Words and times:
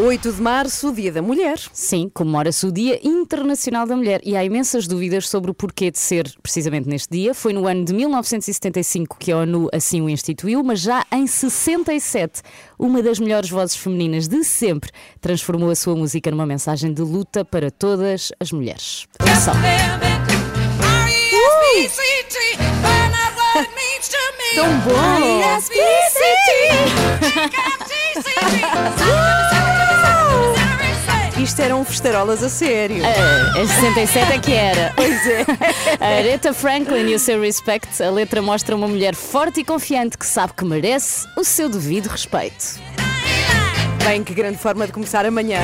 8 0.00 0.32
de 0.32 0.40
março, 0.40 0.92
Dia 0.92 1.10
da 1.10 1.20
Mulher. 1.20 1.58
Sim, 1.72 2.08
comemora-se 2.14 2.64
o 2.64 2.70
Dia 2.70 3.00
Internacional 3.02 3.84
da 3.84 3.96
Mulher 3.96 4.20
e 4.24 4.36
há 4.36 4.44
imensas 4.44 4.86
dúvidas 4.86 5.28
sobre 5.28 5.50
o 5.50 5.54
porquê 5.54 5.90
de 5.90 5.98
ser 5.98 6.32
precisamente 6.40 6.88
neste 6.88 7.10
dia. 7.10 7.34
Foi 7.34 7.52
no 7.52 7.66
ano 7.66 7.84
de 7.84 7.92
1975 7.92 9.16
que 9.18 9.32
a 9.32 9.38
ONU 9.38 9.68
assim 9.72 10.00
o 10.00 10.08
instituiu, 10.08 10.62
mas 10.62 10.78
já 10.78 11.04
em 11.10 11.26
67, 11.26 12.42
uma 12.78 13.02
das 13.02 13.18
melhores 13.18 13.50
vozes 13.50 13.74
femininas 13.74 14.28
de 14.28 14.44
sempre 14.44 14.92
transformou 15.20 15.68
a 15.68 15.74
sua 15.74 15.96
música 15.96 16.30
numa 16.30 16.46
mensagem 16.46 16.92
de 16.92 17.02
luta 17.02 17.44
para 17.44 17.68
todas 17.68 18.30
as 18.38 18.52
mulheres. 18.52 19.04
Ouçam. 19.20 19.54
Tão 24.54 24.80
bom! 24.80 25.42
Isto 31.48 31.62
eram 31.62 31.82
festarolas 31.82 32.42
a 32.42 32.48
sério. 32.50 33.02
Ah, 33.02 33.58
Em 33.58 33.66
67 33.66 34.32
é 34.32 34.38
que 34.38 34.52
era. 34.52 34.92
Pois 34.94 35.26
é. 35.26 35.46
A 35.98 36.06
Aretha 36.18 36.52
Franklin 36.52 37.08
e 37.08 37.14
o 37.14 37.18
seu 37.18 37.40
Respect, 37.40 38.02
a 38.02 38.10
letra 38.10 38.42
mostra 38.42 38.76
uma 38.76 38.86
mulher 38.86 39.14
forte 39.14 39.60
e 39.60 39.64
confiante 39.64 40.18
que 40.18 40.26
sabe 40.26 40.52
que 40.52 40.62
merece 40.62 41.26
o 41.38 41.42
seu 41.42 41.70
devido 41.70 42.08
respeito. 42.08 42.78
Bem, 44.04 44.22
que 44.22 44.34
grande 44.34 44.58
forma 44.58 44.86
de 44.86 44.92
começar 44.92 45.24
amanhã. 45.24 45.60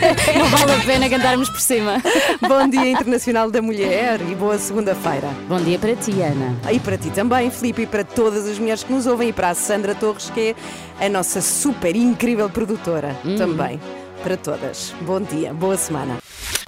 Não 0.38 0.46
vale 0.46 0.72
a 0.72 0.84
pena 0.84 1.08
cantarmos 1.08 1.48
por 1.48 1.60
cima. 1.60 2.02
Bom 2.40 2.68
Dia 2.68 2.90
Internacional 2.90 3.50
da 3.50 3.60
Mulher 3.60 4.20
e 4.20 4.34
boa 4.34 4.58
segunda-feira. 4.58 5.28
Bom 5.48 5.60
dia 5.60 5.78
para 5.78 5.94
ti, 5.94 6.12
Ana. 6.22 6.56
E 6.72 6.80
para 6.80 6.96
ti 6.96 7.10
também, 7.10 7.50
Filipe, 7.50 7.82
e 7.82 7.86
para 7.86 8.04
todas 8.04 8.48
as 8.48 8.58
mulheres 8.58 8.82
que 8.82 8.92
nos 8.92 9.06
ouvem, 9.06 9.28
e 9.28 9.32
para 9.32 9.50
a 9.50 9.54
Sandra 9.54 9.94
Torres, 9.94 10.30
que 10.30 10.54
é 10.98 11.06
a 11.06 11.08
nossa 11.08 11.40
super 11.40 11.94
incrível 11.94 12.48
produtora. 12.48 13.16
Também. 13.36 13.80
Para 14.22 14.36
todas. 14.36 14.94
Bom 15.02 15.20
dia, 15.20 15.52
boa 15.52 15.76
semana. 15.76 16.19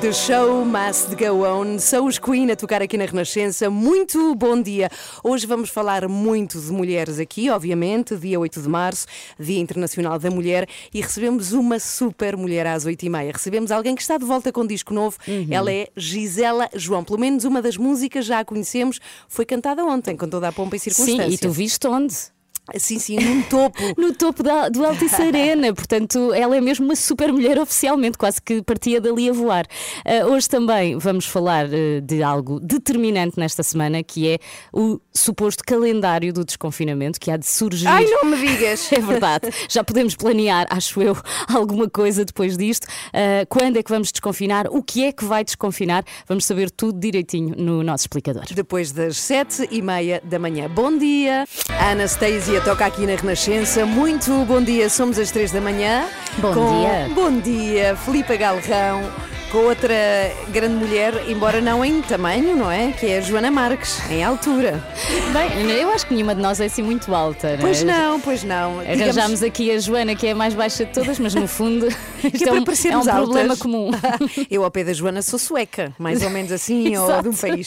The 0.03 0.13
show 0.13 0.65
must 0.65 1.15
go 1.15 1.45
on. 1.47 1.79
Sou 1.79 2.07
os 2.07 2.19
Queen 2.19 2.51
a 2.51 2.57
tocar 2.57 2.83
aqui 2.83 2.99
na 2.99 3.05
Renascença. 3.05 3.71
Muito 3.71 4.35
bom 4.35 4.61
dia. 4.61 4.91
Hoje 5.23 5.47
vamos 5.47 5.71
falar 5.71 6.09
muito 6.09 6.61
de 6.61 6.73
mulheres 6.73 7.21
aqui, 7.21 7.49
obviamente, 7.49 8.17
dia 8.17 8.41
8 8.41 8.63
de 8.63 8.69
março, 8.69 9.07
Dia 9.39 9.61
Internacional 9.61 10.19
da 10.19 10.29
Mulher, 10.29 10.69
e 10.93 11.01
recebemos 11.01 11.53
uma 11.53 11.79
super 11.79 12.37
mulher 12.37 12.67
às 12.67 12.85
8h30. 12.85 13.33
Recebemos 13.33 13.71
alguém 13.71 13.95
que 13.95 14.03
está 14.03 14.19
de 14.19 14.25
volta 14.25 14.51
com 14.51 14.63
um 14.63 14.67
disco 14.67 14.93
novo. 14.93 15.19
Ela 15.49 15.73
é 15.73 15.89
Gisela 15.97 16.69
João. 16.75 17.05
Pelo 17.05 17.21
menos 17.21 17.45
uma 17.45 17.63
das 17.63 17.77
músicas 17.77 18.27
já 18.27 18.41
a 18.41 18.45
conhecemos. 18.45 18.99
Foi 19.29 19.45
cantada 19.45 19.85
ontem, 19.85 20.17
com 20.17 20.29
toda 20.29 20.49
a 20.49 20.53
pompa 20.53 20.75
e 20.75 20.81
circunstância. 20.81 21.29
Sim, 21.29 21.35
e 21.35 21.39
tu 21.39 21.51
viste 21.51 21.87
onde? 21.87 22.17
Sim, 22.79 22.99
sim, 22.99 23.17
num 23.17 23.43
topo. 23.43 23.83
No 23.97 24.13
topo 24.15 24.43
da, 24.43 24.69
do 24.69 24.85
Altice 24.85 25.21
Arena, 25.23 25.73
portanto, 25.73 26.33
ela 26.33 26.57
é 26.57 26.61
mesmo 26.61 26.85
uma 26.85 26.97
super 26.97 27.33
mulher 27.33 27.59
oficialmente, 27.59 28.17
quase 28.17 28.41
que 28.41 28.63
partia 28.63 29.01
dali 29.01 29.29
a 29.29 29.33
voar. 29.33 29.67
Ah, 30.05 30.27
hoje 30.27 30.49
também 30.49 30.99
vamos 30.99 31.27
falar 31.27 31.67
ah, 31.67 32.01
de 32.03 32.23
algo 32.23 32.59
determinante 32.59 33.39
nesta 33.39 33.63
semana, 33.63 34.03
que 34.03 34.29
é 34.29 34.39
o 34.73 35.01
suposto 35.13 35.63
calendário 35.65 36.33
do 36.33 36.45
desconfinamento 36.45 37.21
que 37.21 37.31
há 37.31 37.37
de 37.37 37.47
surgir. 37.47 37.87
Ai, 37.87 38.05
não 38.07 38.25
me 38.25 38.37
digas! 38.37 38.91
É 38.93 39.01
verdade, 39.01 39.51
já 39.69 39.83
podemos 39.83 40.15
planear, 40.15 40.67
acho 40.71 41.01
eu, 41.03 41.17
alguma 41.49 41.89
coisa 41.89 42.25
depois 42.25 42.57
disto. 42.57 42.87
Ah, 43.13 43.45
quando 43.49 43.77
é 43.77 43.83
que 43.83 43.91
vamos 43.91 44.11
desconfinar? 44.13 44.67
O 44.69 44.83
que 44.83 45.05
é 45.05 45.13
que 45.13 45.25
vai 45.25 45.45
desconfinar? 45.45 46.05
Vamos 46.27 46.45
saber 46.45 46.71
tudo 46.71 46.99
direitinho 46.99 47.55
no 47.57 47.83
nosso 47.83 48.05
explicador. 48.05 48.45
Depois 48.55 48.93
das 48.93 49.17
sete 49.17 49.69
e 49.71 49.83
meia 49.83 50.21
da 50.25 50.39
manhã. 50.39 50.69
Bom 50.69 50.97
dia! 50.97 51.47
Anastasia 51.81 52.62
toca 52.65 52.87
aqui 52.87 53.07
na 53.07 53.15
Renascença. 53.15 53.85
Muito 53.85 54.45
bom 54.45 54.61
dia, 54.61 54.89
somos 54.89 55.19
às 55.19 55.31
três 55.31 55.51
da 55.51 55.61
manhã. 55.61 56.07
Bom 56.39 56.55
com... 56.55 56.81
dia. 56.81 57.11
Bom 57.15 57.39
dia, 57.41 57.97
Filipe 57.97 58.37
Galrão. 58.37 59.11
Com 59.53 59.67
outra 59.67 59.95
grande 60.49 60.77
mulher, 60.77 61.29
embora 61.29 61.61
não 61.61 61.85
em 61.85 62.01
tamanho, 62.01 62.57
não 62.57 62.71
é? 62.71 62.91
Que 62.93 63.05
é 63.05 63.19
a 63.19 63.21
Joana 63.21 63.51
Marques, 63.51 64.01
em 64.11 64.25
altura. 64.25 64.83
Bem, 65.31 65.71
eu 65.73 65.91
acho 65.91 66.07
que 66.07 66.15
nenhuma 66.15 66.35
de 66.35 66.41
nós 66.41 66.59
é 66.59 66.65
assim 66.65 66.81
muito 66.81 67.15
alta, 67.15 67.49
não 67.49 67.57
é? 67.57 67.61
Pois 67.61 67.83
não, 67.83 68.21
pois 68.21 68.45
não. 68.45 68.81
Arranjámos 68.81 69.43
aqui 69.43 69.71
a 69.71 69.79
Joana, 69.79 70.17
que 70.17 70.27
é 70.27 70.31
a 70.31 70.35
mais 70.35 70.55
baixa 70.55 70.87
de 70.87 70.93
todas, 70.95 71.19
mas 71.19 71.35
no 71.35 71.47
fundo 71.47 71.87
isto 72.33 72.49
é 72.49 72.53
um, 72.53 72.57
é 72.57 72.97
um 72.97 73.05
problema 73.05 73.55
comum. 73.55 73.91
Eu, 74.51 74.65
ao 74.65 74.71
pé 74.71 74.85
da 74.85 74.93
Joana, 74.95 75.21
sou 75.21 75.39
sueca, 75.39 75.95
mais 75.99 76.23
ou 76.23 76.31
menos 76.31 76.51
assim, 76.51 76.97
ou 76.97 77.21
de 77.21 77.29
um 77.29 77.35
país. 77.35 77.67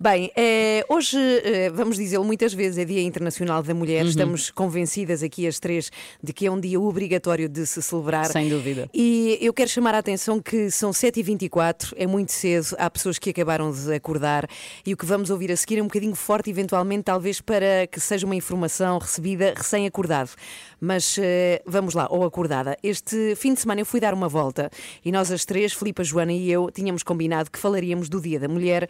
Bem, 0.00 0.32
eh, 0.34 0.86
hoje, 0.88 1.18
eh, 1.18 1.68
vamos 1.68 1.96
dizê-lo 1.98 2.24
muitas 2.24 2.54
vezes, 2.54 2.78
é 2.78 2.84
Dia 2.86 3.02
Internacional 3.02 3.62
da 3.62 3.74
Mulher. 3.74 4.04
Uhum. 4.04 4.08
Estamos 4.08 4.50
convencidas 4.50 5.22
aqui, 5.22 5.46
as 5.46 5.58
três, 5.58 5.90
de 6.22 6.32
que 6.32 6.46
é 6.46 6.50
um 6.50 6.58
dia 6.58 6.80
obrigatório 6.80 7.46
de 7.46 7.66
se 7.66 7.82
celebrar. 7.82 8.24
Sem 8.32 8.48
dúvida. 8.48 8.88
E 8.94 9.36
eu 9.42 9.52
quero 9.52 9.68
chamar 9.68 9.94
a 9.94 9.98
atenção 9.98 10.40
que 10.40 10.70
são 10.70 10.94
7h24, 11.26 11.92
é 11.96 12.06
muito 12.06 12.32
cedo, 12.32 12.76
há 12.78 12.88
pessoas 12.88 13.18
que 13.18 13.30
acabaram 13.30 13.70
de 13.72 13.92
acordar 13.92 14.48
e 14.84 14.94
o 14.94 14.96
que 14.96 15.04
vamos 15.04 15.30
ouvir 15.30 15.50
a 15.50 15.56
seguir 15.56 15.78
é 15.78 15.82
um 15.82 15.86
bocadinho 15.86 16.14
forte, 16.14 16.48
eventualmente, 16.48 17.04
talvez 17.04 17.40
para 17.40 17.86
que 17.90 17.98
seja 18.00 18.24
uma 18.24 18.36
informação 18.36 18.98
recebida 18.98 19.52
recém-acordado. 19.56 20.30
Mas 20.80 21.16
eh, 21.18 21.62
vamos 21.64 21.94
lá, 21.94 22.06
ou 22.10 22.24
acordada. 22.24 22.76
Este 22.82 23.34
fim 23.36 23.54
de 23.54 23.60
semana 23.60 23.80
eu 23.80 23.86
fui 23.86 23.98
dar 23.98 24.12
uma 24.12 24.28
volta 24.28 24.70
e 25.04 25.10
nós 25.10 25.32
as 25.32 25.44
três, 25.44 25.72
Filipe, 25.72 26.04
Joana 26.04 26.32
e 26.32 26.50
eu, 26.50 26.70
tínhamos 26.70 27.02
combinado 27.02 27.50
que 27.50 27.58
falaríamos 27.58 28.08
do 28.08 28.20
Dia 28.20 28.38
da 28.38 28.48
Mulher 28.48 28.88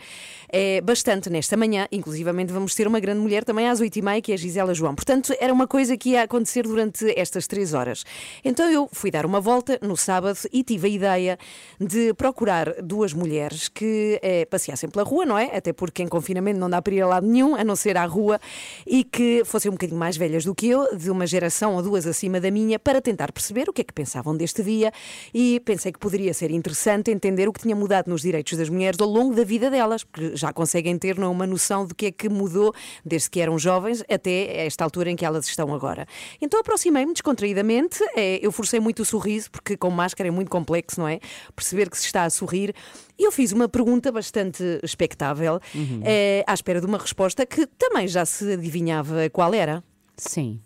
eh, 0.49 0.81
bastante 0.81 1.31
nesta 1.31 1.57
manhã. 1.57 1.87
Inclusivamente 1.93 2.53
vamos 2.53 2.75
ter 2.75 2.89
uma 2.89 2.99
grande 2.99 3.21
mulher 3.21 3.45
também 3.45 3.69
às 3.69 3.81
8h30, 3.81 4.21
que 4.21 4.33
é 4.33 4.35
a 4.35 4.39
Gisela 4.39 4.75
João. 4.75 4.95
Portanto, 4.95 5.33
era 5.39 5.53
uma 5.53 5.67
coisa 5.69 5.97
que 5.97 6.11
ia 6.11 6.23
acontecer 6.23 6.65
durante 6.65 7.13
estas 7.19 7.47
três 7.47 7.73
horas. 7.73 8.05
Então 8.45 8.69
eu 8.71 8.89
fui 8.93 9.11
dar 9.11 9.25
uma 9.25 9.41
volta 9.41 9.79
no 9.81 9.97
sábado 9.97 10.39
e 10.53 10.65
tive 10.65 10.89
a 10.89 10.91
ideia 10.91 11.39
de 11.81 12.13
procurar 12.15 12.83
duas 12.83 13.13
mulheres 13.13 13.69
que 13.69 14.19
eh, 14.23 14.45
passeassem 14.47 14.91
pela 14.91 15.05
rua, 15.05 15.25
não 15.25 15.39
é? 15.39 15.57
Até 15.57 15.73
porque 15.73 16.03
em 16.03 16.09
confinamento 16.09 16.59
não 16.59 16.69
dá 16.69 16.83
para 16.83 16.95
ir 16.95 17.03
a 17.03 17.07
lado 17.07 17.27
nenhum, 17.27 17.55
a 17.55 17.63
não 17.63 17.77
ser 17.77 17.97
à 17.97 18.05
rua, 18.05 18.41
e 18.87 19.05
que 19.05 19.43
fossem 19.45 19.71
um 19.71 19.75
bocadinho 19.75 19.99
mais 19.99 20.17
velhas 20.17 20.45
do 20.45 20.55
que 20.55 20.69
eu, 20.69 20.97
de 20.97 21.11
uma 21.11 21.27
geração 21.27 21.76
ou 21.77 21.83
duas 21.83 22.07
acima 22.07 22.41
da 22.41 22.51
minha, 22.51 22.79
para 22.79 23.01
tentar 23.01 23.33
perceber 23.33 23.69
o 23.69 23.73
que 23.73 23.83
é 23.83 23.85
que 23.85 23.93
pensavam 23.93 24.37
deste 24.37 24.63
dia 24.63 24.93
e 25.33 25.61
pensei 25.61 25.93
que 25.93 25.99
poderia 25.99 26.35
ser 26.35 26.51
interessante 26.51 27.11
entender 27.11 27.49
o 27.49 27.53
que 27.53 27.61
tinha 27.61 27.77
mudado 27.77 28.09
nos 28.09 28.23
direitos 28.23 28.57
das 28.59 28.69
mulheres 28.69 28.99
ao 29.01 29.09
longo 29.09 29.35
da 29.35 29.45
vida 29.45 29.71
delas, 29.71 30.05
porque 30.05 30.37
já 30.37 30.53
conseguem 30.53 30.99
ter 30.99 31.19
não, 31.19 31.33
uma 31.33 31.47
noção 31.47 31.87
do 31.87 31.95
que 31.95 32.07
é 32.07 32.13
que 32.13 32.29
mudou 32.29 32.75
desde 33.05 33.31
que 33.31 33.41
eram 33.41 33.59
jovens 33.59 34.03
até 34.11 34.67
esta 34.67 34.85
altura 34.85 35.11
em 35.11 35.17
que 35.17 35.25
elas 35.25 35.47
estão 35.47 35.75
agora. 35.75 36.07
Então 36.41 36.61
aproximei-me 36.61 37.13
descontraídamente, 37.13 38.03
eh, 38.17 38.41
eu 38.43 38.51
forcei 38.51 38.81
muito 38.81 39.03
o 39.03 39.05
sorriso, 39.05 39.51
porque 39.51 39.77
com 39.77 39.91
máscara 39.91 40.29
é 40.29 40.31
muito 40.31 40.51
complexo, 40.51 41.01
não 41.01 41.09
é? 41.09 41.21
Perceber 41.55 41.91
que 41.91 41.99
se 41.99 42.07
está 42.07 42.25
a 42.25 42.31
sorrir. 42.31 42.75
E 43.19 43.25
eu 43.25 43.33
fiz 43.33 43.53
uma 43.53 43.69
pergunta 43.69 44.13
bastante 44.13 44.63
expectável, 44.83 45.59
eh, 46.05 46.45
à 46.47 46.53
espera 46.53 46.81
de 46.81 46.87
uma 46.87 46.99
resposta 46.99 47.47
que 47.47 47.67
também 47.67 48.07
já 48.07 48.25
se 48.25 48.53
adivinhava 48.53 49.29
qual 49.31 49.55
era. 49.55 49.83
Sim. 50.17 50.61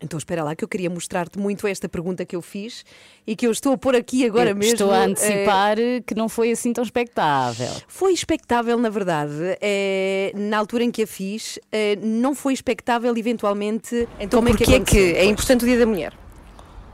Então 0.00 0.16
espera 0.16 0.44
lá 0.44 0.54
que 0.54 0.62
eu 0.62 0.68
queria 0.68 0.88
mostrar-te 0.88 1.38
muito 1.38 1.66
esta 1.66 1.88
pergunta 1.88 2.24
que 2.24 2.36
eu 2.36 2.42
fiz 2.42 2.84
e 3.26 3.34
que 3.34 3.46
eu 3.46 3.50
estou 3.50 3.72
a 3.72 3.78
pôr 3.78 3.96
aqui 3.96 4.24
agora 4.24 4.50
Eu 4.50 4.56
mesmo. 4.56 4.74
Estou 4.74 4.92
a 4.92 4.98
eh, 4.98 5.04
antecipar 5.04 5.76
que 6.06 6.14
não 6.14 6.28
foi 6.28 6.52
assim 6.52 6.72
tão 6.72 6.84
expectável. 6.84 7.68
foi 7.88 8.12
expectável, 8.12 8.78
na 8.78 8.88
verdade. 8.88 9.32
eh, 9.60 10.32
na 10.36 10.56
altura 10.56 10.84
em 10.84 10.90
que 10.90 11.02
a 11.02 11.06
fiz, 11.06 11.58
eh, 11.72 11.96
não 12.00 12.34
foi 12.34 12.52
expectável, 12.52 13.16
eventualmente. 13.16 14.08
Então, 14.20 14.38
como 14.38 14.48
é 14.48 14.52
que 14.52 14.58
porquê 14.58 14.74
é 14.74 14.80
que 14.80 14.98
é 15.16 15.24
importante 15.24 15.64
o 15.64 15.66
Dia 15.66 15.78
da 15.78 15.86
Mulher? 15.86 16.14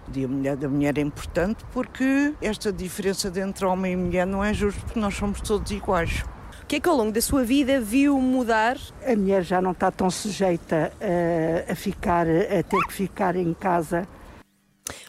O 0.09 0.11
Dia 0.11 0.29
Mulher 0.29 0.57
da 0.57 0.69
Mulher 0.69 0.97
é 0.99 1.03
importante 1.03 1.65
porque 1.73 2.33
esta 2.41 2.73
diferença 2.73 3.31
de 3.31 3.41
entre 3.41 3.67
homem 3.67 3.93
e 3.93 3.97
mulher 3.97 4.27
não 4.27 4.43
é 4.43 4.55
justo 4.55 4.81
porque 4.83 4.99
nós 4.99 5.15
somos 5.15 5.41
todos 5.43 5.71
iguais. 5.71 6.25
O 6.65 6.67
que 6.67 6.77
é 6.77 6.81
que 6.81 6.89
ao 6.89 6.97
longo 6.97 7.13
da 7.13 7.21
sua 7.21 7.45
vida 7.45 7.79
viu 7.79 8.19
mudar? 8.19 8.79
a 9.07 9.15
mulher 9.15 9.43
já 9.43 9.61
não 9.61 9.73
está 9.73 9.91
tão 9.91 10.11
sujeita 10.11 10.91
a, 10.99 11.73
a 11.73 11.75
ficar, 11.75 12.27
a 12.27 12.63
ter 12.63 12.81
que 12.87 12.93
ficar 12.93 13.37
em 13.37 13.53
casa. 13.53 14.09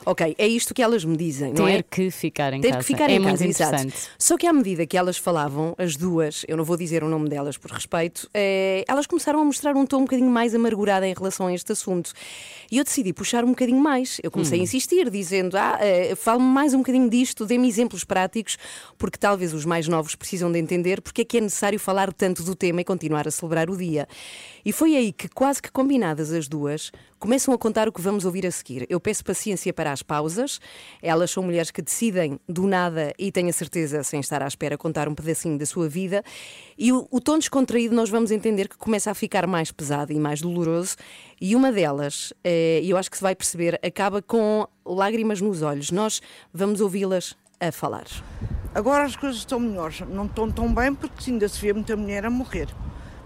Ok, 0.06 0.36
é 0.38 0.48
isto 0.48 0.74
que 0.74 0.81
elas 0.81 1.04
me 1.04 1.18
dizem, 1.18 1.50
não 1.54 1.66
Ter 1.66 1.80
é? 1.80 1.83
que 1.83 2.10
ficar 2.10 2.54
em 2.54 2.62
Ter 2.62 2.69
casa. 2.69 2.80
que 2.80 2.86
ficar 2.86 3.10
é 3.10 3.13
em 3.13 3.19
muito 3.19 3.31
casa, 3.39 3.45
exato. 3.45 3.94
Só 4.18 4.38
que 4.38 4.48
à 4.48 4.54
medida 4.54 4.86
que 4.86 4.98
elas 4.98 5.18
falavam, 5.18 5.75
as 5.77 5.95
duas, 5.98 6.45
eu 6.48 6.56
não 6.56 6.63
vou 6.63 6.77
dizer 6.77 7.04
o 7.04 7.10
nome 7.10 7.27
delas 7.27 7.57
por 7.57 7.72
respeito, 7.72 8.30
eh, 8.33 8.86
elas 8.88 9.06
começaram 9.06 9.42
a 9.42 9.44
mostrar 9.45 9.75
um 9.75 9.86
tom 9.86 9.98
um 9.98 10.01
bocadinho 10.01 10.30
mais 10.30 10.54
amargurado 10.56 11.06
em 11.06 11.13
relação 11.13 11.48
a 11.48 11.54
este 11.54 11.72
assunto. 11.72 12.13
E 12.72 12.77
eu 12.77 12.83
decidi 12.83 13.12
puxar 13.12 13.44
um 13.44 13.50
bocadinho 13.50 13.80
mais. 13.80 14.18
Eu 14.24 14.31
comecei 14.31 14.60
a 14.60 14.63
insistir, 14.63 15.10
dizendo: 15.10 15.57
Ah, 15.57 15.78
eh, 15.81 16.16
fale-me 16.16 16.48
mais 16.48 16.74
um 16.74 16.78
bocadinho 16.80 17.10
disto, 17.10 17.45
dê-me 17.45 17.68
exemplos 17.68 18.04
práticos, 18.04 18.57
porque 18.98 19.18
talvez 19.18 19.54
os 19.54 19.66
mais 19.66 19.88
novos 19.88 20.16
precisam 20.16 20.51
de 20.51 20.60
entender 20.60 21.01
porque 21.01 21.21
é 21.21 21.25
que 21.25 21.38
é 21.38 21.42
necessário 21.42 21.80
falar 21.80 22.13
tanto 22.13 22.44
do 22.44 22.56
tema 22.56 22.81
e 22.81 22.83
continuar 22.83 23.28
a 23.28 23.31
celebrar 23.31 23.69
o 23.69 23.75
dia. 23.78 24.07
E 24.65 24.73
foi 24.73 24.95
aí 24.95 25.13
que, 25.13 25.29
quase 25.29 25.62
que 25.62 25.71
combinadas 25.71 26.33
as 26.33 26.47
duas, 26.47 26.91
começam 27.19 27.53
a 27.53 27.57
contar 27.57 27.88
o 27.88 27.91
que 27.91 28.01
vamos 28.01 28.25
ouvir 28.25 28.47
a 28.47 28.51
seguir. 28.51 28.88
Eu 28.89 29.00
peço 29.00 29.23
paciência 29.23 29.71
para 29.71 29.91
as 29.91 30.01
pausas. 30.01 30.59
Elas 31.03 31.29
são 31.29 31.44
mulheres 31.44 31.69
que 31.69 31.83
decidem 31.83 32.39
do 32.50 32.65
nada 32.65 33.13
e 33.19 33.31
tenho 33.31 33.50
a 33.50 33.53
certeza, 33.53 34.03
sem 34.03 34.19
estar 34.19 34.41
à 34.41 34.47
espera, 34.47 34.75
contar 34.75 35.07
um 35.07 35.13
pedacinho 35.13 35.56
da 35.56 35.67
sua 35.67 35.88
vida. 35.88 36.23
E 36.75 36.91
o, 36.91 37.07
o 37.12 37.21
tom 37.21 37.38
descontraído 37.38 37.95
nós 37.95 38.09
vamos 38.09 38.31
entender 38.31 38.67
que 38.67 38.75
começa 38.75 39.12
a 39.12 39.13
ficar 39.13 39.45
mais 39.45 39.71
pesado 39.71 40.12
e 40.12 40.19
mais 40.19 40.41
doloroso. 40.41 40.95
E 41.39 41.56
uma 41.56 41.71
delas, 41.71 42.33
eh, 42.44 42.79
e 42.81 42.89
eu 42.89 42.97
acho 42.97 43.11
que 43.11 43.18
se 43.18 43.23
vai 43.23 43.35
perceber, 43.35 43.79
acaba 43.85 44.19
com 44.19 44.68
lágrimas 44.83 45.41
nos 45.41 45.61
olhos. 45.61 45.91
Nós 45.91 46.23
vamos 46.51 46.81
ouvi-las 46.81 47.38
a 47.59 47.71
falar. 47.71 48.06
Agora 48.73 49.03
as 49.03 49.15
coisas 49.15 49.38
estão 49.38 49.59
melhores. 49.59 50.01
Não 50.01 50.25
estão 50.25 50.50
tão 50.50 50.73
bem 50.73 50.95
porque 50.95 51.29
ainda 51.29 51.47
se 51.47 51.61
vê 51.61 51.71
muita 51.71 51.95
mulher 51.95 52.25
a 52.25 52.31
morrer. 52.31 52.68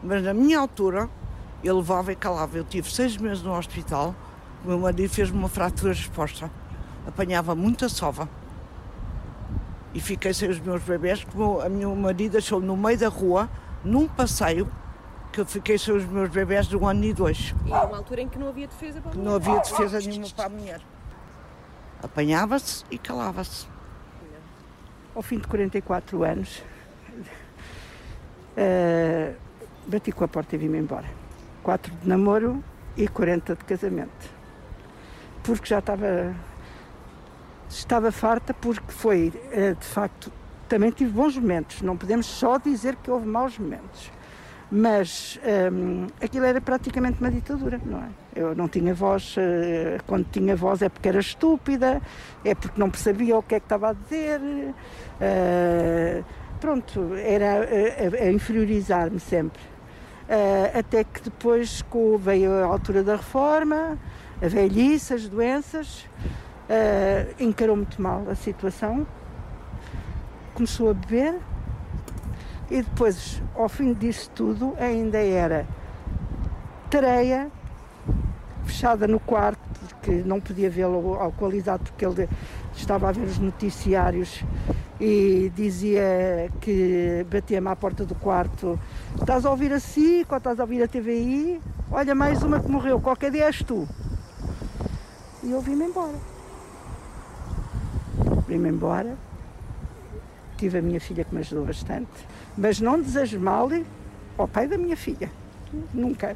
Mas 0.04 0.24
na 0.24 0.34
minha 0.34 0.60
altura, 0.60 1.10
eu 1.64 1.78
levava 1.78 2.12
e 2.12 2.16
calava. 2.16 2.58
Eu 2.58 2.64
tive 2.64 2.92
seis 2.92 3.18
meses 3.18 3.44
no 3.44 3.56
hospital. 3.56 4.16
O 4.64 4.68
meu 4.68 4.80
marido 4.80 5.10
fez-me 5.10 5.38
uma 5.38 5.50
fratura 5.50 5.92
exposta. 5.92 6.50
Apanhava 7.08 7.56
muita 7.56 7.90
sova. 7.90 8.30
E 9.94 10.00
fiquei 10.00 10.34
sem 10.34 10.50
os 10.50 10.60
meus 10.60 10.84
bebés, 10.84 11.24
porque 11.24 11.38
o 11.38 11.40
meu, 11.40 11.62
a 11.62 11.70
meu 11.70 11.96
marido 11.96 12.34
deixou 12.34 12.60
no 12.60 12.78
meio 12.78 12.98
da 12.98 13.08
rua, 13.08 13.50
num 13.84 14.08
passeio, 14.08 14.70
que 15.32 15.42
eu 15.42 15.46
fiquei 15.46 15.78
sem 15.78 15.96
os 15.96 16.06
meus 16.06 16.30
bebés 16.30 16.68
de 16.68 16.78
um 16.78 16.88
ano 16.88 17.04
e 17.04 17.14
dois. 17.14 17.56
E 17.66 17.70
uma 17.70 17.98
altura 17.98 18.22
em 18.22 18.30
que 18.30 18.38
não 18.38 18.50
havia 18.50 18.68
defesa 18.68 19.02
para 19.02 19.12
a 19.12 19.16
Não 19.16 19.36
havia 19.36 19.60
defesa 19.60 20.00
nenhuma 20.00 20.28
para 20.36 20.46
a 20.46 20.50
mulher. 20.50 20.82
Apanhava-se 22.04 22.84
e 22.92 22.98
calava-se. 22.98 23.68
ao 25.16 25.22
fim 25.22 25.38
de 25.40 25.48
44 25.48 26.24
anos, 26.24 26.64
eh, 28.56 29.34
bati 29.88 30.12
com 30.12 30.24
a 30.24 30.28
porta 30.28 30.56
e 30.56 30.60
vim-me 30.60 30.78
embora. 30.78 31.19
4 31.60 31.94
de 32.02 32.08
namoro 32.08 32.64
e 32.98 33.08
40 33.08 33.56
de 33.56 33.64
casamento. 33.66 34.30
Porque 35.44 35.68
já 35.68 35.80
estava, 35.80 36.34
estava 37.70 38.12
farta, 38.12 38.54
porque 38.54 38.92
foi, 38.92 39.32
eh, 39.52 39.74
de 39.80 39.86
facto, 39.86 40.32
também 40.68 40.92
tive 40.92 41.12
bons 41.12 41.38
momentos. 41.38 41.82
Não 41.82 41.96
podemos 41.98 42.26
só 42.26 42.58
dizer 42.58 42.96
que 42.98 43.10
houve 43.10 43.26
maus 43.28 43.58
momentos. 43.58 44.12
Mas 44.72 45.40
hum, 45.74 46.06
aquilo 46.22 46.46
era 46.46 46.62
praticamente 46.62 47.20
uma 47.20 47.32
ditadura, 47.32 47.82
não 47.84 47.98
é? 48.00 48.10
Eu 48.36 48.54
não 48.54 48.68
tinha 48.68 48.94
voz, 48.94 49.34
eh, 49.38 49.98
quando 50.06 50.26
tinha 50.32 50.56
voz 50.56 50.84
é 50.84 50.90
porque 50.90 51.10
era 51.10 51.20
estúpida, 51.20 52.00
é 52.46 52.54
porque 52.54 52.80
não 52.80 52.88
percebia 52.90 53.36
o 53.36 53.42
que 53.42 53.56
é 53.56 53.60
que 53.60 53.66
estava 53.66 53.90
a 53.90 53.94
dizer. 53.94 54.40
eh, 55.20 56.24
pronto, 56.62 57.16
era 57.16 57.62
a- 57.64 58.24
a 58.28 58.32
inferiorizar-me 58.32 59.20
sempre. 59.20 59.60
Eh, 60.32 60.72
até 60.78 61.04
que 61.04 61.24
depois 61.24 61.84
veio 62.20 62.64
a 62.64 62.68
altura 62.68 63.04
da 63.04 63.16
reforma, 63.16 63.98
a 64.40 64.48
velhice, 64.48 65.12
as 65.12 65.28
doenças, 65.28 66.06
eh, 66.70 67.34
encarou 67.40 67.76
muito 67.76 68.00
mal 68.00 68.24
a 68.30 68.36
situação, 68.36 69.08
começou 70.54 70.92
a 70.92 70.94
beber, 70.94 71.36
e 72.70 72.84
depois, 72.84 73.42
ao 73.56 73.68
fim 73.68 73.92
disso 73.92 74.30
tudo, 74.36 74.76
ainda 74.80 75.18
era 75.18 75.66
tareia, 76.92 77.50
fechada 78.66 79.08
no 79.08 79.20
quarto, 79.20 79.58
porque 79.90 80.12
não 80.24 80.40
podia 80.40 80.70
vê-lo 80.70 81.16
alcoolizado, 81.16 81.86
porque 81.86 82.06
ele 82.06 82.30
estava 82.76 83.10
a 83.10 83.12
ver 83.12 83.24
os 83.24 83.40
noticiários 83.40 84.44
e 85.00 85.52
dizia 85.56 86.52
que 86.60 87.26
batia-me 87.32 87.70
à 87.70 87.76
porta 87.76 88.06
do 88.06 88.16
quarto: 88.16 88.80
Estás 89.18 89.46
a 89.46 89.52
ouvir 89.52 89.72
a 89.72 89.80
SIC 89.80 90.30
ou 90.30 90.38
estás 90.38 90.60
a 90.60 90.64
ouvir 90.64 90.84
a 90.84 90.88
TVI? 90.88 91.62
Olha, 91.92 92.14
mais 92.14 92.44
uma 92.44 92.60
que 92.60 92.70
morreu, 92.70 93.00
qualquer 93.00 93.32
dia 93.32 93.46
és 93.46 93.64
tu. 93.64 93.88
E 95.42 95.52
eu 95.52 95.62
vim-me 95.62 95.86
embora. 95.86 96.18
Vim-me 98.48 98.70
embora. 98.70 99.18
Tive 100.58 100.80
a 100.80 100.82
minha 100.82 101.00
filha 101.00 101.24
que 101.24 101.34
me 101.34 101.40
ajudou 101.40 101.66
bastante. 101.66 102.12
Mas 102.58 102.82
não 102.82 103.00
desejo 103.00 103.40
mal 103.40 103.70
ao 104.38 104.48
pai 104.48 104.68
da 104.68 104.78
minha 104.78 104.98
filha. 104.98 105.32
Nunca. 105.94 106.36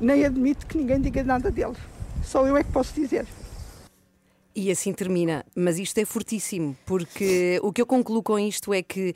Nem 0.00 0.24
admito 0.24 0.66
que 0.66 0.78
ninguém 0.78 1.00
diga 1.00 1.22
nada 1.22 1.50
dele. 1.50 1.76
Só 2.22 2.46
eu 2.46 2.56
é 2.56 2.64
que 2.64 2.72
posso 2.72 2.94
dizer. 2.94 3.26
E 4.56 4.70
assim 4.70 4.92
termina. 4.92 5.44
Mas 5.54 5.78
isto 5.78 5.98
é 5.98 6.04
fortíssimo, 6.06 6.74
porque 6.86 7.60
o 7.62 7.70
que 7.70 7.82
eu 7.82 7.86
concluo 7.86 8.22
com 8.22 8.38
isto 8.38 8.72
é 8.72 8.82
que 8.82 9.12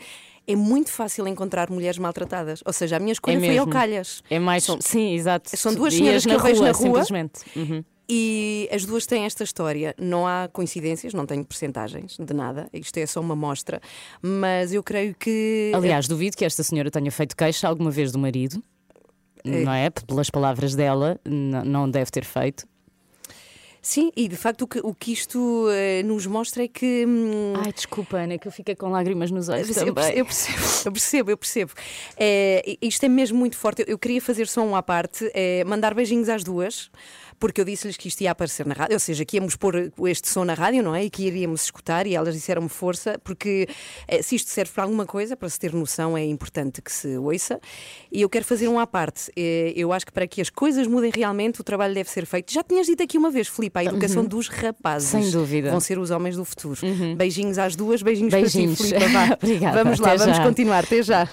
é 0.47 0.55
muito 0.55 0.91
fácil 0.93 1.27
encontrar 1.27 1.71
mulheres 1.71 1.97
maltratadas. 1.99 2.63
Ou 2.67 2.73
seja, 2.75 2.97
a 2.97 2.99
minha 3.01 3.13
escolha 3.13 3.37
É 3.39 3.41
foi 3.41 3.57
ao 3.57 3.67
calhas. 3.67 4.23
É 4.29 4.39
mais. 4.39 4.65
São- 4.65 4.79
Sim, 4.81 5.15
exato. 5.15 5.49
são 5.57 5.75
duas 5.75 5.95
senhoras 5.95 6.27
que 6.27 6.33
eu 6.33 6.41
vejo 6.41 6.63
na 6.63 6.73
rua. 6.73 6.75
Simplesmente. 6.75 7.41
Uhum. 7.57 7.83
E 8.13 8.69
as 8.73 8.85
duas 8.85 9.07
têm 9.07 9.25
esta 9.25 9.45
história. 9.45 9.95
Não 9.97 10.27
há 10.27 10.49
coincidências, 10.53 11.15
não 11.15 11.25
tenho 11.25 11.45
percentagens 11.45 12.17
de 12.19 12.35
nada. 12.35 12.69
Isto 12.73 12.99
é 12.99 13.07
só 13.07 13.21
uma 13.21 13.37
mostra. 13.37 13.81
Mas 14.21 14.75
eu 14.75 14.83
creio 14.83 15.15
que. 15.15 15.71
Aliás, 15.75 16.07
duvido 16.09 16.37
que 16.37 16.45
esta 16.45 16.63
senhora 16.63 16.91
tenha 16.91 17.11
feito 17.11 17.35
queixa 17.37 17.67
alguma 17.69 17.91
vez 17.91 18.11
do 18.13 18.19
marido. 18.19 18.63
É. 19.45 19.63
Não 19.63 19.73
é? 19.73 19.89
Pelas 19.89 20.29
palavras 20.29 20.75
dela, 20.75 21.19
não 21.25 21.89
deve 21.89 22.11
ter 22.11 22.25
feito. 22.25 22.67
Sim, 23.83 24.13
e 24.15 24.29
de 24.29 24.37
facto 24.37 24.63
o 24.63 24.67
que, 24.67 24.79
o 24.81 24.95
que 24.95 25.13
isto 25.13 25.67
eh, 25.71 26.03
nos 26.03 26.27
mostra 26.27 26.65
é 26.65 26.69
que. 26.69 27.07
hum, 27.07 27.55
Ai, 27.65 27.73
desculpa, 27.73 28.19
Ana, 28.19 28.39
que 28.39 28.47
eu 28.47 28.53
fiquei 28.53 28.75
com 28.75 28.91
lágrimas 28.91 29.31
nos 29.31 29.49
olhos 29.49 29.69
Eu 29.69 29.75
também. 29.75 29.95
percebo, 29.95 30.19
eu 30.21 30.25
percebo, 30.27 30.59
eu 30.85 30.93
percebo. 30.93 31.31
eu 31.31 31.37
percebo. 31.39 31.73
É, 32.17 32.77
isto 32.83 33.05
é 33.05 33.09
mesmo 33.09 33.39
muito 33.39 33.57
forte. 33.57 33.81
Eu, 33.83 33.87
eu 33.89 33.99
queria 33.99 34.21
fazer 34.21 34.47
só 34.49 34.61
um 34.63 34.77
à 34.77 34.83
parte, 34.83 35.31
é, 35.35 35.65
mandar 35.65 35.95
beijinhos 35.95 36.29
às 36.29 36.45
duas, 36.45 36.91
porque 37.41 37.61
eu 37.61 37.65
disse-lhes 37.65 37.97
que 37.97 38.07
isto 38.07 38.21
ia 38.21 38.31
aparecer 38.31 38.67
na 38.67 38.75
rádio, 38.75 38.95
ou 38.95 39.01
seja, 39.01 39.25
que 39.25 39.39
íamos 39.39 39.57
pôr 39.57 39.91
este 40.07 40.29
som 40.29 40.45
na 40.45 40.55
rádio, 40.55 40.83
não 40.83 40.95
é? 40.95 41.05
E 41.05 41.11
que 41.11 41.27
iríamos 41.27 41.65
escutar, 41.65 42.07
e 42.07 42.15
elas 42.15 42.35
disseram-me 42.35 42.69
força, 42.69 43.19
porque 43.25 43.67
é, 44.07 44.21
se 44.21 44.37
isto 44.37 44.51
serve 44.51 44.71
para 44.73 44.85
alguma 44.85 45.07
coisa, 45.07 45.35
para 45.35 45.49
se 45.49 45.59
ter 45.59 45.73
noção, 45.73 46.17
é 46.17 46.25
importante 46.25 46.83
que 46.83 46.93
se 46.93 47.17
ouça. 47.17 47.59
E 48.13 48.21
eu 48.21 48.29
quero 48.29 48.45
fazer 48.45 48.69
um 48.69 48.79
à 48.79 48.87
parte. 48.87 49.33
É, 49.35 49.73
eu 49.75 49.93
acho 49.93 50.05
que 50.07 50.13
para 50.13 50.27
que 50.27 50.41
as 50.41 50.51
coisas 50.51 50.87
mudem 50.87 51.11
realmente, 51.15 51.61
o 51.61 51.65
trabalho 51.65 51.95
deve 51.95 52.11
ser 52.11 52.27
feito. 52.27 52.53
Já 52.53 52.63
tinhas 52.63 52.87
dito 52.87 53.03
aqui 53.03 53.17
uma 53.17 53.31
vez, 53.31 53.49
Filipe, 53.49 53.79
a 53.79 53.85
educação 53.85 54.25
dos 54.25 54.49
rapazes. 54.49 55.09
Sem 55.09 55.31
dúvida. 55.31 55.71
Vão 55.71 55.81
ser 55.81 55.99
os 55.99 56.11
homens 56.11 56.37
do 56.37 56.45
futuro. 56.45 56.79
Beijinhos 57.17 57.59
às 57.59 57.75
duas, 57.75 58.03
beijinhos, 58.03 58.33
Beijinhos. 58.35 58.79
para 58.79 59.37
ti, 59.37 59.47
Filipe. 59.47 59.65
Vamos 59.73 59.99
lá, 59.99 60.09
até 60.09 60.19
vamos 60.19 60.37
já. 60.37 60.45
continuar. 60.45 60.85
Até 60.85 61.03
já. 61.03 61.29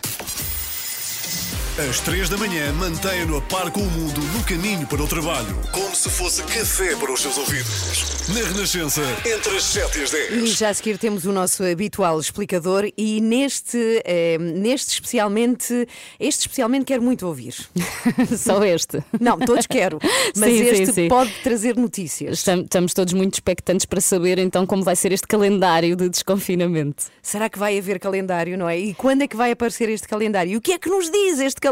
Às 1.77 1.99
três 1.99 2.27
da 2.27 2.35
manhã, 2.37 2.73
mantenha-no 2.73 3.37
a 3.37 3.41
par 3.41 3.69
com 3.69 3.81
o 3.81 3.85
mundo 3.91 4.19
no 4.35 4.43
caminho 4.43 4.87
para 4.87 4.99
o 5.03 5.07
trabalho. 5.07 5.55
Como 5.71 5.95
se 5.95 6.09
fosse 6.09 6.41
café 6.41 6.95
para 6.95 7.11
os 7.13 7.21
seus 7.21 7.37
ouvidos. 7.37 8.27
Na 8.29 8.41
Renascença, 8.49 9.01
entre 9.23 9.55
as 9.55 9.63
7 9.63 9.99
e 9.99 10.03
as 10.03 10.11
10. 10.11 10.31
E 10.43 10.47
já 10.47 10.69
a 10.69 10.73
seguir 10.73 10.97
temos 10.97 11.25
o 11.25 11.31
nosso 11.31 11.63
habitual 11.63 12.19
explicador 12.19 12.89
e 12.97 13.21
neste, 13.21 14.01
eh, 14.03 14.39
neste 14.39 14.93
especialmente, 14.93 15.87
este 16.19 16.41
especialmente 16.41 16.85
quero 16.85 17.03
muito 17.03 17.27
ouvir. 17.27 17.53
Só 18.35 18.63
este. 18.63 19.03
Não, 19.19 19.37
todos 19.37 19.67
quero, 19.67 19.99
mas 20.35 20.49
Sim, 20.51 20.57
sim, 20.57 20.63
este 20.81 20.93
sim. 20.93 21.07
pode 21.07 21.31
trazer 21.43 21.75
notícias. 21.75 22.39
Estam- 22.39 22.61
Estamos 22.63 22.93
todos 22.93 23.13
muito 23.13 23.35
expectantes 23.35 23.85
para 23.85 24.01
saber 24.01 24.39
então 24.39 24.65
como 24.65 24.83
vai 24.83 24.95
ser 24.95 25.11
este 25.11 25.27
calendário 25.27 25.95
de 25.95 26.09
desconfinamento. 26.09 27.03
Será 27.21 27.47
que 27.49 27.59
vai 27.59 27.77
haver 27.77 27.99
calendário, 27.99 28.57
não 28.57 28.67
é? 28.67 28.77
E 28.79 28.93
quando 28.95 29.21
é 29.21 29.27
que 29.27 29.35
vai 29.37 29.51
aparecer 29.51 29.89
este 29.89 30.07
calendário? 30.07 30.53
E 30.53 30.57
o 30.57 30.61
que 30.61 30.71
é 30.73 30.79
que 30.79 30.89
nos 30.89 31.09
diz 31.11 31.39
este 31.39 31.61
calendário? 31.61 31.66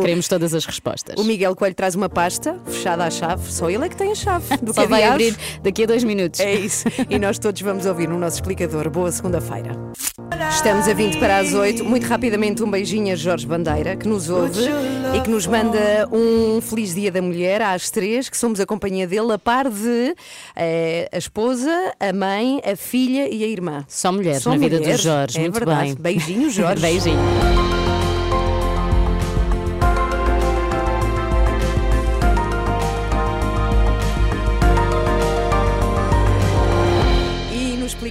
Queremos 0.00 0.28
todas 0.28 0.54
as 0.54 0.64
respostas. 0.64 1.14
O 1.18 1.24
Miguel 1.24 1.54
Coelho 1.54 1.74
traz 1.74 1.94
uma 1.94 2.08
pasta 2.08 2.58
fechada 2.66 3.04
à 3.04 3.10
chave, 3.10 3.52
só 3.52 3.70
ele 3.70 3.84
é 3.84 3.88
que 3.88 3.96
tem 3.96 4.12
a 4.12 4.14
chave. 4.14 4.56
Do 4.62 4.74
Só 4.74 4.86
vai 4.86 5.04
abrir 5.04 5.36
daqui 5.62 5.84
a 5.84 5.86
dois 5.86 6.04
minutos. 6.04 6.40
É 6.40 6.54
isso. 6.54 6.84
E 7.08 7.18
nós 7.18 7.38
todos 7.38 7.60
vamos 7.62 7.86
ouvir 7.86 8.08
no 8.08 8.18
nosso 8.18 8.36
explicador. 8.36 8.88
Boa 8.90 9.10
segunda-feira. 9.10 9.72
Estamos 10.50 10.88
a 10.88 10.94
20 10.94 11.18
para 11.18 11.38
as 11.38 11.52
8. 11.52 11.84
Muito 11.84 12.06
rapidamente, 12.06 12.62
um 12.62 12.70
beijinho 12.70 13.12
a 13.12 13.16
Jorge 13.16 13.46
Bandeira, 13.46 13.96
que 13.96 14.08
nos 14.08 14.28
ouve 14.28 14.62
e 15.14 15.20
que 15.20 15.30
nos 15.30 15.46
manda 15.46 16.08
um 16.10 16.60
feliz 16.60 16.94
dia 16.94 17.10
da 17.10 17.22
mulher 17.22 17.62
às 17.62 17.90
três, 17.90 18.28
que 18.28 18.36
somos 18.36 18.58
a 18.60 18.66
companhia 18.66 19.06
dele, 19.06 19.32
a 19.32 19.38
par 19.38 19.68
de 19.70 20.14
eh, 20.54 21.08
a 21.12 21.18
esposa, 21.18 21.92
a 22.00 22.12
mãe, 22.12 22.60
a 22.64 22.74
filha 22.76 23.28
e 23.32 23.44
a 23.44 23.46
irmã. 23.46 23.84
Só 23.88 24.10
mulheres 24.12 24.42
Só 24.42 24.50
na 24.50 24.56
vida 24.56 24.76
mulheres, 24.78 25.00
do 25.00 25.02
Jorge. 25.02 25.38
é 25.38 25.40
muito 25.42 25.54
verdade. 25.54 25.94
bem. 25.94 26.14
Beijinho, 26.16 26.50
Jorge. 26.50 26.80
Beijinho. 26.82 27.75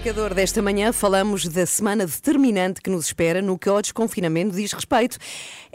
Indicador 0.05 0.35
desta 0.35 0.61
manhã, 0.61 0.93
falamos 0.93 1.47
da 1.47 1.65
semana 1.65 2.05
determinante 2.05 2.79
que 2.79 2.91
nos 2.91 3.07
espera 3.07 3.41
no 3.41 3.57
que 3.57 3.67
ao 3.67 3.81
desconfinamento 3.81 4.55
diz 4.55 4.71
respeito. 4.71 5.17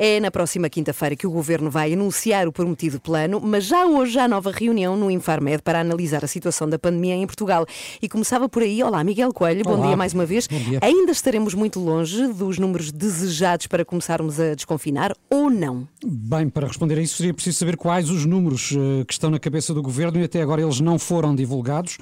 É 0.02 0.18
na 0.18 0.30
próxima 0.30 0.70
quinta-feira 0.70 1.14
que 1.14 1.26
o 1.26 1.30
Governo 1.30 1.70
vai 1.70 1.92
anunciar 1.92 2.48
o 2.48 2.52
prometido 2.52 2.98
plano, 2.98 3.38
mas 3.38 3.64
já 3.66 3.84
hoje 3.84 4.18
há 4.18 4.26
nova 4.26 4.50
reunião 4.50 4.96
no 4.96 5.10
Infarmed 5.10 5.62
para 5.62 5.78
analisar 5.78 6.24
a 6.24 6.26
situação 6.26 6.66
da 6.66 6.78
pandemia 6.78 7.14
em 7.14 7.26
Portugal. 7.26 7.66
E 8.00 8.08
começava 8.08 8.48
por 8.48 8.62
aí. 8.62 8.82
Olá, 8.82 9.04
Miguel 9.04 9.30
Coelho, 9.30 9.62
bom 9.62 9.74
Olá. 9.74 9.88
dia 9.88 9.96
mais 9.98 10.14
uma 10.14 10.24
vez. 10.24 10.46
Bom. 10.46 10.56
Ainda 10.80 11.12
estaremos 11.12 11.52
muito 11.52 11.78
longe 11.78 12.28
dos 12.28 12.58
números 12.58 12.90
desejados 12.90 13.66
para 13.66 13.84
começarmos 13.84 14.40
a 14.40 14.54
desconfinar 14.54 15.12
ou 15.28 15.50
não? 15.50 15.86
Bem, 16.02 16.48
para 16.48 16.66
responder 16.66 16.96
a 16.98 17.02
isso 17.02 17.18
seria 17.18 17.34
preciso 17.34 17.58
saber 17.58 17.76
quais 17.76 18.08
os 18.08 18.24
números 18.24 18.74
eh, 18.74 19.04
que 19.04 19.12
estão 19.12 19.28
na 19.28 19.38
cabeça 19.38 19.74
do 19.74 19.82
governo 19.82 20.18
e 20.18 20.24
até 20.24 20.40
agora 20.40 20.62
eles 20.62 20.80
não 20.80 20.98
foram 20.98 21.34
divulgados. 21.34 21.98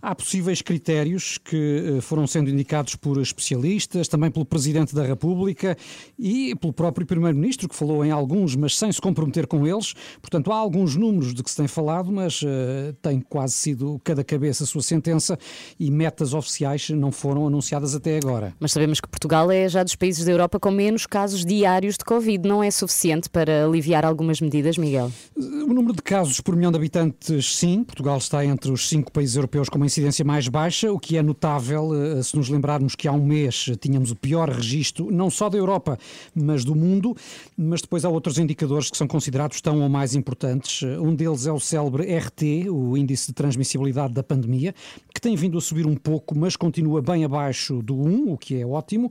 Há 0.00 0.14
possíveis 0.14 0.62
critérios 0.62 1.36
que 1.36 1.98
eh, 1.98 2.00
foram 2.00 2.26
sendo 2.26 2.48
indicados 2.48 2.96
por 2.96 3.20
especialistas, 3.20 4.08
também 4.08 4.30
pelo 4.30 4.46
Presidente 4.46 4.94
da 4.94 5.04
República 5.04 5.76
e 6.18 6.56
pelo 6.56 6.72
próprio 6.72 7.06
Primeiro-Ministro, 7.06 7.41
que 7.68 7.74
falou 7.74 8.04
em 8.04 8.10
alguns, 8.10 8.56
mas 8.56 8.78
sem 8.78 8.90
se 8.90 9.00
comprometer 9.00 9.46
com 9.46 9.66
eles. 9.66 9.94
Portanto, 10.20 10.52
há 10.52 10.56
alguns 10.56 10.96
números 10.96 11.34
de 11.34 11.42
que 11.42 11.50
se 11.50 11.56
tem 11.56 11.68
falado, 11.68 12.10
mas 12.10 12.40
eh, 12.44 12.94
tem 13.02 13.20
quase 13.20 13.54
sido 13.54 14.00
cada 14.04 14.24
cabeça 14.24 14.64
a 14.64 14.66
sua 14.66 14.82
sentença 14.82 15.38
e 15.78 15.90
metas 15.90 16.34
oficiais 16.34 16.90
não 16.90 17.12
foram 17.12 17.46
anunciadas 17.46 17.94
até 17.94 18.16
agora. 18.16 18.54
Mas 18.58 18.72
sabemos 18.72 19.00
que 19.00 19.08
Portugal 19.08 19.50
é 19.50 19.68
já 19.68 19.82
dos 19.82 19.94
países 19.94 20.24
da 20.24 20.32
Europa 20.32 20.58
com 20.58 20.70
menos 20.70 21.06
casos 21.06 21.44
diários 21.44 21.96
de 21.96 22.04
Covid. 22.04 22.48
Não 22.48 22.62
é 22.62 22.70
suficiente 22.70 23.28
para 23.28 23.64
aliviar 23.64 24.04
algumas 24.04 24.40
medidas, 24.40 24.78
Miguel? 24.78 25.10
O 25.36 25.72
número 25.72 25.94
de 25.94 26.02
casos 26.02 26.40
por 26.40 26.56
milhão 26.56 26.70
de 26.70 26.78
habitantes, 26.78 27.56
sim. 27.56 27.84
Portugal 27.84 28.18
está 28.18 28.44
entre 28.44 28.70
os 28.70 28.88
cinco 28.88 29.12
países 29.12 29.36
europeus 29.36 29.68
com 29.68 29.76
uma 29.76 29.86
incidência 29.86 30.24
mais 30.24 30.48
baixa, 30.48 30.92
o 30.92 30.98
que 30.98 31.16
é 31.16 31.22
notável 31.22 31.90
eh, 31.94 32.22
se 32.22 32.36
nos 32.36 32.48
lembrarmos 32.48 32.94
que 32.94 33.08
há 33.08 33.12
um 33.12 33.24
mês 33.24 33.70
tínhamos 33.80 34.10
o 34.10 34.16
pior 34.16 34.48
registro, 34.48 35.10
não 35.10 35.30
só 35.30 35.48
da 35.48 35.58
Europa, 35.58 35.98
mas 36.34 36.64
do 36.64 36.74
mundo. 36.74 37.16
Mas 37.56 37.80
depois 37.82 38.04
há 38.04 38.08
outros 38.08 38.38
indicadores 38.38 38.90
que 38.90 38.96
são 38.96 39.06
considerados 39.06 39.60
tão 39.60 39.80
ou 39.80 39.88
mais 39.88 40.14
importantes. 40.14 40.82
Um 40.82 41.14
deles 41.14 41.46
é 41.46 41.52
o 41.52 41.60
célebre 41.60 42.04
RT, 42.16 42.70
o 42.70 42.96
Índice 42.96 43.28
de 43.28 43.34
Transmissibilidade 43.34 44.14
da 44.14 44.22
Pandemia, 44.22 44.74
que 45.14 45.20
tem 45.20 45.36
vindo 45.36 45.58
a 45.58 45.60
subir 45.60 45.86
um 45.86 45.94
pouco, 45.94 46.36
mas 46.36 46.56
continua 46.56 47.02
bem 47.02 47.24
abaixo 47.24 47.82
do 47.82 47.94
1, 47.94 48.32
o 48.32 48.38
que 48.38 48.60
é 48.60 48.66
ótimo. 48.66 49.10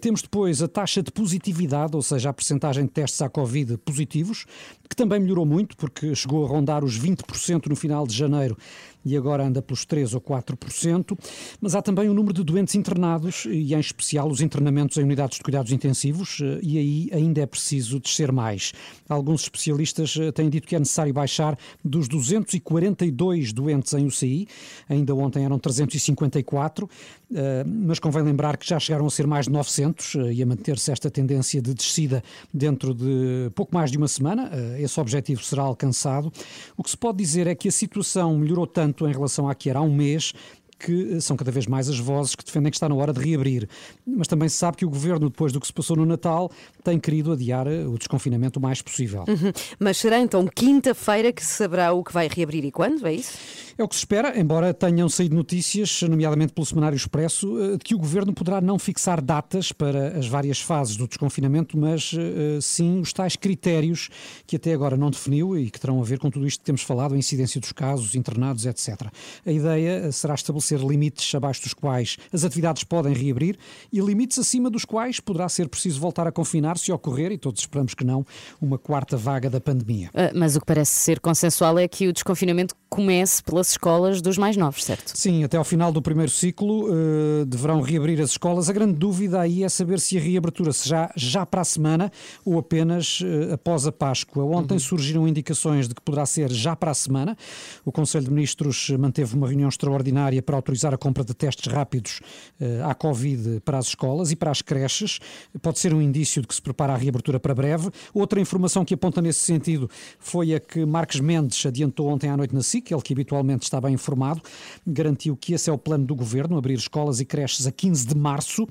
Temos 0.00 0.22
depois 0.22 0.62
a 0.62 0.68
taxa 0.68 1.02
de 1.02 1.10
positividade, 1.10 1.96
ou 1.96 2.02
seja, 2.02 2.30
a 2.30 2.32
percentagem 2.32 2.84
de 2.84 2.90
testes 2.90 3.20
à 3.22 3.28
Covid 3.28 3.76
positivos, 3.78 4.46
que 4.88 4.96
também 4.96 5.20
melhorou 5.20 5.46
muito, 5.46 5.76
porque 5.76 6.14
chegou 6.14 6.44
a 6.44 6.48
rondar 6.48 6.84
os 6.84 6.98
20% 6.98 7.66
no 7.66 7.76
final 7.76 8.06
de 8.06 8.14
janeiro 8.14 8.56
e 9.04 9.16
agora 9.16 9.44
anda 9.44 9.62
pelos 9.62 9.84
3 9.84 10.14
ou 10.14 10.20
4%. 10.20 11.18
Mas 11.60 11.74
há 11.74 11.82
também 11.82 12.08
o 12.08 12.14
número 12.14 12.34
de 12.34 12.44
doentes 12.44 12.74
internados 12.74 13.46
e, 13.46 13.74
em 13.74 13.80
especial, 13.80 14.28
os 14.28 14.40
internamentos 14.40 14.96
em 14.96 15.02
unidades 15.02 15.38
de 15.38 15.44
cuidados 15.44 15.72
intensivos, 15.72 16.38
eh, 16.42 16.60
e 16.62 16.78
aí 16.78 17.10
ainda 17.12 17.40
é 17.40 17.46
preciso 17.46 18.00
descer 18.00 18.32
mais. 18.32 18.72
Alguns 19.08 19.42
especialistas 19.42 20.16
eh, 20.16 20.30
têm 20.30 20.48
dito 20.48 20.66
que 20.66 20.76
é 20.76 20.78
necessário 20.78 21.12
baixar 21.12 21.58
dos 21.84 22.08
242 22.08 23.52
doentes 23.52 23.92
em 23.92 24.06
UCI, 24.06 24.46
ainda 24.88 25.14
ontem 25.14 25.44
eram 25.44 25.58
354, 25.58 26.88
eh, 27.34 27.64
mas 27.66 27.98
convém 27.98 28.22
lembrar 28.22 28.56
que 28.56 28.68
já 28.68 28.78
chegaram 28.78 29.06
a 29.06 29.10
ser 29.10 29.26
mais 29.26 29.46
de 29.46 29.52
900 29.52 30.14
eh, 30.14 30.32
e 30.34 30.42
a 30.42 30.46
manter-se 30.46 30.92
esta 30.92 31.10
tendência 31.10 31.60
de 31.60 31.74
descida 31.74 32.22
dentro 32.52 32.94
de 32.94 33.50
pouco 33.54 33.74
mais 33.74 33.90
de 33.90 33.96
uma 33.96 34.08
semana. 34.08 34.50
Esse 34.78 34.98
objetivo 35.00 35.42
será 35.42 35.62
alcançado. 35.62 36.32
O 36.76 36.82
que 36.82 36.90
se 36.90 36.96
pode 36.96 37.18
dizer 37.18 37.46
é 37.46 37.54
que 37.54 37.68
a 37.68 37.72
situação 37.72 38.36
melhorou 38.36 38.66
tanto 38.66 38.89
em 39.08 39.12
relação 39.12 39.48
à 39.48 39.54
que 39.54 39.70
era 39.70 39.78
há 39.78 39.82
um 39.82 39.92
mês 39.92 40.32
que 40.80 41.20
são 41.20 41.36
cada 41.36 41.50
vez 41.50 41.66
mais 41.66 41.88
as 41.88 41.98
vozes 41.98 42.34
que 42.34 42.44
defendem 42.44 42.70
que 42.70 42.76
está 42.76 42.88
na 42.88 42.94
hora 42.94 43.12
de 43.12 43.20
reabrir. 43.20 43.68
Mas 44.06 44.26
também 44.26 44.48
se 44.48 44.56
sabe 44.56 44.78
que 44.78 44.86
o 44.86 44.90
governo, 44.90 45.28
depois 45.28 45.52
do 45.52 45.60
que 45.60 45.66
se 45.66 45.72
passou 45.72 45.96
no 45.96 46.06
Natal, 46.06 46.50
tem 46.82 46.98
querido 46.98 47.32
adiar 47.32 47.66
eh, 47.66 47.86
o 47.86 47.98
desconfinamento 47.98 48.58
o 48.58 48.62
mais 48.62 48.80
possível. 48.80 49.24
Uhum. 49.28 49.52
Mas 49.78 49.98
será 49.98 50.18
então 50.18 50.46
quinta-feira 50.46 51.32
que 51.32 51.44
se 51.44 51.52
saberá 51.52 51.92
o 51.92 52.02
que 52.02 52.12
vai 52.12 52.28
reabrir 52.28 52.64
e 52.64 52.72
quando? 52.72 53.06
É 53.06 53.12
isso? 53.12 53.38
É 53.76 53.84
o 53.84 53.88
que 53.88 53.94
se 53.94 54.00
espera, 54.00 54.38
embora 54.38 54.74
tenham 54.74 55.08
saído 55.08 55.34
notícias, 55.34 56.02
nomeadamente 56.02 56.52
pelo 56.52 56.66
Semanário 56.66 56.96
Expresso, 56.96 57.58
eh, 57.58 57.72
de 57.72 57.78
que 57.78 57.94
o 57.94 57.98
governo 57.98 58.32
poderá 58.32 58.60
não 58.60 58.78
fixar 58.78 59.20
datas 59.20 59.72
para 59.72 60.18
as 60.18 60.26
várias 60.26 60.60
fases 60.60 60.96
do 60.96 61.06
desconfinamento, 61.06 61.78
mas 61.78 62.12
eh, 62.14 62.58
sim 62.60 63.00
os 63.00 63.12
tais 63.12 63.36
critérios 63.36 64.08
que 64.46 64.56
até 64.56 64.72
agora 64.72 64.96
não 64.96 65.10
definiu 65.10 65.58
e 65.58 65.70
que 65.70 65.78
terão 65.78 66.00
a 66.00 66.04
ver 66.04 66.18
com 66.18 66.30
tudo 66.30 66.46
isto 66.46 66.60
que 66.60 66.64
temos 66.64 66.82
falado, 66.82 67.14
a 67.14 67.18
incidência 67.18 67.60
dos 67.60 67.72
casos, 67.72 68.14
internados, 68.14 68.66
etc. 68.66 69.08
A 69.46 69.52
ideia 69.52 70.12
será 70.12 70.34
estabelecer 70.34 70.69
limites 70.78 71.34
abaixo 71.34 71.62
dos 71.62 71.74
quais 71.74 72.16
as 72.32 72.44
atividades 72.44 72.84
podem 72.84 73.12
reabrir 73.12 73.58
e 73.92 74.00
limites 74.00 74.38
acima 74.38 74.70
dos 74.70 74.84
quais 74.84 75.20
poderá 75.20 75.48
ser 75.48 75.68
preciso 75.68 76.00
voltar 76.00 76.26
a 76.26 76.32
confinar 76.32 76.78
se 76.78 76.92
ocorrer, 76.92 77.32
e 77.32 77.38
todos 77.38 77.60
esperamos 77.60 77.94
que 77.94 78.04
não, 78.04 78.24
uma 78.60 78.78
quarta 78.78 79.16
vaga 79.16 79.50
da 79.50 79.60
pandemia. 79.60 80.10
Ah, 80.14 80.30
Mas 80.34 80.56
o 80.56 80.60
que 80.60 80.66
parece 80.66 80.92
ser 80.92 81.20
consensual 81.20 81.78
é 81.78 81.86
que 81.86 82.08
o 82.08 82.12
desconfinamento 82.12 82.74
comece 82.88 83.42
pelas 83.42 83.70
escolas 83.70 84.20
dos 84.20 84.36
mais 84.36 84.56
novos, 84.56 84.84
certo? 84.84 85.12
Sim, 85.14 85.44
até 85.44 85.56
ao 85.56 85.64
final 85.64 85.92
do 85.92 86.02
primeiro 86.02 86.30
ciclo 86.30 86.88
eh, 86.88 87.44
deverão 87.46 87.80
reabrir 87.80 88.20
as 88.20 88.30
escolas. 88.30 88.68
A 88.68 88.72
grande 88.72 88.94
dúvida 88.94 89.40
aí 89.40 89.62
é 89.62 89.68
saber 89.68 90.00
se 90.00 90.18
a 90.18 90.20
reabertura 90.20 90.72
será 90.72 91.12
já 91.16 91.46
para 91.46 91.60
a 91.60 91.64
semana 91.64 92.10
ou 92.44 92.58
apenas 92.58 93.20
eh, 93.24 93.54
após 93.54 93.86
a 93.86 93.92
Páscoa. 93.92 94.44
Ontem 94.44 94.78
surgiram 94.78 95.28
indicações 95.28 95.86
de 95.86 95.94
que 95.94 96.02
poderá 96.02 96.26
ser 96.26 96.50
já 96.50 96.74
para 96.74 96.90
a 96.90 96.94
semana. 96.94 97.36
O 97.84 97.92
Conselho 97.92 98.24
de 98.24 98.30
Ministros 98.30 98.90
manteve 98.98 99.36
uma 99.36 99.46
reunião 99.46 99.68
extraordinária 99.68 100.42
para 100.42 100.58
autorizar 100.60 100.94
a 100.94 100.98
compra 100.98 101.24
de 101.24 101.34
testes 101.34 101.72
rápidos 101.72 102.20
eh, 102.60 102.80
à 102.84 102.94
Covid 102.94 103.60
para 103.64 103.78
as 103.78 103.88
escolas 103.88 104.30
e 104.30 104.36
para 104.36 104.50
as 104.50 104.62
creches. 104.62 105.18
Pode 105.60 105.78
ser 105.78 105.92
um 105.92 106.00
indício 106.00 106.42
de 106.42 106.48
que 106.48 106.54
se 106.54 106.62
prepara 106.62 106.92
a 106.92 106.96
reabertura 106.96 107.40
para 107.40 107.54
breve. 107.54 107.90
Outra 108.14 108.40
informação 108.40 108.84
que 108.84 108.94
aponta 108.94 109.20
nesse 109.20 109.40
sentido 109.40 109.90
foi 110.18 110.54
a 110.54 110.60
que 110.60 110.84
Marques 110.84 111.20
Mendes 111.20 111.64
adiantou 111.66 112.08
ontem 112.08 112.28
à 112.28 112.36
noite 112.36 112.54
na 112.54 112.62
SIC, 112.62 112.92
ele 112.92 113.02
que 113.02 113.12
habitualmente 113.12 113.64
está 113.64 113.80
bem 113.80 113.94
informado, 113.94 114.40
garantiu 114.86 115.36
que 115.36 115.54
esse 115.54 115.68
é 115.68 115.72
o 115.72 115.78
plano 115.78 116.04
do 116.04 116.14
governo, 116.14 116.56
abrir 116.56 116.74
escolas 116.74 117.20
e 117.20 117.24
creches 117.24 117.66
a 117.66 117.72
15 117.72 118.06
de 118.06 118.16
março. 118.16 118.66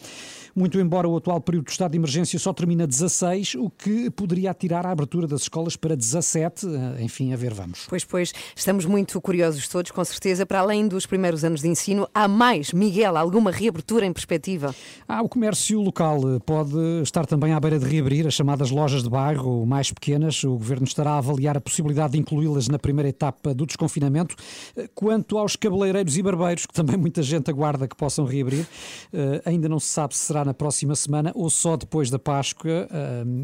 Muito 0.56 0.80
embora 0.80 1.08
o 1.08 1.16
atual 1.16 1.40
período 1.42 1.66
de 1.66 1.72
estado 1.72 1.92
de 1.92 1.98
emergência 1.98 2.38
só 2.40 2.54
termina 2.54 2.86
16, 2.86 3.56
o 3.56 3.70
que 3.70 4.10
poderia 4.10 4.52
atirar 4.52 4.86
a 4.86 4.92
abertura 4.92 5.28
das 5.28 5.42
escolas 5.42 5.76
para 5.76 5.96
17. 5.96 6.68
Eh, 6.68 7.04
Enfim, 7.04 7.34
a 7.34 7.38
ver, 7.38 7.54
vamos. 7.54 7.86
Pois, 7.88 8.04
pois, 8.04 8.34
estamos 8.56 8.86
muito 8.86 9.20
curiosos 9.22 9.68
todos, 9.68 9.92
com 9.92 10.04
certeza. 10.04 10.46
Para 10.46 10.60
além 10.60 10.88
dos 10.88 11.06
primeiros 11.06 11.44
anos 11.44 11.62
de 11.62 11.68
ensino, 11.80 12.08
há 12.14 12.28
mais, 12.28 12.74
Miguel, 12.74 13.16
alguma 13.16 13.52
reabertura 13.52 14.06
em 14.06 14.12
perspectiva? 14.12 14.76
Ah, 15.08 15.22
o 15.22 15.30
comércio 15.30 15.80
local 15.80 16.36
eh, 16.36 16.40
pode 16.46 16.78
estar 17.02 17.26
também 17.26 17.54
à 17.54 17.60
beira 17.60 17.80
de 17.80 17.86
reabrir, 17.86 18.28
as 18.28 18.34
chamadas 18.34 18.70
lojas 18.70 19.02
de 19.04 19.10
bairro 19.10 19.66
mais 19.66 19.92
pequenas. 19.92 20.44
O 20.44 20.52
governo 20.52 20.86
estará 20.86 21.12
a 21.12 21.18
avaliar 21.20 21.56
a 21.56 21.62
possibilidade 21.62 22.14
de 22.14 22.20
incluí-las 22.20 22.68
na 22.68 22.78
primeira 22.78 23.08
etapa 23.08 23.54
do 23.54 23.66
desconfinamento. 23.66 24.36
Eh, 24.76 24.90
Quanto 24.94 25.38
aos 25.38 25.56
cabeleireiros 25.56 26.18
e 26.18 26.22
barbeiros, 26.22 26.66
que 26.66 26.74
também 26.74 26.98
muita 26.98 27.24
gente 27.24 27.50
aguarda 27.50 27.88
que 27.88 27.96
possam 27.96 28.26
reabrir, 28.26 28.68
eh, 29.14 29.42
ainda 29.46 29.70
não 29.70 29.80
se 29.80 29.88
sabe 29.88 30.16
se 30.16 30.26
será 30.26 30.44
na 30.44 30.54
próxima 30.54 30.96
semana 30.96 31.32
ou 31.34 31.50
só 31.50 31.78
depois 31.78 32.10
da 32.10 32.20
Páscoa. 32.20 32.88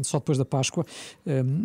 Só 0.02 0.18
depois 0.18 0.36
da 0.36 0.44
Páscoa. 0.44 0.84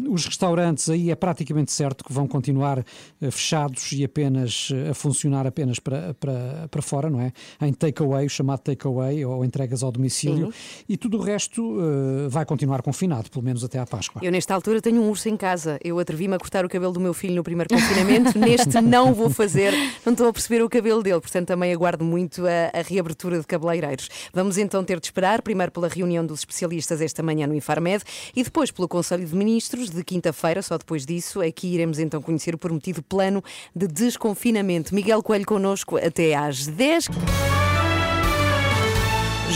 Os 0.10 0.26
restaurantes 0.26 0.90
aí 0.90 1.12
é 1.12 1.16
praticamente 1.16 1.72
certo 1.72 2.04
que 2.04 2.14
vão 2.14 2.28
continuar 2.28 2.84
fechados 3.32 3.92
e 3.92 4.04
apenas 4.04 4.70
a 4.90 4.94
funcionar 4.94 5.46
apenas 5.46 5.80
para, 5.80 6.14
para, 6.14 6.61
para 6.70 6.82
fora, 6.82 7.10
não 7.10 7.22
é? 7.22 7.32
Em 7.62 7.74
takeaway, 7.74 8.26
o 8.26 8.30
chamado 8.30 8.60
takeaway 8.60 9.24
ou 9.26 9.44
entregas 9.46 9.84
ao 9.84 9.92
domicílio. 9.92 10.54
E 10.88 10.98
tudo 10.98 11.18
o 11.18 11.22
resto 11.22 11.80
eh, 11.80 12.28
vai 12.30 12.46
continuar 12.46 12.82
confinado, 12.82 13.30
pelo 13.30 13.44
menos 13.44 13.64
até 13.64 13.80
à 13.80 13.86
Páscoa. 13.86 14.22
Eu, 14.24 14.32
nesta 14.32 14.54
altura, 14.54 14.82
tenho 14.82 15.02
um 15.02 15.10
urso 15.10 15.30
em 15.30 15.38
casa. 15.38 15.80
Eu 15.84 16.00
atrevi-me 16.00 16.36
a 16.36 16.38
cortar 16.38 16.66
o 16.66 16.70
cabelo 16.70 16.94
do 16.94 17.00
meu 17.00 17.14
filho 17.14 17.36
no 17.36 17.44
primeiro 17.44 17.70
confinamento. 17.74 18.38
Neste, 18.40 18.82
não 18.82 19.14
vou 19.14 19.30
fazer. 19.30 19.74
Não 20.06 20.14
estou 20.14 20.28
a 20.28 20.34
perceber 20.34 20.64
o 20.64 20.70
cabelo 20.70 21.02
dele. 21.02 21.20
Portanto, 21.20 21.48
também 21.48 21.74
aguardo 21.74 22.04
muito 22.04 22.46
a, 22.46 22.80
a 22.80 22.82
reabertura 22.82 23.40
de 23.40 23.48
cabeleireiros. 23.48 24.10
Vamos 24.34 24.58
então 24.58 24.84
ter 24.84 25.00
de 25.00 25.08
esperar, 25.08 25.42
primeiro 25.42 25.72
pela 25.72 25.88
reunião 25.88 26.26
dos 26.26 26.40
especialistas 26.40 27.02
esta 27.02 27.24
manhã 27.24 27.48
no 27.48 27.56
Infarmed 27.56 28.04
e 28.36 28.44
depois 28.44 28.72
pelo 28.72 28.88
Conselho 28.88 29.26
de 29.26 29.36
Ministros 29.36 29.90
de 29.90 30.04
quinta-feira. 30.04 30.62
Só 30.62 30.78
depois 30.78 31.06
disso 31.06 31.42
é 31.42 31.52
que 31.52 31.68
iremos 31.68 32.00
então 32.00 32.22
conhecer 32.22 32.56
o 32.56 32.58
prometido 32.58 33.02
plano 33.02 33.44
de 33.76 33.88
desconfinamento. 33.88 34.94
Miguel 34.94 35.22
Coelho 35.24 35.46
connosco 35.46 35.98
até 35.98 36.36
às 36.48 36.66
10. 36.68 37.08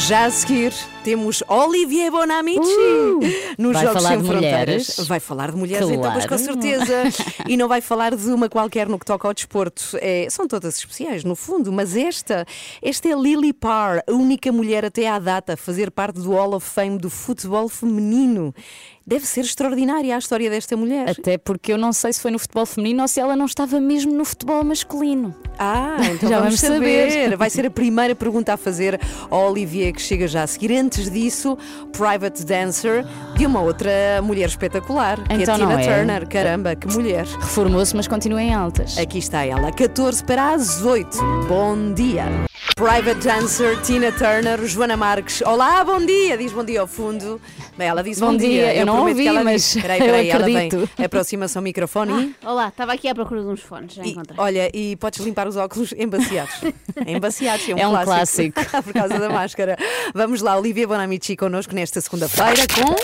Já 0.07 0.25
a 0.25 0.29
seguir 0.29 0.73
temos 1.05 1.41
Olivier 1.47 2.11
Bonamici 2.11 2.59
nos 3.57 3.71
Vai 3.73 3.85
Jogos 3.85 4.03
falar 4.03 4.09
Sem 4.09 4.21
de 4.21 4.27
Fronteiras. 4.27 4.65
mulheres. 4.65 5.07
Vai 5.07 5.19
falar 5.21 5.51
de 5.51 5.57
mulheres, 5.57 5.89
então, 5.89 6.11
pois 6.11 6.25
com 6.25 6.37
Claro. 6.37 6.43
certeza. 6.43 7.03
e 7.47 7.55
não 7.55 7.67
vai 7.69 7.79
falar 7.79 8.13
de 8.13 8.27
uma 8.29 8.49
qualquer 8.49 8.89
no 8.89 8.99
que 8.99 9.05
toca 9.05 9.25
ao 9.25 9.33
desporto. 9.33 9.81
É, 10.01 10.27
são 10.29 10.47
todas 10.49 10.77
especiais, 10.77 11.23
no 11.23 11.33
fundo, 11.35 11.71
mas 11.71 11.95
esta, 11.95 12.45
esta 12.81 13.07
é 13.07 13.15
Lily 13.15 13.53
Parr, 13.53 14.01
a 14.05 14.11
única 14.11 14.51
mulher 14.51 14.83
até 14.83 15.07
à 15.07 15.17
data 15.17 15.53
a 15.53 15.57
fazer 15.57 15.89
parte 15.91 16.19
do 16.19 16.33
Hall 16.33 16.53
of 16.55 16.67
Fame 16.69 16.97
do 16.97 17.09
futebol 17.09 17.69
feminino. 17.69 18.53
Deve 19.07 19.23
ser 19.27 19.41
extraordinária 19.41 20.15
a 20.15 20.17
história 20.17 20.49
desta 20.49 20.75
mulher. 20.75 21.07
Até 21.11 21.37
porque 21.37 21.71
eu 21.71 21.77
não 21.77 21.93
sei 21.93 22.11
se 22.11 22.19
foi 22.19 22.31
no 22.31 22.39
futebol 22.39 22.65
feminino 22.65 23.03
ou 23.03 23.07
se 23.07 23.19
ela 23.19 23.35
não 23.35 23.45
estava 23.45 23.79
mesmo 23.79 24.11
no 24.11 24.25
futebol 24.25 24.63
masculino. 24.63 25.35
Ah, 25.59 25.97
então 26.11 26.27
Já 26.27 26.39
vamos 26.39 26.59
vamos 26.59 26.59
saber. 26.59 27.11
saber. 27.11 27.37
Vai 27.37 27.51
ser 27.51 27.67
a 27.67 27.69
primeira 27.69 28.15
pergunta 28.15 28.53
a 28.53 28.57
fazer 28.57 28.99
ao 29.29 29.51
Olivier 29.51 29.93
que 29.93 30.01
chega 30.01 30.27
já 30.27 30.41
a 30.41 30.47
seguir. 30.47 30.71
Antes 30.75 31.11
disso, 31.11 31.55
Private 31.91 32.43
Dancer 32.43 33.05
de 33.37 33.45
uma 33.45 33.61
outra 33.61 33.91
mulher 34.23 34.47
espetacular, 34.47 35.17
que 35.23 35.35
Então 35.35 35.53
é 35.53 35.57
não 35.59 35.67
Tina 35.67 35.81
é? 35.83 35.97
Turner. 35.97 36.27
Caramba, 36.27 36.75
que 36.75 36.87
mulher. 36.87 37.27
Reformou-se, 37.27 37.95
mas 37.95 38.07
continua 38.07 38.41
em 38.41 38.55
altas. 38.55 38.97
Aqui 38.97 39.19
está 39.19 39.45
ela, 39.45 39.71
14 39.71 40.23
para 40.23 40.49
as 40.53 40.81
8. 40.83 41.15
Bom 41.47 41.93
dia. 41.93 42.25
Private 42.75 43.23
Dancer, 43.25 43.79
Tina 43.83 44.11
Turner, 44.11 44.65
Joana 44.65 44.97
Marques. 44.97 45.41
Olá, 45.43 45.81
bom 45.83 46.03
dia. 46.03 46.37
Diz 46.37 46.51
bom 46.51 46.63
dia 46.63 46.81
ao 46.81 46.87
fundo. 46.87 47.39
Bem, 47.77 47.87
ela 47.87 48.03
disse 48.03 48.19
bom, 48.19 48.31
Bom 48.31 48.37
dia. 48.37 48.75
Eu 48.75 48.85
não 48.85 48.94
prometo 48.95 49.11
ouvi, 49.11 49.23
que 49.23 49.29
ela 49.29 49.43
mas 49.43 49.61
disse. 49.61 49.81
Peraí, 49.81 49.99
eu 50.01 50.05
peraí, 50.05 50.29
ela 50.29 50.45
vem. 50.45 50.69
Aproxima-se 51.05 51.57
ao 51.57 51.63
microfone. 51.63 52.35
Olá, 52.43 52.67
estava 52.69 52.93
aqui 52.93 53.07
à 53.07 53.15
procura 53.15 53.41
de 53.41 53.47
uns 53.47 53.61
fones, 53.61 53.93
já 53.93 54.03
e, 54.03 54.11
encontrei. 54.11 54.35
olha, 54.39 54.71
e 54.73 54.95
podes 54.95 55.19
limpar 55.19 55.47
os 55.47 55.55
óculos 55.55 55.93
embaciados. 55.97 56.55
Embaciados, 57.05 57.67
é 57.69 57.75
um, 57.75 57.77
É 57.77 57.87
um 57.87 58.03
clássico. 58.03 58.59
Por 58.83 58.93
causa 58.93 59.19
da 59.19 59.29
máscara. 59.29 59.77
Vamos 60.13 60.41
lá, 60.41 60.57
Olivia 60.57 60.87
Bonamici 60.87 61.35
connosco 61.35 61.75
nesta 61.75 61.99
segunda-feira 62.01 62.65
com. 62.73 62.95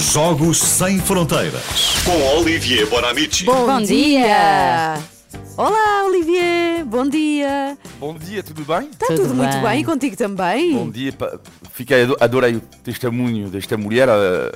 Jogos 0.00 0.58
Sem 0.58 0.98
Fronteiras. 1.00 1.62
Com 2.04 2.38
Olivier 2.38 2.86
Bonamici. 2.86 3.44
Bom, 3.44 3.66
Bom 3.66 3.82
dia. 3.82 5.17
Olá, 5.56 6.04
Olivier. 6.06 6.84
Bom 6.86 7.06
dia. 7.08 7.76
Bom 7.98 8.14
dia, 8.14 8.42
tudo 8.42 8.64
bem? 8.64 8.88
Está 8.90 9.06
tudo, 9.08 9.22
Tudo 9.22 9.34
muito 9.34 9.52
bem. 9.54 9.62
bem 9.62 9.80
e 9.80 9.84
contigo 9.84 10.16
também? 10.16 10.72
Bom 10.74 10.90
dia, 10.90 11.12
pa- 11.12 11.38
fiquei, 11.72 12.04
ado- 12.04 12.16
adorei 12.20 12.56
o 12.56 12.60
testemunho 12.60 13.48
desta 13.50 13.76
mulher. 13.76 14.08
eh, 14.08 14.52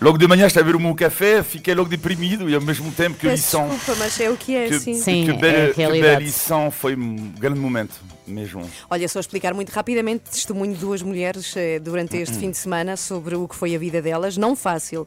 Logo 0.00 0.16
de 0.16 0.26
manhã 0.26 0.46
estava 0.46 0.64
a 0.64 0.70
ver 0.70 0.76
o 0.76 0.80
meu 0.80 0.94
café, 0.94 1.42
fiquei 1.42 1.74
logo 1.74 1.88
deprimido 1.90 2.48
e 2.48 2.54
ao 2.54 2.60
mesmo 2.60 2.90
tempo 2.92 3.16
que 3.18 3.26
Peço 3.26 3.34
lição. 3.58 3.68
desculpa, 3.68 3.98
mas 3.98 4.20
é 4.20 4.30
o 4.30 4.36
que 4.36 4.54
é, 4.56 4.68
Que, 4.68 4.78
sim. 4.78 4.94
Sim, 4.94 5.24
que, 5.24 5.30
é 5.30 5.34
a 5.34 5.36
bela, 5.36 5.74
que 5.74 5.86
bela 6.00 6.18
lição, 6.20 6.70
foi 6.70 6.94
um 6.96 7.32
grande 7.38 7.58
momento 7.58 7.94
mesmo. 8.26 8.68
Olha, 8.90 9.08
só 9.08 9.20
explicar 9.20 9.54
muito 9.54 9.70
rapidamente 9.70 10.30
testemunho 10.30 10.72
de 10.74 10.78
duas 10.80 11.02
mulheres 11.02 11.54
eh, 11.56 11.78
durante 11.78 12.16
este 12.16 12.36
fim 12.36 12.50
de 12.50 12.56
semana 12.56 12.96
sobre 12.96 13.34
o 13.36 13.46
que 13.48 13.54
foi 13.54 13.74
a 13.74 13.78
vida 13.78 14.00
delas, 14.02 14.36
não 14.36 14.54
fácil. 14.56 15.04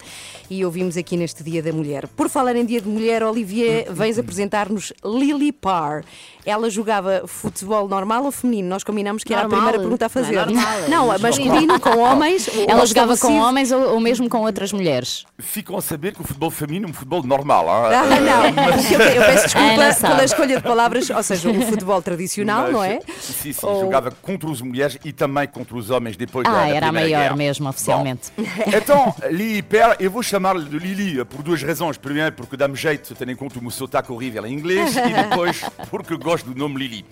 E 0.49 0.63
ouvimos 0.65 0.97
aqui 0.97 1.15
neste 1.17 1.43
Dia 1.43 1.61
da 1.61 1.71
Mulher. 1.73 2.07
Por 2.07 2.29
falar 2.29 2.55
em 2.55 2.65
Dia 2.65 2.81
de 2.81 2.87
Mulher, 2.87 3.23
Olivier, 3.23 3.87
vens 3.91 4.17
apresentar-nos 4.17 4.93
Lily 5.03 5.51
Parr. 5.51 6.03
Ela 6.45 6.69
jogava 6.69 7.23
futebol 7.27 7.87
normal 7.87 8.23
ou 8.25 8.31
feminino? 8.31 8.69
Nós 8.69 8.83
combinamos 8.83 9.23
que 9.23 9.31
era 9.33 9.41
a 9.41 9.43
Normal. 9.43 9.59
primeira 9.59 9.79
pergunta 9.79 10.05
a 10.07 10.09
fazer. 10.09 10.33
Não 10.35 10.41
é 10.41 10.45
normal, 10.45 10.79
é 10.83 10.87
Não, 10.89 11.19
masculino, 11.19 11.79
com 11.79 11.97
homens. 11.99 12.47
ou 12.47 12.65
Ela 12.67 12.85
jogava 12.85 13.17
com 13.17 13.37
homens 13.39 13.71
ou, 13.71 13.93
ou 13.93 13.99
mesmo 13.99 14.27
com 14.29 14.39
outras 14.41 14.71
mulheres? 14.73 15.25
Ficam 15.37 15.77
a 15.77 15.81
saber 15.81 16.13
que 16.15 16.21
o 16.21 16.23
futebol 16.23 16.49
feminino 16.49 16.87
é 16.87 16.89
um 16.89 16.93
futebol 16.93 17.21
normal. 17.23 17.65
hein? 17.91 17.95
Ah, 17.95 18.19
não, 18.21 18.45
eu, 18.91 18.99
eu 18.99 19.21
peço 19.25 19.43
desculpa 19.45 19.67
Ana 19.73 19.93
sabe. 19.93 20.13
pela 20.13 20.25
escolha 20.25 20.57
de 20.57 20.63
palavras, 20.63 21.09
ou 21.09 21.21
seja, 21.23 21.49
o 21.51 21.61
futebol 21.61 22.01
tradicional, 22.01 22.63
Mas, 22.63 22.71
não 22.71 22.83
é? 22.83 22.99
Sim, 23.19 23.53
sim, 23.53 23.65
Ou- 23.65 23.81
jogava 23.81 24.11
contra 24.11 24.49
as 24.51 24.61
mulheres 24.61 24.97
e 25.03 25.11
também 25.13 25.47
contra 25.47 25.75
os 25.75 25.89
homens 25.89 26.15
depois 26.17 26.45
da, 26.45 26.51
Ah, 26.51 26.65
da 26.65 26.69
era 26.69 26.87
a 26.87 26.91
maior 26.91 27.07
Guerra. 27.07 27.35
mesmo, 27.35 27.69
oficialmente. 27.69 28.31
Bom, 28.37 28.43
então, 28.75 29.15
Lili 29.31 29.61
Per, 29.61 29.95
eu 29.99 30.09
vou 30.11 30.21
chamar-lhe 30.23 30.65
de 30.65 30.77
Lili 30.79 31.23
por 31.25 31.41
duas 31.43 31.61
razões. 31.63 31.97
Primeiro, 31.97 32.33
porque 32.33 32.55
dá-me 32.57 32.75
jeito, 32.75 33.13
tendo 33.15 33.31
em 33.31 33.35
conta 33.35 33.59
o 33.59 33.61
meu 33.61 33.71
sotaque 33.71 34.11
horrível 34.11 34.45
em 34.45 34.53
inglês, 34.53 34.95
e 34.95 35.13
depois, 35.13 35.61
porque 35.89 36.15
gosto 36.17 36.49
do 36.49 36.57
nome 36.57 36.77
Lili. 36.77 37.05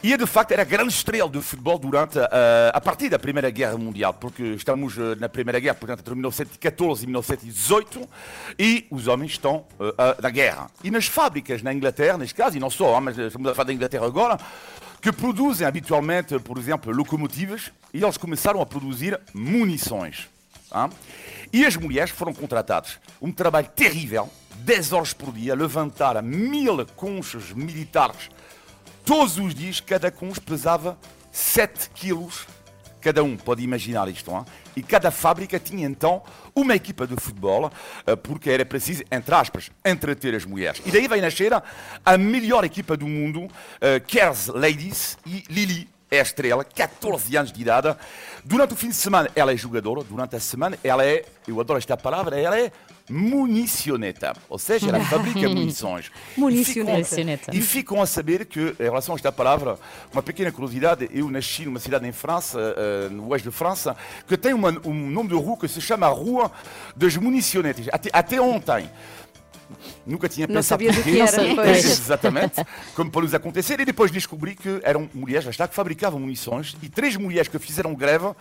E 0.00 0.16
de 0.16 0.26
facto 0.26 0.52
era 0.52 0.62
a 0.62 0.64
grande 0.64 0.92
estrela 0.92 1.28
do 1.28 1.42
futebol 1.42 1.76
durante 1.76 2.20
a, 2.20 2.70
a 2.72 2.80
partir 2.80 3.08
da 3.08 3.18
Primeira 3.18 3.50
Guerra 3.50 3.76
Mundial, 3.76 4.14
porque 4.14 4.44
estamos 4.54 4.96
eh, 4.96 5.16
na 5.18 5.28
Primeira 5.28 5.58
Guerra, 5.58 5.74
portanto, 5.74 5.98
entre 5.98 6.14
1914 6.14 7.02
e 7.02 7.06
1918, 7.08 8.08
e 8.56 8.86
os 8.92 9.08
homens 9.08 9.32
estão 9.32 9.64
eh, 9.80 9.94
a- 9.98 10.16
na 10.22 10.30
guerra. 10.30 10.70
E 10.84 10.90
nas 10.92 11.06
fábricas 11.06 11.62
na 11.64 11.74
Inglaterra, 11.74 12.16
neste 12.16 12.32
caso, 12.36 12.56
e 12.56 12.60
não 12.60 12.70
só, 12.70 12.94
ah, 12.94 13.00
mas 13.00 13.18
estamos 13.18 13.48
a 13.50 13.54
falar 13.56 13.66
da 13.66 13.72
Inglaterra 13.72 14.06
agora, 14.06 14.38
que 15.00 15.12
produzem 15.12 15.66
habitualmente, 15.66 16.38
por 16.38 16.58
exemplo, 16.58 16.92
locomotivas, 16.92 17.72
e 17.92 18.02
eles 18.02 18.16
começaram 18.16 18.60
a 18.60 18.66
produzir 18.66 19.18
munições. 19.32 20.28
ah. 20.70 20.90
E 21.52 21.64
as 21.64 21.76
mulheres 21.76 22.10
foram 22.10 22.34
contratadas. 22.34 22.98
Um 23.20 23.32
trabalho 23.32 23.68
terrível, 23.68 24.28
10 24.58 24.92
horas 24.92 25.12
por 25.12 25.32
dia, 25.32 25.54
levantar 25.54 26.22
mil 26.22 26.84
conchas 26.96 27.52
militares 27.52 28.28
todos 29.04 29.38
os 29.38 29.54
dias, 29.54 29.80
cada 29.80 30.10
concha 30.10 30.40
pesava 30.40 30.98
7 31.32 31.88
quilos 31.94 32.46
cada 33.00 33.22
um, 33.22 33.36
pode 33.36 33.62
imaginar 33.62 34.08
isto. 34.08 34.30
Hein? 34.30 34.44
E 34.78 34.82
cada 34.82 35.10
fábrica 35.10 35.58
tinha 35.58 35.86
então 35.88 36.22
uma 36.54 36.74
equipa 36.74 37.04
de 37.04 37.16
futebol, 37.16 37.68
eh, 38.06 38.14
porque 38.14 38.48
era 38.48 38.64
preciso, 38.64 39.02
entre 39.10 39.34
aspas, 39.34 39.72
entreter 39.84 40.36
as 40.36 40.44
mulheres. 40.44 40.80
E 40.86 40.90
daí 40.92 41.08
vai 41.08 41.20
nascer 41.20 41.52
a 41.52 42.18
melhor 42.18 42.64
equipa 42.64 42.96
do 42.96 43.08
mundo, 43.08 43.48
eh, 43.80 43.98
Cares 43.98 44.46
Ladies 44.46 45.18
e 45.26 45.42
Lili. 45.50 45.88
É 46.10 46.20
a 46.20 46.22
estrela, 46.22 46.64
14 46.64 47.36
anos 47.36 47.52
de 47.52 47.60
idade. 47.60 47.94
Durante 48.48 48.72
o 48.72 48.76
fim 48.76 48.88
de 48.88 48.94
semana, 48.94 49.28
ela 49.36 49.52
é 49.52 49.56
jogadora. 49.58 50.02
Durante 50.02 50.34
a 50.34 50.40
semana, 50.40 50.78
ela 50.82 51.04
é, 51.04 51.22
eu 51.46 51.60
adoro 51.60 51.78
esta 51.78 51.98
palavra, 51.98 52.40
ela 52.40 52.58
é 52.58 52.72
municioneta. 53.10 54.32
Ou 54.48 54.58
seja, 54.58 54.88
ela 54.88 55.00
fabrica 55.04 55.46
munições. 55.50 56.10
Municioneta. 56.34 56.92
E 57.54 57.60
ficam 57.60 58.00
a 58.00 58.06
saber 58.06 58.46
que, 58.46 58.58
em 58.80 58.82
relação 58.82 59.14
a 59.14 59.16
esta 59.16 59.30
palavra, 59.30 59.78
uma 60.10 60.22
pequena 60.22 60.50
curiosidade, 60.50 61.10
eu 61.12 61.30
nasci 61.30 61.66
numa 61.66 61.78
cidade 61.78 62.06
em 62.08 62.12
França, 62.12 62.58
eh, 62.58 63.08
no 63.10 63.28
oeste 63.28 63.48
de 63.50 63.54
França, 63.54 63.94
que 64.26 64.34
tem 64.34 64.54
uma- 64.54 64.74
um 64.82 64.94
nome 65.10 65.28
de 65.28 65.34
rua 65.34 65.58
que 65.58 65.68
se 65.68 65.80
chama 65.82 66.06
Rua 66.08 66.50
das 66.96 67.18
Municionetas. 67.18 67.86
Até, 67.92 68.08
até 68.14 68.40
ontem. 68.40 68.88
Nunca 70.06 70.28
tinha 70.28 70.46
Não 70.46 70.54
pensado 70.56 70.84
porquê. 70.84 71.02
que 71.02 71.20
era. 71.20 71.70
Exatamente. 71.78 72.64
Como 72.94 73.10
para 73.10 73.22
nos 73.22 73.34
acontecer. 73.34 73.80
E 73.80 73.84
depois 73.84 74.10
descobri 74.10 74.54
que 74.54 74.80
eram 74.82 75.08
mulheres, 75.14 75.44
já 75.44 75.50
está, 75.50 75.68
que 75.68 75.74
fabricavam 75.74 76.20
munições. 76.20 76.76
E 76.82 76.88
três 76.88 77.16
mulheres 77.16 77.48
que 77.48 77.58
fizeram 77.58 77.94
greve 77.94 78.32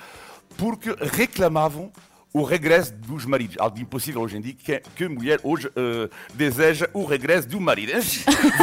porque 0.58 0.96
reclamavam 1.14 1.92
o 2.34 2.44
regresso 2.44 2.94
dos 2.94 3.26
maridos. 3.26 3.56
Algo 3.60 3.80
impossível 3.80 4.22
hoje 4.22 4.38
em 4.38 4.42
dia, 4.42 4.54
que, 4.54 4.80
que 4.96 5.08
mulher 5.08 5.40
hoje 5.44 5.70
eh, 5.76 6.10
deseja 6.34 6.90
o 6.94 7.06
regresso 7.06 7.48
do 7.48 7.60
marido. 7.60 7.88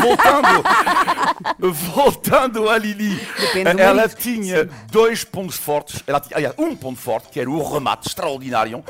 Voltando, 0.01 1.75
voltando 1.95 2.69
a 2.69 2.79
Lili, 2.79 3.19
ela 3.79 4.09
tinha 4.09 4.69
dois 4.91 5.25
pontos 5.25 5.57
fortes. 5.57 6.03
Ela 6.07 6.21
tinha, 6.21 6.37
aliás, 6.37 6.55
um 6.59 6.77
ponto 6.77 7.01
forte, 7.01 7.29
que 7.29 7.41
era 7.41 7.51
o 7.51 7.73
remate 7.73 8.09
extraordinário. 8.09 8.85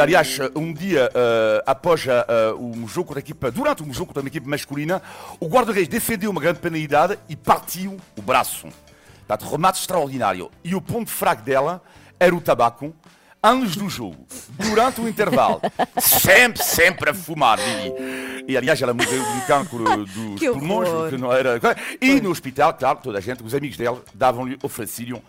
Aliás, 0.00 0.38
um 0.54 0.72
dia 0.72 1.10
eh, 1.14 1.62
após 1.66 2.06
eh, 2.06 2.26
um 2.58 2.86
jogo 2.88 3.14
da 3.14 3.20
equipa, 3.20 3.50
durante 3.50 3.82
um 3.82 3.92
jogo 3.92 4.12
da 4.12 4.20
equipa 4.20 4.48
masculina, 4.48 5.00
o 5.40 5.46
guarda-reis 5.46 5.88
defendeu 5.88 6.30
uma 6.30 6.40
grande 6.40 6.58
penalidade 6.58 7.18
e 7.28 7.36
partiu 7.36 7.96
o 8.16 8.22
braço. 8.22 8.68
Portanto, 9.26 9.50
remate 9.50 9.80
extraordinário. 9.80 10.50
E 10.62 10.74
o 10.74 10.80
ponto 10.80 11.10
fraco 11.10 11.42
dela 11.42 11.82
era 12.18 12.34
o 12.34 12.40
tabaco. 12.40 12.94
Antes 13.48 13.76
do 13.76 13.88
jogo, 13.88 14.26
durante 14.58 15.00
o 15.00 15.08
intervalo, 15.08 15.60
sempre, 16.00 16.60
sempre 16.64 17.10
a 17.10 17.14
fumar, 17.14 17.60
Lili. 17.60 18.44
E 18.48 18.56
aliás, 18.56 18.82
ela 18.82 18.92
morreu 18.92 19.22
de 19.22 19.30
um 19.30 19.40
cancro 19.42 20.04
dos 20.04 20.40
Que 20.40 20.50
pulmões, 20.50 20.88
que 21.10 21.16
não 21.16 21.32
era. 21.32 21.60
E 22.00 22.20
no 22.20 22.30
hospital, 22.30 22.74
claro, 22.74 22.98
toda 23.00 23.18
a 23.18 23.20
gente, 23.20 23.44
os 23.44 23.54
amigos 23.54 23.76
dela, 23.76 24.02
davam-lhe, 24.12 24.58
ofereciam 24.64 25.22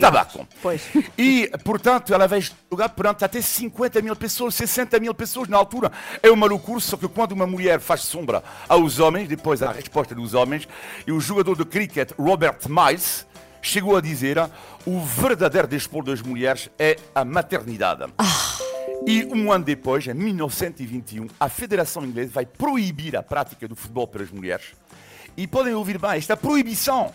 tabaco. 0.00 0.46
Pois. 0.62 0.82
E, 1.18 1.50
portanto, 1.64 2.14
ela 2.14 2.28
vai 2.28 2.40
jogar 2.70 2.90
perante 2.90 3.24
até 3.24 3.40
50 3.40 4.00
mil 4.02 4.14
pessoas, 4.14 4.54
60 4.54 5.00
mil 5.00 5.12
pessoas 5.12 5.48
na 5.48 5.56
altura. 5.56 5.90
É 6.22 6.30
uma 6.30 6.46
loucura, 6.46 6.78
só 6.78 6.96
que 6.96 7.08
quando 7.08 7.32
uma 7.32 7.46
mulher 7.46 7.80
faz 7.80 8.02
sombra 8.02 8.44
aos 8.68 9.00
homens, 9.00 9.26
depois 9.26 9.64
a 9.64 9.72
resposta 9.72 10.14
dos 10.14 10.32
homens, 10.32 10.68
e 11.04 11.10
o 11.10 11.18
jogador 11.18 11.56
de 11.56 11.64
cricket 11.64 12.12
Robert 12.16 12.58
Miles 12.68 13.26
chegou 13.64 13.96
a 13.96 14.00
dizer 14.00 14.36
o 14.86 15.00
verdadeiro 15.00 15.66
despor 15.66 16.04
das 16.04 16.20
mulheres 16.20 16.68
é 16.78 16.96
a 17.14 17.24
maternidade. 17.24 18.04
E 19.06 19.24
um 19.26 19.50
ano 19.50 19.64
depois, 19.64 20.06
em 20.06 20.14
1921, 20.14 21.28
a 21.40 21.48
Federação 21.48 22.04
Inglesa 22.04 22.30
vai 22.32 22.46
proibir 22.46 23.16
a 23.16 23.22
prática 23.22 23.66
do 23.66 23.74
futebol 23.74 24.06
para 24.06 24.22
as 24.22 24.30
mulheres. 24.30 24.66
E 25.36 25.46
podem 25.46 25.74
ouvir 25.74 25.98
bem, 25.98 26.12
esta 26.12 26.36
proibição 26.36 27.12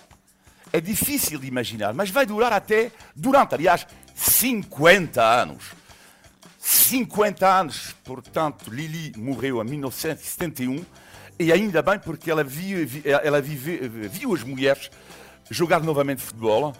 é 0.74 0.82
difícil 0.82 1.40
de 1.40 1.48
imaginar, 1.48 1.94
mas 1.94 2.10
vai 2.10 2.26
durar 2.26 2.52
até, 2.52 2.92
durante, 3.16 3.56
aliás, 3.56 3.88
50 4.16 5.22
anos. 5.24 5.64
50 6.60 7.48
anos, 7.48 7.96
portanto, 8.04 8.70
Lili 8.70 9.14
morreu 9.18 9.62
em 9.62 9.66
1971 9.70 10.84
e 11.40 11.52
ainda 11.54 11.82
bem 11.82 11.98
porque 11.98 12.30
ela 12.30 12.44
viu, 12.44 12.86
vi- 12.86 13.04
ela 13.06 13.42
vive- 13.42 13.88
viu 14.10 14.34
as 14.36 14.44
mulheres 14.44 14.92
jogar 15.50 15.82
novamente 15.82 16.22
futebol 16.22 16.74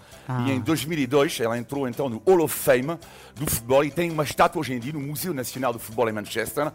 e 0.46 0.52
em 0.52 0.60
2002 0.60 1.40
ela 1.40 1.58
entrou 1.58 1.88
então 1.88 2.08
no 2.08 2.22
Hall 2.26 2.42
of 2.42 2.56
Fame 2.56 3.00
do 3.36 3.50
futebol 3.50 3.84
e 3.84 3.90
tem 3.90 4.12
uma 4.12 4.24
estátua 4.24 4.60
hoje 4.60 4.74
em 4.74 4.80
dia 4.80 4.94
no 4.94 5.00
Museu 5.00 5.34
Nacional 5.34 5.74
do 5.74 5.80
Futebol 5.80 6.08
em 6.08 6.14
Manchester. 6.14 6.72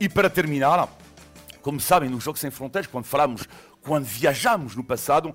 E 0.00 0.08
para 0.08 0.30
terminar, 0.30 0.88
como 1.60 1.78
sabem, 1.80 2.08
no 2.08 2.18
Jogo 2.18 2.38
Sem 2.38 2.50
Fronteiras, 2.50 2.90
quando 2.90 3.04
falamos, 3.04 3.46
quando 3.82 4.04
viajamos 4.04 4.74
no 4.74 4.82
passado, 4.82 5.34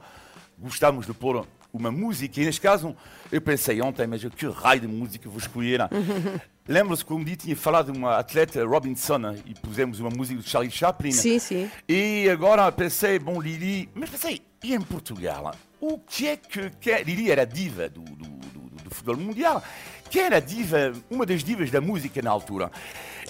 gostamos 0.57 1.05
de 1.05 1.13
pôr 1.13 1.45
uma 1.71 1.91
música, 1.91 2.41
e 2.41 2.45
neste 2.45 2.61
caso 2.61 2.95
eu 3.31 3.39
pensei 3.39 3.79
ontem, 3.81 4.07
mas 4.07 4.23
que 4.23 4.47
raio 4.47 4.81
de 4.81 4.87
música 4.87 5.29
vou 5.29 5.37
escolher? 5.37 5.81
Lembro-se 6.67 7.05
que 7.05 7.13
um 7.13 7.23
dia 7.23 7.35
tinha 7.35 7.55
falado 7.55 7.91
de 7.91 7.97
uma 7.97 8.17
atleta 8.17 8.63
Robinson 8.65 9.33
e 9.45 9.53
pusemos 9.55 9.99
uma 9.99 10.09
música 10.09 10.41
de 10.41 10.47
Charlie 10.47 10.71
Chaplin. 10.71 11.11
Sim, 11.11 11.39
sim. 11.39 11.69
E 11.87 12.29
agora 12.29 12.71
pensei, 12.71 13.17
bom, 13.17 13.41
Lili, 13.41 13.89
mas 13.95 14.09
pensei, 14.09 14.41
e 14.63 14.73
em 14.73 14.81
Portugal? 14.81 15.53
O 15.79 15.97
que 15.97 16.27
é 16.27 16.37
que. 16.37 16.69
que 16.71 16.91
é? 16.91 17.03
Lili 17.03 17.31
era 17.31 17.45
diva 17.45 17.87
do, 17.87 18.01
do, 18.01 18.25
do, 18.25 18.83
do 18.83 18.89
futebol 18.93 19.17
mundial. 19.17 19.63
Quem 20.09 20.23
era 20.23 20.41
diva, 20.41 20.91
uma 21.09 21.25
das 21.25 21.43
divas 21.43 21.69
da 21.69 21.79
música 21.79 22.21
na 22.21 22.31
altura? 22.31 22.71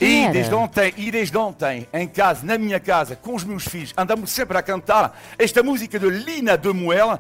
E 0.02 0.30
desde 0.30 0.54
ontem, 0.56 0.94
e 0.96 1.12
desde 1.12 1.38
ontem, 1.38 1.86
em 1.92 2.08
casa, 2.08 2.46
na 2.46 2.58
minha 2.58 2.80
casa, 2.80 3.18
com 3.18 3.36
os 3.36 3.44
meus 3.44 3.68
filhos, 3.68 3.94
andamos 3.98 4.32
sempre 4.32 4.58
a 4.58 4.62
cantar 4.62 5.20
esta 5.38 5.62
música 5.62 6.00
de 6.00 6.10
Lina 6.10 6.58
de 6.58 6.72
Moel, 6.72 7.20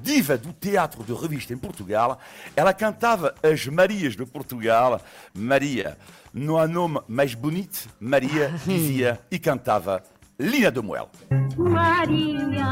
diva 0.00 0.38
do 0.38 0.50
teatro 0.52 1.04
de 1.04 1.12
revista 1.12 1.52
em 1.52 1.58
Portugal. 1.58 2.18
Ela 2.56 2.72
cantava 2.72 3.34
as 3.42 3.66
Marias 3.66 4.16
de 4.16 4.24
Portugal. 4.24 5.00
Maria, 5.34 5.98
não 6.32 6.56
há 6.56 6.66
nome 6.66 7.00
mais 7.06 7.34
bonito, 7.34 7.86
Maria 8.00 8.48
dizia 8.64 9.20
e 9.30 9.38
cantava 9.38 10.02
Lina 10.38 10.70
de 10.70 10.80
Moel. 10.82 11.08
Maria, 11.56 12.66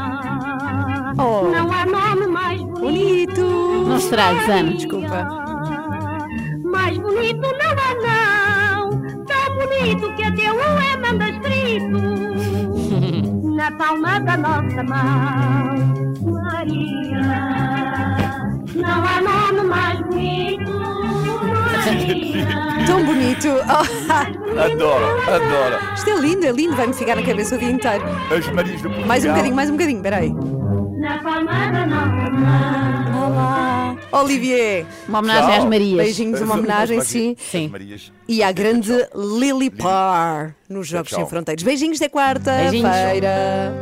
Oh. 1.17 1.49
não 1.49 1.71
há 1.71 1.85
nome 1.85 2.27
mais 2.27 2.61
bonito. 2.61 2.79
Bonito! 2.79 3.85
Não 3.87 3.97
estragues, 3.97 4.47
Ana. 4.49 4.71
Desculpa. 4.73 5.27
Mais 6.63 6.97
bonito 6.97 7.41
não 7.41 7.71
há 7.85 7.95
não, 8.05 9.01
tão 9.25 9.55
bonito 9.55 10.13
que 10.15 10.23
até 10.23 10.51
o 10.51 10.59
é 10.59 10.97
manda 10.97 11.29
escrito 11.29 12.01
na 13.55 13.71
palma 13.71 14.19
da 14.19 14.37
nossa 14.37 14.83
mão. 14.83 15.75
Maria, 16.21 17.21
não 18.75 19.03
há 19.05 19.21
nome 19.21 19.63
mais 19.69 19.99
bonito. 20.01 21.04
Tão 22.85 23.05
bonito! 23.05 23.47
Oh, 23.49 24.05
Adoro, 24.59 25.05
adoro. 25.29 25.93
isto 25.95 26.09
é 26.09 26.15
lindo, 26.19 26.45
é 26.45 26.51
lindo, 26.51 26.75
vai-me 26.75 26.93
ficar 26.93 27.15
na 27.15 27.23
cabeça 27.23 27.55
o 27.55 27.59
dia 27.59 27.69
inteiro. 27.69 28.03
As 28.35 28.47
Marias 28.51 28.77
de 28.77 28.83
Portugal. 28.83 29.07
Mais 29.07 29.25
um 29.25 29.29
bocadinho, 29.29 29.55
mais 29.55 29.69
um 29.69 29.73
bocadinho, 29.73 30.01
peraí. 30.01 30.33
Na 30.97 31.17
palma 31.19 31.51
da 31.71 31.85
nossa 31.85 32.29
mão. 32.31 33.27
Olá! 33.27 33.95
Olivier! 34.11 34.85
Uma 35.07 35.19
homenagem 35.19 35.49
Tchau. 35.49 35.57
às 35.57 35.63
Marias. 35.65 35.97
Beijinhos, 35.97 36.41
uma 36.41 36.53
homenagem, 36.55 37.01
sim. 37.01 37.35
Sim. 37.37 37.67
Marias. 37.69 38.11
E 38.27 38.41
à 38.41 38.51
grande 38.51 38.91
Lily 39.13 39.69
Parr 39.69 40.53
nos 40.69 40.87
Jogos 40.87 41.09
Tchau. 41.09 41.19
Sem 41.19 41.27
Fronteiras. 41.27 41.63
Beijinhos 41.63 41.99
de 41.99 42.07
quarta-feira. 42.09 43.73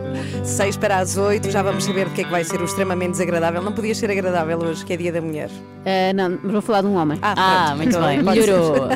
Seis 0.44 0.76
para 0.76 0.98
as 0.98 1.18
oito. 1.18 1.50
Já 1.52 1.62
vamos 1.62 1.84
saber 1.84 2.06
do 2.06 2.12
que 2.12 2.22
é 2.22 2.24
que 2.24 2.32
vai 2.32 2.44
ser 2.44 2.60
o 2.62 2.66
extremamente 2.66 3.12
desagradável. 3.12 3.62
Não 3.62 3.72
podia 3.74 3.94
ser 3.94 4.10
agradável 4.10 4.58
hoje, 4.60 4.84
que 4.84 4.94
é 4.94 4.98
dia 4.98 5.12
da 5.12 5.22
mulher. 5.22 5.50
Ah, 5.86 6.14
não, 6.14 6.40
mas 6.42 6.52
vou 6.52 6.62
falar 6.62 6.82
de 6.82 6.88
um 6.88 6.96
homem. 6.96 7.20
Ah, 7.22 7.70
Ah, 7.72 7.76
muito 7.76 7.98
bem, 8.00 8.24
melhorou. 8.24 8.88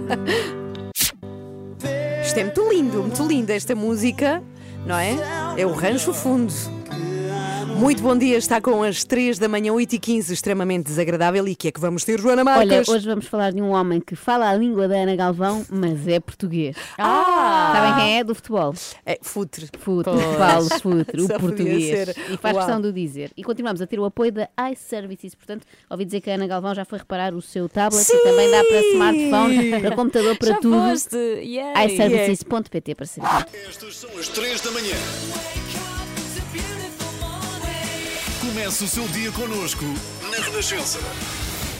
Isto 2.25 2.39
é 2.39 2.43
muito 2.43 2.69
lindo, 2.69 3.01
muito 3.01 3.23
linda 3.25 3.53
esta 3.53 3.73
música, 3.75 4.43
não 4.85 4.97
é? 4.97 5.15
É 5.55 5.65
o 5.65 5.71
Rancho 5.71 6.13
Fundo. 6.13 6.53
Muito 7.79 8.01
bom 8.01 8.17
dia, 8.17 8.37
está 8.37 8.59
com 8.59 8.81
as 8.81 9.03
3 9.03 9.37
da 9.37 9.47
manhã, 9.47 9.71
8 9.71 9.93
e 9.95 9.99
15 9.99 10.33
extremamente 10.33 10.85
desagradável. 10.87 11.47
E 11.47 11.55
que 11.55 11.67
é 11.67 11.71
que 11.71 11.79
vamos 11.79 12.03
ter, 12.03 12.19
Joana 12.19 12.41
Olha, 12.41 12.65
Marques? 12.65 12.89
hoje 12.89 13.05
vamos 13.07 13.27
falar 13.27 13.51
de 13.51 13.61
um 13.61 13.69
homem 13.71 14.01
que 14.01 14.15
fala 14.15 14.49
a 14.49 14.55
língua 14.55 14.87
da 14.87 14.95
Ana 14.95 15.15
Galvão, 15.15 15.63
mas 15.69 16.07
é 16.07 16.19
português. 16.19 16.75
Ah! 16.97 17.73
Sabem 17.75 17.95
quem 18.03 18.17
é? 18.19 18.23
Do 18.23 18.33
futebol. 18.33 18.73
É 19.05 19.19
futre. 19.21 19.67
Futre, 19.77 20.11
Pois. 20.11 20.37
Paulo 20.37 20.69
Futre, 20.81 21.21
o 21.21 21.27
português. 21.39 21.83
ser. 21.85 22.09
E 22.31 22.37
faz 22.37 22.55
Uau. 22.55 22.65
questão 22.65 22.81
de 22.81 22.87
o 22.87 22.93
dizer. 22.93 23.31
E 23.37 23.43
continuamos 23.43 23.81
a 23.81 23.85
ter 23.87 23.99
o 23.99 24.05
apoio 24.05 24.31
da 24.31 24.49
iServices. 24.71 25.35
Portanto, 25.35 25.65
ouvi 25.89 26.03
dizer 26.05 26.21
que 26.21 26.31
a 26.31 26.33
Ana 26.35 26.47
Galvão 26.47 26.73
já 26.73 26.83
foi 26.83 26.97
reparar 26.97 27.33
o 27.35 27.41
seu 27.41 27.69
tablet 27.69 28.03
Sim! 28.03 28.17
e 28.17 28.23
também 28.23 28.49
dá 28.49 28.63
para 28.63 28.81
smartphone, 28.91 29.81
para 29.81 29.95
computador, 29.95 30.37
para 30.37 30.49
Já 30.49 30.57
tudo. 30.59 30.77
iServices.pt 31.85 32.95
para 32.95 33.05
saber. 33.05 33.47
Estas 33.67 33.95
são 33.97 34.09
as 34.17 34.27
3 34.29 34.61
da 34.61 34.71
manhã. 34.71 34.95
Comece 38.39 38.83
o 38.83 38.87
seu 38.87 39.07
dia 39.07 39.31
connosco 39.31 39.83
na 40.29 40.37
Renascença. 40.37 40.99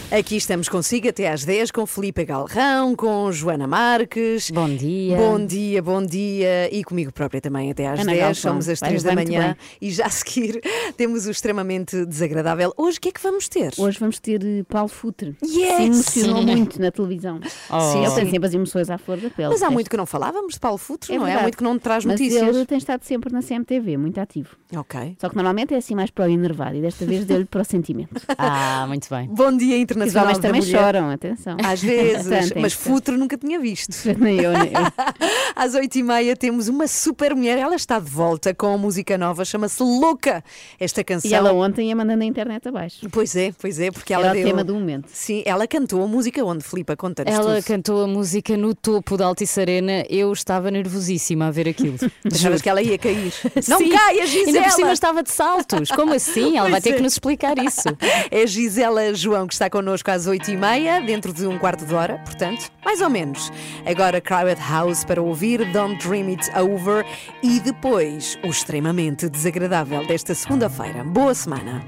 Aqui 0.10 0.38
estamos 0.38 0.70
consigo 0.70 1.10
até 1.10 1.30
às 1.30 1.43
10 1.43 1.70
com 1.70 1.86
Felipe 1.86 2.24
Galrão, 2.24 2.96
com 2.96 3.30
Joana 3.30 3.67
Marques. 3.67 4.50
Bom 4.52 4.70
dia. 4.70 5.17
Bom 5.17 5.46
dia, 5.46 5.82
bom 5.84 6.02
dia. 6.02 6.74
E 6.74 6.82
comigo 6.82 7.12
própria 7.12 7.41
também 7.41 7.70
até 7.72 7.88
às 7.89 8.00
Ana 8.00 8.13
10. 8.13 8.20
Galvão, 8.22 8.36
Somos 8.36 8.70
às 8.70 8.80
vai- 8.80 8.89
3 8.91 9.04
da 9.04 9.13
manhã. 9.13 9.48
bem. 9.48 9.56
E 9.82 9.91
já 9.91 10.06
a 10.06 10.10
seguir 10.10 10.62
temos 10.96 11.26
o 11.26 11.32
extremamente 11.32 12.06
desagradável. 12.06 12.74
Hoje 12.78 13.00
o 13.00 13.02
que 13.02 13.10
é 13.10 13.12
que 13.12 13.22
vamos 13.22 13.50
ter? 13.50 13.74
Hoje 13.78 14.00
vamos 14.00 14.17
ter 14.17 14.41
eh, 14.46 14.63
Paulo 14.70 14.88
Futre. 14.88 15.36
Yes! 15.43 16.06
Se 16.06 16.22
emocionou 16.22 16.41
muito 16.41 16.82
na 16.82 16.89
televisão. 16.89 17.41
Oh. 17.70 17.91
Sim, 17.91 18.06
ele 18.06 18.15
tem 18.15 18.30
sempre 18.32 18.48
as 18.48 18.54
emoções 18.54 18.89
à 18.89 18.98
flor 18.98 19.17
da 19.17 19.30
pele. 19.30 19.50
Mas 19.50 19.62
há 19.62 19.70
muito 19.70 19.89
que 19.89 19.98
não 19.98 20.06
falávamos 20.06 20.54
de 20.54 20.60
Paulo 20.62 20.78
Futre, 20.78 21.15
É 21.15 21.20
não 21.20 21.28
é? 21.28 21.36
Há 21.36 21.41
muito 21.41 21.58
que 21.58 21.63
não 21.65 21.78
traz 21.78 22.06
Mas 22.06 22.17
notícias. 22.17 22.56
ele 22.56 22.65
tem 22.65 22.78
estado 22.78 23.04
sempre 23.04 23.34
na 23.34 23.41
CMTV, 23.43 23.98
muito 23.98 24.17
ativo. 24.22 24.56
Ok. 24.74 25.17
Só 25.20 25.28
que 25.28 25.36
normalmente 25.36 25.74
é 25.74 25.78
assim 25.78 25.96
mais 25.96 26.10
para 26.12 26.28
o 26.28 26.30
enervado 26.30 26.78
e 26.78 26.82
desta 26.82 27.06
vez 27.06 27.26
deu-lhe 27.26 27.43
para 27.46 27.62
o 27.62 27.65
sentimento. 27.65 28.22
Ah, 28.39 28.86
muito 28.88 29.10
bem. 29.10 29.28
Bom 29.28 29.52
dia 29.58 29.76
Os 29.96 29.96
internacional 30.05 30.23
homens 30.25 30.38
da 30.38 30.47
também 30.47 30.62
mulher. 30.62 30.79
choram, 30.79 31.10
atenção. 31.10 31.57
Às 31.63 31.81
vezes, 31.81 32.27
Bastante, 32.27 32.60
mas 32.60 32.73
é 32.73 32.75
Futre 32.75 33.17
nunca 33.17 33.38
tinha 33.38 33.60
visto. 33.60 33.95
Nem 34.19 34.39
eu, 34.39 34.51
nem 34.51 34.67
eu. 34.73 35.07
Às 35.55 35.73
oito 35.75 35.97
e 35.97 36.03
meia 36.03 36.36
temos 36.36 36.67
uma 36.67 36.88
super 36.88 37.36
mulher. 37.36 37.57
Ela 37.57 37.75
está 37.75 37.99
de 37.99 38.10
volta 38.10 38.53
com 38.53 38.73
a 38.73 38.77
música 38.77 39.17
nova, 39.17 39.43
chama-se 39.45 39.81
Louca. 39.81 40.43
Esta 40.79 41.03
canção. 41.03 41.29
E 41.29 41.33
ela 41.33 41.51
ontem 41.53 41.89
ia 41.89 41.95
mandando 41.95 42.23
a 42.23 42.25
internet 42.25 42.67
abaixo. 42.67 43.07
Pois 43.12 43.36
é, 43.36 43.51
pois 43.60 43.79
é, 43.79 43.91
porque 43.91 44.13
ela 44.13 44.25
Era 44.27 44.33
o 44.33 44.36
deu... 44.38 44.45
tema 44.47 44.63
do 44.63 44.73
momento. 44.73 45.07
Sim, 45.12 45.43
ela 45.45 45.67
cantou 45.67 46.03
a 46.03 46.07
música 46.07 46.43
onde, 46.43 46.63
Filipa? 46.63 46.95
Conta-nos 46.95 47.33
Ela 47.33 47.55
tudo. 47.55 47.65
cantou 47.65 48.03
a 48.03 48.07
música 48.07 48.55
no 48.57 48.73
topo 48.75 49.17
da 49.17 49.25
Altice 49.25 49.60
Arena. 49.60 50.03
Eu 50.10 50.31
estava 50.31 50.69
nervosíssima 50.71 51.47
a 51.47 51.51
ver 51.51 51.67
aquilo. 51.69 51.97
Achavas 52.31 52.62
que 52.62 52.69
ela 52.69 52.81
ia 52.81 52.97
cair. 52.97 53.33
Não 53.67 53.77
Sim. 53.79 53.89
caia, 53.89 54.25
Gisela! 54.27 54.47
Ainda 54.47 54.63
por 54.63 54.71
cima 54.71 54.91
estava 54.93 55.23
de 55.23 55.31
saltos. 55.31 55.89
Como 55.91 56.13
assim? 56.13 56.57
Ela 56.57 56.69
vai 56.69 56.81
Pois 56.81 56.83
ter 56.83 56.89
é. 56.91 56.93
que 56.93 57.01
nos 57.01 57.13
explicar 57.13 57.57
isso. 57.57 57.83
É 58.29 58.45
Gisela 58.45 59.13
João 59.13 59.47
que 59.47 59.53
está 59.53 59.69
connosco 59.69 59.87
às 60.12 60.28
8h30, 60.28 61.06
dentro 61.06 61.34
de 61.34 61.45
um 61.47 61.58
quarto 61.58 61.86
de 61.86 61.93
hora, 61.93 62.17
portanto, 62.26 62.71
mais 62.84 63.02
ou 63.02 63.10
menos. 63.10 63.52
Agora 63.86 64.21
Crowded 64.21 64.62
House 64.62 65.04
para 65.04 65.21
ouvir 65.21 65.71
Don't 65.71 66.08
Dream 66.08 66.30
It 66.30 66.50
Over 66.58 67.06
e 67.43 67.60
depois 67.60 68.38
o 68.43 68.47
extremamente 68.47 69.30
desagradável 69.30 70.06
desta 70.06 70.34
segunda-feira. 70.34 71.04
Boa 71.04 71.34
semana. 71.34 71.86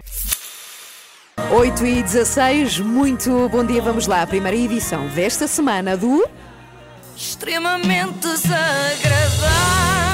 8 1.51 1.85
e 1.85 2.03
16, 2.03 2.79
muito 2.79 3.49
bom 3.49 3.65
dia. 3.65 3.81
Vamos 3.81 4.05
lá, 4.07 4.21
a 4.21 4.27
primeira 4.27 4.57
edição 4.57 5.07
desta 5.07 5.47
semana 5.47 5.97
do. 5.97 6.23
extremamente 7.15 8.19
desagradável. 8.19 10.08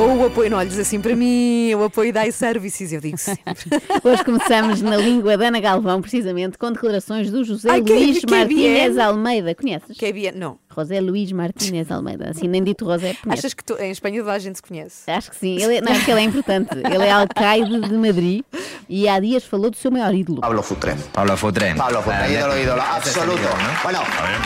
Com 0.00 0.16
o 0.16 0.26
apoio, 0.26 0.48
não 0.48 0.56
olhes 0.56 0.78
assim 0.78 0.98
para 0.98 1.14
mim, 1.14 1.74
o 1.74 1.84
apoio 1.84 2.10
da 2.10 2.26
iServices, 2.26 2.90
eu 2.90 3.02
digo 3.02 3.18
sempre. 3.18 3.68
Hoje 4.02 4.24
começamos 4.24 4.80
na 4.80 4.96
língua 4.96 5.36
da 5.36 5.48
Ana 5.48 5.60
Galvão, 5.60 6.00
precisamente, 6.00 6.56
com 6.56 6.72
declarações 6.72 7.30
do 7.30 7.44
José 7.44 7.68
Ai, 7.70 7.82
que- 7.82 7.92
Luís 7.92 8.18
que 8.24 8.32
é 8.34 8.38
Martínez 8.38 8.94
bien. 8.94 9.04
Almeida. 9.04 9.54
Conheces? 9.54 9.98
Que 9.98 10.06
é 10.06 10.12
bien- 10.12 10.32
Não. 10.34 10.58
José 10.74 11.02
Luís 11.02 11.30
Martínez 11.32 11.90
Almeida. 11.90 12.30
Assim, 12.30 12.48
nem 12.48 12.64
dito 12.64 12.86
José, 12.86 13.14
conheces. 13.22 13.44
Achas 13.44 13.52
que 13.52 13.62
tu, 13.62 13.74
em 13.76 13.90
Espanha 13.90 14.20
toda 14.20 14.32
a 14.32 14.38
gente 14.38 14.56
se 14.56 14.62
conhece? 14.62 15.10
Acho 15.10 15.30
que 15.32 15.36
sim. 15.36 15.62
Ele, 15.62 15.76
é- 15.76 15.80
não, 15.82 15.92
porque 15.92 16.10
ele 16.10 16.20
é 16.20 16.24
importante. 16.24 16.70
Ele 16.76 17.04
é 17.04 17.10
alcaide 17.10 17.80
de 17.80 17.92
Madrid 17.94 18.42
e 18.88 19.06
há 19.06 19.20
dias 19.20 19.44
falou 19.44 19.70
do 19.70 19.76
seu 19.76 19.90
maior 19.90 20.14
ídolo. 20.14 20.40
Pablo 20.40 20.62
Futre. 20.62 20.94
Pablo 21.12 21.36
Futre. 21.36 21.74
Pablo 21.74 22.00
Futre, 22.00 22.32
ídolo, 22.32 22.56
ídolo, 22.58 22.80
absoluto. 22.80 23.42
Bueno, 23.82 24.00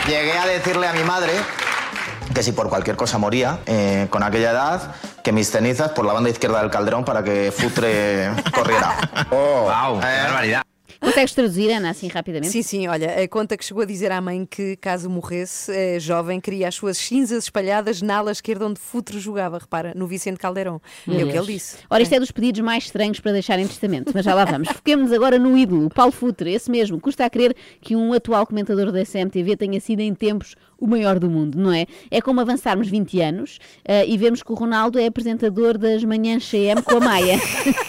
llegué 0.09 0.37
a 0.37 0.47
decirle 0.47 0.89
a 0.89 0.93
mi 0.95 1.05
madre 1.05 1.31
que 2.33 2.43
si 2.43 2.53
por 2.53 2.69
cualquier 2.69 2.97
cosa 2.97 3.19
moría, 3.19 3.59
eh, 3.67 4.07
con 4.11 4.23
aquella 4.23 4.51
edad, 4.51 4.95
que 5.23 5.33
mis 5.33 5.49
cenizas 5.49 5.91
por 5.91 6.05
la 6.05 6.13
banda 6.13 6.31
izquierda 6.31 6.61
del 6.61 6.71
Calderón 6.71 7.05
para 7.05 7.23
que 7.23 7.53
Futre 7.53 8.31
corriera. 8.55 8.97
Oh, 9.31 9.63
wow, 9.63 10.01
barbaridad. 10.01 10.63
Consegues 11.05 11.35
traduzir, 11.35 11.71
Ana, 11.71 11.91
assim 11.91 12.09
rapidamente? 12.09 12.51
Sim, 12.51 12.63
sim, 12.63 12.89
olha, 12.89 13.23
a 13.23 13.29
conta 13.29 13.59
que 13.59 13.65
chegou 13.65 13.83
a 13.83 13.87
dizer 13.87 14.11
à 14.11 14.21
mãe 14.23 14.47
que, 14.47 14.75
caso 14.77 15.11
morresse, 15.11 15.71
eh, 15.71 16.01
jovem, 16.01 16.41
queria 16.41 16.67
as 16.69 16.75
suas 16.75 16.97
cinzas 16.97 17.45
espalhadas 17.45 18.01
na 18.01 18.17
ala 18.17 18.33
esquerda 18.33 18.67
onde 18.67 18.81
Futre 18.81 19.19
jogava, 19.19 19.59
repara, 19.59 19.93
no 19.95 20.07
Vicente 20.07 20.39
Caldeirão. 20.39 20.81
É 21.07 21.23
o 21.23 21.31
que 21.31 21.37
ele 21.37 21.47
disse. 21.47 21.77
Ora, 21.91 22.03
isto 22.03 22.15
é 22.15 22.19
dos 22.19 22.31
pedidos 22.31 22.63
mais 22.63 22.85
estranhos 22.85 23.21
para 23.21 23.33
deixar 23.33 23.59
em 23.59 23.67
testamento, 23.67 24.13
mas 24.15 24.25
já 24.25 24.35
lá 24.35 24.47
vamos. 24.47 24.69
Foquemos-nos 24.69 25.13
agora 25.13 25.39
no 25.39 25.59
ídolo, 25.59 25.87
o 25.87 25.91
Paulo 25.91 26.11
Futre, 26.11 26.53
esse 26.55 26.71
mesmo. 26.71 26.99
Custa 26.99 27.27
a 27.27 27.31
crer 27.31 27.55
que 27.83 27.95
um 27.95 28.15
atual 28.15 28.47
comentador 28.47 28.91
da 28.91 29.05
CMTV 29.05 29.57
tenha 29.59 29.81
sido 29.81 30.01
em 30.01 30.15
tempos 30.15 30.57
o 30.85 30.87
maior 30.87 31.19
do 31.19 31.31
mundo, 31.31 31.59
não 31.59 31.73
é? 31.73 31.87
É 32.11 32.21
como 32.21 32.41
avançarmos 32.41 32.89
20 32.89 33.21
anos 33.21 33.59
uh, 33.89 34.07
e 34.07 34.19
vermos 34.19 34.43
que 34.43 34.53
o 34.53 34.55
Ronaldo 34.55 34.99
é 34.99 35.07
apresentador 35.07 35.79
das 35.79 36.05
manhãs 36.05 36.49
CM 36.49 36.83
com 36.83 36.99
a 36.99 37.01
Maia. 37.01 37.39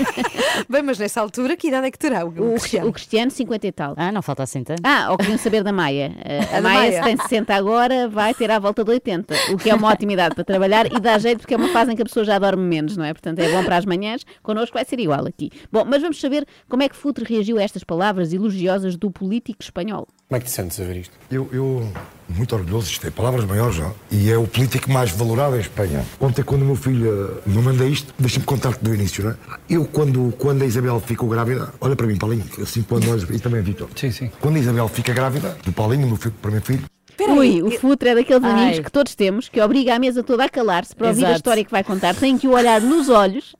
Bem, 0.70 0.82
mas 0.82 0.98
nessa 0.98 1.20
altura, 1.20 1.58
que 1.58 1.68
idade 1.68 1.88
é 1.88 1.92
que 1.92 2.00
terá 2.00 2.26
o, 2.26 2.30
o 2.30 2.54
Cristiano? 2.54 2.88
O 2.88 2.94
Cristiano, 2.94 3.30
50 3.30 3.68
e 3.68 3.72
tal. 3.74 3.94
Ah, 3.98 4.12
não 4.12 4.22
falta 4.22 4.44
assim 4.44 4.64
tanto. 4.64 4.82
Ah, 4.86 5.12
ou 5.12 5.18
queriam 5.18 5.38
saber 5.38 5.62
da 5.62 5.74
Maia. 5.74 6.14
Uh, 6.16 6.56
a, 6.56 6.58
a 6.58 6.62
Maia, 6.62 6.80
Maia, 6.80 6.92
se 6.94 7.02
tem 7.02 7.18
60 7.18 7.54
agora, 7.54 8.08
vai 8.08 8.34
ter 8.34 8.50
à 8.50 8.58
volta 8.58 8.84
de 8.84 8.92
80, 8.92 9.36
o 9.52 9.58
que 9.58 9.70
é 9.70 9.76
uma 9.76 9.90
ótima 9.90 10.14
idade 10.14 10.36
para 10.36 10.44
trabalhar 10.46 10.86
e 10.86 11.00
dá 11.00 11.18
jeito 11.18 11.40
porque 11.40 11.54
é 11.54 11.58
uma 11.58 11.70
fase 11.70 11.92
em 11.92 11.96
que 11.98 12.02
a 12.02 12.06
pessoa 12.06 12.24
já 12.24 12.40
dorme 12.40 12.64
menos, 12.64 12.96
não 12.96 13.04
é? 13.04 13.14
Portanto, 13.14 13.40
é 13.40 13.52
bom 13.52 13.64
para 13.66 13.76
as 13.76 13.86
manhãs. 13.86 14.26
Connosco 14.42 14.74
vai 14.74 14.86
ser 14.86 15.00
igual 15.02 15.26
aqui. 15.28 15.52
Bom, 15.70 15.84
mas 15.86 16.02
vamos 16.02 16.20
saber 16.22 16.46
como 16.70 16.82
é 16.82 16.88
que 16.88 16.96
Futre 16.96 17.26
reagiu 17.26 17.58
a 17.58 17.64
estas 17.64 17.84
palavras 17.84 18.32
elogiosas 18.32 18.96
do 18.96 19.12
político 19.12 19.62
espanhol. 19.62 20.08
Como 20.28 20.38
é 20.38 20.40
que 20.40 20.46
te 20.46 20.52
sentes 20.52 20.80
a 20.80 20.84
ver 20.86 20.98
isto? 20.98 21.14
Eu, 21.30 21.50
eu 21.52 21.92
muito 22.28 22.56
orgulhoso, 22.56 22.92
isto 22.92 23.06
é 23.08 23.12
palavras 23.12 23.46
maiores, 23.46 23.78
não? 23.78 23.94
E 24.12 24.30
é 24.30 24.38
o 24.38 24.48
político 24.48 24.92
mais 24.92 25.12
valorado 25.12 25.56
em 25.56 25.60
Espanha. 25.60 26.06
Ontem, 26.20 26.44
quando 26.44 26.64
o 26.64 26.66
meu 26.66 26.76
filho 26.76 27.42
me 27.46 27.62
manda 27.62 27.86
isto, 27.86 28.14
deixa-me 28.18 28.46
contar-te 28.46 28.84
do 28.84 28.94
início, 28.94 29.24
não 29.24 29.32
é? 29.32 29.36
Eu, 29.70 29.86
quando, 29.86 30.34
quando 30.38 30.62
a 30.64 30.66
Isabel 30.66 31.00
ficou 31.00 31.30
grávida, 31.30 31.74
olha 31.80 31.96
para 31.96 32.08
mim, 32.08 32.18
Paulinho, 32.18 32.46
assim 32.62 32.82
quando 32.82 33.06
nós, 33.06 33.24
e 33.24 33.40
também 33.40 33.62
Vitor. 33.62 33.90
Sim, 33.96 34.12
sim. 34.12 34.32
Quando 34.40 34.58
a 34.58 34.60
Isabel 34.60 34.88
fica 34.88 35.14
grávida, 35.14 35.58
do 35.64 35.72
Paulinho, 35.72 36.08
meu 36.08 36.18
filho, 36.18 36.36
para 36.42 36.52
meu 36.52 36.62
filho, 36.62 36.84
Ui, 37.20 37.62
o 37.64 37.72
futre 37.72 38.10
é 38.10 38.16
daqueles 38.16 38.44
Ai. 38.44 38.52
amigos 38.52 38.80
que 38.80 38.92
todos 38.92 39.16
temos, 39.16 39.48
que 39.50 39.62
obriga 39.62 39.96
a 39.96 40.00
mesa 40.00 40.24
toda 40.24 40.44
a 40.44 40.50
calar-se 40.50 40.96
para 40.96 41.08
ouvir 41.08 41.22
Exato. 41.22 41.34
a 41.34 41.36
história 41.38 41.66
que 41.66 41.72
vai 41.72 41.84
contar. 41.84 42.16
Tem 42.16 42.38
que 42.38 42.48
o 42.48 42.52
olhar 42.52 42.82
nos 42.82 43.10
olhos. 43.10 43.54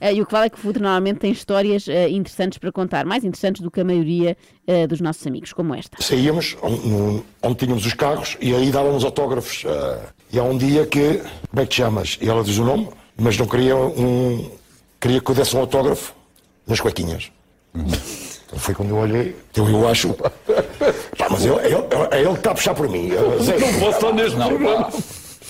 Uh, 0.00 0.12
e 0.14 0.22
o 0.22 0.26
que 0.26 0.32
vale 0.32 0.46
é 0.46 0.50
que 0.50 0.56
o 0.56 0.60
futre 0.60 0.82
normalmente 0.82 1.18
tem 1.18 1.30
histórias 1.30 1.86
uh, 1.86 2.08
interessantes 2.10 2.58
para 2.58 2.72
contar, 2.72 3.04
mais 3.04 3.24
interessantes 3.24 3.60
do 3.60 3.70
que 3.70 3.80
a 3.80 3.84
maioria 3.84 4.36
uh, 4.66 4.86
dos 4.86 5.00
nossos 5.00 5.26
amigos, 5.26 5.52
como 5.52 5.74
esta. 5.74 6.02
Saíamos 6.02 6.56
onde, 6.62 7.22
onde 7.42 7.54
tínhamos 7.56 7.84
os 7.86 7.94
carros 7.94 8.36
e 8.40 8.54
aí 8.54 8.70
dávamos 8.70 9.04
autógrafos. 9.04 9.64
e 10.32 10.38
há 10.38 10.42
um 10.42 10.56
dia 10.56 10.86
que, 10.86 11.20
como 11.50 11.62
é 11.62 11.64
que 11.64 11.70
te 11.70 11.76
chamas? 11.76 12.18
E 12.20 12.28
ela 12.28 12.42
diz 12.42 12.58
o 12.58 12.64
nome, 12.64 12.88
mas 13.16 13.36
não 13.36 13.46
queria 13.46 13.76
um. 13.76 14.50
queria 15.00 15.20
que 15.20 15.30
eu 15.30 15.34
desse 15.34 15.56
um 15.56 15.60
autógrafo 15.60 16.14
nas 16.66 16.80
cuequinhas. 16.80 17.30
Uhum. 17.74 17.86
Então 18.52 18.60
foi 18.60 18.74
quando 18.74 18.90
eu 18.90 18.96
olhei, 18.96 19.34
então 19.50 19.66
eu 19.66 19.88
acho. 19.88 20.12
Pá, 21.16 21.26
mas 21.30 21.42
ele, 21.42 21.54
ele, 21.56 21.76
é 22.10 22.20
ele 22.20 22.32
que 22.32 22.38
está 22.38 22.50
a 22.50 22.54
puxar 22.54 22.74
por 22.74 22.86
mim. 22.86 23.08
Não 23.08 23.80
posso 23.80 23.96
estar 23.96 24.12
neste, 24.12 24.36
não. 24.36 24.50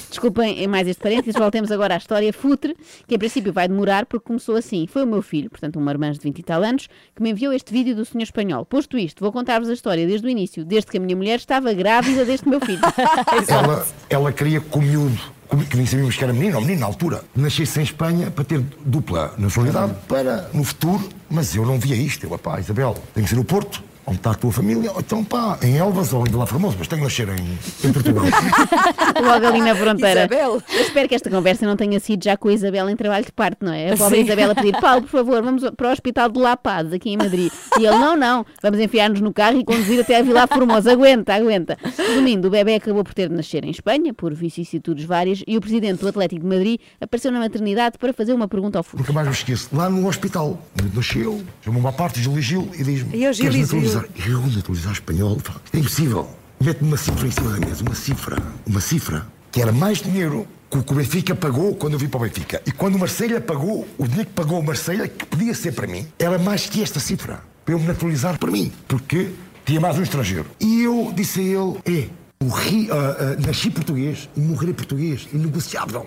Desculpem 0.09 0.69
mais 0.69 0.87
este 0.87 1.03
parênteses, 1.03 1.35
voltemos 1.35 1.73
agora 1.73 1.95
à 1.95 1.97
história 1.97 2.33
futre, 2.33 2.77
que 3.09 3.15
em 3.15 3.19
princípio 3.19 3.53
vai 3.53 3.67
demorar 3.67 4.07
porque 4.07 4.25
começou 4.25 4.55
assim. 4.55 4.87
Foi 4.87 5.03
o 5.03 5.07
meu 5.07 5.21
filho, 5.21 5.51
portanto 5.51 5.81
uma 5.81 5.91
irmã 5.91 6.13
de 6.13 6.21
20 6.21 6.39
e 6.39 6.43
tal 6.45 6.63
anos, 6.63 6.89
que 7.17 7.23
me 7.23 7.31
enviou 7.31 7.53
este 7.53 7.73
vídeo 7.73 7.97
do 7.97 8.05
senhor 8.05 8.23
espanhol. 8.23 8.65
Posto 8.65 8.97
isto, 8.97 9.21
vou 9.21 9.33
contar-vos 9.33 9.69
a 9.69 9.73
história 9.73 10.07
desde 10.07 10.25
o 10.27 10.31
início, 10.31 10.65
desde 10.65 10.91
que 10.91 10.99
a 10.99 11.01
minha 11.01 11.17
mulher 11.17 11.39
estava 11.39 11.73
grávida 11.73 12.25
deste 12.25 12.49
meu 12.49 12.61
filho. 12.61 12.83
ela, 13.49 13.87
ela 14.09 14.33
queria 14.33 14.61
que 14.61 14.79
o 14.79 14.83
miúdo 14.83 15.19
que 15.57 15.77
nem 15.77 15.87
sabíamos 15.87 16.17
que 16.17 16.25
era 16.25 16.33
menino 16.33 16.57
ou 16.57 16.63
menino 16.63 16.81
na 16.81 16.87
altura, 16.87 17.23
nascesse 17.35 17.81
em 17.81 17.83
Espanha 17.83 18.31
para 18.31 18.45
ter 18.45 18.61
dupla 18.85 19.35
nacionalidade 19.39 19.95
para, 20.09 20.49
no 20.53 20.65
futuro, 20.65 21.09
mas 21.31 21.55
eu 21.55 21.67
não 21.67 21.79
via 21.79 21.97
isto. 21.97 22.27
Eu, 22.27 22.39
pá, 22.39 22.59
Isabel, 22.61 22.97
tem 23.15 23.23
que 23.25 23.31
ser 23.31 23.37
no 23.37 23.45
Porto, 23.45 23.83
onde 24.07 24.19
está 24.19 24.33
a 24.33 24.35
tua 24.35 24.53
família, 24.53 24.91
ou 24.93 25.01
então 25.01 25.25
pá, 25.25 25.59
em 25.63 25.77
Elvas 25.79 26.13
ou 26.13 26.27
em 26.27 26.31
Vila 26.31 26.47
Formosa, 26.47 26.77
mas 26.79 26.89
tenho 26.89 27.01
que 27.01 27.07
nascer 27.07 27.29
em, 27.29 27.89
em 27.89 27.93
Portugal. 27.93 28.25
Logo 29.23 29.47
ali 29.47 29.61
na 29.61 29.75
fronteira. 29.75 30.21
Isabel. 30.21 30.63
Eu 30.73 30.83
espero 30.83 31.09
que 31.09 31.15
esta 31.15 31.31
conversa 31.31 31.67
não 31.67 31.77
tenha 31.77 31.99
sido 32.01 32.25
já 32.25 32.37
com 32.37 32.49
a 32.49 32.53
Isabel 32.53 32.89
em 32.89 32.97
trabalho 32.97 33.25
de 33.25 33.33
parte, 33.33 33.59
não 33.61 33.73
é? 33.73 33.93
A 33.93 33.97
pobre 33.97 34.19
Sim. 34.19 34.25
Isabel 34.25 34.51
a 34.51 34.55
pedir, 34.55 34.81
Paulo, 34.81 35.03
por 35.03 35.11
favor, 35.11 35.43
vamos 35.43 35.63
para 35.77 35.89
o 35.89 35.93
Hospital 35.93 36.29
de 36.29 36.41
La 36.41 36.57
Paz, 36.57 36.93
aqui 36.93 37.11
em 37.11 37.17
Madrid. 37.17 37.53
E 37.79 37.87
ele, 37.87 37.99
não, 37.99 38.17
não, 38.17 38.45
vamos 38.63 38.81
enfiar-nos 38.81 39.21
no 39.21 39.33
carro 39.33 39.59
e 39.59 39.65
conduzir 39.65 40.01
até 40.01 40.19
a 40.19 40.23
Vila 40.23 40.47
Formosa. 40.47 40.93
Aguenta, 40.93 41.35
aguenta. 41.35 41.79
Resumindo, 41.97 42.49
o 42.49 42.51
bebê 42.51 42.75
acabou 42.75 43.05
por 43.05 43.15
ter 43.15 43.29
de 43.29 43.35
nascer 43.35 43.65
em 43.65 43.71
Espanha, 43.71 44.13
por 44.13 44.35
vicissitudes 44.35 45.05
várias, 45.05 45.43
e 45.47 45.57
o 45.57 45.61
presidente 45.61 46.01
do 46.01 46.09
Atlético 46.09 46.43
de 46.43 46.47
Madrid 46.47 46.81
apareceu 47.01 47.31
na 47.31 47.39
maternidade 47.39 47.99
para 47.99 48.13
fazer 48.13 48.33
uma 48.33 48.49
pergunta 48.49 48.79
ao 48.79 48.83
futuro. 48.83 49.03
Nunca 49.03 49.13
mais 49.13 49.27
me 49.29 49.33
esqueço, 49.33 49.69
lá 49.73 49.89
no 49.89 50.07
hospital, 50.07 50.59
nasceu, 50.95 51.43
chamou-me 51.65 51.89
à 51.89 51.93
parte, 51.93 52.21
Gil 52.21 52.41
Gil, 52.41 52.69
e 52.75 52.83
diz-me: 52.83 53.17
E 53.17 53.25
eu, 53.25 53.33
Gil 53.33 53.53
naturalizar? 53.95 54.29
Eu 54.29 54.47
naturalizar 54.47 54.93
espanhol? 54.93 55.39
É 55.73 55.79
impossível. 55.79 56.31
Mete-me 56.61 56.89
uma 56.89 56.97
cifra 56.97 57.27
em 57.27 57.31
cima 57.31 57.51
da 57.51 57.67
mesa, 57.67 57.83
uma 57.83 57.95
cifra, 57.95 58.43
uma 58.67 58.81
cifra, 58.81 59.27
que 59.51 59.61
era 59.61 59.73
mais 59.73 60.01
dinheiro 60.01 60.47
que 60.81 60.93
o 60.93 60.97
Benfica 60.97 61.35
pagou 61.35 61.75
quando 61.75 61.95
eu 61.95 61.99
vim 61.99 62.09
para 62.09 62.19
o 62.19 62.23
Benfica. 62.23 62.63
E 62.65 62.73
quando 62.73 62.95
o 62.95 62.99
Marselha 62.99 63.41
pagou, 63.41 63.87
o 63.99 64.07
dinheiro 64.07 64.29
que 64.29 64.35
pagou 64.35 64.59
o 64.61 64.65
Marselha, 64.65 65.07
que 65.07 65.27
podia 65.27 65.55
ser 65.55 65.73
para 65.73 65.87
mim, 65.87 66.07
era 66.19 66.39
mais 66.39 66.67
que 66.67 66.83
esta 66.83 66.99
cifra, 66.99 67.43
para 67.65 67.75
eu 67.75 67.79
me 67.79 67.87
naturalizar 67.87 68.39
para 68.39 68.51
mim, 68.51 68.73
porque 68.89 69.31
tinha 69.67 69.81
mais 69.81 69.99
um 69.99 70.03
estrangeiro. 70.03 70.47
E 70.59 70.83
eu 70.83 71.13
disse 71.15 71.41
a 71.41 71.43
ele: 71.43 71.79
é, 71.85 72.09
morri, 72.43 72.91
uh, 72.91 72.95
uh, 72.95 73.47
nasci 73.47 73.71
português 73.71 74.29
e 74.37 74.41
morrerei 74.41 74.75
português, 74.75 75.29
inegociável. 75.33 76.07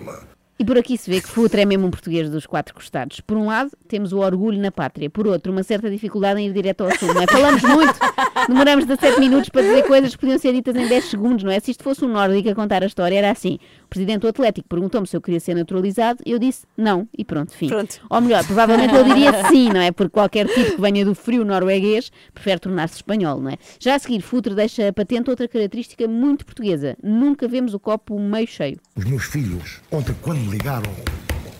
E 0.58 0.64
por 0.64 0.78
aqui 0.78 0.96
se 0.96 1.10
vê 1.10 1.20
que 1.20 1.28
Futre 1.28 1.60
é 1.60 1.64
mesmo 1.66 1.86
um 1.86 1.90
português 1.90 2.30
dos 2.30 2.46
quatro 2.46 2.74
costados. 2.74 3.20
Por 3.20 3.36
um 3.36 3.46
lado, 3.46 3.70
temos 3.86 4.14
o 4.14 4.20
orgulho 4.20 4.58
na 4.58 4.72
pátria. 4.72 5.10
Por 5.10 5.26
outro, 5.26 5.52
uma 5.52 5.62
certa 5.62 5.90
dificuldade 5.90 6.40
em 6.40 6.46
ir 6.46 6.52
direto 6.52 6.80
ao 6.80 6.88
assunto. 6.88 7.12
Não 7.12 7.22
é? 7.22 7.26
Falamos 7.26 7.62
muito, 7.62 7.98
demoramos 8.48 8.86
17 8.86 9.20
minutos 9.20 9.50
para 9.50 9.60
dizer 9.60 9.82
coisas 9.86 10.14
que 10.14 10.18
podiam 10.18 10.38
ser 10.38 10.54
ditas 10.54 10.74
em 10.74 10.88
10 10.88 11.04
segundos, 11.04 11.44
não 11.44 11.50
é? 11.50 11.60
Se 11.60 11.72
isto 11.72 11.84
fosse 11.84 12.02
um 12.06 12.08
nórdico 12.08 12.48
a 12.48 12.54
contar 12.54 12.82
a 12.82 12.86
história, 12.86 13.18
era 13.18 13.30
assim. 13.30 13.58
O 13.86 13.88
presidente 13.88 14.22
do 14.22 14.28
Atlético 14.28 14.68
perguntou-me 14.68 15.06
se 15.06 15.16
eu 15.16 15.20
queria 15.20 15.38
ser 15.38 15.54
naturalizado, 15.54 16.20
eu 16.26 16.40
disse 16.40 16.66
não, 16.76 17.08
e 17.16 17.24
pronto, 17.24 17.52
fim. 17.52 17.68
Pronto. 17.68 18.00
Ou 18.10 18.20
melhor, 18.20 18.44
provavelmente 18.44 18.92
eu 18.92 19.04
diria 19.04 19.32
sim, 19.48 19.68
não 19.68 19.80
é? 19.80 19.92
Porque 19.92 20.10
qualquer 20.10 20.48
tipo 20.48 20.74
que 20.74 20.80
venha 20.80 21.04
do 21.04 21.14
frio 21.14 21.44
norueguês 21.44 22.10
prefere 22.34 22.58
tornar-se 22.58 22.96
espanhol, 22.96 23.40
não 23.40 23.50
é? 23.50 23.56
Já 23.78 23.94
a 23.94 23.98
seguir, 23.98 24.20
Futre 24.20 24.54
deixa 24.56 24.92
patente 24.92 25.30
outra 25.30 25.46
característica 25.46 26.08
muito 26.08 26.44
portuguesa. 26.44 26.96
Nunca 27.00 27.46
vemos 27.46 27.74
o 27.74 27.78
copo 27.78 28.18
meio 28.18 28.48
cheio. 28.48 28.78
Os 28.96 29.04
meus 29.04 29.24
filhos, 29.24 29.80
ontem 29.92 30.16
quando 30.20 30.40
me 30.40 30.50
ligaram 30.50 30.90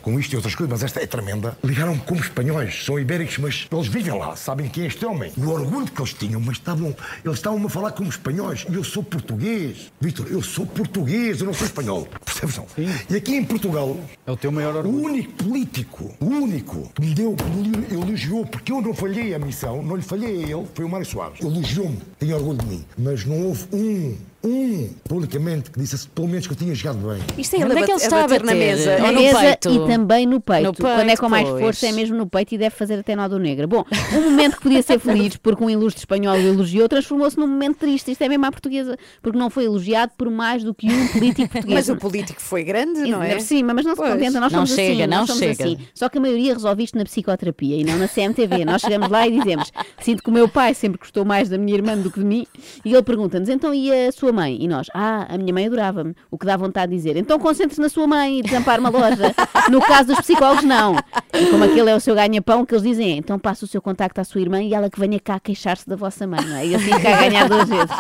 com 0.06 0.20
isto 0.20 0.34
e 0.34 0.36
outras 0.36 0.54
coisas, 0.54 0.70
mas 0.70 0.84
esta 0.84 1.00
é 1.00 1.06
tremenda. 1.06 1.58
Ligaram 1.64 1.98
como 1.98 2.20
espanhóis, 2.20 2.84
são 2.84 2.96
ibéricos, 2.96 3.38
mas 3.38 3.66
eles 3.72 3.88
vivem 3.88 4.16
lá, 4.16 4.36
sabem 4.36 4.68
quem 4.68 4.84
é 4.84 4.86
este 4.86 5.04
homem. 5.04 5.32
O 5.36 5.48
orgulho 5.48 5.84
que 5.86 6.00
eles 6.00 6.14
tinham, 6.14 6.40
mas 6.40 6.58
estavam, 6.58 6.94
eles 7.24 7.38
estavam 7.38 7.66
a 7.66 7.68
falar 7.68 7.90
como 7.90 8.08
espanhóis. 8.08 8.64
E 8.70 8.74
eu 8.76 8.84
sou 8.84 9.02
português. 9.02 9.90
Vitor, 10.00 10.28
eu 10.30 10.40
sou 10.40 10.64
português, 10.64 11.40
eu 11.40 11.46
não 11.46 11.52
sou 11.52 11.66
espanhol. 11.66 12.06
Percebes? 12.24 12.54
Sim. 12.76 12.88
E 13.10 13.16
aqui 13.16 13.34
em 13.34 13.42
Portugal. 13.42 13.96
É 14.24 14.30
o 14.30 14.36
teu 14.36 14.52
maior 14.52 14.76
orgulho. 14.76 14.96
O 14.96 15.06
único 15.06 15.32
político, 15.32 16.14
o 16.20 16.26
único 16.26 16.88
que 16.94 17.02
me 17.02 17.12
deu, 17.12 17.34
que 17.34 17.44
me 17.44 18.00
elogiou, 18.00 18.46
porque 18.46 18.70
eu 18.70 18.80
não 18.80 18.94
falhei 18.94 19.34
a 19.34 19.40
missão, 19.40 19.82
não 19.82 19.96
lhe 19.96 20.02
falhei 20.02 20.44
a 20.44 20.56
ele, 20.56 20.68
foi 20.72 20.84
o 20.84 20.88
Mário 20.88 21.04
Soares. 21.04 21.40
Elogiou-me, 21.40 21.98
tinha 22.20 22.36
orgulho 22.36 22.58
de 22.58 22.66
mim. 22.66 22.84
Mas 22.96 23.24
não 23.24 23.42
houve 23.42 23.66
um 23.72 24.16
um 24.46 24.88
publicamente 25.08 25.70
que 25.70 25.78
disse 25.78 26.08
pelo 26.08 26.28
menos 26.28 26.46
que 26.46 26.52
eu 26.52 26.56
tinha 26.56 26.74
jogado 26.74 26.98
bem. 26.98 27.20
Isto 27.36 27.56
é, 27.56 27.64
Onde 27.64 27.78
é 27.78 27.82
que 27.82 27.90
ele 27.90 28.00
está 28.00 28.24
a 28.24 28.28
bater? 28.28 28.44
na 28.44 28.54
mesa? 28.54 28.98
Na 28.98 29.12
mesa 29.12 29.40
peito? 29.40 29.70
e 29.70 29.86
também 29.86 30.26
no 30.26 30.40
peito. 30.40 30.64
no 30.64 30.74
peito. 30.74 30.94
Quando 30.96 31.10
é 31.10 31.16
com 31.16 31.28
mais 31.28 31.48
pois. 31.48 31.62
força 31.62 31.86
é 31.86 31.92
mesmo 31.92 32.16
no 32.16 32.26
peito 32.26 32.54
e 32.54 32.58
deve 32.58 32.74
fazer 32.74 32.98
até 33.00 33.16
nó 33.16 33.28
do 33.28 33.38
negro. 33.38 33.66
Bom, 33.66 33.84
um 34.14 34.30
momento 34.30 34.56
que 34.56 34.62
podia 34.62 34.82
ser 34.82 34.98
feliz 34.98 35.36
porque 35.36 35.62
um 35.62 35.70
ilustre 35.70 36.00
espanhol 36.00 36.36
o 36.36 36.40
elogiou 36.40 36.88
transformou-se 36.88 37.36
num 37.38 37.46
momento 37.46 37.78
triste. 37.78 38.10
Isto 38.10 38.22
é 38.22 38.28
mesmo 38.28 38.46
à 38.46 38.52
portuguesa, 38.52 38.96
porque 39.20 39.38
não 39.38 39.50
foi 39.50 39.64
elogiado 39.64 40.12
por 40.16 40.30
mais 40.30 40.62
do 40.62 40.74
que 40.74 40.86
um 40.90 41.08
político 41.08 41.48
português. 41.52 41.74
Mas 41.74 41.88
o 41.88 41.96
político 41.96 42.40
foi 42.40 42.62
grande, 42.62 43.00
não 43.10 43.22
é? 43.22 43.38
Sim, 43.40 43.62
mas 43.62 43.84
não 43.84 43.94
pois. 43.94 44.08
se 44.08 44.14
contenta. 44.14 44.40
Nós 44.40 44.52
não 44.52 44.66
somos 44.66 44.70
chega, 44.70 44.92
assim. 44.92 45.10
Não 45.10 45.18
nós 45.18 45.26
somos 45.26 45.42
chega. 45.42 45.64
assim. 45.64 45.78
Só 45.94 46.08
que 46.08 46.18
a 46.18 46.20
maioria 46.20 46.54
resolve 46.54 46.84
isto 46.84 46.96
na 46.96 47.04
psicoterapia 47.04 47.76
e 47.76 47.84
não 47.84 47.98
na 47.98 48.08
CMTV. 48.08 48.64
Nós 48.64 48.82
chegamos 48.82 49.08
lá 49.08 49.26
e 49.26 49.38
dizemos: 49.38 49.72
sinto 50.00 50.22
que 50.22 50.28
o 50.28 50.32
meu 50.32 50.48
pai 50.48 50.74
sempre 50.74 50.98
gostou 50.98 51.24
mais 51.24 51.48
da 51.48 51.58
minha 51.58 51.74
irmã 51.74 51.96
do 51.96 52.10
que 52.10 52.20
de 52.20 52.26
mim. 52.26 52.46
E 52.84 52.92
ele 52.92 53.02
pergunta-nos: 53.02 53.48
então 53.48 53.74
e 53.74 53.92
a 53.92 54.12
sua 54.12 54.32
mãe? 54.36 54.56
E 54.60 54.68
nós: 54.68 54.88
ah, 54.94 55.26
a 55.28 55.36
minha 55.36 55.52
mãe 55.52 55.66
adorava-me, 55.66 56.14
o 56.30 56.38
que 56.38 56.46
dá 56.46 56.56
vontade 56.56 56.90
de 56.90 56.96
dizer. 56.96 57.16
Então 57.16 57.38
concentre-se 57.38 57.80
na 57.80 57.88
sua 57.88 58.06
mãe 58.06 58.38
e 58.38 58.42
desampare 58.42 58.80
uma 58.80 58.90
loja. 58.90 59.34
No 59.70 59.80
caso 59.80 60.08
dos 60.08 60.20
psicólogos, 60.20 60.62
não. 60.62 60.94
E 61.40 61.50
como 61.50 61.64
aquele 61.64 61.90
é 61.90 61.94
o 61.94 62.00
seu 62.00 62.14
ganha-pão, 62.14 62.64
que 62.64 62.74
eles 62.74 62.82
dizem 62.82 63.12
é, 63.12 63.16
então 63.16 63.38
passa 63.38 63.64
o 63.64 63.68
seu 63.68 63.82
contacto 63.82 64.20
à 64.20 64.24
sua 64.24 64.40
irmã 64.40 64.62
e 64.62 64.72
ela 64.72 64.88
que 64.88 64.98
venha 64.98 65.20
cá 65.20 65.38
queixar-se 65.38 65.88
da 65.88 65.94
vossa 65.94 66.26
mãe, 66.26 66.44
não 66.44 66.56
é? 66.56 66.66
E 66.66 66.74
assim 66.74 66.90
cá 66.90 67.20
ganhar 67.20 67.48
duas 67.48 67.68
vezes. 67.68 67.96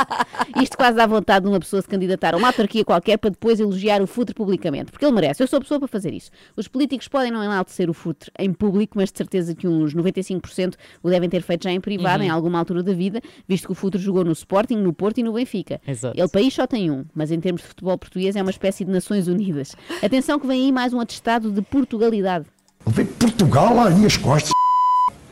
Isto 0.62 0.76
quase 0.76 0.96
dá 0.96 1.06
vontade 1.06 1.44
de 1.44 1.50
uma 1.50 1.60
pessoa 1.60 1.82
se 1.82 1.88
candidatar 1.88 2.34
a 2.34 2.38
uma 2.38 2.48
autarquia 2.48 2.84
qualquer 2.84 3.18
para 3.18 3.30
depois 3.30 3.60
elogiar 3.60 4.00
o 4.00 4.06
futre 4.06 4.34
publicamente, 4.34 4.90
porque 4.90 5.04
ele 5.04 5.12
merece. 5.12 5.42
Eu 5.42 5.46
sou 5.46 5.58
a 5.58 5.60
pessoa 5.60 5.78
para 5.78 5.88
fazer 5.88 6.14
isso. 6.14 6.30
Os 6.56 6.66
políticos 6.66 7.08
podem 7.08 7.30
não 7.30 7.42
enaltecer 7.42 7.90
o 7.90 7.94
futre 7.94 8.30
em 8.38 8.52
público, 8.52 8.96
mas 8.96 9.12
de 9.12 9.18
certeza 9.18 9.54
que 9.54 9.68
uns 9.68 9.94
95% 9.94 10.74
o 11.02 11.10
devem 11.10 11.28
ter 11.28 11.42
feito 11.42 11.64
já 11.64 11.70
em 11.70 11.80
privado, 11.80 12.20
uhum. 12.20 12.28
em 12.28 12.30
alguma 12.30 12.58
altura 12.58 12.82
da 12.82 12.92
vida, 12.92 13.20
visto 13.46 13.66
que 13.66 13.72
o 13.72 13.74
futre 13.74 14.00
jogou 14.00 14.24
no 14.24 14.32
Sporting, 14.32 14.76
no 14.76 14.92
Porto 14.92 15.18
e 15.18 15.22
no 15.22 15.32
Benfica. 15.32 15.80
Exato. 15.86 16.18
Ele 16.18 16.28
país 16.28 16.54
só 16.54 16.66
tem 16.66 16.90
um, 16.90 17.04
mas 17.14 17.30
em 17.30 17.40
termos 17.40 17.62
de 17.62 17.68
futebol 17.68 17.98
português 17.98 18.34
é 18.34 18.42
uma 18.42 18.50
espécie 18.50 18.84
de 18.84 18.90
Nações 18.90 19.28
Unidas. 19.28 19.74
Atenção 20.02 20.38
que 20.38 20.46
vem 20.46 20.64
aí 20.64 20.72
mais 20.72 20.92
um 20.92 21.00
atestado 21.00 21.50
de 21.50 21.62
Portugalidade. 21.62 22.46
Vem 22.86 23.04
Portugal 23.04 23.80
às 23.80 23.94
minhas 23.94 24.16
costas. 24.16 24.52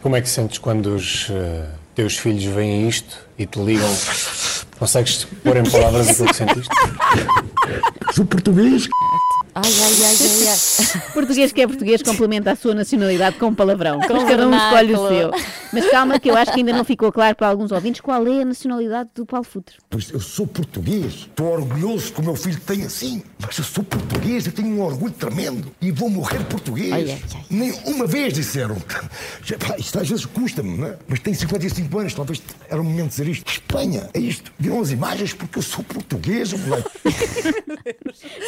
Como 0.03 0.17
é 0.17 0.21
que 0.21 0.29
sentes 0.29 0.59
quando 0.59 0.95
os 0.95 1.29
uh, 1.29 1.65
teus 1.95 2.19
filhos 2.19 2.45
veem 2.45 2.89
isto 2.89 3.17
e 3.39 3.47
te 3.47 3.59
ligam? 3.59 3.89
Consegues 4.79 5.25
pôr 5.43 5.57
em 5.57 5.71
palavras 5.71 6.09
aquilo 6.09 6.29
que 6.29 6.37
sentiste? 6.37 6.69
Sou 8.13 8.25
português. 8.27 8.89
Ai, 9.55 9.63
ai, 9.63 9.93
ai, 10.05 10.17
ai, 10.21 10.49
ai. 10.49 11.03
Português 11.15 11.53
que 11.53 11.61
é 11.63 11.67
português 11.67 12.03
complementa 12.03 12.51
a 12.51 12.57
sua 12.57 12.75
nacionalidade 12.75 13.37
com 13.37 13.55
palavrão. 13.55 14.01
Com 14.01 14.15
Mas 14.15 14.25
cada 14.25 14.49
um 14.49 14.57
escolhe 14.57 14.95
o 14.95 15.09
seu. 15.09 15.31
Mas 15.73 15.89
calma, 15.91 16.19
que 16.19 16.29
eu 16.31 16.37
acho 16.37 16.53
que 16.53 16.59
ainda 16.59 16.73
não 16.73 16.85
ficou 16.85 17.13
claro 17.13 17.37
para 17.37 17.47
alguns 17.49 17.71
ouvintes 17.71 18.01
qual 18.01 18.27
é 18.27 18.43
a 18.43 18.45
nacionalidade 18.45 19.11
do 19.15 19.25
Paulo 19.25 19.45
Futre. 19.45 19.77
Pois 19.89 20.11
eu 20.11 20.19
sou 20.21 20.47
português, 20.47 21.13
estou 21.15 21.53
orgulhoso 21.53 22.13
que 22.13 22.21
o 22.21 22.25
meu 22.25 22.35
filho 22.35 22.61
tem 22.61 22.83
assim. 22.85 23.23
Mas 23.39 23.57
eu 23.59 23.65
sou 23.65 23.85
português, 23.85 24.47
eu 24.47 24.53
tenho 24.53 24.69
um 24.69 24.83
orgulho 24.83 25.13
tremendo 25.13 25.73
e 25.81 25.93
vou 25.93 26.11
morrer 26.11 26.43
português. 26.45 26.93
Ai, 26.93 27.11
ai, 27.11 27.23
ai. 27.35 27.45
Nem 27.49 27.73
uma 27.85 28.07
vez 28.07 28.33
disseram. 28.35 28.77
Já, 29.45 29.57
pá, 29.59 29.77
Isto 29.79 30.01
às 30.01 30.09
vezes 30.09 30.27
custa-me, 30.27 30.79
não 30.79 30.89
é? 30.89 30.97
Mas 31.07 31.21
tenho 31.21 31.37
55 31.37 31.99
anos, 31.99 32.15
talvez 32.15 32.43
era 32.69 32.81
o 32.81 32.85
momento 32.85 33.05
de 33.05 33.11
dizer 33.11 33.29
isto. 33.29 33.51
Espanha, 33.51 34.09
é 34.13 34.19
isto. 34.19 34.53
Viram 34.59 34.81
as 34.81 34.91
imagens 34.91 35.33
porque 35.33 35.59
eu 35.59 35.63
sou 35.63 35.85
português, 35.85 36.53
moleque. 36.53 36.91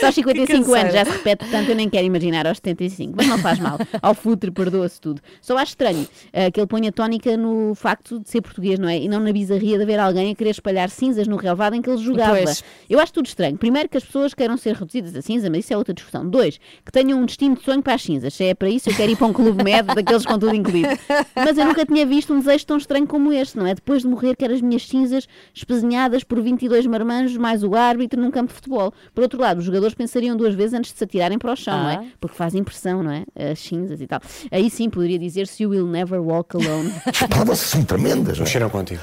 Só 0.01 0.07
aos 0.07 0.15
55 0.15 0.65
canseira. 0.65 0.81
anos 0.81 0.96
já 0.97 1.05
se 1.05 1.11
repete 1.11 1.47
tanto, 1.51 1.71
eu 1.71 1.77
nem 1.77 1.89
quero 1.89 2.07
imaginar 2.07 2.47
aos 2.47 2.59
75, 2.59 3.15
mas 3.17 3.27
não 3.27 3.39
faz 3.39 3.59
mal. 3.59 3.79
Ao 4.01 4.15
Futre 4.15 4.51
perdoa-se 4.51 5.01
tudo. 5.01 5.21
Só 5.41 5.57
acho 5.59 5.73
estranho 5.73 6.07
eh, 6.33 6.51
que 6.51 6.59
ele 6.59 6.67
ponha 6.67 6.91
tónica 6.91 7.37
no 7.37 7.75
facto 7.75 8.19
de 8.21 8.29
ser 8.29 8.41
português, 8.41 8.79
não 8.79 8.89
é? 8.89 8.99
E 8.99 9.09
não 9.09 9.21
na 9.21 9.33
bizarria 9.33 9.77
de 9.77 9.83
haver 9.83 9.99
alguém 9.99 10.33
a 10.33 10.35
querer 10.35 10.51
espalhar 10.51 10.89
cinzas 10.89 11.27
no 11.27 11.37
relevado 11.37 11.75
em 11.75 11.83
que 11.83 11.91
ele 11.91 11.99
jogava. 11.99 12.37
Pois. 12.43 12.65
Eu 12.89 12.99
acho 12.99 13.13
tudo 13.13 13.27
estranho. 13.27 13.57
Primeiro, 13.59 13.89
que 13.89 13.97
as 13.97 14.05
pessoas 14.05 14.33
queiram 14.33 14.57
ser 14.57 14.75
reduzidas 14.75 15.15
a 15.15 15.23
cinza, 15.23 15.51
mas 15.51 15.61
isso 15.61 15.75
é 15.75 15.77
outra 15.77 15.93
discussão. 15.93 16.29
Dois, 16.29 16.59
que 16.85 16.93
tenham 16.93 17.21
um 17.21 17.27
destino 17.27 17.57
de 17.57 17.63
sonho 17.63 17.83
para 17.83 17.95
as 17.95 18.03
cinzas. 18.03 18.35
Se 18.35 18.45
é 18.45 18.55
para 18.55 18.69
isso, 18.69 18.89
eu 18.89 18.95
quero 18.95 19.13
ir 19.13 19.17
para 19.17 19.27
um 19.27 19.33
clube 19.33 19.63
médio 19.63 19.95
daqueles 19.95 20.25
com 20.25 20.39
tudo 20.39 20.55
incluído. 20.55 20.89
Mas 21.35 21.59
eu 21.59 21.67
nunca 21.67 21.85
tinha 21.85 22.07
visto 22.07 22.33
um 22.33 22.39
desejo 22.39 22.67
tão 22.67 22.77
estranho 22.77 23.07
como 23.07 23.33
este, 23.33 23.59
não 23.59 23.67
é? 23.67 23.75
Depois 23.75 24.03
de 24.03 24.09
morrer, 24.09 24.37
quero 24.37 24.55
as 24.55 24.61
minhas 24.61 24.87
cinzas 24.87 25.27
espezinhadas 25.55 26.25
por 26.25 26.41
22 26.41 26.87
marmanjos, 26.87 27.37
mais 27.37 27.63
o 27.63 27.75
árbitro 27.75 28.21
num 28.21 28.31
campo 28.31 28.49
de 28.49 28.55
futebol. 28.55 28.93
Por 29.15 29.23
outro 29.23 29.41
lado, 29.41 29.59
os 29.59 29.65
jogadores 29.65 29.95
pensariam 29.95 30.37
duas 30.37 30.55
vezes 30.55 30.75
antes 30.75 30.86
de 30.93 30.99
se 30.99 31.05
atirarem 31.05 31.39
para 31.39 31.53
o 31.53 31.57
chão, 31.57 31.77
não 31.79 31.87
Ah. 31.89 31.93
é? 32.05 32.07
Porque 32.21 32.37
faz 32.37 32.55
impressão, 32.55 33.03
não 33.03 33.11
é? 33.11 33.25
As 33.53 33.59
cinzas 33.59 34.01
e 34.01 34.07
tal. 34.07 34.21
Aí 34.51 34.69
sim 34.71 34.89
poderia 34.91 35.19
dizer-se 35.19 35.63
You 35.63 35.71
will 35.71 35.87
never 35.87 36.21
walk 36.21 36.57
alone. 36.57 36.93
As 37.07 37.19
palavras 37.29 37.59
são 37.59 37.83
tremendas. 37.85 38.39
não 38.39 38.45
é? 38.45 38.47
Mexeram 38.47 38.71
contigo. 38.71 39.01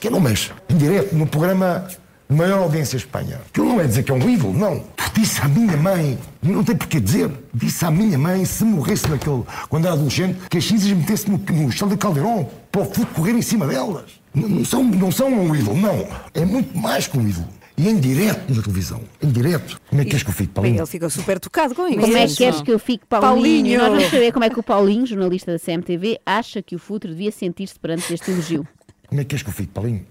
Que 0.00 0.08
não 0.10 0.20
mexe. 0.20 0.50
Em 0.68 0.76
direto, 0.76 1.14
no 1.14 1.26
programa 1.26 1.86
de 2.30 2.36
maior 2.36 2.58
audiência 2.64 2.96
em 2.96 2.98
Espanha. 2.98 3.40
Que 3.52 3.60
não 3.60 3.80
é 3.80 3.84
dizer 3.86 4.02
que 4.04 4.12
é 4.12 4.14
um 4.14 4.28
ídolo, 4.28 4.52
não. 4.56 4.84
Disse 5.14 5.40
à 5.40 5.48
minha 5.48 5.76
mãe, 5.76 6.16
não 6.40 6.62
tem 6.62 6.76
porquê 6.76 7.00
dizer, 7.00 7.28
disse 7.52 7.84
à 7.84 7.90
minha 7.90 8.16
mãe, 8.16 8.44
se 8.44 8.62
morresse 8.62 9.08
naquele, 9.08 9.42
quando 9.68 9.86
era 9.86 9.94
adolescente, 9.94 10.38
que 10.48 10.58
as 10.58 10.64
cinzas 10.64 10.88
metesse 10.92 11.28
no, 11.28 11.38
no 11.38 11.72
chão 11.72 11.88
de 11.88 11.96
Caldeirão, 11.96 12.48
para 12.70 12.82
o 12.82 12.84
futebol 12.84 13.06
correr 13.14 13.32
em 13.32 13.42
cima 13.42 13.66
delas. 13.66 14.04
Não, 14.32 14.48
não 14.48 14.64
são, 14.64 14.84
não 14.84 15.10
são 15.10 15.28
um 15.32 15.56
ídolo, 15.56 15.76
não. 15.76 16.06
É 16.34 16.44
muito 16.44 16.78
mais 16.78 17.08
que 17.08 17.18
um 17.18 17.26
ídolo. 17.26 17.48
E 17.78 17.88
em 17.88 18.00
direto 18.00 18.52
na 18.52 18.60
televisão. 18.60 19.00
Em 19.22 19.30
direto. 19.30 19.80
Como 19.88 20.00
é 20.00 20.04
que 20.04 20.10
queres 20.10 20.24
que 20.24 20.30
eu 20.30 20.34
fique, 20.34 20.48
Bem, 20.48 20.54
Paulinho? 20.54 20.80
ele 20.80 20.86
ficou 20.86 21.08
super 21.08 21.38
tocado 21.38 21.76
com 21.76 21.86
isso. 21.86 22.00
Como 22.00 22.16
é 22.16 22.26
que 22.26 22.34
queres 22.34 22.60
que 22.60 22.72
eu 22.72 22.78
fique 22.78 23.06
Paulinho? 23.06 23.30
Paulinho. 23.30 23.78
Nós 23.78 23.88
vamos 23.90 24.10
saber 24.10 24.32
como 24.32 24.44
é 24.44 24.50
que 24.50 24.58
o 24.58 24.62
Paulinho, 24.64 25.06
jornalista 25.06 25.52
da 25.52 25.58
CMTV, 25.60 26.18
acha 26.26 26.60
que 26.60 26.74
o 26.74 26.78
Futre 26.78 27.10
devia 27.10 27.30
sentir-se 27.30 27.78
perante 27.78 28.12
este 28.12 28.32
elogio. 28.32 28.66
Como 29.06 29.20
é 29.20 29.24
que 29.24 29.30
queres 29.30 29.44
que 29.44 29.50
eu 29.50 29.54
fique, 29.54 29.72
Paulinho? 29.72 30.04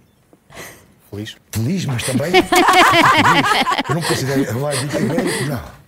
Feliz? 1.12 1.36
Feliz, 1.52 1.86
mas 1.86 2.04
também. 2.04 2.32
feliz. 2.42 2.46
Eu 3.90 3.96
não 3.96 4.02
considero. 4.02 4.54
Não. 5.50 5.87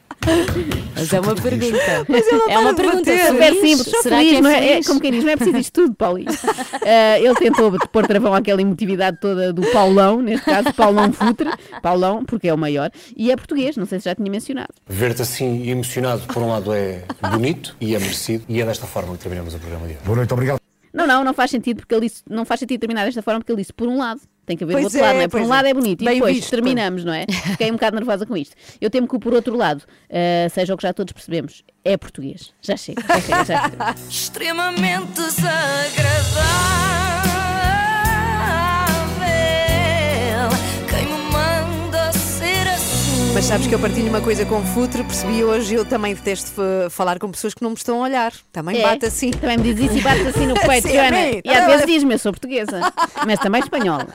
Mas 0.95 1.13
é 1.13 1.19
uma 1.19 1.35
pergunta. 1.35 2.05
Mas 2.09 2.25
É 2.49 2.59
uma 2.59 2.73
pergunta 2.73 2.97
bater. 2.97 3.27
Super 3.27 3.53
simples, 3.53 4.01
Será 4.01 4.17
feliz, 4.17 4.31
que 4.31 4.35
é 4.37 4.41
não 4.41 4.49
é? 4.49 4.71
É 4.73 4.83
como 4.83 4.99
quem 4.99 5.11
diz, 5.11 5.23
não 5.23 5.31
é 5.31 5.35
preciso 5.35 5.57
isto 5.57 5.81
tudo, 5.81 5.95
Paulinho. 5.95 6.29
Ah, 6.81 7.19
ele 7.19 7.35
tentou 7.35 7.71
pôr 7.91 8.07
travão 8.07 8.33
àquela 8.33 8.61
emotividade 8.61 9.19
toda 9.19 9.53
do 9.53 9.61
Paulão, 9.71 10.21
neste 10.21 10.45
caso, 10.45 10.73
Paulão 10.73 11.11
Futre, 11.11 11.49
Paulão, 11.81 12.25
porque 12.25 12.47
é 12.47 12.53
o 12.53 12.57
maior, 12.57 12.89
e 13.15 13.31
é 13.31 13.35
português, 13.35 13.77
não 13.77 13.85
sei 13.85 13.99
se 13.99 14.05
já 14.05 14.15
tinha 14.15 14.29
mencionado. 14.31 14.73
Ver-te 14.87 15.21
assim 15.21 15.69
emocionado, 15.69 16.21
por 16.27 16.41
um 16.41 16.49
lado, 16.49 16.73
é 16.73 17.03
bonito 17.31 17.75
e 17.79 17.95
é 17.95 17.99
merecido, 17.99 18.43
e 18.49 18.59
é 18.59 18.65
desta 18.65 18.87
forma 18.87 19.13
que 19.13 19.19
terminamos 19.19 19.53
o 19.53 19.59
programa 19.59 19.87
de 19.87 19.93
hoje. 19.93 20.03
Boa 20.03 20.15
noite, 20.17 20.33
obrigado. 20.33 20.59
Não, 20.91 21.05
não, 21.05 21.23
não 21.23 21.33
faz 21.33 21.51
sentido, 21.51 21.77
porque 21.77 21.93
ele 21.93 22.07
disse, 22.07 22.23
não 22.27 22.43
faz 22.43 22.59
sentido 22.59 22.79
terminar 22.79 23.05
desta 23.05 23.21
forma, 23.21 23.39
porque 23.39 23.51
ele 23.51 23.61
disse, 23.61 23.73
por 23.73 23.87
um 23.87 23.97
lado, 23.97 24.21
tem 24.49 24.57
que 24.57 24.63
haver 24.63 24.73
Pois 24.73 24.83
do 24.83 24.87
outro 24.87 25.01
lado, 25.01 25.11
é, 25.11 25.17
não 25.17 25.21
é? 25.21 25.27
Por 25.27 25.41
um 25.41 25.43
é. 25.43 25.47
lado 25.47 25.67
é 25.67 25.73
bonito, 25.73 26.01
e 26.01 26.05
Bem 26.05 26.15
depois 26.15 26.35
visto. 26.35 26.49
terminamos, 26.49 27.05
não 27.05 27.13
é? 27.13 27.27
Fiquei 27.51 27.69
um 27.69 27.75
bocado 27.75 27.95
nervosa 27.95 28.25
com 28.25 28.35
isto. 28.35 28.55
Eu 28.81 28.89
temo 28.89 29.07
que 29.07 29.15
o 29.15 29.19
por 29.19 29.31
outro 29.33 29.55
lado, 29.55 29.83
ah, 30.09 30.49
seja 30.49 30.73
o 30.73 30.77
que 30.77 30.83
já 30.83 30.91
todos 30.91 31.13
percebemos, 31.13 31.63
é 31.85 31.95
português. 31.95 32.51
Já 32.59 32.75
chega, 32.75 33.01
já 33.07 33.21
chega, 33.21 33.45
já 33.45 33.69
chega. 33.69 33.95
extremamente 34.09 35.11
desagradável. 35.13 37.08
Mas 43.33 43.45
sabes 43.45 43.67
que 43.67 43.75
eu 43.75 43.79
partilho 43.79 44.09
uma 44.09 44.19
coisa 44.19 44.43
com 44.45 44.59
o 44.59 44.63
Futre, 44.65 45.01
percebi 45.03 45.43
hoje, 45.43 45.73
eu 45.75 45.85
também 45.85 46.13
detesto 46.13 46.51
falar 46.89 47.17
com 47.19 47.29
pessoas 47.31 47.53
que 47.53 47.61
não 47.63 47.69
me 47.69 47.75
estão 47.77 47.99
a 48.01 48.03
olhar. 48.03 48.33
Também 48.51 48.79
É? 48.79 48.81
bate 48.83 49.05
assim. 49.05 49.31
Também 49.31 49.57
me 49.57 49.73
diz 49.73 49.85
isso 49.85 49.97
e 49.97 50.01
bate 50.01 50.21
assim 50.27 50.45
no 50.47 50.55
peito, 50.59 50.87
Sim, 50.87 50.95
Joana. 50.95 51.17
E 51.45 51.49
às 51.49 51.65
vezes 51.67 51.85
diz-me, 51.85 52.15
eu 52.15 52.19
sou 52.19 52.33
portuguesa, 52.33 52.81
mas 53.25 53.39
também 53.39 53.61
espanhola. 53.61 54.07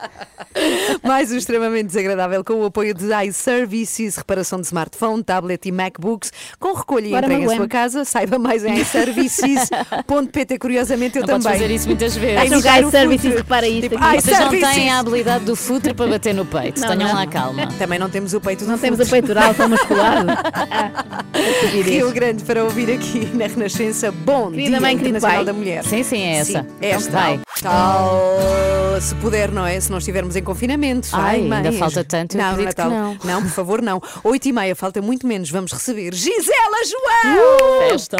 Mais 1.01 1.31
um 1.31 1.37
extremamente 1.37 1.87
desagradável 1.87 2.43
com 2.43 2.53
o 2.55 2.65
apoio 2.65 2.93
de 2.93 3.05
iServices, 3.27 4.15
reparação 4.17 4.59
de 4.59 4.67
smartphone, 4.67 5.23
tablet 5.23 5.65
e 5.67 5.71
MacBooks, 5.71 6.31
com 6.59 6.73
recolha 6.73 7.07
e 7.07 7.11
Bora, 7.11 7.25
entrega 7.25 7.53
em 7.53 7.55
sua 7.55 7.67
casa. 7.67 8.05
Saiba 8.05 8.37
mais 8.37 8.63
em 8.63 8.75
iServices.pt. 8.79 10.59
Curiosamente, 10.59 11.17
eu 11.17 11.21
Não 11.21 11.29
podes 11.29 11.43
também. 11.45 11.59
fazer 11.61 11.73
isso 11.73 11.87
muitas 11.87 12.15
vezes. 12.15 12.37
Acham 12.37 12.61
que 12.61 12.67
imitar 12.67 12.83
o 12.83 12.87
iServices 12.89 13.21
Futre. 13.25 13.37
repara 13.41 13.67
isto 13.67 13.89
Tipo, 13.89 14.03
aqui? 14.03 14.21
Vocês 14.21 14.39
não 14.39 14.49
têm 14.51 14.89
a 14.91 14.99
habilidade 14.99 15.45
do 15.45 15.55
futre 15.55 15.93
para 15.93 16.07
bater 16.07 16.33
no 16.35 16.45
peito. 16.45 16.79
Não, 16.81 16.89
Tenham 16.89 17.07
não. 17.09 17.15
lá 17.15 17.25
calma. 17.27 17.67
Também 17.79 17.97
não 17.97 18.09
temos 18.09 18.33
o 18.33 18.41
peito 18.41 18.65
do 18.65 18.71
Não 18.71 18.77
temos 18.77 18.99
a 18.99 19.04
Futre. 19.05 19.21
peitoral 19.21 19.53
tão 19.55 19.69
musculado. 19.69 20.27
Rio 21.83 22.11
Grande 22.11 22.43
para 22.43 22.63
ouvir 22.63 22.91
aqui 22.91 23.25
na 23.33 23.47
Renascença. 23.47 24.11
Bom 24.11 24.49
Querida 24.51 24.69
Dia 24.71 24.81
mãe, 24.81 24.97
querido 24.97 25.17
Internacional 25.17 25.35
pai. 25.37 25.45
da 25.45 25.53
Mulher. 25.53 25.83
Sim, 25.83 26.03
sim, 26.03 26.21
é 26.21 26.37
essa. 26.37 26.61
Sim, 26.63 26.67
esta. 26.81 27.09
Então 27.09 27.21
vai. 27.21 27.39
Tal, 27.61 29.01
se 29.01 29.15
puder, 29.15 29.51
não 29.51 29.65
é? 29.65 29.79
Se 29.79 29.89
não 29.91 29.97
estivermos 29.97 30.35
em 30.35 30.43
confinamento. 30.43 31.09
Ai, 31.13 31.41
ainda 31.41 31.55
mães. 31.71 31.77
falta 31.77 32.03
tanto, 32.03 32.35
eu 32.35 32.41
Não, 32.41 32.51
acredito 32.51 32.75
que 32.75 32.81
Natal. 32.81 32.97
não. 32.99 33.17
Não, 33.23 33.41
por 33.41 33.51
favor, 33.51 33.81
não. 33.81 34.01
Oito 34.23 34.47
e 34.47 34.53
meia, 34.53 34.75
falta 34.75 35.01
muito 35.01 35.25
menos. 35.27 35.49
Vamos 35.49 35.71
receber 35.71 36.13
Gisela 36.13 36.77
João! 36.85 37.89
Festa! 37.89 38.17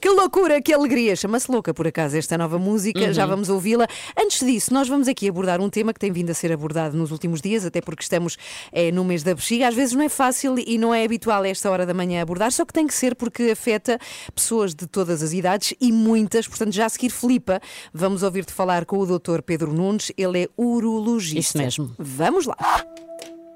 Que 0.00 0.08
loucura, 0.08 0.60
que 0.60 0.72
alegria! 0.72 1.14
Chama-se 1.16 1.50
Louca, 1.50 1.72
por 1.72 1.86
acaso, 1.86 2.16
esta 2.16 2.36
nova 2.36 2.58
música. 2.58 3.12
Já 3.12 3.26
vamos 3.26 3.48
ouvi-la. 3.48 3.86
Antes 4.18 4.44
disso, 4.44 4.72
nós 4.72 4.88
vamos 4.88 5.08
aqui 5.08 5.28
abordar 5.28 5.60
um 5.60 5.70
tema 5.70 5.92
que 5.92 6.00
tem 6.00 6.10
vindo 6.12 6.30
a 6.30 6.34
ser 6.34 6.52
abordado 6.52 6.96
nos 6.96 7.10
últimos 7.12 7.40
dias, 7.40 7.64
até 7.64 7.80
porque 7.80 8.02
estamos 8.02 8.36
eh, 8.72 8.90
no 8.92 9.04
mês 9.04 9.22
da 9.22 9.34
bexiga. 9.34 9.68
Às 9.68 9.74
vezes 9.74 9.94
não 9.94 10.02
é 10.02 10.08
fácil 10.08 10.25
e 10.66 10.78
não 10.78 10.94
é 10.94 11.04
habitual 11.04 11.42
a 11.42 11.48
esta 11.48 11.70
hora 11.70 11.86
da 11.86 11.94
manhã 11.94 12.22
abordar, 12.22 12.50
só 12.52 12.64
que 12.64 12.72
tem 12.72 12.86
que 12.86 12.94
ser 12.94 13.14
porque 13.14 13.50
afeta 13.50 13.98
pessoas 14.34 14.74
de 14.74 14.86
todas 14.86 15.22
as 15.22 15.32
idades 15.32 15.74
e 15.80 15.92
muitas. 15.92 16.46
Portanto, 16.46 16.72
já 16.72 16.86
a 16.86 16.88
seguir, 16.88 17.10
Filipa, 17.10 17.60
vamos 17.92 18.22
ouvir-te 18.22 18.52
falar 18.52 18.84
com 18.84 18.98
o 18.98 19.18
Dr. 19.18 19.42
Pedro 19.42 19.72
Nunes. 19.72 20.12
Ele 20.16 20.44
é 20.44 20.48
urologista. 20.56 21.38
Isso 21.38 21.58
mesmo. 21.58 21.94
Vamos 21.98 22.46
lá. 22.46 22.56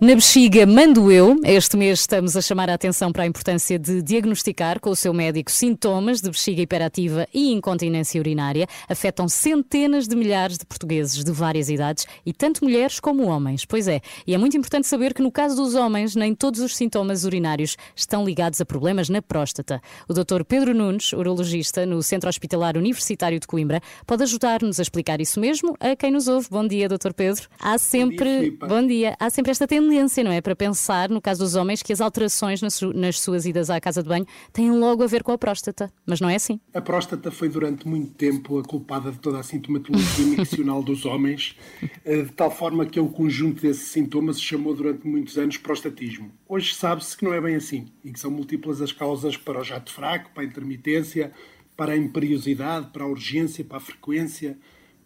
Na 0.01 0.15
bexiga 0.15 0.65
mando 0.65 1.13
eu. 1.13 1.39
Este 1.45 1.77
mês 1.77 2.01
estamos 2.01 2.35
a 2.35 2.41
chamar 2.41 2.71
a 2.71 2.75
atenção 2.75 3.13
para 3.13 3.25
a 3.25 3.27
importância 3.27 3.79
de 3.79 4.01
diagnosticar 4.01 4.81
com 4.81 4.89
o 4.89 4.97
seu 4.97 5.13
médico 5.13 5.51
sintomas 5.51 6.23
de 6.23 6.31
bexiga 6.31 6.63
hiperativa 6.63 7.29
e 7.35 7.53
incontinência 7.53 8.19
urinária. 8.19 8.67
Afetam 8.89 9.29
centenas 9.29 10.09
de 10.09 10.17
milhares 10.17 10.57
de 10.57 10.65
portugueses 10.65 11.23
de 11.23 11.31
várias 11.31 11.69
idades 11.69 12.07
e 12.25 12.33
tanto 12.33 12.65
mulheres 12.65 12.99
como 12.99 13.27
homens. 13.27 13.67
Pois 13.67 13.87
é, 13.87 14.01
e 14.27 14.33
é 14.33 14.39
muito 14.39 14.57
importante 14.57 14.87
saber 14.87 15.13
que 15.13 15.21
no 15.21 15.31
caso 15.31 15.55
dos 15.55 15.75
homens, 15.75 16.17
nem 16.17 16.35
todos 16.35 16.61
os 16.61 16.75
sintomas 16.75 17.25
urinários 17.25 17.77
estão 17.95 18.25
ligados 18.25 18.59
a 18.59 18.65
problemas 18.65 19.11
na 19.11 19.21
próstata. 19.21 19.83
O 20.09 20.15
Dr. 20.15 20.45
Pedro 20.49 20.73
Nunes, 20.73 21.13
urologista 21.13 21.85
no 21.85 22.03
Centro 22.03 22.31
Hospitalar 22.31 22.79
Universitário 22.79 23.39
de 23.39 23.47
Coimbra, 23.47 23.83
pode 24.07 24.23
ajudar-nos 24.23 24.79
a 24.79 24.83
explicar 24.83 25.21
isso 25.21 25.39
mesmo 25.39 25.77
a 25.79 25.95
quem 25.95 26.11
nos 26.11 26.27
ouve. 26.27 26.49
Bom 26.51 26.67
dia, 26.67 26.89
Dr. 26.89 27.13
Pedro. 27.15 27.47
Há 27.61 27.77
sempre, 27.77 28.39
Filipa. 28.39 28.67
bom 28.67 28.87
dia, 28.87 29.15
há 29.21 29.29
sempre 29.29 29.51
esta 29.51 29.69
tendência, 29.69 29.90
não 30.25 30.33
é, 30.33 30.41
para 30.41 30.55
pensar, 30.57 31.09
no 31.09 31.21
caso 31.21 31.43
dos 31.43 31.55
homens, 31.55 31.83
que 31.83 31.93
as 31.93 32.01
alterações 32.01 32.63
nas, 32.63 32.75
su- 32.75 32.93
nas 32.93 33.19
suas 33.21 33.45
idas 33.47 33.71
à 33.71 33.81
casa 33.81 34.03
de 34.03 34.09
banho 34.09 34.27
têm 34.53 34.71
logo 34.71 35.03
a 35.03 35.07
ver 35.07 35.23
com 35.23 35.33
a 35.33 35.39
próstata. 35.39 35.93
Mas 36.07 36.21
não 36.21 36.29
é 36.29 36.37
assim. 36.37 36.61
A 36.73 36.81
próstata 36.81 37.31
foi 37.31 37.49
durante 37.49 37.87
muito 37.87 38.13
tempo 38.15 38.59
a 38.59 38.63
culpada 38.63 39.11
de 39.11 39.19
toda 39.19 39.39
a 39.39 39.43
sintomatologia 39.43 40.25
miccional 40.27 40.83
dos 40.83 41.05
homens, 41.05 41.57
eh, 42.05 42.23
de 42.23 42.33
tal 42.33 42.51
forma 42.51 42.87
que 42.87 42.99
o 43.01 43.09
conjunto 43.09 43.63
desses 43.63 43.89
sintomas 43.89 44.37
se 44.37 44.43
chamou 44.43 44.75
durante 44.75 45.07
muitos 45.07 45.37
anos 45.37 45.57
prostatismo. 45.57 46.31
Hoje 46.49 46.75
sabe-se 46.75 47.17
que 47.17 47.25
não 47.25 47.33
é 47.35 47.41
bem 47.41 47.57
assim 47.57 47.87
e 48.05 48.13
que 48.13 48.21
são 48.21 48.31
múltiplas 48.31 48.81
as 48.81 48.93
causas 48.93 49.37
para 49.37 49.61
o 49.61 49.65
jato 49.65 49.93
fraco, 49.93 50.31
para 50.35 50.43
a 50.43 50.47
intermitência, 50.47 51.33
para 51.77 51.93
a 51.93 51.97
imperiosidade, 51.97 52.89
para 52.93 53.05
a 53.05 53.07
urgência, 53.09 53.65
para 53.65 53.79
a 53.79 53.81
frequência, 53.81 54.59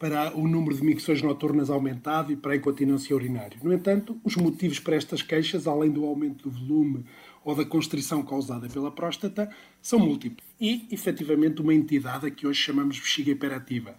para 0.04 0.36
o 0.36 0.46
número 0.46 0.76
de 0.76 0.84
micções 0.84 1.22
noturnas 1.22 1.70
aumentado 1.70 2.30
e 2.30 2.36
para 2.36 2.52
a 2.52 2.56
incontinência 2.56 3.16
urinária. 3.16 3.56
No 3.62 3.72
entanto, 3.72 4.20
os 4.22 4.36
motivos 4.36 4.78
para 4.78 4.96
estas 4.96 5.22
queixas, 5.22 5.66
além 5.66 5.90
do 5.90 6.04
aumento 6.04 6.46
do 6.46 6.50
volume 6.50 7.06
ou 7.42 7.54
da 7.54 7.64
constrição 7.64 8.22
causada 8.22 8.68
pela 8.68 8.90
próstata, 8.90 9.48
são 9.80 9.98
múltiplos. 9.98 10.46
E, 10.60 10.86
efetivamente, 10.90 11.62
uma 11.62 11.72
entidade 11.72 12.26
a 12.26 12.30
que 12.30 12.46
hoje 12.46 12.60
chamamos 12.60 13.00
bexiga 13.00 13.30
hiperativa 13.30 13.94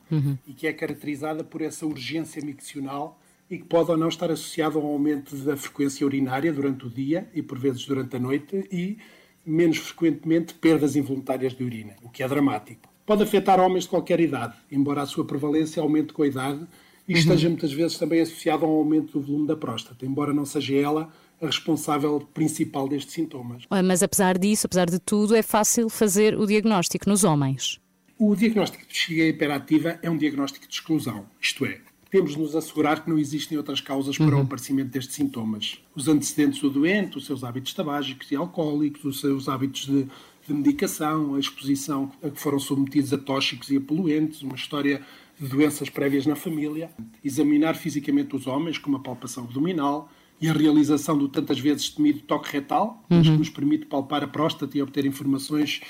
e 0.47 0.53
que 0.53 0.67
é 0.67 0.73
caracterizada 0.73 1.43
por 1.43 1.63
essa 1.63 1.87
urgência 1.87 2.39
miccional 2.45 3.19
e 3.49 3.57
que 3.57 3.65
pode 3.65 3.89
ou 3.89 3.97
não 3.97 4.09
estar 4.09 4.29
associada 4.29 4.77
ao 4.77 4.85
aumento 4.85 5.35
da 5.37 5.57
frequência 5.57 6.05
urinária 6.05 6.53
durante 6.53 6.85
o 6.85 6.89
dia 6.89 7.27
e, 7.33 7.41
por 7.41 7.57
vezes, 7.57 7.83
durante 7.83 8.15
a 8.15 8.19
noite 8.19 8.67
e 8.71 8.99
menos 9.43 9.79
frequentemente 9.79 10.53
perdas 10.53 10.95
involuntárias 10.95 11.55
de 11.55 11.63
urina, 11.63 11.95
o 12.03 12.11
que 12.11 12.21
é 12.21 12.27
dramático. 12.27 12.94
Pode 13.05 13.23
afetar 13.23 13.59
homens 13.59 13.83
de 13.83 13.89
qualquer 13.89 14.19
idade, 14.19 14.55
embora 14.71 15.01
a 15.01 15.05
sua 15.05 15.23
prevalência 15.25 15.81
aumente 15.81 16.11
com 16.11 16.23
a 16.23 16.27
idade 16.27 16.65
e 17.07 17.13
Uhum. 17.13 17.19
esteja 17.19 17.49
muitas 17.49 17.71
vezes 17.71 17.97
também 17.97 18.19
associado 18.21 18.65
a 18.65 18.67
um 18.67 18.71
aumento 18.71 19.13
do 19.13 19.21
volume 19.21 19.47
da 19.47 19.55
próstata, 19.55 20.05
embora 20.05 20.33
não 20.33 20.45
seja 20.45 20.75
ela 20.75 21.09
a 21.39 21.45
responsável 21.45 22.27
principal 22.33 22.87
destes 22.87 23.13
sintomas. 23.13 23.63
Mas 23.69 24.01
apesar 24.01 24.37
disso, 24.39 24.65
apesar 24.65 24.89
de 24.89 24.97
tudo, 24.97 25.35
é 25.35 25.43
fácil 25.43 25.87
fazer 25.89 26.35
o 26.35 26.47
diagnóstico 26.47 27.07
nos 27.07 27.23
homens. 27.23 27.79
O 28.17 28.35
diagnóstico 28.35 28.81
de 28.83 28.87
bexiga 28.89 29.23
hiperativa 29.25 29.99
é 30.01 30.09
um 30.09 30.17
diagnóstico 30.17 30.67
de 30.67 30.73
exclusão, 30.73 31.25
isto 31.39 31.65
é, 31.65 31.79
temos 32.09 32.31
de 32.31 32.39
nos 32.39 32.55
assegurar 32.55 33.03
que 33.03 33.09
não 33.09 33.19
existem 33.19 33.57
outras 33.57 33.81
causas 33.81 34.17
para 34.17 34.35
o 34.37 34.39
aparecimento 34.41 34.89
destes 34.89 35.15
sintomas. 35.15 35.79
Os 35.93 36.07
antecedentes 36.07 36.61
do 36.61 36.69
doente, 36.69 37.17
os 37.17 37.25
seus 37.25 37.43
hábitos 37.43 37.73
tabágicos 37.73 38.31
e 38.31 38.35
alcoólicos, 38.35 39.03
os 39.03 39.19
seus 39.19 39.49
hábitos 39.49 39.85
de, 39.85 40.07
de 40.47 40.53
medicação, 40.53 41.35
a 41.35 41.39
exposição 41.39 42.11
a 42.23 42.29
que 42.29 42.39
foram 42.39 42.59
submetidos 42.59 43.11
a 43.13 43.17
tóxicos 43.17 43.69
e 43.69 43.77
a 43.77 43.81
poluentes, 43.81 44.41
uma 44.41 44.55
história 44.55 45.01
de 45.39 45.47
doenças 45.47 45.89
prévias 45.89 46.25
na 46.25 46.35
família, 46.35 46.89
examinar 47.23 47.75
fisicamente 47.75 48.35
os 48.35 48.47
homens 48.47 48.77
com 48.77 48.89
uma 48.89 49.01
palpação 49.01 49.43
abdominal 49.45 50.09
e 50.39 50.47
a 50.49 50.53
realização 50.53 51.17
do 51.17 51.27
tantas 51.27 51.59
vezes 51.59 51.89
temido 51.89 52.19
toque 52.19 52.51
retal, 52.51 53.03
mas 53.09 53.23
que 53.23 53.31
Uhum. 53.31 53.37
nos 53.39 53.49
permite 53.49 53.85
palpar 53.85 54.23
a 54.23 54.27
próstata 54.27 54.77
e 54.77 54.81
obter 54.81 55.05
informações 55.05 55.81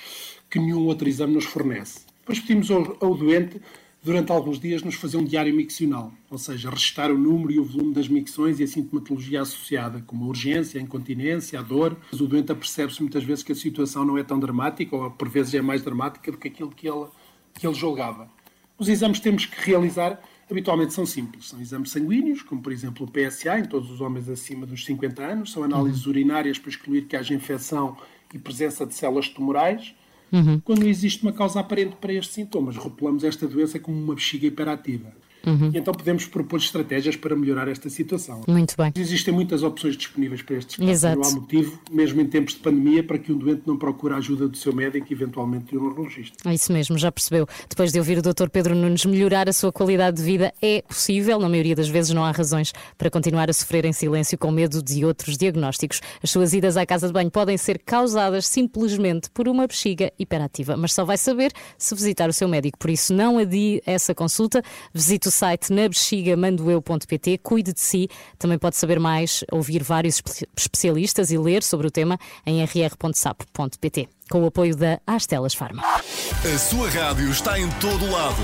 que 0.50 0.60
nenhum 0.60 0.86
outro 0.86 1.08
exame 1.10 1.34
nos 1.34 1.46
fornece. 1.46 2.02
Depois 2.22 2.40
pedimos 2.40 2.72
ao, 2.72 2.98
ao 3.02 3.16
doente, 3.16 3.60
durante 4.06 4.32
alguns 4.32 4.60
dias, 4.60 4.84
nos 4.84 4.94
fazer 4.94 5.18
um 5.18 5.24
diário 5.24 5.52
miccional, 5.54 6.14
ou 6.30 6.38
seja, 6.38 6.70
restar 6.70 7.12
o 7.12 7.18
número 7.18 7.52
e 7.52 7.60
o 7.60 7.64
volume 7.64 7.92
das 7.92 8.08
micções 8.08 8.60
e 8.60 8.64
a 8.64 8.68
sintomatologia 8.68 9.42
associada, 9.42 10.00
como 10.06 10.26
a 10.26 10.28
urgência, 10.28 10.80
a 10.80 10.84
incontinência, 10.84 11.60
a 11.60 11.64
dor. 11.64 11.98
Mas 12.12 12.22
o 12.22 12.28
doente 12.28 12.52
apercebe-se 12.52 13.02
muitas 13.02 13.24
vezes 13.24 13.44
que 13.44 13.52
a 13.52 13.56
situação 13.56 14.06
não 14.06 14.16
é 14.16 14.24
tão 14.24 14.40
dramática, 14.40 14.96
ou 14.96 15.10
por 15.10 15.28
vezes 15.28 15.56
é 15.56 15.62
mais 15.62 15.82
dramática 15.82 16.32
do 16.32 16.38
que 16.38 16.48
aquilo 16.48 16.70
que 16.70 16.88
ele, 16.88 17.08
que 17.56 17.66
ele 17.66 17.74
julgava. 17.74 18.30
Os 18.78 18.88
exames 18.88 19.18
que 19.18 19.24
temos 19.24 19.48
que 19.48 19.60
realizar 19.60 20.22
habitualmente 20.52 20.94
são 20.94 21.04
simples. 21.08 21.48
São 21.48 21.60
exames 21.60 21.90
sanguíneos, 21.90 22.44
como 22.44 22.62
por 22.62 22.72
exemplo 22.72 23.08
o 23.08 23.12
PSA, 23.12 23.58
em 23.58 23.66
todos 23.66 23.90
os 23.90 24.02
homens 24.02 24.30
acima 24.30 24.68
dos 24.68 24.86
50 24.86 25.24
anos. 25.24 25.52
São 25.52 25.64
análises 25.64 26.06
urinárias 26.06 26.60
para 26.60 26.70
excluir 26.70 27.08
que 27.08 27.16
haja 27.16 27.34
infecção 27.34 27.98
e 28.32 28.38
presença 28.38 28.86
de 28.86 28.94
células 28.94 29.30
tumorais. 29.30 29.96
Uhum. 30.36 30.60
Quando 30.60 30.86
existe 30.86 31.24
uma 31.24 31.32
causa 31.32 31.62
aparente 31.62 31.96
para 31.96 32.12
estes 32.12 32.34
sintomas, 32.36 32.76
rotulamos 32.76 33.24
esta 33.24 33.48
doença 33.48 33.80
como 33.80 33.98
uma 33.98 34.14
bexiga 34.14 34.46
hiperativa. 34.46 35.14
Uhum. 35.46 35.72
E 35.74 35.78
então 35.78 35.94
podemos 35.94 36.26
propor 36.26 36.58
estratégias 36.58 37.16
para 37.16 37.36
melhorar 37.36 37.68
esta 37.68 37.90
situação. 37.90 38.42
Muito 38.48 38.76
bem. 38.78 38.92
Existem 38.96 39.34
muitas 39.34 39.64
opções 39.64 39.96
disponíveis 39.96 40.42
para 40.42 40.58
estes 40.58 40.76
casos. 40.76 40.92
Exato. 40.92 41.20
Não 41.20 41.30
há 41.30 41.32
motivo, 41.34 41.80
mesmo 41.92 42.22
em 42.22 42.26
tempos 42.26 42.54
de 42.54 42.60
pandemia, 42.60 43.04
para 43.04 43.18
que 43.18 43.32
um 43.32 43.38
doente 43.38 43.64
não 43.66 43.78
procure 43.78 44.14
a 44.14 44.18
ajuda 44.18 44.48
do 44.48 44.58
seu 44.58 44.74
médico 44.74 45.08
e 45.10 45.14
eventualmente 45.14 45.66
de 45.66 45.78
um 45.78 45.82
neurologista. 45.82 46.50
É 46.50 46.54
isso 46.54 46.72
mesmo, 46.72 46.98
já 46.98 47.12
percebeu. 47.12 47.48
Depois 47.70 47.92
de 47.92 48.00
ouvir 48.00 48.18
o 48.18 48.22
Dr. 48.22 48.50
Pedro 48.52 48.76
Nunes 48.76 49.06
melhorar 49.06 49.48
a 49.48 49.54
sua 49.54 49.72
qualidade 49.72 50.18
de 50.18 50.24
vida, 50.24 50.54
é 50.62 50.82
possível. 50.82 51.40
Na 51.40 51.50
maioria 51.50 51.76
das 51.76 51.88
vezes 51.88 52.12
não 52.12 52.24
há 52.24 52.32
razões 52.32 52.74
para 52.98 53.10
continuar 53.10 53.50
a 53.50 53.54
sofrer 53.54 53.86
em 53.86 53.94
silêncio 53.94 54.38
com 54.38 54.52
medo 54.52 54.82
de 54.82 55.06
outros 55.06 55.38
diagnósticos. 55.38 56.02
As 56.24 56.30
suas 56.30 56.54
idas 56.54 56.78
à 56.78 56.86
casa 56.86 57.08
de 57.08 57.14
banho 57.14 57.32
podem 57.32 57.58
ser 57.58 57.80
causadas 57.80 58.48
simplesmente 58.48 59.30
por 59.30 59.48
uma 59.48 59.68
bexiga 59.68 60.12
hiperativa, 60.18 60.78
mas 60.78 60.94
só 60.94 61.06
vai 61.06 61.18
saber 61.18 61.52
se 61.78 61.94
visitar 61.96 62.30
o 62.30 62.34
seu 62.34 62.48
médico. 62.48 62.78
Por 62.78 62.90
isso, 62.90 63.14
não 63.14 63.38
adie 63.38 63.82
essa 63.86 64.14
consulta. 64.14 64.62
Visite 64.94 65.28
o 65.28 65.32
site 65.36 65.72
nabexigamandoeu.pt, 65.74 67.38
cuide 67.40 67.74
de 67.74 67.80
si. 67.80 68.08
Também 68.40 68.58
pode 68.58 68.76
saber 68.76 69.00
mais, 69.00 69.44
ouvir 69.52 69.84
vários 69.84 70.16
espe- 70.16 70.48
especialistas 70.58 71.32
e 71.32 71.38
ler 71.38 71.62
sobre 71.64 71.88
o 71.88 71.92
tema 71.92 72.18
em 72.46 72.64
rr.sapo.pt. 72.64 74.08
Com 74.30 74.42
o 74.44 74.48
apoio 74.48 74.76
da 74.76 75.00
Astelas 75.06 75.54
Farma. 75.54 75.84
A 75.84 76.58
sua 76.58 76.90
rádio 76.90 77.30
está 77.30 77.60
em 77.60 77.70
todo 77.80 78.10
lado. 78.10 78.36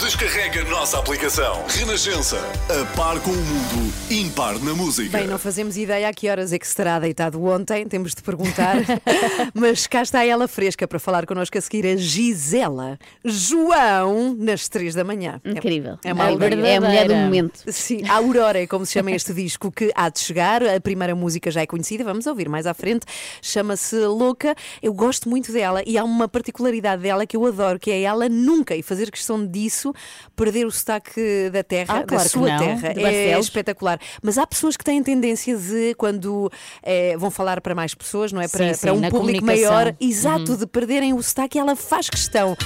Descarrega 0.00 0.62
a 0.62 0.64
nossa 0.64 0.98
aplicação. 0.98 1.64
Renascença. 1.68 2.38
A 2.70 2.96
par 2.96 3.20
com 3.20 3.30
o 3.30 3.34
mundo, 3.36 3.94
impar 4.10 4.58
na 4.58 4.74
música. 4.74 5.18
Bem, 5.18 5.26
não 5.26 5.38
fazemos 5.38 5.76
ideia 5.76 6.08
a 6.08 6.12
que 6.14 6.30
horas 6.30 6.52
é 6.52 6.58
que 6.58 6.66
se 6.66 6.74
terá 6.74 6.98
deitado 6.98 7.42
ontem, 7.44 7.86
temos 7.86 8.14
de 8.14 8.22
perguntar. 8.22 8.76
Mas 9.52 9.86
cá 9.86 10.00
está 10.00 10.24
ela 10.24 10.48
fresca 10.48 10.88
para 10.88 10.98
falar 10.98 11.26
connosco 11.26 11.58
a 11.58 11.60
seguir 11.60 11.86
a 11.86 11.96
Gisela 11.96 12.98
João, 13.22 14.34
nas 14.34 14.66
três 14.68 14.94
da 14.94 15.04
manhã. 15.04 15.40
Incrível. 15.44 15.98
É, 16.04 16.12
uma 16.12 16.24
A 16.24 16.30
É 16.30 16.76
a 16.76 16.80
mulher 16.80 17.08
do 17.08 17.14
momento. 17.14 17.60
Sim, 17.70 18.02
a 18.08 18.14
Aurora 18.14 18.62
é 18.62 18.66
como 18.66 18.86
se 18.86 18.92
chama 18.94 19.10
este 19.10 19.34
disco 19.34 19.70
que 19.70 19.92
há 19.94 20.08
de 20.08 20.20
chegar. 20.20 20.62
A 20.62 20.80
primeira 20.80 21.14
música 21.14 21.50
já 21.50 21.60
é 21.60 21.66
conhecida, 21.66 22.02
vamos 22.02 22.26
ouvir 22.26 22.48
mais 22.48 22.66
à 22.66 22.72
frente. 22.72 23.04
Chama-se 23.42 23.96
Louca. 24.06 24.54
Eu 24.82 24.94
gosto 24.94 25.17
muito 25.26 25.50
dela 25.50 25.82
e 25.86 25.96
há 25.96 26.04
uma 26.04 26.28
particularidade 26.28 27.00
dela 27.02 27.24
que 27.24 27.34
eu 27.34 27.46
adoro, 27.46 27.78
que 27.78 27.90
é 27.90 28.02
ela 28.02 28.28
nunca, 28.28 28.76
e 28.76 28.82
fazer 28.82 29.10
questão 29.10 29.46
disso, 29.46 29.94
perder 30.36 30.66
o 30.66 30.70
sotaque 30.70 31.48
da 31.50 31.62
terra, 31.62 31.94
Ah, 31.94 32.00
da 32.00 32.04
claro 32.04 32.24
que 32.24 32.28
sua 32.30 32.48
não, 32.48 32.58
terra. 32.58 32.92
É 33.00 33.38
espetacular. 33.40 33.98
Mas 34.22 34.36
há 34.36 34.46
pessoas 34.46 34.76
que 34.76 34.84
têm 34.84 35.02
tendência 35.02 35.56
de, 35.56 35.94
quando 35.94 36.52
eh, 36.82 37.16
vão 37.16 37.30
falar 37.30 37.60
para 37.62 37.74
mais 37.74 37.94
pessoas, 37.94 38.32
não 38.32 38.40
é? 38.42 38.48
Para, 38.48 38.68
Sim, 38.68 38.74
sim, 38.74 38.80
para 38.80 38.92
um 38.92 39.08
público 39.08 39.44
maior, 39.44 39.94
exato, 40.00 40.52
Uhum. 40.52 40.56
de 40.58 40.66
perderem 40.66 41.14
o 41.14 41.22
sotaque, 41.22 41.58
ela 41.58 41.74
faz 41.74 42.10
questão. 42.10 42.56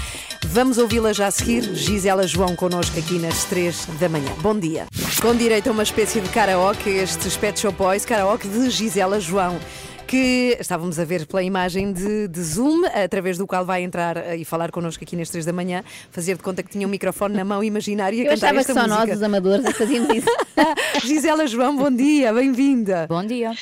Vamos 0.47 0.79
ouvi-la 0.79 1.13
já 1.13 1.29
a 1.29 1.31
seguir. 1.31 1.63
Gisela 1.75 2.27
João 2.27 2.57
connosco 2.57 2.99
aqui 2.99 3.19
nas 3.19 3.45
3 3.45 3.87
da 4.01 4.09
manhã. 4.09 4.31
Bom 4.41 4.59
dia. 4.59 4.87
Com 5.21 5.35
direito 5.35 5.69
a 5.69 5.73
uma 5.73 5.83
espécie 5.83 6.21
de 6.21 6.29
karaoke, 6.31 6.89
estes 6.91 7.37
Pet 7.37 7.59
Shop 7.61 7.77
Boys, 7.77 8.05
karaoke 8.05 8.49
de 8.49 8.71
Gisela 8.71 9.21
João. 9.21 9.59
Que 10.13 10.59
estávamos 10.61 10.99
a 10.99 11.07
ver 11.07 11.25
pela 11.25 11.43
imagem 11.43 11.91
de, 11.91 12.29
de 12.29 12.43
Zoom, 12.43 12.83
através 12.85 13.39
do 13.39 13.47
qual 13.47 13.65
vai 13.65 13.83
entrar 13.83 14.19
eh, 14.19 14.37
e 14.37 14.45
falar 14.45 14.71
connosco 14.71 15.03
aqui 15.03 15.17
nas 15.17 15.31
3 15.31 15.47
da 15.47 15.55
manhã, 15.55 15.83
fazer 16.11 16.37
de 16.37 16.43
conta 16.43 16.63
que 16.63 16.69
tinha 16.69 16.87
um 16.87 16.91
microfone 16.91 17.35
na 17.35 17.47
mão 17.47 17.65
imaginária 17.65 18.15
e 18.15 18.21
a 18.21 18.25
Eu 18.25 18.31
cantar 18.33 18.49
achava 18.49 18.61
esta 18.61 18.75
que 18.75 18.79
só 18.79 18.87
nós, 18.87 19.11
os 19.11 19.23
amadores, 19.23 19.75
fazíamos 19.75 20.15
isso. 20.15 20.27
Gisela 21.03 21.47
João, 21.47 21.75
bom 21.79 21.91
dia, 21.91 22.31
bem-vinda. 22.31 23.07
Bom 23.09 23.25
dia. 23.25 23.53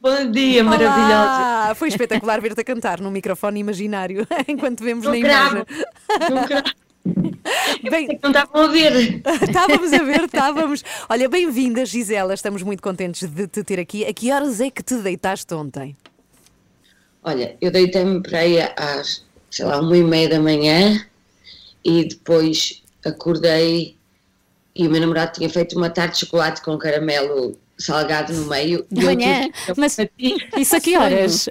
Bom 0.00 0.30
dia, 0.30 0.62
Olá! 0.62 0.70
maravilhosa. 0.78 1.74
Foi 1.74 1.88
espetacular 1.88 2.40
ver-te 2.40 2.62
a 2.62 2.64
cantar 2.64 3.02
num 3.02 3.10
microfone 3.10 3.60
imaginário 3.60 4.26
enquanto 4.48 4.82
vemos 4.82 5.04
Não 5.04 5.12
na 5.12 5.18
gravo. 5.18 5.56
imagem. 5.56 5.66
Não 6.30 6.46
gravo. 6.46 6.68
Bem, 7.90 8.18
não 8.22 8.30
estavam 8.30 8.62
a 8.62 8.66
ver. 8.68 9.22
Estávamos 9.48 9.92
a 9.92 10.02
ver, 10.02 10.24
estávamos. 10.24 10.84
Olha, 11.08 11.28
bem-vinda, 11.28 11.84
Gisela. 11.86 12.34
Estamos 12.34 12.62
muito 12.62 12.82
contentes 12.82 13.28
de 13.28 13.46
te 13.46 13.62
ter 13.62 13.78
aqui. 13.80 14.04
A 14.04 14.12
que 14.12 14.32
horas 14.32 14.60
é 14.60 14.70
que 14.70 14.82
te 14.82 14.96
deitaste 14.96 15.52
ontem? 15.54 15.96
Olha, 17.22 17.56
eu 17.60 17.70
deitei-me 17.70 18.22
para 18.22 18.40
aí 18.40 18.60
às, 18.76 19.24
sei 19.50 19.64
lá, 19.64 19.80
uma 19.80 19.96
e 19.96 20.02
meia 20.02 20.28
da 20.28 20.40
manhã 20.40 21.04
e 21.84 22.04
depois 22.04 22.82
acordei 23.04 23.96
e 24.74 24.86
o 24.86 24.90
meu 24.90 25.00
namorado 25.00 25.32
tinha 25.32 25.50
feito 25.50 25.76
uma 25.76 25.90
tarte 25.90 26.14
de 26.14 26.20
chocolate 26.20 26.62
com 26.62 26.78
caramelo 26.78 27.58
salgado 27.76 28.32
no 28.32 28.46
meio. 28.46 28.86
De 28.90 29.02
e 29.02 29.04
manhã? 29.04 29.48
Mas 29.76 29.96
isso 30.56 30.76
a 30.76 30.80
que 30.80 30.96
horas? 30.96 31.48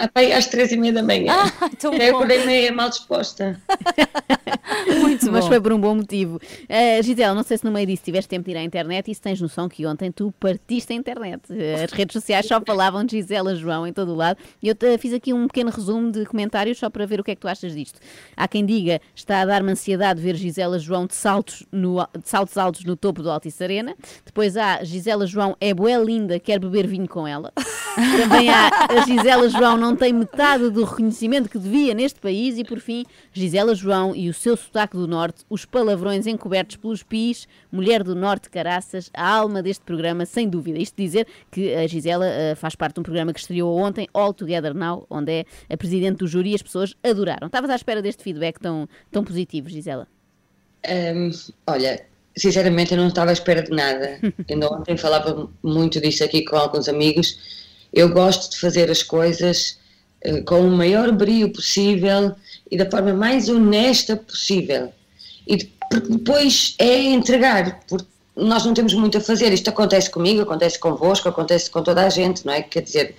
Até 0.00 0.34
às 0.34 0.46
três 0.46 0.72
e 0.72 0.76
meia 0.76 0.92
da 0.94 1.02
manhã. 1.02 1.32
Ah, 1.60 1.68
tão 1.78 1.92
eu 1.92 1.98
bom. 2.12 2.16
acordei 2.18 2.44
meio 2.46 2.74
mal 2.74 2.88
disposta. 2.88 3.60
Muito 5.00 5.30
Mas 5.30 5.44
bom. 5.44 5.48
foi 5.48 5.60
por 5.60 5.72
um 5.72 5.80
bom 5.80 5.94
motivo. 5.94 6.36
Uh, 6.36 7.02
Gisela, 7.02 7.34
não 7.34 7.42
sei 7.42 7.58
se 7.58 7.64
no 7.64 7.70
meio 7.70 7.86
disso 7.86 8.02
tiveste 8.04 8.28
tempo 8.28 8.44
de 8.46 8.52
ir 8.52 8.56
à 8.56 8.62
internet 8.62 9.10
e 9.10 9.14
se 9.14 9.20
tens 9.20 9.40
noção 9.40 9.68
que 9.68 9.84
ontem 9.86 10.10
tu 10.10 10.32
partiste 10.40 10.92
a 10.92 10.96
internet. 10.96 11.42
Uh, 11.50 11.84
As 11.84 11.92
redes 11.92 12.12
sociais 12.14 12.46
só 12.46 12.60
falavam 12.64 13.04
de 13.04 13.16
Gisela 13.16 13.54
João 13.54 13.86
em 13.86 13.92
todo 13.92 14.12
o 14.12 14.14
lado 14.14 14.38
e 14.62 14.68
eu 14.68 14.74
te- 14.74 14.96
fiz 14.98 15.12
aqui 15.12 15.32
um 15.32 15.46
pequeno 15.46 15.70
resumo 15.70 16.10
de 16.10 16.24
comentários 16.26 16.78
só 16.78 16.88
para 16.88 17.04
ver 17.06 17.20
o 17.20 17.24
que 17.24 17.32
é 17.32 17.34
que 17.34 17.40
tu 17.40 17.48
achas 17.48 17.74
disto. 17.74 17.98
Há 18.36 18.48
quem 18.48 18.64
diga 18.64 19.00
está 19.14 19.40
a 19.42 19.44
dar-me 19.46 19.70
ansiedade 19.72 20.20
ver 20.20 20.34
Gisela 20.36 20.78
João 20.78 21.06
de 21.06 21.14
saltos, 21.14 21.64
no, 21.70 21.98
de 22.18 22.28
saltos 22.28 22.56
altos 22.56 22.84
no 22.84 22.96
topo 22.96 23.22
do 23.22 23.30
Altice 23.30 23.62
Arena. 23.62 23.94
Depois 24.24 24.56
há 24.56 24.82
Gisela 24.84 25.26
João 25.26 25.56
é 25.60 25.74
bué 25.74 25.98
linda, 26.02 26.38
quer 26.38 26.58
beber 26.58 26.86
vinho 26.86 27.08
com 27.08 27.26
ela. 27.26 27.52
Também 28.20 28.48
há 28.48 28.70
a 28.88 29.00
Gisela 29.06 29.48
João 29.48 29.76
não 29.76 29.89
tem 29.96 30.12
metade 30.12 30.70
do 30.70 30.84
reconhecimento 30.84 31.48
que 31.48 31.58
devia 31.58 31.94
neste 31.94 32.20
país 32.20 32.58
e 32.58 32.64
por 32.64 32.80
fim 32.80 33.04
Gisela 33.32 33.74
João 33.74 34.14
e 34.14 34.28
o 34.28 34.34
seu 34.34 34.56
sotaque 34.56 34.96
do 34.96 35.06
Norte, 35.06 35.44
os 35.48 35.64
palavrões 35.64 36.26
encobertos 36.26 36.76
pelos 36.76 37.02
pis, 37.02 37.48
mulher 37.70 38.02
do 38.02 38.14
Norte 38.14 38.50
caraças, 38.50 39.10
a 39.14 39.28
alma 39.28 39.62
deste 39.62 39.84
programa 39.84 40.26
sem 40.26 40.48
dúvida. 40.48 40.78
Isto 40.78 40.96
dizer 40.96 41.26
que 41.50 41.74
a 41.74 41.86
Gisela 41.86 42.26
eh, 42.26 42.54
faz 42.54 42.74
parte 42.74 42.94
de 42.94 43.00
um 43.00 43.02
programa 43.02 43.32
que 43.32 43.40
estreou 43.40 43.76
ontem, 43.76 44.08
All 44.12 44.32
Together 44.32 44.74
Now, 44.74 45.06
onde 45.10 45.32
é 45.32 45.44
a 45.68 45.76
presidente 45.76 46.18
do 46.18 46.26
júri 46.26 46.50
e 46.50 46.54
as 46.54 46.62
pessoas 46.62 46.94
adoraram. 47.02 47.46
Estavas 47.46 47.70
à 47.70 47.76
espera 47.76 48.02
deste 48.02 48.22
feedback 48.22 48.58
tão, 48.58 48.88
tão 49.10 49.24
positivo, 49.24 49.68
Gisela? 49.68 50.06
Hum, 50.88 51.30
olha, 51.66 52.06
sinceramente 52.36 52.92
eu 52.92 52.98
não 52.98 53.08
estava 53.08 53.30
à 53.30 53.32
espera 53.32 53.62
de 53.62 53.70
nada. 53.70 54.18
Ainda 54.48 54.68
ontem 54.72 54.96
falava 54.96 55.48
muito 55.62 56.00
disso 56.00 56.24
aqui 56.24 56.44
com 56.44 56.56
alguns 56.56 56.88
amigos. 56.88 57.38
Eu 57.92 58.08
gosto 58.08 58.52
de 58.52 58.58
fazer 58.58 58.90
as 58.90 59.02
coisas 59.02 59.79
com 60.46 60.60
o 60.60 60.70
maior 60.70 61.10
brilho 61.12 61.50
possível 61.52 62.34
e 62.70 62.76
da 62.76 62.88
forma 62.90 63.12
mais 63.12 63.48
honesta 63.48 64.16
possível. 64.16 64.92
E 65.46 65.56
depois 66.08 66.74
é 66.78 67.02
entregar, 67.02 67.80
porque 67.88 68.06
nós 68.36 68.64
não 68.64 68.74
temos 68.74 68.94
muito 68.94 69.18
a 69.18 69.20
fazer. 69.20 69.52
Isto 69.52 69.70
acontece 69.70 70.08
comigo, 70.10 70.42
acontece 70.42 70.78
convosco, 70.78 71.28
acontece 71.28 71.70
com 71.70 71.82
toda 71.82 72.04
a 72.06 72.08
gente, 72.08 72.46
não 72.46 72.52
é? 72.52 72.62
Quer 72.62 72.82
dizer, 72.82 73.14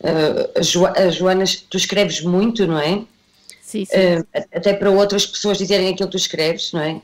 uh, 0.00 0.58
as, 0.58 0.66
Jo- 0.66 0.86
as 0.86 1.14
Joanas, 1.14 1.56
tu 1.56 1.76
escreves 1.76 2.20
muito, 2.22 2.66
não 2.66 2.78
é? 2.78 3.02
Sim, 3.62 3.84
sim. 3.84 4.18
Uh, 4.18 4.26
até 4.54 4.72
para 4.74 4.90
outras 4.90 5.24
pessoas 5.26 5.58
dizerem 5.58 5.88
aquilo 5.88 6.08
que 6.08 6.16
tu 6.16 6.20
escreves, 6.20 6.72
não 6.72 6.80
é? 6.80 7.00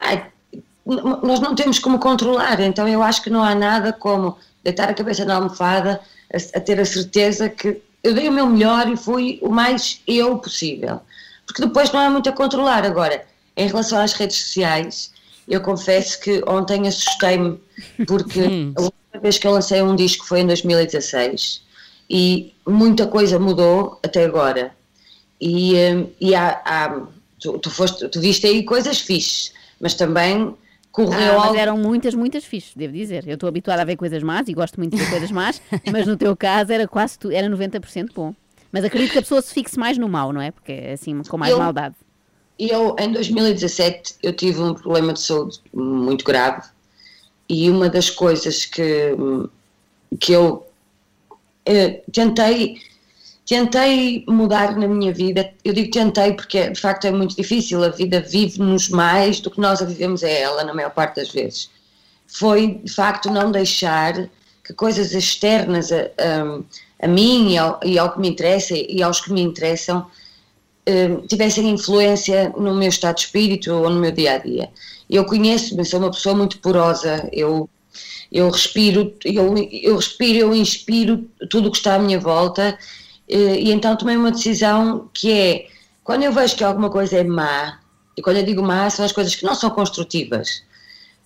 Ai, 0.00 0.26
nós 0.86 1.40
não 1.40 1.54
temos 1.54 1.78
como 1.78 1.98
controlar, 1.98 2.60
então 2.60 2.86
eu 2.86 3.02
acho 3.02 3.22
que 3.22 3.30
não 3.30 3.42
há 3.42 3.54
nada 3.54 3.92
como 3.92 4.38
deitar 4.62 4.88
a 4.88 4.94
cabeça 4.94 5.24
na 5.24 5.34
almofada, 5.34 6.00
a, 6.32 6.58
a 6.58 6.60
ter 6.60 6.78
a 6.80 6.84
certeza 6.84 7.48
que 7.48 7.82
eu 8.06 8.14
dei 8.14 8.28
o 8.28 8.32
meu 8.32 8.46
melhor 8.46 8.88
e 8.88 8.96
fui 8.96 9.38
o 9.42 9.48
mais 9.48 10.00
eu 10.06 10.38
possível. 10.38 11.00
Porque 11.46 11.62
depois 11.62 11.90
não 11.92 12.00
há 12.00 12.10
muito 12.10 12.28
a 12.28 12.32
controlar. 12.32 12.84
Agora, 12.84 13.24
em 13.56 13.66
relação 13.66 13.98
às 14.00 14.12
redes 14.12 14.36
sociais, 14.36 15.12
eu 15.48 15.60
confesso 15.60 16.20
que 16.20 16.42
ontem 16.46 16.86
assustei-me, 16.88 17.58
porque 18.06 18.40
a 18.76 18.80
última 18.80 19.20
vez 19.20 19.38
que 19.38 19.46
eu 19.46 19.52
lancei 19.52 19.82
um 19.82 19.96
disco 19.96 20.24
foi 20.26 20.40
em 20.40 20.46
2016 20.46 21.62
e 22.08 22.54
muita 22.66 23.06
coisa 23.06 23.38
mudou 23.38 23.98
até 24.04 24.24
agora. 24.24 24.74
E, 25.40 25.74
hum, 25.74 26.06
e 26.20 26.34
há, 26.34 26.60
há- 26.64 27.02
tu, 27.40 27.58
tu, 27.58 27.70
foste, 27.70 28.08
tu 28.08 28.20
viste 28.20 28.46
aí 28.46 28.62
coisas 28.62 29.00
fixes, 29.00 29.52
mas 29.80 29.94
também 29.94 30.54
correu 30.96 31.32
Ah, 31.34 31.36
mas 31.36 31.44
algo. 31.48 31.58
eram 31.58 31.76
muitas, 31.78 32.14
muitas 32.14 32.44
fixes, 32.44 32.74
devo 32.74 32.92
dizer. 32.94 33.26
Eu 33.28 33.34
estou 33.34 33.48
habituada 33.48 33.82
a 33.82 33.84
ver 33.84 33.96
coisas 33.96 34.22
más 34.22 34.48
e 34.48 34.54
gosto 34.54 34.78
muito 34.78 34.92
de 34.96 35.02
ver 35.04 35.10
coisas 35.10 35.30
más, 35.30 35.60
mas 35.92 36.06
no 36.06 36.16
teu 36.16 36.34
caso 36.36 36.72
era 36.72 36.88
quase 36.88 37.18
tu, 37.18 37.30
era 37.30 37.48
90% 37.48 38.08
bom. 38.14 38.34
Mas 38.72 38.82
acredito 38.84 39.12
que 39.12 39.18
a 39.18 39.22
pessoa 39.22 39.40
se 39.42 39.52
fixe 39.54 39.78
mais 39.78 39.96
no 39.98 40.08
mal, 40.08 40.32
não 40.32 40.40
é? 40.40 40.50
Porque 40.50 40.72
é 40.72 40.92
assim, 40.94 41.22
com 41.24 41.36
mais 41.38 41.52
Eu- 41.52 41.58
maldade. 41.58 41.94
Eu, 42.58 42.96
em 42.98 43.12
2017, 43.12 44.14
eu 44.22 44.32
tive 44.32 44.60
um 44.62 44.72
problema 44.72 45.12
de 45.12 45.20
saúde 45.20 45.60
muito 45.74 46.24
grave 46.24 46.62
e 47.46 47.70
uma 47.70 47.90
das 47.90 48.08
coisas 48.08 48.64
que, 48.64 49.14
que 50.18 50.32
eu 50.32 50.66
eh, 51.66 52.02
tentei, 52.10 52.78
tentei 53.46 54.24
mudar 54.28 54.76
na 54.76 54.88
minha 54.88 55.12
vida, 55.12 55.52
eu 55.64 55.72
digo 55.72 55.90
tentei 55.92 56.32
porque 56.32 56.70
de 56.70 56.80
facto 56.80 57.06
é 57.06 57.12
muito 57.12 57.36
difícil, 57.36 57.82
a 57.82 57.88
vida 57.88 58.20
vive-nos 58.20 58.88
mais 58.88 59.40
do 59.40 59.50
que 59.50 59.60
nós 59.60 59.80
a 59.80 59.84
vivemos 59.84 60.24
a 60.24 60.28
ela, 60.28 60.64
na 60.64 60.74
maior 60.74 60.90
parte 60.90 61.16
das 61.16 61.30
vezes. 61.30 61.70
Foi 62.26 62.80
de 62.82 62.92
facto 62.92 63.30
não 63.30 63.52
deixar 63.52 64.28
que 64.64 64.74
coisas 64.74 65.12
externas 65.12 65.92
a, 65.92 66.00
a, 66.18 67.04
a 67.04 67.08
mim 67.08 67.52
e 67.52 67.58
ao, 67.58 67.78
e 67.84 67.96
ao 67.96 68.12
que 68.12 68.20
me 68.20 68.28
interessa 68.28 68.74
e 68.76 69.00
aos 69.00 69.20
que 69.20 69.32
me 69.32 69.40
interessam 69.40 70.04
eh, 70.84 71.16
tivessem 71.28 71.70
influência 71.70 72.52
no 72.56 72.74
meu 72.74 72.88
estado 72.88 73.14
de 73.14 73.22
espírito 73.22 73.72
ou 73.72 73.88
no 73.88 74.00
meu 74.00 74.10
dia 74.10 74.34
a 74.34 74.38
dia. 74.38 74.70
Eu 75.08 75.24
conheço-me, 75.24 75.84
sou 75.84 76.00
uma 76.00 76.10
pessoa 76.10 76.34
muito 76.34 76.58
porosa, 76.58 77.28
eu, 77.32 77.70
eu 78.32 78.50
respiro, 78.50 79.14
eu, 79.24 79.54
eu 79.70 79.94
respiro, 79.94 80.38
eu 80.38 80.54
inspiro 80.54 81.28
tudo 81.48 81.68
o 81.68 81.70
que 81.70 81.76
está 81.76 81.94
à 81.94 81.98
minha 82.00 82.18
volta 82.18 82.76
e 83.28 83.72
então 83.72 83.96
tomei 83.96 84.16
uma 84.16 84.30
decisão 84.30 85.10
que 85.12 85.32
é, 85.32 85.66
quando 86.04 86.22
eu 86.22 86.32
vejo 86.32 86.56
que 86.56 86.64
alguma 86.64 86.90
coisa 86.90 87.18
é 87.18 87.24
má, 87.24 87.80
e 88.16 88.22
quando 88.22 88.38
eu 88.38 88.44
digo 88.44 88.62
má 88.62 88.88
são 88.90 89.04
as 89.04 89.12
coisas 89.12 89.34
que 89.34 89.44
não 89.44 89.54
são 89.54 89.70
construtivas, 89.70 90.62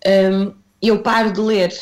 hum, 0.07 0.53
eu 0.80 1.03
paro 1.03 1.32
de 1.32 1.40
ler 1.40 1.72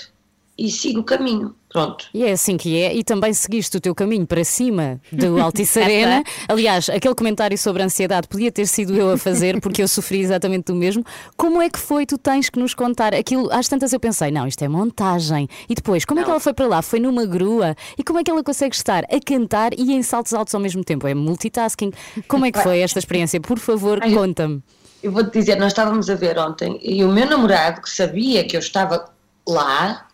e 0.59 0.69
sigo 0.71 1.01
o 1.01 1.05
caminho. 1.05 1.55
Pronto. 1.69 2.07
E 2.15 2.25
é 2.25 2.33
assim 2.33 2.57
que 2.57 2.81
é, 2.81 2.95
e 2.95 3.05
também 3.05 3.33
seguiste 3.33 3.77
o 3.77 3.81
teu 3.81 3.95
caminho 3.95 4.27
para 4.27 4.43
cima 4.43 5.01
do 5.13 5.39
Altice 5.39 5.79
Arena. 5.81 6.25
Aliás, 6.49 6.89
aquele 6.89 7.15
comentário 7.15 7.57
sobre 7.57 7.83
a 7.83 7.85
ansiedade 7.85 8.27
podia 8.27 8.51
ter 8.51 8.67
sido 8.67 8.97
eu 8.97 9.13
a 9.13 9.19
fazer, 9.19 9.61
porque 9.63 9.83
eu 9.83 9.87
sofri 9.87 10.21
exatamente 10.21 10.65
do 10.65 10.75
mesmo. 10.75 11.05
Como 11.37 11.61
é 11.63 11.69
que 11.69 11.79
foi? 11.79 12.07
Tu 12.07 12.19
tens 12.19 12.49
que 12.49 12.59
nos 12.59 12.75
contar. 12.75 13.15
Aquilo, 13.15 13.53
às 13.53 13.69
tantas 13.69 13.93
eu 13.93 14.01
pensei, 14.01 14.31
não, 14.31 14.47
isto 14.47 14.65
é 14.65 14.69
montagem. 14.69 15.47
E 15.69 15.75
depois, 15.75 16.05
como 16.05 16.21
é 16.21 16.25
que 16.25 16.31
ela 16.31 16.41
foi 16.41 16.55
para 16.55 16.67
lá? 16.67 16.83
Foi 16.83 16.99
numa 16.99 17.27
grua? 17.27 17.77
E 17.97 18.03
como 18.03 18.19
é 18.19 18.25
que 18.25 18.31
ela 18.31 18.43
consegue 18.43 18.75
estar 18.75 19.05
a 19.05 19.21
cantar 19.25 19.73
e 19.79 19.93
em 19.93 20.03
saltos 20.03 20.33
altos 20.33 20.55
ao 20.55 20.61
mesmo 20.61 20.83
tempo? 20.83 21.07
É 21.07 21.15
multitasking. 21.15 21.93
Como 22.27 22.47
é 22.47 22.51
que 22.51 22.61
foi 22.61 22.81
esta 22.81 22.99
experiência? 22.99 23.41
Por 23.41 23.59
favor, 23.59 24.01
conta-me. 24.01 24.63
Eu 25.03 25.13
vou-te 25.13 25.39
dizer, 25.39 25.57
nós 25.57 25.69
estávamos 25.69 26.11
a 26.11 26.15
ver 26.15 26.39
ontem 26.39 26.81
e 26.83 27.05
o 27.05 27.09
meu 27.09 27.27
namorado, 27.27 27.83
que 27.83 27.91
sabia 27.91 28.45
que 28.45 28.57
eu 28.57 28.61
estava 28.61 29.09
lá, 29.47 30.08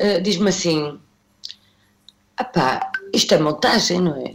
eh, 0.00 0.20
diz-me 0.20 0.48
assim: 0.48 0.98
Apá, 2.36 2.90
isto 3.12 3.34
é 3.34 3.38
montagem, 3.38 4.00
não 4.00 4.16
é? 4.16 4.30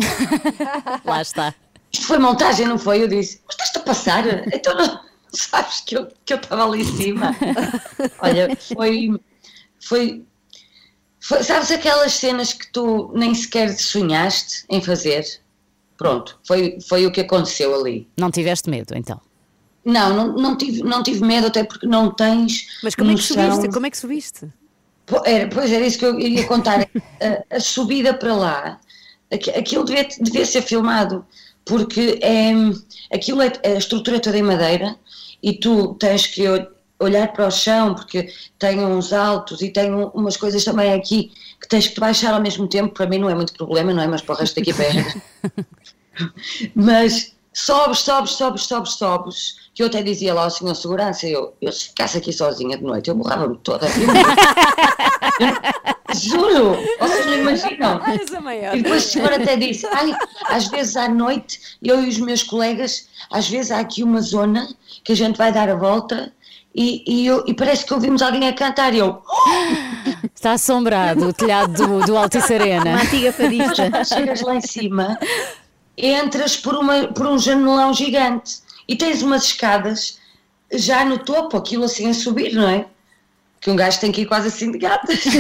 Lá 1.04 1.22
está. 1.22 1.54
Isto 1.92 2.06
foi 2.08 2.20
montagem, 2.20 2.68
não 2.68 2.78
foi? 2.78 3.02
Eu 3.04 3.08
disse: 3.08 3.42
Mas 3.46 3.56
estás-te 3.56 3.78
a 3.78 3.82
passar? 3.82 4.48
Então 4.54 4.76
não 4.76 5.00
sabes 5.34 5.82
que 5.82 5.98
eu 5.98 6.08
que 6.26 6.34
estava 6.34 6.64
ali 6.66 6.82
em 6.82 6.86
cima. 6.98 7.36
Olha, 8.20 8.56
foi, 8.56 9.20
foi, 9.80 10.24
foi. 11.20 11.44
Sabes 11.44 11.72
aquelas 11.72 12.14
cenas 12.14 12.54
que 12.54 12.72
tu 12.72 13.12
nem 13.16 13.34
sequer 13.34 13.74
sonhaste 13.78 14.66
em 14.70 14.82
fazer? 14.82 15.26
Pronto, 15.98 16.38
foi, 16.46 16.78
foi 16.88 17.06
o 17.08 17.12
que 17.12 17.22
aconteceu 17.22 17.74
ali. 17.74 18.08
Não 18.18 18.30
tiveste 18.30 18.70
medo, 18.70 18.94
então? 18.96 19.20
Não, 19.84 20.14
não, 20.14 20.36
não, 20.36 20.58
tive, 20.58 20.84
não 20.84 21.02
tive 21.04 21.24
medo, 21.24 21.48
até 21.48 21.64
porque 21.64 21.88
não 21.88 22.12
tens. 22.12 22.68
Mas 22.84 22.96
como 22.96 23.12
é 23.12 23.16
que 23.16 23.22
noção- 23.22 23.52
subiste? 23.52 23.74
Como 23.74 23.86
é 23.86 23.90
que 23.90 23.98
subiste? 23.98 24.48
Era, 25.24 25.48
pois 25.48 25.72
era 25.72 25.86
isso 25.86 26.00
que 26.00 26.06
eu 26.06 26.20
iria 26.20 26.46
contar. 26.46 26.82
a, 27.52 27.56
a 27.56 27.60
subida 27.60 28.14
para 28.14 28.34
lá, 28.36 28.80
aqui- 29.32 29.52
aquilo 29.52 29.84
devia, 29.86 30.08
devia 30.20 30.46
ser 30.46 30.62
filmado, 30.62 31.26
porque 31.64 32.20
é, 32.22 32.52
aquilo 33.16 33.42
é, 33.42 33.52
a 33.64 33.74
estrutura 33.78 34.18
é 34.18 34.20
toda 34.20 34.38
em 34.38 34.44
madeira 34.44 34.96
e 35.42 35.54
tu 35.54 35.94
tens 35.96 36.28
que 36.28 36.48
ol- 36.48 36.68
olhar 37.00 37.32
para 37.34 37.48
o 37.48 37.52
chão, 37.52 37.94
porque 37.94 38.32
tem 38.58 38.80
uns 38.80 39.12
altos 39.14 39.62
e 39.62 39.70
tem 39.70 39.94
um- 39.94 40.08
umas 40.10 40.38
coisas 40.38 40.64
também 40.64 40.94
aqui 40.94 41.32
que 41.62 41.68
tens 41.68 41.88
que 41.88 42.00
baixar 42.00 42.34
ao 42.34 42.42
mesmo 42.42 42.68
tempo. 42.68 42.94
Para 42.94 43.06
mim 43.08 43.20
não 43.20 43.30
é 43.30 43.36
muito 43.36 43.54
problema, 43.54 43.94
não 43.94 44.02
é? 44.04 44.08
Mas 44.08 44.22
para 44.22 44.36
o 44.36 44.38
resto 44.38 44.56
da 44.56 44.62
equipa 44.62 44.84
é. 44.84 44.92
Mas 46.74 47.36
sobes, 47.54 48.00
sobes, 48.00 48.32
sobes, 48.32 48.64
sobes, 48.64 48.94
sobes, 48.94 49.56
que 49.76 49.84
eu 49.84 49.88
até 49.88 50.02
dizia 50.02 50.34
lá 50.34 50.46
ao 50.46 50.50
senhor 50.50 50.74
segurança, 50.74 51.28
eu, 51.28 51.54
eu 51.62 51.70
se 51.72 51.90
ficasse 51.90 52.18
aqui 52.18 52.32
sozinha 52.32 52.78
de 52.78 52.84
noite, 52.84 53.10
eu 53.10 53.16
borrava-me 53.16 53.58
toda. 53.58 53.88
Juro, 56.14 56.78
vocês 57.00 57.26
não 57.26 57.34
imaginam. 57.40 58.00
E 58.74 58.82
depois 58.84 59.06
o 59.06 59.10
senhor 59.10 59.34
até 59.34 59.58
disse, 59.58 59.86
ai, 59.88 60.16
às 60.46 60.68
vezes 60.70 60.96
à 60.96 61.10
noite, 61.10 61.60
eu 61.84 62.02
e 62.04 62.08
os 62.08 62.18
meus 62.20 62.42
colegas, 62.42 63.10
às 63.30 63.50
vezes 63.50 63.70
há 63.72 63.80
aqui 63.80 64.02
uma 64.02 64.22
zona 64.22 64.66
que 65.04 65.12
a 65.12 65.16
gente 65.16 65.36
vai 65.38 65.52
dar 65.52 65.70
a 65.70 65.76
volta 65.76 66.32
e, 66.74 67.04
e, 67.06 67.26
eu- 67.28 67.44
e 67.46 67.54
parece 67.54 67.86
que 67.86 67.94
ouvimos 67.94 68.22
alguém 68.22 68.48
a 68.48 68.54
cantar 68.54 68.94
e 68.94 69.00
eu... 69.00 69.22
Está 70.34 70.54
assombrado 70.54 71.28
o 71.28 71.34
telhado 71.34 71.74
do, 71.74 72.00
do 72.06 72.18
Altice 72.18 72.54
Arena. 72.54 72.92
Uma 72.92 73.02
antiga 73.02 73.34
fadista. 73.34 74.04
Chegas 74.06 74.42
lá 74.42 74.56
em 74.56 74.62
cima, 74.62 75.20
entras 75.98 76.56
por, 76.56 76.76
uma, 76.76 77.08
por 77.10 77.28
um 77.28 77.38
janelão 77.38 77.94
gigante 77.94 78.64
e 78.88 78.96
tens 78.96 79.22
umas 79.22 79.46
escadas 79.46 80.20
já 80.72 81.06
no 81.06 81.20
topo, 81.20 81.58
aquilo 81.58 81.84
assim 81.84 82.10
a 82.10 82.14
subir, 82.14 82.54
não 82.54 82.68
é? 82.68 82.86
Que 83.62 83.70
um 83.72 83.76
gajo 83.76 84.00
tem 84.00 84.12
que 84.12 84.22
ir 84.22 84.26
quase 84.26 84.48
assim 84.50 84.72
de 84.72 84.78
gatas. 84.78 85.24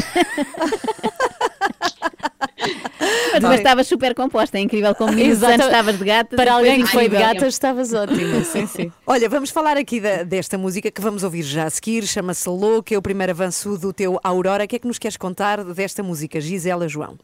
Mas 3.34 3.42
depois 3.42 3.60
estavas 3.60 3.88
super 3.88 4.16
composta, 4.16 4.58
é 4.58 4.62
incrível 4.62 4.96
como 4.96 5.12
minutos 5.12 5.38
Exato. 5.40 5.54
antes 5.54 5.66
estavas 5.66 5.98
de 5.98 6.06
gatas. 6.06 6.38
Para 6.38 6.54
alguém 6.54 6.84
que 6.84 6.90
foi 6.92 7.10
de 7.10 7.18
gatas, 7.18 7.54
estavas 7.54 7.94
ótima. 7.94 8.44
Sim, 8.46 8.66
sim. 8.66 8.92
Olha, 9.06 9.28
vamos 9.28 9.50
falar 9.50 9.78
aqui 9.78 10.00
da- 10.00 10.24
desta 10.24 10.58
música 10.58 10.90
que 10.90 11.02
vamos 11.02 11.22
ouvir 11.24 11.44
já 11.44 11.66
a 11.66 11.70
seguir, 11.70 12.08
chama-se 12.08 12.48
Louca, 12.48 12.96
é 12.96 12.98
o 12.98 13.02
primeiro 13.02 13.32
avanço 13.32 13.78
do 13.78 13.92
teu 13.92 14.20
Aurora. 14.24 14.64
O 14.64 14.68
que 14.68 14.78
é 14.78 14.80
que 14.80 14.88
nos 14.88 14.98
queres 14.98 15.18
contar 15.18 15.64
desta 15.64 16.02
música, 16.02 16.40
Gisela 16.40 16.88
João? 16.88 17.18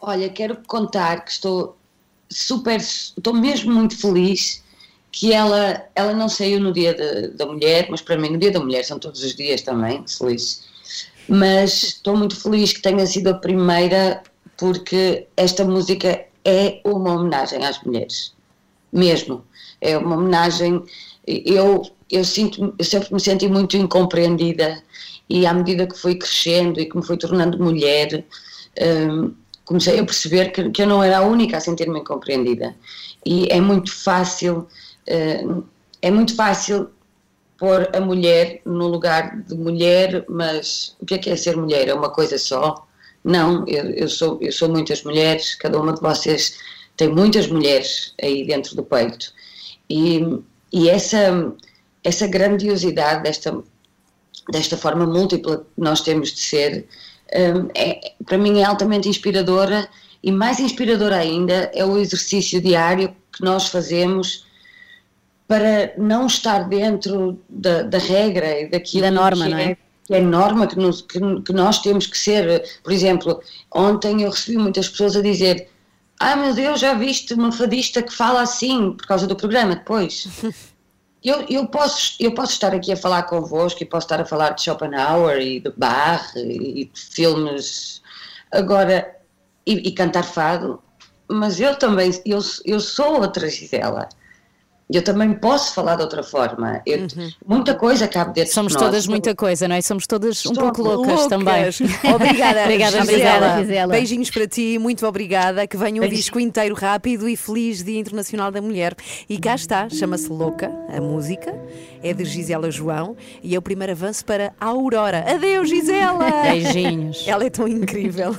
Olha, 0.00 0.28
quero 0.30 0.56
contar 0.66 1.20
que 1.24 1.30
estou 1.30 1.76
super, 2.30 2.78
estou 2.80 3.34
mesmo 3.34 3.72
muito 3.72 3.96
feliz 4.00 4.61
que 5.12 5.32
ela, 5.32 5.84
ela 5.94 6.14
não 6.14 6.28
saiu 6.28 6.58
no 6.58 6.72
dia 6.72 6.94
de- 6.94 7.28
da 7.36 7.46
mulher, 7.46 7.86
mas 7.90 8.00
para 8.00 8.16
mim 8.16 8.30
no 8.30 8.38
dia 8.38 8.50
da 8.50 8.60
mulher 8.60 8.84
são 8.84 8.98
todos 8.98 9.22
os 9.22 9.36
dias 9.36 9.60
também, 9.62 10.04
feliz. 10.08 10.64
Mas 11.28 11.82
estou 11.84 12.16
muito 12.16 12.34
feliz 12.34 12.72
que 12.72 12.82
tenha 12.82 13.06
sido 13.06 13.28
a 13.28 13.34
primeira 13.34 14.22
porque 14.56 15.26
esta 15.36 15.64
música 15.64 16.24
é 16.44 16.80
uma 16.84 17.14
homenagem 17.14 17.64
às 17.64 17.82
mulheres, 17.82 18.34
mesmo. 18.92 19.44
É 19.80 19.96
uma 19.98 20.16
homenagem. 20.16 20.82
Eu, 21.26 21.82
eu, 22.10 22.24
sinto, 22.24 22.74
eu 22.78 22.84
sempre 22.84 23.12
me 23.12 23.20
senti 23.20 23.48
muito 23.48 23.76
incompreendida 23.76 24.82
e 25.28 25.46
à 25.46 25.52
medida 25.54 25.86
que 25.86 25.98
fui 25.98 26.14
crescendo 26.16 26.80
e 26.80 26.86
que 26.86 26.96
me 26.96 27.04
fui 27.04 27.16
tornando 27.16 27.58
mulher, 27.58 28.24
hum, 28.80 29.32
comecei 29.64 29.98
a 29.98 30.04
perceber 30.04 30.52
que, 30.52 30.70
que 30.70 30.82
eu 30.82 30.86
não 30.86 31.02
era 31.02 31.18
a 31.18 31.22
única 31.22 31.56
a 31.56 31.60
sentir-me 31.60 32.00
incompreendida. 32.00 32.74
E 33.24 33.46
é 33.50 33.60
muito 33.60 33.92
fácil, 33.92 34.66
é 35.06 36.10
muito 36.10 36.34
fácil 36.34 36.90
pôr 37.58 37.88
a 37.94 38.00
mulher 38.00 38.60
no 38.64 38.88
lugar 38.88 39.40
de 39.42 39.54
mulher, 39.54 40.24
mas 40.28 40.96
o 41.00 41.06
que 41.06 41.14
é 41.14 41.18
que 41.18 41.30
é 41.30 41.36
ser 41.36 41.56
mulher? 41.56 41.88
É 41.88 41.94
uma 41.94 42.10
coisa 42.10 42.36
só? 42.36 42.86
Não, 43.24 43.64
eu, 43.68 43.84
eu, 43.90 44.08
sou, 44.08 44.38
eu 44.40 44.50
sou 44.50 44.68
muitas 44.68 45.04
mulheres, 45.04 45.54
cada 45.54 45.80
uma 45.80 45.92
de 45.92 46.00
vocês 46.00 46.58
tem 46.96 47.08
muitas 47.08 47.46
mulheres 47.46 48.14
aí 48.20 48.44
dentro 48.44 48.74
do 48.74 48.82
peito. 48.82 49.32
E, 49.88 50.20
e 50.72 50.88
essa, 50.88 51.52
essa 52.02 52.26
grandiosidade 52.26 53.22
desta, 53.22 53.56
desta 54.50 54.76
forma 54.76 55.06
múltipla 55.06 55.58
que 55.58 55.80
nós 55.80 56.00
temos 56.00 56.32
de 56.32 56.40
ser, 56.40 56.86
hum, 57.32 57.68
é, 57.76 58.12
para 58.26 58.38
mim 58.38 58.58
é 58.58 58.64
altamente 58.64 59.08
inspiradora 59.08 59.88
e 60.22 60.32
mais 60.32 60.58
inspiradora 60.58 61.16
ainda 61.16 61.70
é 61.74 61.84
o 61.84 61.96
exercício 61.96 62.60
diário 62.60 63.14
que 63.32 63.44
nós 63.44 63.68
fazemos 63.68 64.46
para 65.52 65.92
não 65.98 66.26
estar 66.26 66.60
dentro 66.68 67.38
da, 67.48 67.82
da 67.82 67.98
regra 67.98 68.60
e 68.60 68.68
daquilo 68.70 69.02
Da 69.02 69.10
norma, 69.10 69.44
que 69.44 69.50
não 69.50 69.58
é? 69.58 69.76
que 70.06 70.14
é 70.14 70.20
norma 70.20 70.66
que, 70.66 70.76
nos- 70.76 71.02
que- 71.02 71.42
que 71.42 71.52
nós 71.52 71.78
temos 71.80 72.06
que 72.06 72.16
ser. 72.16 72.64
Por 72.82 72.90
exemplo, 72.92 73.40
ontem 73.74 74.22
eu 74.22 74.30
recebi 74.30 74.56
muitas 74.56 74.88
pessoas 74.88 75.14
a 75.16 75.20
dizer: 75.20 75.68
Ai 76.18 76.36
meu 76.36 76.54
Deus, 76.54 76.80
já 76.80 76.94
viste 76.94 77.34
uma 77.34 77.52
fadista 77.52 78.02
que 78.02 78.12
fala 78.12 78.40
assim 78.40 78.92
por 78.92 79.06
causa 79.06 79.26
do 79.26 79.36
programa 79.36 79.76
depois. 79.76 80.26
Eu, 81.24 81.46
eu, 81.48 81.68
posso, 81.68 82.16
eu 82.18 82.34
posso 82.34 82.50
estar 82.50 82.74
aqui 82.74 82.90
a 82.90 82.96
falar 82.96 83.22
convosco 83.22 83.80
e 83.80 83.86
posso 83.86 84.06
estar 84.06 84.20
a 84.20 84.24
falar 84.24 84.50
de 84.56 84.62
Schopenhauer 84.64 85.38
e 85.40 85.60
de 85.60 85.70
Bach 85.76 86.34
e 86.34 86.90
de 86.92 87.00
filmes 87.00 88.02
agora 88.50 89.08
e, 89.64 89.74
e 89.88 89.92
cantar 89.92 90.24
fado, 90.24 90.82
mas 91.30 91.60
eu 91.60 91.76
também 91.76 92.10
eu, 92.26 92.40
eu 92.64 92.80
sou 92.80 93.20
outra 93.20 93.48
Gisela. 93.48 94.08
Eu 94.92 95.02
também 95.02 95.32
posso 95.34 95.74
falar 95.74 95.96
de 95.96 96.02
outra 96.02 96.22
forma. 96.22 96.80
Eu- 96.86 97.06
Muita 97.46 97.74
coisa 97.74 98.06
cabe 98.06 98.34
dentro 98.34 98.52
Somos 98.52 98.72
de 98.72 98.78
nós. 98.78 98.86
todas 98.88 99.06
muita 99.06 99.34
coisa, 99.34 99.66
não 99.66 99.74
é? 99.76 99.80
Somos 99.80 100.06
todas 100.06 100.44
um 100.46 100.54
pouco 100.54 100.82
loucas, 100.82 101.26
também. 101.26 101.64
Obrigada, 102.14 102.62
obrigada, 102.64 103.00
Gisela. 103.00 103.58
Gisela. 103.60 103.92
Beijinhos 103.92 104.30
para 104.30 104.46
ti, 104.46 104.78
muito 104.78 105.06
obrigada. 105.06 105.66
Que 105.66 105.76
venha 105.76 106.02
um 106.02 106.08
disco 106.08 106.38
inteiro 106.38 106.74
rápido 106.74 107.28
e 107.28 107.36
feliz 107.36 107.82
Dia 107.82 107.98
Internacional 107.98 108.50
da 108.50 108.60
Mulher. 108.60 108.94
E 109.28 109.38
cá 109.38 109.54
está, 109.54 109.88
chama-se 109.88 110.28
Louca, 110.28 110.70
a 110.94 111.00
música. 111.00 111.54
É 112.02 112.12
de 112.12 112.24
Gisela 112.24 112.70
João 112.70 113.16
e 113.42 113.54
é 113.54 113.58
o 113.58 113.62
primeiro 113.62 113.92
avanço 113.92 114.24
para 114.24 114.52
a 114.60 114.66
Aurora. 114.66 115.24
Adeus, 115.26 115.68
Gisela! 115.68 116.28
Beijinhos. 116.42 117.24
Ela 117.28 117.44
é 117.44 117.50
tão 117.50 117.66
incrível. 117.68 118.34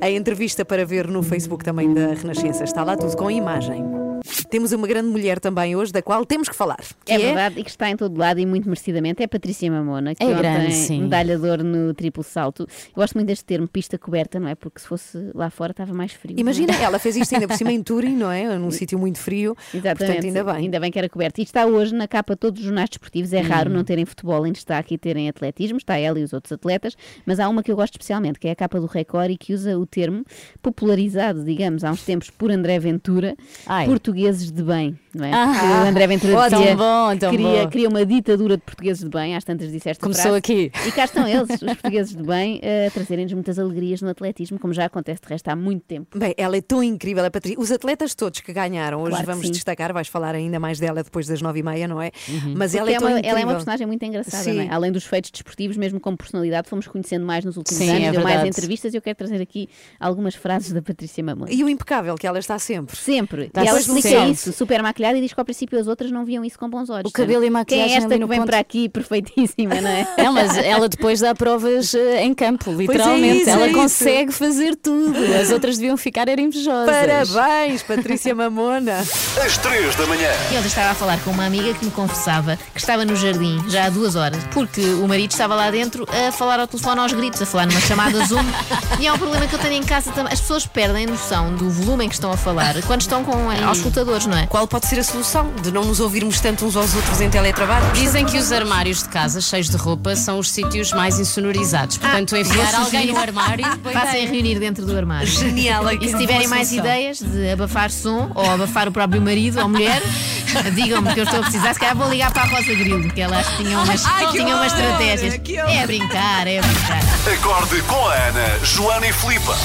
a 0.00 0.10
entrevista 0.10 0.64
para 0.64 0.84
ver 0.84 1.08
no 1.08 1.22
Facebook 1.22 1.64
também 1.64 1.92
da 1.92 2.08
Renascença 2.14 2.64
está 2.64 2.84
lá 2.84 2.96
tudo 2.96 3.16
com 3.16 3.30
imagem. 3.30 4.01
Temos 4.50 4.72
uma 4.72 4.86
grande 4.86 5.08
mulher 5.08 5.38
também 5.40 5.74
hoje, 5.76 5.92
da 5.92 6.02
qual 6.02 6.24
temos 6.26 6.48
que 6.48 6.54
falar. 6.54 6.78
que 7.04 7.12
É 7.12 7.18
verdade, 7.18 7.60
e 7.60 7.64
que 7.64 7.70
está 7.70 7.90
em 7.90 7.96
todo 7.96 8.16
lado 8.18 8.38
e 8.40 8.46
muito 8.46 8.68
merecidamente, 8.68 9.22
é 9.22 9.24
a 9.24 9.28
Patrícia 9.28 9.70
Mamona, 9.70 10.14
que 10.14 10.22
É 10.22 10.26
ontem 10.26 10.38
grande, 10.38 10.72
sim. 10.74 11.02
medalha 11.02 11.38
de 11.38 11.46
ouro 11.48 11.64
no 11.64 11.94
triplo 11.94 12.22
salto. 12.22 12.62
Eu 12.62 12.94
gosto 12.96 13.14
muito 13.14 13.28
deste 13.28 13.44
termo, 13.44 13.66
pista 13.68 13.98
coberta, 13.98 14.38
não 14.38 14.48
é? 14.48 14.54
Porque 14.54 14.80
se 14.80 14.86
fosse 14.86 15.18
lá 15.34 15.50
fora 15.50 15.70
estava 15.72 15.92
mais 15.94 16.12
frio. 16.12 16.36
Imagina, 16.38 16.74
é? 16.74 16.82
ela 16.82 16.98
fez 16.98 17.16
isto 17.16 17.34
ainda 17.34 17.48
por 17.48 17.56
cima 17.56 17.72
em 17.72 17.82
Turim, 17.82 18.16
não 18.16 18.30
é? 18.30 18.56
Num 18.58 18.70
sítio 18.72 18.98
muito 18.98 19.18
frio. 19.18 19.56
Exatamente. 19.72 19.98
Portanto, 19.98 20.24
ainda 20.26 20.44
bem. 20.44 20.54
Ainda 20.64 20.80
bem 20.80 20.90
que 20.90 20.98
era 20.98 21.08
coberto. 21.08 21.40
E 21.40 21.44
está 21.44 21.66
hoje 21.66 21.94
na 21.94 22.06
capa 22.06 22.34
de 22.34 22.40
todos 22.40 22.60
os 22.60 22.66
jornais 22.66 22.88
desportivos. 22.90 23.32
É 23.32 23.40
raro 23.40 23.70
Hum. 23.70 23.74
não 23.74 23.84
terem 23.84 24.04
futebol 24.04 24.46
em 24.46 24.52
destaque 24.52 24.94
e 24.94 24.98
terem 24.98 25.28
atletismo. 25.28 25.78
Está 25.78 25.96
ela 25.96 26.18
e 26.18 26.22
os 26.22 26.32
outros 26.32 26.52
atletas. 26.52 26.96
Mas 27.24 27.40
há 27.40 27.48
uma 27.48 27.62
que 27.62 27.70
eu 27.72 27.76
gosto 27.76 27.94
especialmente, 27.94 28.38
que 28.38 28.48
é 28.48 28.50
a 28.50 28.56
capa 28.56 28.78
do 28.80 28.86
Record 28.86 29.30
e 29.30 29.36
que 29.36 29.54
usa 29.54 29.78
o 29.78 29.86
termo 29.86 30.24
popularizado, 30.60 31.44
digamos, 31.44 31.84
há 31.84 31.90
uns 31.90 32.02
tempos 32.02 32.30
por 32.30 32.50
André 32.50 32.78
Ventura, 32.78 33.36
Ai. 33.66 33.86
Portugueses 34.12 34.52
de 34.52 34.62
bem. 34.62 34.98
Não 35.14 35.24
é? 35.24 35.30
Ah, 35.32 35.82
o 35.84 35.88
André 35.88 36.06
Ventura 36.06 36.36
ótimo, 36.38 36.60
dizia, 36.60 36.76
bom, 36.76 37.16
tão 37.18 37.30
queria, 37.30 37.64
bom. 37.64 37.68
queria 37.68 37.88
uma 37.88 38.06
ditadura 38.06 38.56
de 38.56 38.62
portugueses 38.62 39.02
de 39.02 39.10
bem. 39.10 39.36
Às 39.36 39.44
tantas 39.44 39.70
disseste 39.70 40.02
Começou 40.02 40.22
frase. 40.22 40.38
aqui. 40.38 40.72
E 40.86 40.92
cá 40.92 41.04
estão 41.04 41.26
eles, 41.28 41.50
os 41.60 41.60
portugueses 41.60 42.16
de 42.16 42.22
bem, 42.22 42.60
a 42.86 42.90
trazerem-nos 42.90 43.32
muitas 43.34 43.58
alegrias 43.58 44.00
no 44.00 44.08
atletismo, 44.08 44.58
como 44.58 44.72
já 44.72 44.86
acontece 44.86 45.20
de 45.20 45.28
resto 45.28 45.48
há 45.48 45.56
muito 45.56 45.82
tempo. 45.84 46.18
Bem, 46.18 46.34
ela 46.36 46.56
é 46.56 46.60
tão 46.60 46.82
incrível, 46.82 47.24
a 47.24 47.30
Patrícia. 47.30 47.60
Os 47.60 47.70
atletas 47.70 48.14
todos 48.14 48.40
que 48.40 48.52
ganharam, 48.52 49.00
hoje 49.02 49.10
Claro 49.10 49.26
vamos 49.26 49.50
destacar, 49.50 49.92
vais 49.92 50.08
falar 50.08 50.34
ainda 50.34 50.58
mais 50.58 50.78
dela 50.80 51.02
depois 51.02 51.26
das 51.26 51.42
nove 51.42 51.60
e 51.60 51.62
meia, 51.62 51.86
não 51.86 52.00
é? 52.00 52.10
Mas 52.56 52.72
Porque 52.72 52.78
ela 52.78 52.90
é, 52.90 52.94
é 52.94 52.98
tão 52.98 53.08
uma, 53.08 53.18
incrível. 53.18 53.30
ela 53.30 53.40
é 53.40 53.44
uma 53.44 53.52
personagem 53.54 53.86
muito 53.86 54.02
engraçada, 54.04 54.42
Sim. 54.44 54.52
não 54.54 54.62
é? 54.62 54.68
Além 54.70 54.92
dos 54.92 55.04
feitos 55.04 55.30
desportivos, 55.30 55.76
mesmo 55.76 56.00
como 56.00 56.16
personalidade, 56.16 56.68
fomos 56.68 56.86
conhecendo 56.88 57.26
mais 57.26 57.44
nos 57.44 57.56
últimos 57.56 57.78
Sim, 57.78 57.90
anos, 57.90 58.02
é 58.02 58.10
deu 58.12 58.22
mais 58.22 58.36
verdade. 58.36 58.48
entrevistas 58.48 58.94
e 58.94 58.96
eu 58.96 59.02
quero 59.02 59.16
trazer 59.18 59.40
aqui 59.42 59.68
algumas 60.00 60.34
frases 60.34 60.72
da 60.72 60.80
Patrícia 60.80 61.22
Mamãe. 61.22 61.52
E 61.54 61.62
o 61.62 61.68
impecável 61.68 62.14
que 62.16 62.26
ela 62.26 62.38
está 62.38 62.58
sempre. 62.58 62.96
Sempre. 62.96 63.44
Está 63.46 63.64
e 63.64 63.68
ela 63.68 63.78
explica 63.78 64.26
isso, 64.26 64.52
super 64.52 64.82
maquilhada, 65.02 65.18
e 65.18 65.20
diz 65.20 65.32
que 65.32 65.40
ao 65.40 65.44
princípio 65.44 65.78
as 65.78 65.86
outras 65.86 66.10
não 66.10 66.24
viam 66.24 66.44
isso 66.44 66.58
com 66.58 66.70
bons 66.70 66.88
olhos. 66.88 67.10
O 67.10 67.12
cabelo 67.12 67.42
e 67.42 67.46
Quem 67.46 67.50
maquilhagem 67.50 67.94
é 67.94 67.98
esta 67.98 68.18
que 68.18 68.24
vem 68.24 68.38
ponto. 68.38 68.46
para 68.46 68.58
aqui 68.58 68.88
perfeitíssima, 68.88 69.80
não 69.80 69.90
é? 69.90 70.06
Não, 70.22 70.32
mas 70.32 70.56
ela 70.56 70.88
depois 70.88 71.20
dá 71.20 71.34
provas 71.34 71.94
eh, 71.94 72.22
em 72.22 72.32
campo, 72.32 72.70
é 72.70 72.74
literalmente. 72.74 73.40
isso, 73.40 73.50
ela 73.50 73.64
é 73.64 73.70
isso. 73.70 73.78
consegue 73.78 74.32
fazer 74.32 74.76
tudo. 74.76 75.18
As 75.40 75.50
outras 75.50 75.76
deviam 75.76 75.96
ficar 75.96 76.28
era 76.28 76.40
invejosas. 76.40 77.30
Parabéns, 77.30 77.82
Patrícia 77.82 78.34
Mamona. 78.34 78.98
Às 79.00 79.58
três 79.58 79.94
da 79.96 80.06
manhã. 80.06 80.30
E 80.52 80.56
ontem 80.56 80.68
estava 80.68 80.90
a 80.90 80.94
falar 80.94 81.18
com 81.24 81.30
uma 81.30 81.44
amiga 81.44 81.74
que 81.74 81.84
me 81.84 81.90
confessava 81.90 82.56
que 82.72 82.80
estava 82.80 83.04
no 83.04 83.16
jardim 83.16 83.58
já 83.68 83.86
há 83.86 83.90
duas 83.90 84.14
horas, 84.14 84.42
porque 84.52 84.80
o 84.80 85.08
marido 85.08 85.32
estava 85.32 85.54
lá 85.54 85.70
dentro 85.70 86.06
a 86.08 86.30
falar 86.30 86.60
ao 86.60 86.66
telefone 86.68 87.00
aos 87.00 87.12
gritos, 87.12 87.42
a 87.42 87.46
falar 87.46 87.66
numa 87.66 87.80
chamada 87.80 88.24
Zoom. 88.26 88.44
e 89.00 89.06
é 89.06 89.12
um 89.12 89.18
problema 89.18 89.46
que 89.46 89.54
eu 89.54 89.58
tenho 89.58 89.74
em 89.74 89.82
casa 89.82 90.12
também. 90.12 90.32
As 90.32 90.40
pessoas 90.40 90.66
perdem 90.66 91.06
noção 91.06 91.54
do 91.56 91.68
volume 91.68 92.04
em 92.04 92.08
que 92.08 92.14
estão 92.14 92.30
a 92.30 92.36
falar 92.36 92.80
quando 92.86 93.00
estão 93.00 93.24
com 93.24 93.50
aos 93.50 93.78
escutadores, 93.78 94.26
não 94.26 94.36
é? 94.36 94.46
Qual 94.46 94.66
pode 94.68 94.86
ser 94.86 94.91
a 94.98 95.04
solução 95.04 95.50
de 95.62 95.70
não 95.70 95.84
nos 95.84 96.00
ouvirmos 96.00 96.40
tanto 96.40 96.64
uns 96.66 96.76
aos 96.76 96.94
outros 96.94 97.20
em 97.20 97.28
teletrabalho? 97.30 97.84
Dizem 97.92 98.24
que 98.24 98.36
os 98.38 98.50
armários 98.52 99.02
de 99.02 99.08
casa 99.08 99.40
cheios 99.40 99.68
de 99.70 99.76
roupa 99.76 100.14
são 100.16 100.38
os 100.38 100.50
sítios 100.50 100.92
mais 100.92 101.18
insonorizados. 101.18 101.98
Portanto, 101.98 102.36
enfiar 102.36 102.66
vou 102.72 102.80
alguém 102.84 102.84
sugerir- 103.08 103.12
no 103.12 103.18
armário. 103.20 103.64
Passem 103.92 104.26
a 104.26 104.28
reunir 104.28 104.58
dentro 104.58 104.84
do 104.86 104.96
armário. 104.96 105.26
Genial, 105.26 105.84
E 105.94 106.08
se 106.08 106.16
tiverem 106.16 106.46
mais 106.48 106.68
solução. 106.68 106.90
ideias 106.90 107.18
de 107.18 107.50
abafar 107.50 107.90
som 107.90 108.30
ou 108.34 108.50
abafar 108.50 108.88
o 108.88 108.92
próprio 108.92 109.20
marido 109.20 109.60
ou 109.60 109.68
mulher, 109.68 110.02
digam-me 110.74 111.12
que 111.14 111.20
eu 111.20 111.24
estou 111.24 111.40
a 111.40 111.42
precisar. 111.42 111.74
Se 111.74 111.80
calhar 111.80 111.96
vou 111.96 112.08
ligar 112.08 112.32
para 112.32 112.42
a 112.42 112.46
Rosa 112.46 112.74
Grilo, 112.74 113.10
que 113.10 113.20
ela 113.20 113.38
acho 113.38 113.56
que 113.56 113.64
tinha 113.64 113.78
umas, 113.78 114.04
Ai, 114.04 114.26
que 114.26 114.32
tinha 114.32 114.56
umas 114.56 114.72
horror, 114.72 114.84
estratégias. 114.84 115.34
É 115.34 115.86
brincar, 115.86 116.46
é 116.46 116.60
brincar. 116.60 117.02
Acorde 117.34 117.82
com 117.82 118.06
a 118.08 118.14
Ana, 118.14 118.58
Joana 118.64 119.06
e 119.06 119.12
Filipa. 119.12 119.56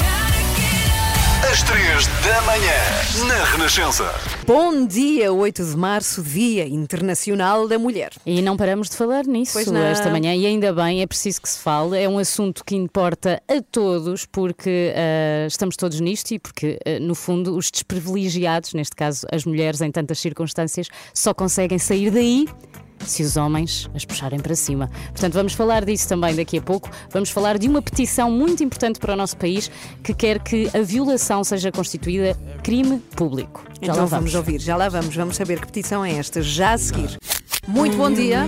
Às 1.44 1.62
três 1.64 2.08
da 2.26 2.42
manhã, 2.42 3.28
na 3.28 3.44
Renascença. 3.46 4.12
Bom 4.46 4.86
dia, 4.86 5.32
8 5.32 5.64
de 5.64 5.78
março, 5.78 6.22
Dia 6.24 6.68
Internacional 6.68 7.68
da 7.68 7.78
Mulher. 7.78 8.12
E 8.26 8.42
não 8.42 8.58
paramos 8.58 8.90
de 8.90 8.96
falar 8.98 9.26
nisso 9.26 9.54
Pois 9.54 9.68
não. 9.68 9.82
esta 9.82 10.10
manhã, 10.10 10.34
e 10.36 10.46
ainda 10.46 10.74
bem, 10.74 11.02
é 11.02 11.08
preciso 11.08 11.42
que 11.42 11.48
se 11.50 11.60
fale. 11.60 12.02
É 12.02 12.10
um 12.10 12.18
assunto 12.18 12.64
que 12.66 12.76
importa 12.76 13.42
a 13.48 13.62
todos, 13.62 14.26
porque 14.26 14.94
ah, 14.96 15.48
estamos 15.48 15.76
todos 15.76 16.00
nisto 16.00 16.32
e 16.32 16.40
porque, 16.40 16.80
ah, 16.86 17.00
no 17.00 17.14
fundo, 17.16 17.56
os 17.56 17.70
desprivilegiados, 17.70 18.74
neste 18.74 18.96
caso 18.96 19.26
as 19.32 19.46
mulheres 19.46 19.82
em 19.82 19.92
tantas 19.92 20.20
circunstâncias, 20.20 20.88
só 21.14 21.34
conseguem 21.34 21.78
sair 21.78 22.10
daí. 22.12 22.48
Se 23.06 23.24
os 23.24 23.38
homens 23.38 23.90
as 23.96 24.04
puxarem 24.04 24.40
para 24.40 24.56
cima. 24.56 24.90
Portanto, 25.12 25.34
vamos 25.34 25.54
falar 25.54 25.86
disso 25.86 26.08
também 26.10 26.36
daqui 26.36 26.58
a 26.58 26.62
pouco. 26.62 26.90
Vamos 27.12 27.30
falar 27.30 27.58
de 27.58 27.68
uma 27.68 27.82
petição 27.82 28.30
muito 28.30 28.64
importante 28.64 29.00
para 29.00 29.14
o 29.14 29.16
nosso 29.16 29.38
país 29.38 29.72
que 30.04 30.14
quer 30.14 30.40
que 30.40 30.70
a 30.74 30.82
violação 30.82 31.44
seja 31.44 31.72
constituída 31.72 32.36
crime 32.64 33.00
público. 33.16 33.64
Já 33.82 33.94
então 33.94 33.96
lá 33.98 34.06
vamos 34.06 34.34
ouvir, 34.36 34.60
já 34.60 34.76
lá 34.76 34.90
vamos, 34.90 35.16
vamos 35.16 35.36
saber 35.36 35.60
que 35.60 35.68
petição 35.68 36.04
é 36.04 36.14
esta, 36.16 36.42
já 36.42 36.74
a 36.74 36.78
seguir. 36.78 37.18
Muito 37.68 37.96
bom 37.98 38.10
dia. 38.12 38.46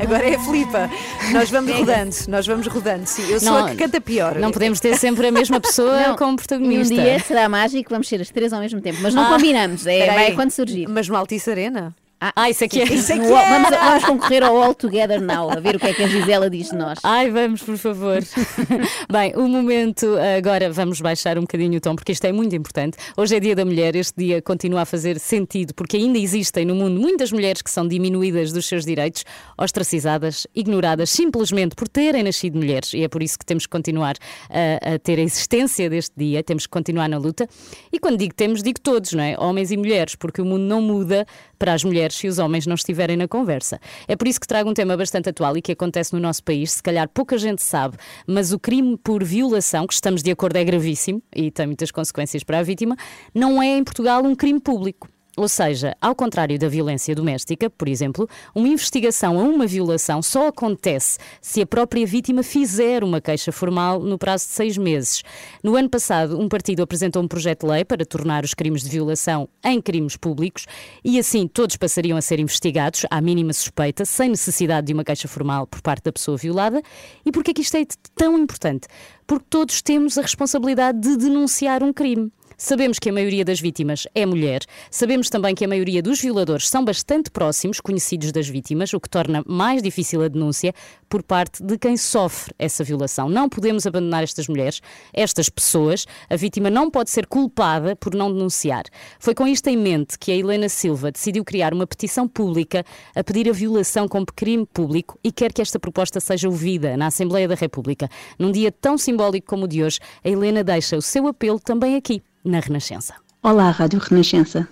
Agora 0.00 0.28
é 0.28 0.36
a 0.36 0.38
Filipa. 0.38 0.88
Nós 1.32 1.50
vamos 1.50 1.72
rodando, 1.72 2.14
nós 2.28 2.46
vamos 2.46 2.66
rodando, 2.68 3.06
sim. 3.06 3.28
Eu 3.28 3.40
sou 3.40 3.52
Não, 3.52 3.66
a 3.66 3.70
que 3.70 3.76
canta 3.76 4.00
pior. 4.00 4.36
Não 4.36 4.50
podemos 4.52 4.78
ter 4.80 4.96
sempre 4.96 5.26
a 5.26 5.32
mesma 5.32 5.60
pessoa 5.60 6.08
Não, 6.08 6.16
como 6.16 6.30
E 6.30 6.32
um 6.34 6.36
protagonista. 6.36 6.94
dia 6.94 7.18
será 7.20 7.48
mágico, 7.48 7.90
vamos 7.90 8.06
ser 8.08 8.20
as 8.20 8.30
três 8.30 8.52
ao 8.52 8.60
mesmo 8.60 8.80
tempo. 8.80 8.98
Mas 9.02 9.12
não 9.14 9.24
Ah, 9.24 9.28
combinamos, 9.30 9.86
é, 9.86 10.06
vai 10.14 10.32
quando 10.32 10.50
surgir. 10.52 10.86
Mas 10.88 11.08
no 11.08 11.16
Altice 11.16 11.50
Arena? 11.50 11.94
Ah, 12.20 12.50
isso 12.50 12.64
aqui 12.64 12.80
é. 12.80 12.84
Isso 12.84 13.12
aqui 13.12 13.22
é. 13.22 13.28
vamos, 13.48 13.70
vamos 13.70 14.04
concorrer 14.04 14.42
ao 14.42 14.60
All 14.60 14.74
Together 14.74 15.20
Now, 15.20 15.50
a 15.50 15.60
ver 15.60 15.76
o 15.76 15.78
que 15.78 15.86
é 15.86 15.94
que 15.94 16.02
a 16.02 16.08
Gisela 16.08 16.50
diz 16.50 16.70
de 16.70 16.76
nós. 16.76 16.98
Ai, 17.04 17.30
vamos, 17.30 17.62
por 17.62 17.76
favor. 17.76 18.18
Bem, 19.10 19.32
o 19.36 19.48
momento, 19.48 20.16
agora 20.36 20.70
vamos 20.72 21.00
baixar 21.00 21.38
um 21.38 21.42
bocadinho 21.42 21.78
o 21.78 21.80
tom, 21.80 21.94
porque 21.94 22.10
isto 22.10 22.24
é 22.24 22.32
muito 22.32 22.56
importante. 22.56 22.96
Hoje 23.16 23.36
é 23.36 23.40
Dia 23.40 23.54
da 23.54 23.64
Mulher, 23.64 23.94
este 23.94 24.14
dia 24.16 24.42
continua 24.42 24.82
a 24.82 24.84
fazer 24.84 25.20
sentido, 25.20 25.72
porque 25.74 25.96
ainda 25.96 26.18
existem 26.18 26.64
no 26.64 26.74
mundo 26.74 27.00
muitas 27.00 27.30
mulheres 27.30 27.62
que 27.62 27.70
são 27.70 27.86
diminuídas 27.86 28.52
dos 28.52 28.66
seus 28.66 28.84
direitos, 28.84 29.24
ostracizadas, 29.56 30.44
ignoradas, 30.54 31.10
simplesmente 31.10 31.76
por 31.76 31.86
terem 31.86 32.24
nascido 32.24 32.58
mulheres. 32.58 32.94
E 32.94 33.04
é 33.04 33.08
por 33.08 33.22
isso 33.22 33.38
que 33.38 33.46
temos 33.46 33.64
que 33.64 33.70
continuar 33.70 34.16
a, 34.50 34.94
a 34.94 34.98
ter 34.98 35.20
a 35.20 35.22
existência 35.22 35.88
deste 35.88 36.14
dia, 36.16 36.42
temos 36.42 36.66
que 36.66 36.70
continuar 36.70 37.08
na 37.08 37.18
luta. 37.18 37.48
E 37.92 38.00
quando 38.00 38.16
digo 38.16 38.34
temos, 38.34 38.60
digo 38.60 38.80
todos, 38.80 39.12
não 39.12 39.22
é? 39.22 39.36
Homens 39.38 39.70
e 39.70 39.76
mulheres, 39.76 40.16
porque 40.16 40.42
o 40.42 40.44
mundo 40.44 40.62
não 40.62 40.82
muda 40.82 41.24
para 41.58 41.74
as 41.74 41.84
mulheres 41.84 42.16
se 42.16 42.28
os 42.28 42.38
homens 42.38 42.66
não 42.66 42.74
estiverem 42.74 43.16
na 43.16 43.26
conversa. 43.26 43.80
É 44.06 44.16
por 44.16 44.28
isso 44.28 44.40
que 44.40 44.46
trago 44.46 44.70
um 44.70 44.74
tema 44.74 44.96
bastante 44.96 45.28
atual 45.28 45.56
e 45.56 45.62
que 45.62 45.72
acontece 45.72 46.12
no 46.14 46.20
nosso 46.20 46.42
país, 46.42 46.72
se 46.72 46.82
calhar 46.82 47.08
pouca 47.08 47.36
gente 47.36 47.62
sabe, 47.62 47.96
mas 48.26 48.52
o 48.52 48.58
crime 48.58 48.96
por 48.96 49.24
violação, 49.24 49.86
que 49.86 49.94
estamos 49.94 50.22
de 50.22 50.30
acordo 50.30 50.56
é 50.56 50.64
gravíssimo 50.64 51.22
e 51.34 51.50
tem 51.50 51.66
muitas 51.66 51.90
consequências 51.90 52.44
para 52.44 52.58
a 52.58 52.62
vítima, 52.62 52.96
não 53.34 53.62
é 53.62 53.76
em 53.78 53.84
Portugal 53.84 54.22
um 54.24 54.34
crime 54.34 54.60
público. 54.60 55.08
Ou 55.38 55.48
seja, 55.48 55.96
ao 56.00 56.16
contrário 56.16 56.58
da 56.58 56.68
violência 56.68 57.14
doméstica, 57.14 57.70
por 57.70 57.86
exemplo, 57.86 58.28
uma 58.52 58.66
investigação 58.66 59.38
a 59.38 59.42
uma 59.44 59.68
violação 59.68 60.20
só 60.20 60.48
acontece 60.48 61.16
se 61.40 61.62
a 61.62 61.66
própria 61.66 62.04
vítima 62.04 62.42
fizer 62.42 63.04
uma 63.04 63.20
queixa 63.20 63.52
formal 63.52 64.00
no 64.00 64.18
prazo 64.18 64.48
de 64.48 64.52
seis 64.54 64.76
meses. 64.76 65.22
No 65.62 65.76
ano 65.76 65.88
passado, 65.88 66.40
um 66.40 66.48
partido 66.48 66.82
apresentou 66.82 67.22
um 67.22 67.28
projeto 67.28 67.66
de 67.66 67.72
lei 67.72 67.84
para 67.84 68.04
tornar 68.04 68.44
os 68.44 68.52
crimes 68.52 68.82
de 68.82 68.88
violação 68.88 69.48
em 69.64 69.80
crimes 69.80 70.16
públicos 70.16 70.66
e 71.04 71.20
assim 71.20 71.46
todos 71.46 71.76
passariam 71.76 72.18
a 72.18 72.20
ser 72.20 72.40
investigados 72.40 73.06
à 73.08 73.20
mínima 73.20 73.52
suspeita, 73.52 74.04
sem 74.04 74.30
necessidade 74.30 74.88
de 74.88 74.92
uma 74.92 75.04
queixa 75.04 75.28
formal 75.28 75.68
por 75.68 75.80
parte 75.80 76.02
da 76.02 76.12
pessoa 76.12 76.36
violada. 76.36 76.82
E 77.24 77.30
por 77.30 77.44
que 77.44 77.52
é 77.56 77.62
isto 77.62 77.76
é 77.76 77.86
tão 78.16 78.36
importante? 78.36 78.88
Porque 79.24 79.46
todos 79.48 79.82
temos 79.82 80.18
a 80.18 80.22
responsabilidade 80.22 80.98
de 80.98 81.16
denunciar 81.16 81.80
um 81.84 81.92
crime. 81.92 82.32
Sabemos 82.60 82.98
que 82.98 83.08
a 83.08 83.12
maioria 83.12 83.44
das 83.44 83.60
vítimas 83.60 84.08
é 84.12 84.26
mulher, 84.26 84.62
sabemos 84.90 85.30
também 85.30 85.54
que 85.54 85.64
a 85.64 85.68
maioria 85.68 86.02
dos 86.02 86.20
violadores 86.20 86.68
são 86.68 86.84
bastante 86.84 87.30
próximos, 87.30 87.78
conhecidos 87.78 88.32
das 88.32 88.48
vítimas, 88.48 88.92
o 88.92 88.98
que 88.98 89.08
torna 89.08 89.44
mais 89.46 89.80
difícil 89.80 90.24
a 90.24 90.26
denúncia 90.26 90.74
por 91.08 91.22
parte 91.22 91.62
de 91.62 91.78
quem 91.78 91.96
sofre 91.96 92.52
essa 92.58 92.82
violação. 92.82 93.28
Não 93.28 93.48
podemos 93.48 93.86
abandonar 93.86 94.24
estas 94.24 94.48
mulheres, 94.48 94.80
estas 95.14 95.48
pessoas. 95.48 96.04
A 96.28 96.34
vítima 96.34 96.68
não 96.68 96.90
pode 96.90 97.10
ser 97.10 97.28
culpada 97.28 97.94
por 97.94 98.12
não 98.12 98.32
denunciar. 98.32 98.86
Foi 99.20 99.36
com 99.36 99.46
isto 99.46 99.68
em 99.68 99.76
mente 99.76 100.18
que 100.18 100.32
a 100.32 100.34
Helena 100.34 100.68
Silva 100.68 101.12
decidiu 101.12 101.44
criar 101.44 101.72
uma 101.72 101.86
petição 101.86 102.26
pública 102.26 102.84
a 103.14 103.22
pedir 103.22 103.48
a 103.48 103.52
violação 103.52 104.08
como 104.08 104.26
crime 104.26 104.66
público 104.66 105.16
e 105.22 105.30
quer 105.30 105.52
que 105.52 105.62
esta 105.62 105.78
proposta 105.78 106.18
seja 106.18 106.48
ouvida 106.48 106.96
na 106.96 107.06
Assembleia 107.06 107.46
da 107.46 107.54
República. 107.54 108.08
Num 108.36 108.50
dia 108.50 108.72
tão 108.72 108.98
simbólico 108.98 109.46
como 109.46 109.66
o 109.66 109.68
de 109.68 109.84
hoje, 109.84 110.00
a 110.24 110.28
Helena 110.28 110.64
deixa 110.64 110.96
o 110.96 111.02
seu 111.02 111.28
apelo 111.28 111.60
também 111.60 111.94
aqui 111.94 112.20
na 112.48 112.60
Renascença. 112.60 113.14
Olá, 113.42 113.70
Rádio 113.70 114.00
Renascença. 114.00 114.66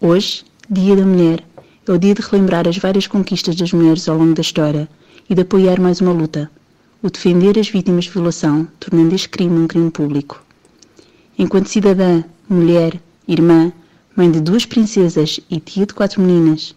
Hoje, 0.00 0.44
Dia 0.68 0.94
da 0.94 1.04
Mulher, 1.04 1.42
é 1.88 1.90
o 1.90 1.98
dia 1.98 2.14
de 2.14 2.20
relembrar 2.20 2.68
as 2.68 2.76
várias 2.76 3.06
conquistas 3.06 3.56
das 3.56 3.72
mulheres 3.72 4.06
ao 4.06 4.18
longo 4.18 4.34
da 4.34 4.42
história 4.42 4.86
e 5.28 5.34
de 5.34 5.40
apoiar 5.40 5.80
mais 5.80 6.02
uma 6.02 6.12
luta, 6.12 6.50
o 7.02 7.08
defender 7.08 7.58
as 7.58 7.70
vítimas 7.70 8.04
de 8.04 8.10
violação, 8.10 8.68
tornando 8.78 9.14
este 9.14 9.30
crime 9.30 9.58
um 9.58 9.66
crime 9.66 9.90
público. 9.90 10.42
Enquanto 11.38 11.68
cidadã, 11.68 12.22
mulher, 12.48 13.00
irmã, 13.26 13.72
mãe 14.14 14.30
de 14.30 14.40
duas 14.40 14.66
princesas 14.66 15.40
e 15.50 15.58
tia 15.58 15.86
de 15.86 15.94
quatro 15.94 16.20
meninas, 16.20 16.74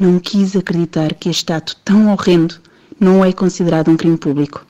não 0.00 0.18
quis 0.18 0.56
acreditar 0.56 1.14
que 1.14 1.28
este 1.28 1.52
ato 1.52 1.76
tão 1.84 2.12
horrendo 2.12 2.56
não 2.98 3.24
é 3.24 3.32
considerado 3.32 3.88
um 3.88 3.96
crime 3.96 4.16
público. 4.16 4.66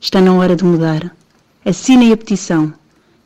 Está 0.00 0.20
na 0.20 0.32
hora 0.32 0.54
de 0.54 0.64
mudar. 0.64 1.14
Assinem 1.64 2.12
a 2.12 2.16
petição 2.16 2.72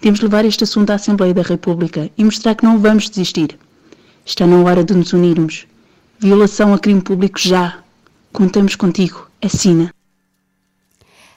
temos 0.01 0.19
de 0.19 0.27
levar 0.27 0.45
este 0.45 0.65
assunto 0.65 0.91
à 0.91 0.95
Assembleia 0.95 1.35
da 1.35 1.43
República 1.43 2.11
e 2.17 2.25
mostrar 2.25 2.55
que 2.55 2.65
não 2.65 2.79
vamos 2.79 3.09
desistir. 3.11 3.59
Está 4.25 4.47
na 4.47 4.59
hora 4.63 4.85
de 4.85 4.95
nos 4.95 5.13
unirmos. 5.13 5.67
Violação 6.19 6.73
a 6.75 6.79
crime 6.79 7.01
público 7.01 7.39
já. 7.39 7.83
Contamos 8.33 8.77
contigo. 8.77 9.29
Assina. 9.43 9.93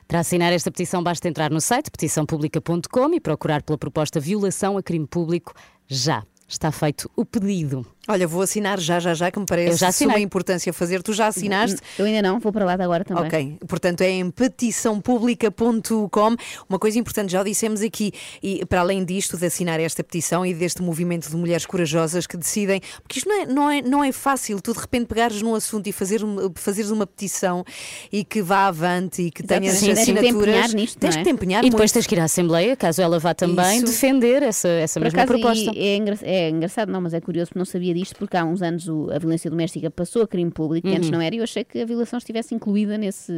Para 0.08 0.20
assinar 0.20 0.52
esta 0.52 0.70
petição 0.70 1.02
basta 1.02 1.28
entrar 1.30 1.50
no 1.50 1.62
site 1.62 1.90
petiçãopublica.com 1.90 3.14
e 3.14 3.20
procurar 3.20 3.62
pela 3.64 3.78
proposta 3.78 4.20
Violação 4.20 4.78
a 4.78 4.84
crime 4.84 5.08
público 5.08 5.54
já. 5.88 6.24
Está 6.52 6.70
feito 6.70 7.10
o 7.16 7.24
pedido. 7.24 7.86
Olha, 8.10 8.28
vou 8.28 8.42
assinar 8.42 8.78
já, 8.80 9.00
já, 9.00 9.14
já, 9.14 9.32
que 9.32 9.40
me 9.40 9.46
parece 9.46 9.86
de 9.86 9.92
suma 9.94 10.20
importância 10.20 10.74
fazer. 10.74 11.02
Tu 11.02 11.14
já 11.14 11.28
assinaste? 11.28 11.78
Eu 11.98 12.06
ainda 12.06 12.22
não, 12.22 12.40
vou 12.40 12.52
para 12.52 12.66
lá 12.66 12.76
de 12.76 12.84
agora 12.84 13.06
também. 13.06 13.24
Ok, 13.24 13.58
portanto 13.68 14.02
é 14.02 14.10
em 14.10 14.30
petiçãopublica.com. 14.32 16.36
Uma 16.68 16.80
coisa 16.80 16.98
importante, 17.00 17.32
já 17.32 17.42
o 17.42 17.44
dissemos 17.44 17.82
aqui, 17.82 18.12
e 18.42 18.66
para 18.66 18.82
além 18.82 19.04
disto, 19.06 19.38
de 19.38 19.46
assinar 19.46 19.80
esta 19.80 20.04
petição 20.04 20.46
e 20.46 20.54
deste 20.54 20.82
movimento 20.82 21.30
de 21.30 21.36
mulheres 21.36 21.66
corajosas 21.66 22.26
que 22.28 22.36
decidem, 22.38 22.82
porque 23.04 23.20
isto 23.20 23.30
não 23.30 23.42
é, 23.42 23.46
não 23.46 23.70
é, 23.70 23.82
não 23.82 24.04
é 24.04 24.12
fácil, 24.12 24.60
tu 24.62 24.74
de 24.74 24.80
repente 24.80 25.06
pegares 25.06 25.42
num 25.42 25.56
assunto 25.56 25.88
e 25.88 25.92
fazer, 25.92 26.24
um- 26.24 26.52
fazeres 26.56 26.92
uma 26.92 27.06
petição 27.08 27.64
e 28.12 28.24
que 28.26 28.42
vá 28.42 28.68
avante 28.68 29.22
e 29.22 29.32
que 29.32 29.44
tenha 29.44 29.72
sim. 29.74 29.92
assinaturas. 29.92 29.96
Tens 29.96 30.16
de 30.16 30.22
te 30.22 30.28
empenhar 30.36 30.70
nisto, 30.74 31.00
tens 31.00 31.16
de 31.16 31.24
te 31.24 31.30
é? 31.30 31.32
empenhar 31.32 31.64
E 31.64 31.70
depois 31.70 31.92
muito. 31.92 31.94
tens 31.94 32.08
que 32.08 32.16
ir 32.16 32.20
à 32.20 32.24
Assembleia, 32.26 32.76
caso 32.76 33.02
ela 33.02 33.20
vá 33.20 33.34
também, 33.34 33.78
Isso. 33.78 33.86
defender 33.86 34.44
essa, 34.44 34.68
essa 34.68 35.00
Por 35.00 35.06
mesma 35.06 35.22
acaso, 35.24 35.40
proposta. 35.40 35.72
e 35.76 35.88
é, 35.88 35.96
engra- 35.96 36.18
é 36.42 36.50
engraçado, 36.50 36.92
não, 36.92 37.00
mas 37.02 37.14
é 37.14 37.22
curioso 37.22 37.50
porque 37.50 37.60
não 37.60 37.66
sabia 37.66 37.94
disto, 37.94 38.16
porque 38.18 38.36
há 38.38 38.44
uns 38.46 38.62
anos 38.62 38.88
o- 38.88 39.10
a 39.12 39.18
violência 39.20 39.50
doméstica 39.50 39.90
passou 39.90 40.22
a 40.24 40.28
crime 40.28 40.52
público 40.52 40.88
e 40.88 40.92
antes 40.96 41.06
Uhum. 41.10 41.16
não 41.16 41.22
era, 41.22 41.34
e 41.36 41.38
eu 41.40 41.44
achei 41.44 41.64
que 41.64 41.80
a 41.82 41.86
violação 41.86 42.18
estivesse 42.18 42.54
incluída 42.56 42.98
nesse. 42.98 43.32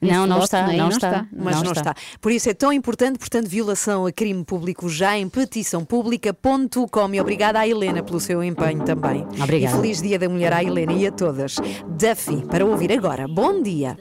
nesse 0.00 0.14
Não, 0.14 0.26
não 0.26 0.36
lote, 0.36 0.44
está, 0.46 0.70
é? 0.70 0.74
E 0.74 0.78
não 0.78 0.88
está. 0.88 1.26
Mas 1.32 1.56
Não 1.56 1.62
não, 1.64 1.72
está. 1.72 1.90
está. 1.92 1.94
Por 2.20 2.32
isso 2.32 2.48
é 2.50 2.54
tão 2.54 2.72
importante, 2.72 3.18
portanto, 3.18 3.46
violação 3.48 4.06
a 4.06 4.12
crime 4.12 4.44
público 4.44 4.88
já 4.88 5.16
em 5.18 5.28
petiçãopublica.com. 5.28 7.14
E 7.14 7.20
obrigada 7.20 7.58
à 7.60 7.66
Helena 7.68 8.02
pelo 8.02 8.20
seu 8.20 8.42
empenho 8.44 8.84
também. 8.84 9.26
Obrigada. 9.42 9.76
E 9.76 9.80
feliz 9.80 10.02
Dia 10.02 10.18
da 10.18 10.28
Mulher 10.28 10.52
à 10.52 10.62
Helena 10.62 10.92
e 10.92 11.06
a 11.06 11.12
todas. 11.12 11.56
Duffy, 11.88 12.44
para 12.46 12.64
ouvir 12.64 12.92
agora. 12.92 13.26
Bom 13.28 13.62
dia. 13.62 13.96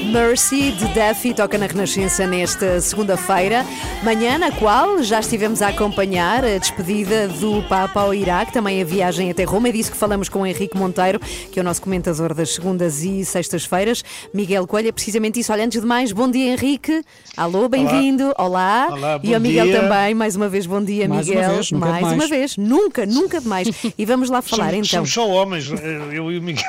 Mercy 0.00 0.72
de 0.72 0.86
Duffy 0.88 1.32
toca 1.34 1.56
na 1.58 1.66
Renascença 1.66 2.26
nesta 2.26 2.80
segunda-feira, 2.80 3.64
manhã 4.02 4.36
na 4.38 4.50
qual 4.50 5.02
já 5.02 5.20
estivemos 5.20 5.62
a 5.62 5.68
acompanhar 5.68 6.44
a 6.44 6.58
despedida 6.58 7.28
do 7.28 7.62
Papa 7.68 8.00
ao 8.00 8.12
Iraque, 8.14 8.52
também 8.52 8.80
a 8.80 8.84
viagem 8.84 9.30
até 9.30 9.44
Roma. 9.44 9.68
É 9.68 9.72
disso 9.72 9.90
que 9.92 9.96
falamos 9.96 10.28
com 10.28 10.40
o 10.40 10.46
Henrique 10.46 10.76
Monteiro, 10.76 11.20
que 11.50 11.58
é 11.58 11.62
o 11.62 11.64
nosso 11.64 11.80
comentador 11.82 12.34
das 12.34 12.50
segundas 12.54 13.02
e 13.04 13.24
sextas-feiras. 13.24 14.02
Miguel 14.34 14.66
Coelho, 14.66 14.88
é 14.88 14.92
precisamente 14.92 15.38
isso. 15.40 15.52
Olha, 15.52 15.64
antes 15.64 15.80
de 15.80 15.86
mais, 15.86 16.10
bom 16.12 16.30
dia, 16.30 16.52
Henrique. 16.52 17.02
Alô, 17.36 17.68
bem-vindo. 17.68 18.32
Olá. 18.38 18.88
Olá, 18.90 19.20
e 19.22 19.28
bom 19.28 19.34
ao 19.34 19.40
Miguel 19.40 19.66
dia. 19.66 19.80
também, 19.82 20.14
mais 20.14 20.36
uma 20.36 20.48
vez, 20.48 20.66
bom 20.66 20.82
dia, 20.82 21.08
Mais 21.08 21.28
uma 21.28 21.34
Miguel. 21.36 21.54
vez, 21.54 21.70
nunca 21.70 21.86
mais 21.86 21.98
demais. 21.98 22.14
uma 22.18 22.26
vez, 22.26 22.56
nunca, 22.56 23.06
nunca 23.06 23.40
demais. 23.40 23.68
E 23.96 24.04
vamos 24.04 24.30
lá 24.30 24.42
falar 24.42 24.70
somos, 24.72 24.88
então. 24.88 25.06
somos 25.06 25.12
só 25.12 25.28
homens, 25.28 25.70
eu 26.12 26.32
e 26.32 26.38
o 26.38 26.42
Miguel. 26.42 26.64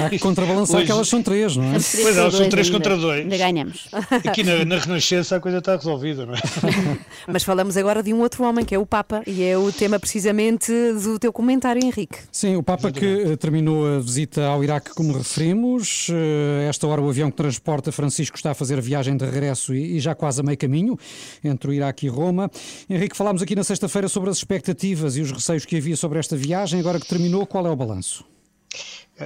Há 0.00 0.08
que 0.08 0.18
contrabalançar 0.18 0.76
Hoje- 0.78 0.86
que 0.86 0.92
elas 0.92 1.08
são 1.08 1.22
três, 1.22 1.56
não 1.56 1.64
é? 1.74 1.76
Pois 2.02 2.16
elas 2.16 2.34
são 2.34 2.48
três 2.48 2.70
contra 2.70 2.96
dois. 2.96 3.20
Ainda 3.20 3.36
ganhamos. 3.36 3.88
Aqui 4.24 4.42
na, 4.42 4.64
na 4.64 4.78
Renascença 4.78 5.36
a 5.36 5.40
coisa 5.40 5.58
está 5.58 5.76
resolvida, 5.76 6.26
não 6.26 6.34
é? 6.34 6.38
Mas 7.26 7.42
falamos 7.42 7.76
agora 7.76 8.02
de 8.02 8.12
um 8.12 8.20
outro 8.20 8.44
homem, 8.44 8.64
que 8.64 8.74
é 8.74 8.78
o 8.78 8.86
Papa, 8.86 9.22
e 9.26 9.42
é 9.42 9.56
o 9.56 9.72
tema 9.72 9.98
precisamente 9.98 10.72
do 11.02 11.18
teu 11.18 11.32
comentário, 11.32 11.84
Henrique. 11.84 12.18
Sim, 12.30 12.56
o 12.56 12.62
Papa 12.62 12.90
que 12.90 13.06
eh, 13.06 13.36
terminou 13.36 13.86
a 13.86 13.98
visita 13.98 14.46
ao 14.46 14.62
Iraque, 14.62 14.90
como 14.94 15.16
referimos. 15.16 16.08
Eh, 16.10 16.68
esta 16.68 16.86
hora 16.86 17.00
o 17.00 17.08
avião 17.08 17.30
que 17.30 17.36
transporta 17.36 17.90
Francisco 17.92 18.36
está 18.36 18.50
a 18.52 18.54
fazer 18.54 18.78
a 18.78 18.80
viagem 18.80 19.16
de 19.16 19.24
regresso 19.24 19.74
e, 19.74 19.96
e 19.96 20.00
já 20.00 20.14
quase 20.14 20.40
a 20.40 20.44
meio 20.44 20.58
caminho 20.58 20.98
entre 21.42 21.70
o 21.70 21.72
Iraque 21.72 22.06
e 22.06 22.08
Roma. 22.08 22.50
Henrique, 22.88 23.16
falámos 23.16 23.42
aqui 23.42 23.54
na 23.54 23.64
sexta-feira 23.64 24.08
sobre 24.08 24.30
as 24.30 24.36
expectativas 24.36 25.16
e 25.16 25.20
os 25.20 25.32
receios 25.32 25.64
que 25.64 25.76
havia 25.76 25.96
sobre 25.96 26.18
esta 26.18 26.36
viagem. 26.36 26.80
Agora 26.80 27.00
que 27.00 27.06
terminou, 27.06 27.46
qual 27.46 27.66
é 27.66 27.70
o 27.70 27.76
balanço? 27.76 28.24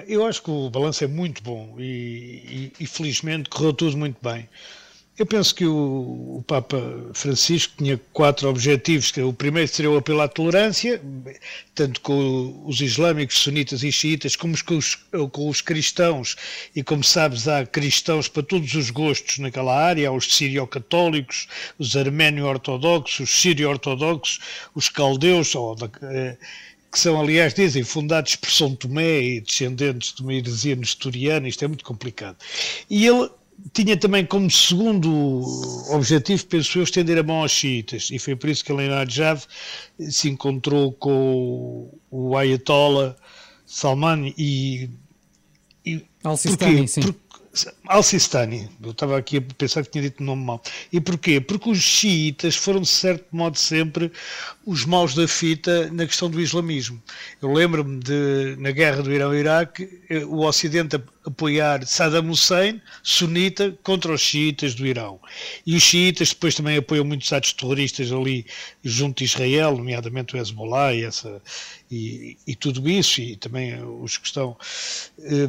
Eu 0.06 0.24
acho 0.26 0.42
que 0.42 0.50
o 0.50 0.70
balanço 0.70 1.02
é 1.02 1.06
muito 1.08 1.42
bom 1.42 1.74
e, 1.78 2.70
e- 2.78 2.84
e 2.84 2.86
felizmente 2.86 3.48
correu 3.50 3.72
tudo 3.72 3.96
muito 3.96 4.18
bem. 4.22 4.48
Eu 5.18 5.26
penso 5.26 5.54
que 5.54 5.66
o, 5.66 6.38
o 6.38 6.44
Papa 6.46 6.78
Francisco 7.12 7.74
tinha 7.76 8.00
quatro 8.12 8.48
objetivos. 8.48 9.12
O 9.18 9.34
primeiro 9.34 9.68
seria 9.68 9.90
o 9.90 9.98
apelo 9.98 10.22
à 10.22 10.28
tolerância, 10.28 10.98
tanto 11.74 12.00
com 12.00 12.62
os 12.64 12.80
islâmicos, 12.80 13.36
sunitas 13.38 13.82
e 13.82 13.92
xiitas, 13.92 14.34
como 14.34 14.54
com 14.64 14.78
os, 14.78 14.94
com 15.30 15.48
os 15.50 15.60
cristãos. 15.60 16.36
E 16.74 16.82
como 16.82 17.04
sabes, 17.04 17.46
há 17.48 17.66
cristãos 17.66 18.28
para 18.28 18.42
todos 18.42 18.74
os 18.74 18.88
gostos 18.90 19.38
naquela 19.38 19.76
área: 19.76 20.08
há 20.08 20.12
os 20.12 20.34
sírio-católicos, 20.34 21.48
os 21.78 21.94
arménio-ortodoxos, 21.96 23.20
os 23.20 23.30
sírio-ortodoxos, 23.42 24.40
os 24.74 24.88
caldeus, 24.88 25.54
ou 25.54 25.76
eh, 26.02 26.38
que 26.90 26.98
são, 26.98 27.20
aliás, 27.20 27.54
dizem, 27.54 27.84
fundados 27.84 28.34
por 28.36 28.50
São 28.50 28.74
Tomé 28.74 29.20
e 29.20 29.40
descendentes 29.40 30.12
de 30.12 30.22
uma 30.22 30.34
heresia 30.34 30.74
nestoriana, 30.74 31.48
isto 31.48 31.64
é 31.64 31.68
muito 31.68 31.84
complicado. 31.84 32.36
E 32.88 33.06
ele 33.06 33.30
tinha 33.72 33.96
também 33.96 34.24
como 34.24 34.50
segundo 34.50 35.42
objetivo, 35.90 36.46
penso 36.46 36.78
eu, 36.78 36.82
estender 36.82 37.18
a 37.18 37.22
mão 37.22 37.42
aos 37.42 37.52
xiitas, 37.52 38.08
e 38.10 38.18
foi 38.18 38.34
por 38.34 38.50
isso 38.50 38.64
que 38.64 38.72
ele 38.72 38.84
em 38.84 38.88
Najaf 38.88 39.46
se 39.98 40.28
encontrou 40.28 40.92
com 40.92 41.92
o 42.10 42.36
Ayatollah 42.36 43.14
Salman 43.66 44.34
e... 44.36 44.90
e 45.86 46.02
Al-Sistani, 46.24 46.88
sim. 46.88 47.02
Porque- 47.02 47.29
Al-Sistani, 47.88 48.68
eu 48.80 48.92
estava 48.92 49.18
aqui 49.18 49.38
a 49.38 49.42
pensar 49.42 49.82
que 49.82 49.90
tinha 49.90 50.02
dito 50.02 50.20
o 50.20 50.24
nome 50.24 50.44
mal. 50.44 50.62
E 50.92 51.00
porquê? 51.00 51.40
Porque 51.40 51.68
os 51.68 51.78
xiitas 51.78 52.54
foram, 52.54 52.80
de 52.80 52.88
certo 52.88 53.26
modo, 53.32 53.58
sempre 53.58 54.12
os 54.64 54.84
maus 54.84 55.14
da 55.14 55.26
fita 55.26 55.90
na 55.90 56.06
questão 56.06 56.30
do 56.30 56.40
islamismo. 56.40 57.02
Eu 57.42 57.52
lembro-me 57.52 57.98
de, 57.98 58.54
na 58.58 58.70
guerra 58.70 59.02
do 59.02 59.12
Irão-Iraque, 59.12 60.00
eh, 60.08 60.24
o 60.24 60.46
Ocidente 60.46 60.96
apoiar 61.30 61.86
Saddam 61.86 62.28
Hussein, 62.30 62.80
sunita, 63.02 63.76
contra 63.82 64.12
os 64.12 64.20
xiitas 64.20 64.74
do 64.74 64.86
Irão. 64.86 65.20
E 65.66 65.76
os 65.76 65.82
xiitas 65.82 66.30
depois 66.30 66.54
também 66.54 66.76
apoiam 66.76 67.04
muitos 67.04 67.32
atos 67.32 67.52
terroristas 67.52 68.12
ali 68.12 68.44
junto 68.82 69.18
de 69.18 69.24
Israel, 69.24 69.76
nomeadamente 69.76 70.34
o 70.34 70.38
Hezbollah 70.38 70.94
e, 70.94 71.04
essa, 71.04 71.40
e, 71.90 72.36
e 72.46 72.54
tudo 72.54 72.88
isso, 72.88 73.20
e 73.20 73.36
também 73.36 73.82
os 73.82 74.16
que 74.16 74.26
estão 74.26 74.56
eh, 75.22 75.48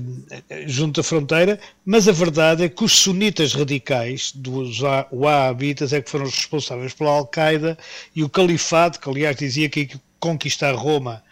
junto 0.68 1.02
da 1.02 1.04
fronteira, 1.04 1.60
mas 1.86 2.08
a 2.08 2.12
verdade 2.12 2.64
é 2.64 2.70
que 2.70 2.84
os 2.84 2.94
sunitas 2.94 3.54
radicais, 3.54 4.32
dos 4.34 4.82
Wa- 4.82 5.08
Wahhabitas, 5.12 5.94
é 5.94 6.02
que 6.02 6.10
foram 6.10 6.26
os 6.26 6.36
responsáveis 6.36 6.94
pela 6.94 7.12
Al-Qaeda 7.12 7.78
e 8.16 8.24
o 8.24 8.30
Califado, 8.30 9.00
que 9.00 9.10
aliás 9.10 9.36
dizia 9.36 9.70
que 9.70 9.90
conquistar 10.20 10.76
Roma 10.76 11.24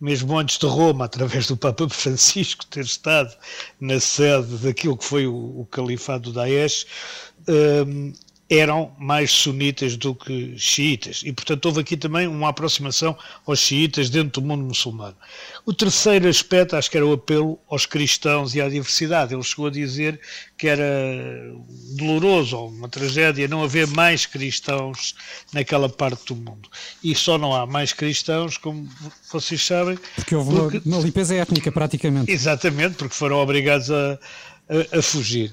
mesmo 0.00 0.38
antes 0.38 0.58
de 0.58 0.66
Roma, 0.66 1.04
através 1.04 1.46
do 1.46 1.56
Papa 1.56 1.88
Francisco 1.88 2.66
ter 2.66 2.84
estado 2.84 3.34
na 3.80 4.00
sede 4.00 4.56
daquilo 4.58 4.96
que 4.96 5.04
foi 5.04 5.26
o, 5.26 5.60
o 5.60 5.66
califado 5.70 6.30
do 6.30 6.32
Daesh, 6.32 6.86
hum, 7.48 8.12
eram 8.56 8.92
mais 8.98 9.30
sunitas 9.30 9.96
do 9.96 10.14
que 10.14 10.54
xiitas. 10.58 11.22
E, 11.24 11.32
portanto, 11.32 11.66
houve 11.66 11.80
aqui 11.80 11.96
também 11.96 12.26
uma 12.26 12.48
aproximação 12.48 13.16
aos 13.46 13.58
xiitas 13.58 14.10
dentro 14.10 14.40
do 14.40 14.46
mundo 14.46 14.64
muçulmano. 14.64 15.16
O 15.66 15.72
terceiro 15.72 16.28
aspecto, 16.28 16.76
acho 16.76 16.90
que 16.90 16.96
era 16.96 17.06
o 17.06 17.12
apelo 17.12 17.58
aos 17.68 17.86
cristãos 17.86 18.54
e 18.54 18.60
à 18.60 18.68
diversidade. 18.68 19.34
Ele 19.34 19.42
chegou 19.42 19.66
a 19.66 19.70
dizer 19.70 20.20
que 20.56 20.68
era 20.68 20.84
doloroso, 21.96 22.56
ou 22.56 22.68
uma 22.68 22.88
tragédia, 22.88 23.48
não 23.48 23.62
haver 23.62 23.86
mais 23.88 24.26
cristãos 24.26 25.14
naquela 25.52 25.88
parte 25.88 26.26
do 26.26 26.36
mundo. 26.36 26.68
E 27.02 27.14
só 27.14 27.36
não 27.38 27.54
há 27.54 27.66
mais 27.66 27.92
cristãos, 27.92 28.56
como 28.56 28.88
vocês 29.32 29.64
sabem. 29.64 29.98
Porque 30.14 30.34
houve 30.34 30.54
porque... 30.54 30.82
Uma, 30.84 30.96
uma 30.96 31.04
limpeza 31.04 31.34
étnica, 31.34 31.72
praticamente. 31.72 32.30
Exatamente, 32.30 32.94
porque 32.94 33.14
foram 33.14 33.36
obrigados 33.36 33.90
a 33.90 34.18
a, 34.68 34.98
a, 34.98 35.02
fugir. 35.02 35.52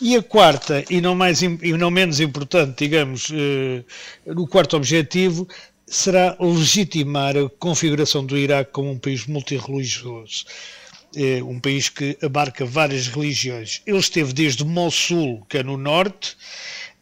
E 0.00 0.16
a 0.16 0.22
quarta, 0.22 0.84
e 0.90 1.00
não, 1.00 1.14
mais, 1.14 1.42
e 1.42 1.72
não 1.72 1.90
menos 1.90 2.20
importante, 2.20 2.84
digamos, 2.84 3.30
eh, 3.32 3.84
o 4.26 4.46
quarto 4.46 4.76
objetivo 4.76 5.48
será 5.86 6.36
legitimar 6.40 7.36
a 7.36 7.48
configuração 7.48 8.24
do 8.24 8.36
Iraque 8.36 8.72
como 8.72 8.90
um 8.90 8.98
país 8.98 9.26
multirreligioso. 9.26 10.44
É 11.16 11.42
um 11.42 11.60
país 11.60 11.88
que 11.88 12.18
abarca 12.22 12.64
várias 12.64 13.06
religiões. 13.06 13.82
Ele 13.86 13.98
esteve 13.98 14.32
desde 14.32 14.64
Mossul, 14.64 15.46
que 15.48 15.58
é 15.58 15.62
no 15.62 15.76
norte, 15.76 16.36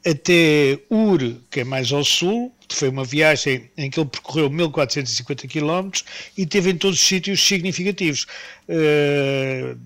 até 0.04 0.78
Ur, 0.90 1.36
que 1.50 1.60
é 1.60 1.64
mais 1.64 1.92
ao 1.92 2.04
sul, 2.04 2.52
foi 2.68 2.88
uma 2.88 3.04
viagem 3.04 3.70
em 3.76 3.90
que 3.90 4.00
ele 4.00 4.08
percorreu 4.08 4.50
1450 4.50 5.46
km 5.46 5.90
e 6.36 6.46
teve 6.46 6.70
em 6.70 6.76
todos 6.76 6.98
os 6.98 7.06
sítios 7.06 7.40
significativos. 7.46 8.26
Uh, 8.68 9.78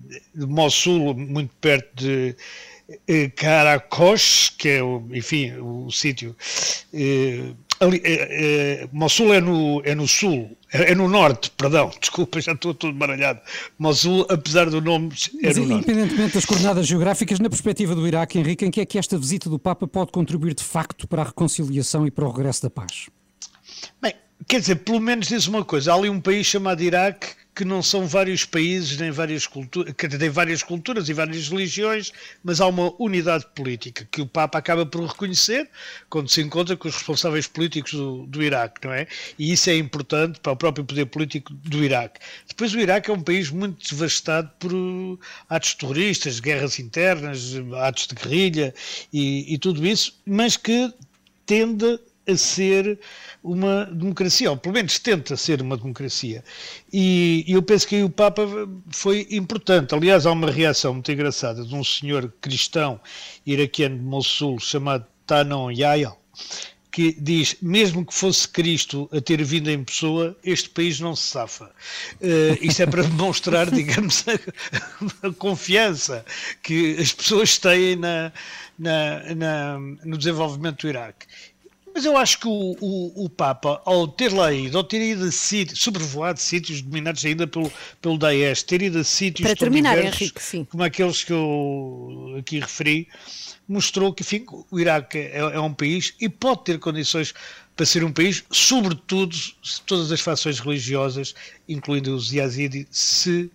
Mossul, 0.47 1.13
muito 1.13 1.53
perto 1.61 1.87
de 1.95 2.35
uh, 2.89 4.55
que 4.57 4.69
é, 4.69 4.83
o, 4.83 5.07
enfim, 5.11 5.53
o, 5.59 5.91
sítio. 5.91 6.35
Uh, 6.93 7.55
ali, 7.79 8.01
Mossul 8.91 9.33
é 9.33 9.41
no, 9.41 9.81
é 9.83 9.95
no 9.95 10.07
sul, 10.07 10.57
é, 10.71 10.91
é, 10.91 10.95
no 10.95 11.07
norte, 11.07 11.51
perdão, 11.51 11.91
desculpa, 11.99 12.41
já 12.41 12.51
estou 12.51 12.73
todo 12.73 12.93
baralhado. 12.93 13.39
Mosul, 13.77 14.25
apesar 14.29 14.69
do 14.69 14.81
nome, 14.81 15.11
é 15.41 15.47
Mas, 15.47 15.57
no 15.57 15.65
norte. 15.65 15.89
Independentemente 15.89 16.33
das 16.33 16.45
coordenadas 16.45 16.87
geográficas, 16.87 17.39
na 17.39 17.49
perspectiva 17.49 17.95
do 17.95 18.07
Iraque, 18.07 18.39
Henrique, 18.39 18.65
em 18.65 18.71
que 18.71 18.81
é 18.81 18.85
que 18.85 18.97
esta 18.97 19.17
visita 19.17 19.49
do 19.49 19.57
Papa 19.57 19.87
pode 19.87 20.11
contribuir 20.11 20.53
de 20.53 20.63
facto 20.63 21.07
para 21.07 21.21
a 21.21 21.25
reconciliação 21.25 22.05
e 22.05 22.11
para 22.11 22.25
o 22.25 22.31
regresso 22.31 22.63
da 22.63 22.69
paz? 22.69 23.09
Bem, 24.01 24.13
quer 24.47 24.59
dizer, 24.59 24.75
pelo 24.77 24.99
menos 24.99 25.27
diz 25.27 25.47
uma 25.47 25.63
coisa: 25.63 25.93
há 25.93 25.95
ali 25.95 26.09
um 26.09 26.19
país 26.19 26.45
chamado 26.45 26.81
Iraque 26.81 27.36
que 27.57 27.65
não 27.65 27.81
são 27.81 28.05
vários 28.05 28.45
países 28.45 28.95
nem 28.97 29.09
várias 29.09 29.47
culturas, 29.47 29.91
que 29.97 30.07
tem 30.07 30.29
várias 30.29 30.61
culturas 30.61 31.09
e 31.09 31.13
várias 31.13 31.49
religiões, 31.49 32.13
mas 32.43 32.61
há 32.61 32.67
uma 32.67 32.93
unidade 33.01 33.47
política 33.55 34.07
que 34.11 34.21
o 34.21 34.27
Papa 34.27 34.59
acaba 34.59 34.85
por 34.85 35.03
reconhecer 35.03 35.67
quando 36.07 36.29
se 36.29 36.39
encontra 36.39 36.77
com 36.77 36.87
os 36.87 36.93
responsáveis 36.93 37.47
políticos 37.47 37.93
do, 37.93 38.27
do 38.27 38.43
Iraque, 38.43 38.85
não 38.85 38.93
é? 38.93 39.07
E 39.39 39.51
isso 39.51 39.71
é 39.71 39.75
importante 39.75 40.39
para 40.39 40.51
o 40.51 40.55
próprio 40.55 40.85
poder 40.85 41.07
político 41.07 41.51
do 41.51 41.83
Iraque. 41.83 42.19
Depois 42.47 42.75
o 42.75 42.79
Iraque 42.79 43.09
é 43.09 43.13
um 43.13 43.23
país 43.23 43.49
muito 43.49 43.89
devastado 43.89 44.51
por 44.59 44.71
uh, 44.71 45.19
atos 45.49 45.73
terroristas, 45.73 46.39
guerras 46.39 46.77
internas, 46.77 47.55
atos 47.81 48.05
de 48.05 48.13
guerrilha 48.13 48.71
e, 49.11 49.51
e 49.51 49.57
tudo 49.57 49.83
isso, 49.83 50.13
mas 50.27 50.55
que 50.55 50.93
tende 51.47 51.99
a 52.27 52.35
ser 52.35 52.99
uma 53.43 53.85
democracia, 53.85 54.51
ou 54.51 54.57
pelo 54.57 54.73
menos 54.73 54.99
tenta 54.99 55.37
ser 55.37 55.61
uma 55.61 55.77
democracia. 55.77 56.43
E, 56.91 57.45
eu 57.47 57.61
penso 57.61 57.87
que 57.87 57.95
aí 57.95 58.03
o 58.03 58.09
Papa 58.09 58.43
foi 58.91 59.27
importante. 59.31 59.95
Aliás, 59.95 60.25
há 60.25 60.31
uma 60.31 60.51
reação 60.51 60.93
muito 60.93 61.11
engraçada 61.11 61.63
de 61.63 61.73
um 61.73 61.83
senhor 61.83 62.33
cristão 62.41 62.99
iraquiano 63.45 63.97
de 63.97 64.03
Mossul 64.03 64.59
chamado 64.59 65.05
Tanon 65.25 65.71
Yayal, 65.71 66.19
que 66.97 67.15
diz, 67.19 67.57
mesmo 67.61 68.03
que 68.03 68.11
fosse 68.11 68.47
Cristo 68.47 69.07
a 69.13 69.21
ter 69.21 69.43
vindo 69.43 69.69
em 69.69 69.83
pessoa, 69.83 70.35
este 70.43 70.67
país 70.67 70.99
não 70.99 71.15
se 71.15 71.29
safa. 71.29 71.65
Uh, 72.19 72.57
isto 72.59 72.81
é 72.81 72.87
para 72.87 73.03
demonstrar, 73.05 73.69
digamos, 73.69 74.25
a, 74.27 75.27
a, 75.27 75.31
confiança 75.33 76.25
que 76.63 76.97
as 76.99 77.13
pessoas 77.13 77.57
têm 77.59 77.97
na, 77.97 78.31
na, 78.79 79.35
na, 79.35 79.79
no 80.05 80.17
desenvolvimento 80.17 80.81
do 80.81 80.89
Iraque. 80.89 81.27
Mas 81.97 82.05
eu 82.05 82.15
acho 82.15 82.39
que 82.39 82.47
o, 82.47 82.77
o, 82.79 83.25
o, 83.25 83.27
Papa, 83.27 83.81
ao 83.83 84.07
ter 84.07 84.31
lá 84.31 84.53
ido, 84.53 84.77
ao 84.77 84.83
ter 84.83 85.01
ido 85.01 85.23
a 85.25 85.31
sítios, 85.31 85.79
sobrevoado 85.79 86.39
sítios 86.39 86.79
dominados 86.79 87.25
ainda 87.25 87.47
pelo, 87.47 87.71
pelo 87.99 88.19
Daesh, 88.19 88.61
ter 88.61 88.83
ido 88.83 88.99
a 88.99 89.03
sítios 89.03 89.47
Para 89.47 89.57
terminar, 89.57 89.97
Henrique, 89.97 90.39
sim. 90.39 90.63
como 90.63 90.83
aqueles 90.83 91.23
que 91.23 91.33
eu 91.33 92.35
aqui 92.37 92.59
referi, 92.59 93.07
mostrou 93.67 94.13
que 94.13 94.21
enfim, 94.21 94.45
o 94.69 94.79
Iraque 94.79 95.17
é, 95.17 95.39
é 95.39 95.59
um 95.59 95.73
país 95.73 96.13
e 96.21 96.29
pode 96.29 96.65
ter 96.65 96.77
condições 96.77 97.33
para 97.75 97.83
ser 97.83 98.03
um 98.03 98.11
país, 98.11 98.43
sobretudo 98.51 99.35
se 99.35 99.81
todas 99.83 100.11
as 100.11 100.21
fações 100.21 100.59
religiosas, 100.59 101.33
incluindo 101.67 102.15
os 102.15 102.31
Yazidi, 102.31 102.87
se 102.91 103.49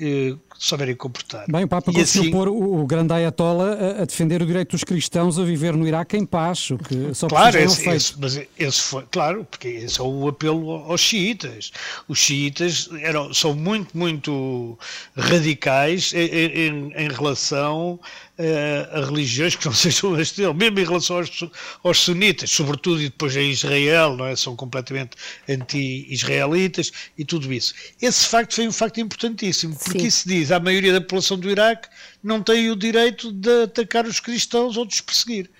eh, 0.00 0.34
souberem 0.58 0.96
comportar. 0.96 1.44
Bem, 1.48 1.64
o 1.64 1.68
Papa 1.68 1.90
e 1.90 1.94
conseguiu 1.94 2.22
assim, 2.22 2.30
pôr 2.30 2.48
o, 2.48 2.82
o 2.82 2.86
grande 2.86 3.12
Ayatollah 3.12 3.72
a, 3.72 4.02
a, 4.02 4.04
defender 4.04 4.42
o 4.42 4.46
direito 4.46 4.72
dos 4.72 4.82
cristãos 4.82 5.38
a 5.38 5.44
viver 5.44 5.76
no 5.76 5.86
Iraque 5.86 6.16
em 6.16 6.26
paz, 6.26 6.70
o 6.70 6.78
que 6.78 7.14
só 7.14 7.28
claro, 7.28 7.56
esse, 7.58 7.88
esse, 7.88 8.14
mas 8.18 8.40
esse 8.58 8.80
foi, 8.80 9.04
claro, 9.10 9.46
porque 9.48 9.68
esse 9.68 10.00
é 10.00 10.02
o 10.02 10.28
apelo 10.28 10.70
aos 10.70 11.00
xiitas. 11.00 11.70
Os 12.08 12.18
xiitas 12.18 12.88
eram, 13.00 13.32
são 13.32 13.54
muito, 13.54 13.96
muito 13.96 14.76
radicais 15.16 16.12
em, 16.12 16.26
em, 16.26 16.92
em 16.96 17.08
relação 17.08 18.00
uh, 18.38 18.96
a 18.96 19.04
religiões 19.04 19.56
que 19.56 19.66
não 19.66 19.72
sejam 19.74 20.14
as 20.14 20.32
dele, 20.32 20.54
mesmo 20.54 20.78
em 20.78 20.84
relação 20.84 21.16
aos, 21.16 21.44
aos 21.82 21.98
sunitas, 21.98 22.50
sobretudo 22.50 23.00
e 23.00 23.04
depois 23.04 23.36
a 23.36 23.42
Israel, 23.42 24.16
não 24.16 24.26
é? 24.26 24.36
são 24.36 24.56
completamente 24.56 25.16
anti-israelitas 25.48 26.92
e 27.16 27.24
tudo 27.24 27.52
isso. 27.52 27.74
Esse 28.00 28.26
facto 28.26 28.54
foi 28.54 28.68
um 28.68 28.72
facto 28.72 29.00
importantíssimo, 29.00 29.76
porque 29.88 30.00
Sim. 30.00 30.06
isso 30.06 30.28
diz 30.28 30.52
a 30.52 30.60
maioria 30.60 30.92
da 30.92 31.00
população 31.00 31.38
do 31.38 31.50
Iraque 31.50 31.88
não 32.22 32.42
tem 32.42 32.70
o 32.70 32.76
direito 32.76 33.32
de 33.32 33.64
atacar 33.64 34.06
os 34.06 34.20
cristãos 34.20 34.76
ou 34.76 34.84
de 34.84 34.94
os 34.94 35.00
perseguir. 35.00 35.50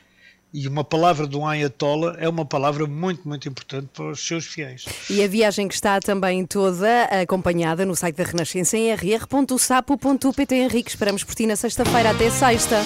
E 0.52 0.66
uma 0.66 0.82
palavra 0.82 1.26
do 1.26 1.44
Ayatollah 1.44 2.16
é 2.18 2.26
uma 2.26 2.44
palavra 2.44 2.86
muito, 2.86 3.28
muito 3.28 3.46
importante 3.46 3.88
para 3.92 4.06
os 4.06 4.26
seus 4.26 4.46
fiéis. 4.46 4.86
E 5.10 5.22
a 5.22 5.28
viagem 5.28 5.68
que 5.68 5.74
está 5.74 6.00
também 6.00 6.46
toda 6.46 7.04
acompanhada 7.04 7.84
no 7.84 7.94
site 7.94 8.16
da 8.16 8.24
Renascença 8.24 8.74
em 8.78 8.90
rr.sapo.pt. 8.94 10.54
Henrique, 10.54 10.88
esperamos 10.88 11.22
por 11.22 11.34
ti 11.34 11.46
na 11.46 11.54
sexta-feira. 11.54 12.10
Até 12.10 12.30
sexta. 12.30 12.78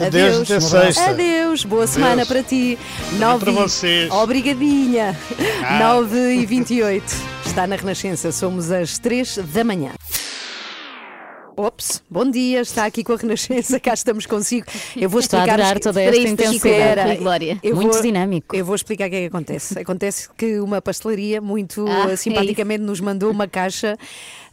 Adeus. 0.00 0.50
Adeus. 0.50 0.50
Até 0.50 0.60
sexta. 0.60 1.10
Adeus. 1.10 1.64
Boa 1.64 1.82
Adeus. 1.82 1.90
semana 1.90 2.24
para 2.24 2.42
ti. 2.42 2.78
Nove... 3.18 3.44
Para 3.44 3.52
vocês. 3.52 4.10
Obrigadinha. 4.10 5.14
Ah. 5.62 5.78
9 5.94 6.34
e 6.34 6.46
28 6.46 7.04
Está 7.44 7.66
na 7.66 7.76
Renascença. 7.76 8.32
Somos 8.32 8.70
às 8.70 8.98
3 8.98 9.36
da 9.52 9.62
manhã. 9.62 9.92
Ops, 11.56 12.02
bom 12.08 12.30
dia, 12.30 12.62
está 12.62 12.86
aqui 12.86 13.04
com 13.04 13.12
a 13.12 13.16
Renascença, 13.16 13.78
cá 13.78 13.92
estamos 13.92 14.24
consigo. 14.24 14.66
Eu 14.96 15.08
vou 15.08 15.20
explicar 15.20 15.58
Estou 15.58 15.76
a 15.76 15.80
toda 15.80 16.02
esta 16.02 16.28
intensidade, 16.28 17.16
Glória. 17.16 17.60
Muito 17.62 17.92
vou, 17.92 18.02
dinâmico. 18.02 18.56
Eu 18.56 18.64
vou 18.64 18.74
explicar 18.74 19.06
o 19.06 19.10
que 19.10 19.16
é 19.16 19.20
que 19.20 19.26
acontece. 19.26 19.78
Acontece 19.78 20.28
que 20.36 20.60
uma 20.60 20.80
pastelaria 20.80 21.40
muito 21.40 21.84
ah, 21.86 22.16
simpaticamente 22.16 22.82
é 22.82 22.86
nos 22.86 23.00
mandou 23.00 23.30
uma 23.30 23.46
caixa 23.46 23.98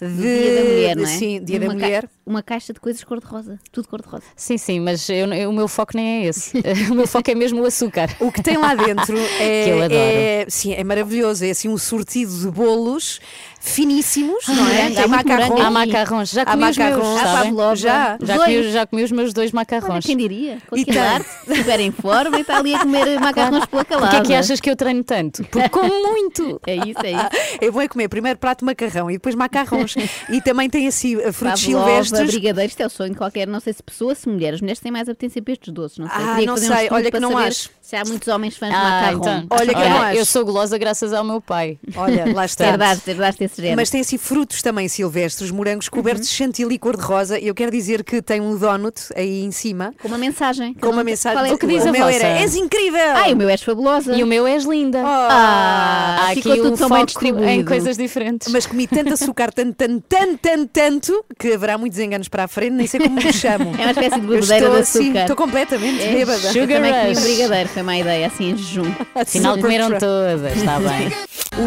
de 0.02 0.08
Dia 0.08 0.56
da 0.56 0.70
Mulher, 0.70 0.96
não 0.96 1.04
é? 1.04 1.08
Sim, 1.08 1.44
Dia 1.44 1.60
uma 1.60 1.68
da 1.68 1.74
Mulher. 1.74 2.04
Ca 2.04 2.10
uma 2.30 2.44
caixa 2.44 2.72
de 2.72 2.80
coisas 2.80 3.04
cor-de-rosa, 3.04 3.60
tudo 3.72 3.88
cor-de-rosa. 3.88 4.24
Sim, 4.36 4.58
sim, 4.58 4.80
mas 4.80 5.10
eu, 5.10 5.34
eu, 5.34 5.50
o 5.50 5.54
meu 5.54 5.68
foco 5.68 5.94
nem 5.96 6.06
é 6.06 6.26
esse. 6.28 6.56
o 6.92 6.96
meu 6.96 7.08
foco 7.08 7.30
é 7.32 7.34
mesmo 7.34 7.62
o 7.62 7.66
açúcar. 7.66 8.08
O 8.20 8.32
que 8.32 8.44
tem 8.44 8.56
lá 8.56 8.76
dentro 8.76 9.18
é, 9.18 9.64
que 9.66 9.70
eu 9.72 9.82
adoro. 9.82 10.00
é, 10.00 10.46
sim, 10.48 10.74
é 10.74 10.84
maravilhoso. 10.84 11.44
É 11.44 11.50
assim 11.50 11.68
um 11.68 11.78
sortido 11.78 12.32
de 12.32 12.52
bolos 12.52 13.20
finíssimos, 13.60 14.46
ah, 14.48 14.54
não 14.54 14.68
é? 14.70 15.04
Há 15.04 15.08
macarrões. 15.08 15.62
Há 15.62 15.70
macarrões. 15.70 16.30
Já 16.32 16.46
comi 16.46 16.70
os 16.70 16.78
meus, 16.78 17.20
sabem? 17.20 17.56
Já, 17.76 18.18
já, 18.22 18.38
comi, 18.38 18.72
já 18.72 18.86
comi 18.88 19.04
os 19.04 19.12
meus 19.12 19.34
dois 19.34 19.52
macarrões. 19.52 19.92
Olha, 19.92 20.02
quem 20.02 20.18
diria? 20.18 20.58
Com 20.68 20.84
que 20.84 20.98
arte, 20.98 21.30
estiver 21.48 21.80
em 21.82 21.92
forma 21.92 22.38
e 22.38 22.42
está 22.42 22.58
ali 22.58 22.74
a 22.74 22.80
comer 22.80 23.20
macarrões 23.20 23.66
pela 23.66 23.86
calada. 23.86 24.18
Porquê 24.18 24.24
é 24.24 24.28
que 24.28 24.34
achas 24.34 24.60
que 24.60 24.70
eu 24.70 24.76
treino 24.76 25.04
tanto? 25.04 25.44
Porque 25.46 25.70
como 25.70 25.90
muito. 25.90 26.60
É 26.70 26.76
isso, 26.76 27.00
é 27.04 27.12
isso. 27.12 27.58
Eu 27.62 27.72
vou 27.72 27.82
é 27.82 27.88
comer 27.88 28.08
primeiro 28.08 28.38
prato 28.38 28.60
de 28.60 28.66
macarrão 28.66 29.10
e 29.10 29.14
depois 29.14 29.34
macarrões. 29.34 29.96
e 30.30 30.40
também 30.42 30.70
tem 30.70 30.88
assim 30.88 31.18
frutos 31.32 31.62
silvestres. 31.62 32.30
brigadeiros, 32.30 32.76
é 32.80 32.86
o 32.86 32.90
sonho 32.90 33.16
qualquer, 33.16 33.48
não 33.48 33.60
sei 33.60 33.74
se 33.74 33.82
pessoa, 33.82 34.14
se 34.14 34.30
mulher. 34.30 34.54
As 34.54 34.62
mulheres 34.62 34.80
têm 34.80 34.92
mais 34.92 35.10
apetência 35.10 35.42
para 35.42 35.54
estes 35.54 35.74
doces, 35.74 35.98
não 35.98 36.08
sei. 36.08 36.18
Ah, 36.18 36.42
não 36.46 36.58
sei, 36.58 36.90
olha 36.92 37.12
que 37.12 37.20
não 37.20 37.38
acho. 37.38 37.70
Se 37.90 37.96
há 37.96 38.04
muitos 38.06 38.28
homens 38.28 38.56
fãs 38.56 38.72
ah, 38.72 38.78
de 38.78 38.84
macarrão. 39.16 39.18
Então, 39.46 39.58
olha 39.58 39.74
que 39.74 39.80
olha, 39.80 40.02
acho. 40.10 40.20
Eu 40.20 40.26
sou 40.26 40.46
gulosa 40.46 40.78
graças 40.78 41.12
ao 41.12 41.24
meu 41.24 41.42
pai. 41.42 41.80
Olha, 41.96 42.32
lá 42.36 42.46
está. 42.46 42.68
Herdaste, 42.68 43.10
herdaste 43.10 43.40
desse 43.40 43.56
género. 43.60 43.78
Mas 43.78 43.90
tem 43.90 44.02
assim 44.02 44.16
frutos 44.20 44.62
também 44.62 44.88
silvestres, 44.88 45.50
morangos 45.50 45.90
cobertos 45.90 46.30
de 46.30 46.36
chantilly 46.36 46.78
cor-de-rosa. 46.78 47.40
Eu 47.40 47.56
quero 47.56 47.72
dizer 47.72 48.04
que 48.04 48.22
tem 48.22 48.42
um 48.42 48.56
donut 48.56 49.02
aí 49.16 49.44
em 49.44 49.50
cima. 49.50 49.92
Com 50.00 50.08
uma 50.08 50.20
mensagem. 50.20 50.76
Com 50.76 50.90
uma 50.90 51.04
mensagem. 51.04 51.50
É 51.50 51.54
O 51.56 51.58
que 51.58 51.66
diz 51.66 51.82
tua? 51.82 51.90
a 51.90 51.94
vossa? 51.94 52.28
És 52.28 52.56
incrível! 52.56 53.10
Ai, 53.16 53.34
o 53.34 53.36
meu 53.36 53.50
és 53.50 53.64
fabulosa. 53.64 54.16
E 54.16 54.22
o 54.24 54.28
meu 54.28 54.46
és 54.46 54.66
linda. 54.66 55.02
Ah, 55.04 56.28
Há 56.30 56.36
ficou 56.36 56.52
aqui 56.52 56.62
tudo 56.62 56.74
um 56.74 56.78
tão 56.78 56.90
bem 56.90 57.06
distribuído. 57.06 57.50
em 57.50 57.66
coisas 57.66 57.98
diferentes. 57.98 58.54
Mas 58.54 58.68
comi 58.68 58.86
tanto 58.86 59.14
açúcar, 59.16 59.52
tanto, 59.52 59.74
tanto, 59.74 60.04
tanto, 60.08 60.38
tanto, 60.38 60.68
tanto, 60.72 61.26
que 61.40 61.54
haverá 61.54 61.76
muitos 61.76 61.98
enganos 61.98 62.28
para 62.28 62.44
a 62.44 62.48
frente, 62.48 62.74
nem 62.74 62.86
sei 62.86 63.00
como 63.00 63.16
me 63.16 63.34
chamo. 63.34 63.74
É 63.80 63.82
uma 63.82 63.92
espécie 63.92 64.20
de 64.20 64.36
estou 64.36 64.58
de 64.76 64.78
assim, 64.78 65.04
açúcar. 65.06 65.22
Estou 65.22 65.36
completamente 65.36 66.04
É, 66.04 66.14
bêbada. 66.14 66.48
Eu 66.56 66.68
também 66.68 66.94
comi 66.94 67.18
um 67.18 67.22
brigadeiro, 67.22 67.70
foi 67.80 67.84
má 67.84 67.98
ideia, 67.98 68.28
assim 68.28 68.52
em 68.52 68.58
jejum. 68.58 68.92
Afinal 69.16 69.58
comeram 69.58 69.90
todas, 69.98 70.58
está 70.58 70.80
bem. 70.84 71.12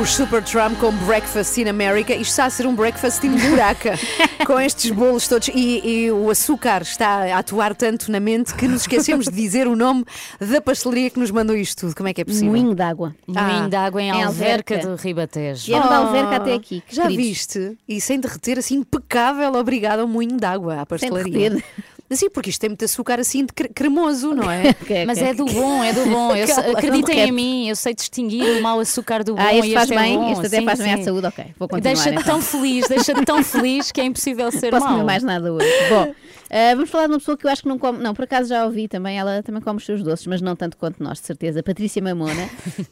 Os 0.00 0.10
Super 0.10 0.42
Trump 0.42 0.78
com 0.78 0.92
Breakfast 1.06 1.58
in 1.58 1.68
America. 1.68 2.12
Isto 2.12 2.30
está 2.30 2.44
a 2.46 2.50
ser 2.50 2.66
um 2.66 2.74
breakfast 2.74 3.24
in 3.24 3.30
buraca. 3.36 3.98
com 4.46 4.58
estes 4.60 4.90
bolos 4.90 5.26
todos. 5.26 5.48
E, 5.48 5.80
e 6.06 6.10
o 6.10 6.30
açúcar 6.30 6.82
está 6.82 7.34
a 7.34 7.38
atuar 7.38 7.74
tanto 7.74 8.10
na 8.10 8.20
mente 8.20 8.54
que 8.54 8.66
nos 8.68 8.82
esquecemos 8.82 9.26
de 9.26 9.32
dizer 9.32 9.66
o 9.66 9.74
nome 9.76 10.04
da 10.40 10.60
pastelaria 10.60 11.10
que 11.10 11.18
nos 11.18 11.30
mandou 11.30 11.56
isto 11.56 11.80
tudo. 11.80 11.96
Como 11.96 12.08
é 12.08 12.14
que 12.14 12.20
é 12.20 12.24
possível? 12.24 12.50
Moinho 12.50 12.74
d'água. 12.74 13.14
Moinho 13.26 13.68
de 13.68 13.76
água 13.76 14.00
em 14.02 14.08
em 14.08 14.22
Alverca 14.22 14.74
Alverca. 14.74 14.88
do 14.96 14.96
Ribatejo. 15.02 15.66
Vieram 15.66 15.88
da 15.88 15.96
Alverca 15.96 16.36
até 16.36 16.54
aqui, 16.54 16.82
Já 16.90 17.02
queridos. 17.02 17.24
viste? 17.26 17.78
E 17.88 18.00
sem 18.00 18.20
derreter, 18.20 18.58
assim, 18.58 18.76
impecável. 18.76 19.52
Obrigada 19.54 20.02
ao 20.02 20.08
moinho 20.08 20.36
d'água 20.36 20.80
à 20.82 20.86
pastelaria. 20.86 21.50
derreter. 21.50 21.64
Assim, 22.12 22.28
porque 22.30 22.50
isto 22.50 22.60
tem 22.60 22.70
muito 22.70 22.84
açúcar 22.84 23.18
assim 23.20 23.44
de 23.46 23.52
cre- 23.52 23.68
cremoso, 23.74 24.34
não 24.34 24.50
é? 24.50 24.74
Ok, 24.82 25.04
Mas 25.06 25.18
ok. 25.18 25.30
é 25.30 25.34
do 25.34 25.44
bom, 25.46 25.82
é 25.84 25.92
do 25.92 26.04
bom. 26.06 26.34
Eu, 26.34 26.46
acreditem 26.76 27.16
não 27.16 27.24
em 27.24 27.32
mim, 27.32 27.68
eu 27.68 27.76
sei 27.76 27.94
distinguir 27.94 28.44
o 28.58 28.60
mau 28.62 28.78
açúcar 28.80 29.22
do 29.24 29.34
bom. 29.34 29.40
Ah, 29.42 29.54
este 29.54 29.70
e 29.70 29.74
faz 29.74 29.90
este 29.90 29.94
é 29.94 30.02
bem, 30.02 30.18
bom. 30.18 30.32
este 30.32 30.46
até 30.46 30.58
Sim, 30.58 30.64
faz 30.64 30.78
bem 30.80 30.92
à 30.92 30.96
sim. 30.96 31.04
saúde, 31.04 31.26
ok. 31.26 31.44
Vou 31.58 31.68
continuar. 31.68 31.94
Deixa-te 31.94 32.10
então. 32.14 32.22
tão 32.24 32.42
feliz, 32.42 32.88
deixa-te 32.88 33.24
tão 33.24 33.42
feliz 33.42 33.92
que 33.92 34.00
é 34.00 34.04
impossível 34.04 34.50
ser 34.52 34.70
Posso 34.70 34.84
mau. 34.84 34.94
comer 34.94 35.04
mais 35.04 35.22
nada 35.22 35.52
hoje. 35.52 35.66
Bom, 35.88 36.12
ah, 36.54 36.74
vamos 36.74 36.90
falar 36.90 37.06
de 37.06 37.12
uma 37.14 37.18
pessoa 37.18 37.34
que 37.34 37.46
eu 37.46 37.50
acho 37.50 37.62
que 37.62 37.68
não 37.68 37.78
come. 37.78 37.98
Não, 37.98 38.12
por 38.12 38.24
acaso 38.24 38.50
já 38.50 38.66
ouvi 38.66 38.86
também. 38.86 39.18
Ela 39.18 39.42
também 39.42 39.62
come 39.62 39.78
os 39.78 39.86
seus 39.86 40.02
doces, 40.02 40.26
mas 40.26 40.42
não 40.42 40.54
tanto 40.54 40.76
quanto 40.76 41.02
nós, 41.02 41.18
de 41.18 41.26
certeza. 41.26 41.62
Patrícia 41.62 42.02
Mamona 42.02 42.42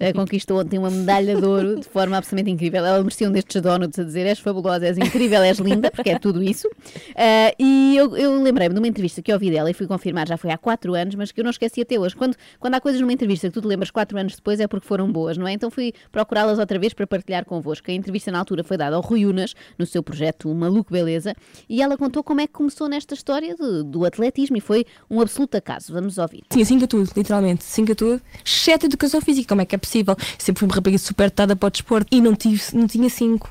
ah, 0.01 0.13
conquistou 0.17 0.59
ontem 0.59 0.79
uma 0.79 0.91
medalha 0.91 1.37
de 1.37 1.45
ouro 1.45 1.79
de 1.79 1.87
forma 1.87 2.17
absolutamente 2.17 2.51
incrível. 2.51 2.83
Ela 2.87 2.99
merecia 3.01 3.29
um 3.29 3.33
destes 3.33 3.61
donuts 3.61 3.99
a 3.99 4.03
dizer: 4.03 4.27
és 4.27 4.39
fabulosa, 4.39 4.87
és 4.87 4.97
incrível, 4.97 5.43
és 5.43 5.59
linda, 5.59 5.91
porque 5.91 6.09
é 6.09 6.19
tudo 6.19 6.43
isso. 6.43 6.71
Ah, 7.15 7.53
e 7.59 7.95
eu, 7.99 8.17
eu 8.17 8.43
lembrei-me 8.43 8.75
de 8.75 8.81
uma 8.81 8.89
entrevista 8.89 9.21
que 9.21 9.31
ouvi 9.31 9.51
dela 9.51 9.71
e 9.71 9.75
fui 9.75 9.87
confirmar, 9.87 10.27
já 10.27 10.39
foi 10.39 10.51
há 10.51 10.57
quatro 10.57 10.95
anos, 10.95 11.15
mas 11.15 11.31
que 11.31 11.41
eu 11.41 11.45
não 11.45 11.51
esqueci 11.51 11.83
até 11.83 12.01
hoje. 12.01 12.17
Quando, 12.17 12.37
quando 12.59 12.75
há 12.77 12.81
coisas 12.81 12.99
numa 12.99 13.13
entrevista 13.13 13.47
que 13.49 13.53
tu 13.53 13.61
te 13.61 13.67
lembras 13.67 13.91
quatro 13.91 14.17
anos 14.19 14.37
depois 14.37 14.59
é 14.59 14.67
porque 14.67 14.87
foram 14.87 15.13
boas, 15.13 15.37
não 15.37 15.47
é? 15.47 15.53
Então 15.53 15.71
fui 15.71 15.93
procurá-las 16.11 16.59
outra 16.59 16.79
vez 16.79 16.95
para 16.95 17.07
partilhar 17.07 17.45
convosco. 17.45 17.91
A 17.91 17.95
entrevista 17.95 18.33
na 18.33 18.39
altura 18.39 18.65
foi 18.65 18.79
dada 18.79 18.97
ao 18.97 19.03
Rui 19.03 19.27
Unas, 19.27 19.55
no 19.79 19.85
seu 19.85 20.03
projeto 20.03 20.49
Maluco 20.55 20.91
Beleza, 20.91 21.35
e 21.69 21.83
ela 21.83 21.99
contou 21.99 22.25
como 22.25 22.41
é 22.41 22.47
que 22.47 22.55
começou 22.55 22.89
nesta 22.89 23.13
história 23.13 23.50
de- 23.55 23.83
do 23.85 24.05
atletismo 24.05 24.57
e 24.57 24.61
foi 24.61 24.85
um 25.11 25.21
absoluto 25.21 25.57
acaso. 25.57 25.93
Vamos 25.93 26.19
ouvir. 26.19 26.43
Tinha 26.51 26.65
5 26.65 26.85
a 26.85 26.87
tudo, 26.87 27.11
literalmente, 27.17 27.65
5 27.65 27.93
a 27.93 27.95
tudo, 27.95 28.23
exceto 28.45 28.87
educação 28.87 29.21
física, 29.21 29.49
como 29.49 29.61
é 29.63 29.65
que 29.65 29.75
é 29.75 29.79
possível? 29.79 30.17
Sempre 30.39 30.61
fui 30.61 30.69
uma 30.69 30.75
rapariga 30.75 30.99
super 30.99 31.31
dotada 31.31 31.55
para 31.57 31.67
o 31.67 31.71
desporto 31.71 32.07
e 32.11 32.21
não, 32.21 32.35
tive, 32.35 32.63
não 32.75 32.87
tinha 32.87 33.09
5. 33.09 33.51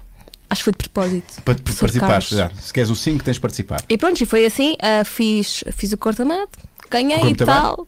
Acho 0.49 0.59
que 0.61 0.63
foi 0.63 0.73
de 0.73 0.77
propósito. 0.89 1.41
Para 1.43 1.55
Sou 1.57 1.75
participar, 1.81 2.21
já. 2.23 2.49
Se 2.59 2.73
queres 2.73 2.89
o 2.89 2.95
5, 2.95 3.23
tens 3.23 3.35
de 3.35 3.39
participar. 3.39 3.83
E 3.87 3.97
pronto, 3.97 4.19
e 4.19 4.25
foi 4.25 4.45
assim, 4.45 4.75
ah, 4.81 5.03
fiz, 5.05 5.63
fiz 5.73 5.91
o 5.93 5.97
corta-mato, 5.97 6.57
ganhei 6.89 7.19
e 7.29 7.35
tal. 7.35 7.87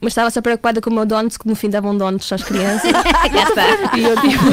Mas 0.00 0.12
estava 0.12 0.30
só 0.30 0.40
preocupada 0.40 0.80
com 0.80 0.88
o 0.88 0.92
meu 0.94 1.04
donuts, 1.04 1.36
que 1.36 1.46
no 1.48 1.54
fim 1.56 1.68
davam 1.68 1.96
donuts 1.98 2.32
às 2.32 2.42
crianças. 2.44 2.90
Cá 2.92 3.48
está. 3.48 3.96
E 3.98 4.02
eu 4.04 4.18
tipo, 4.20 4.44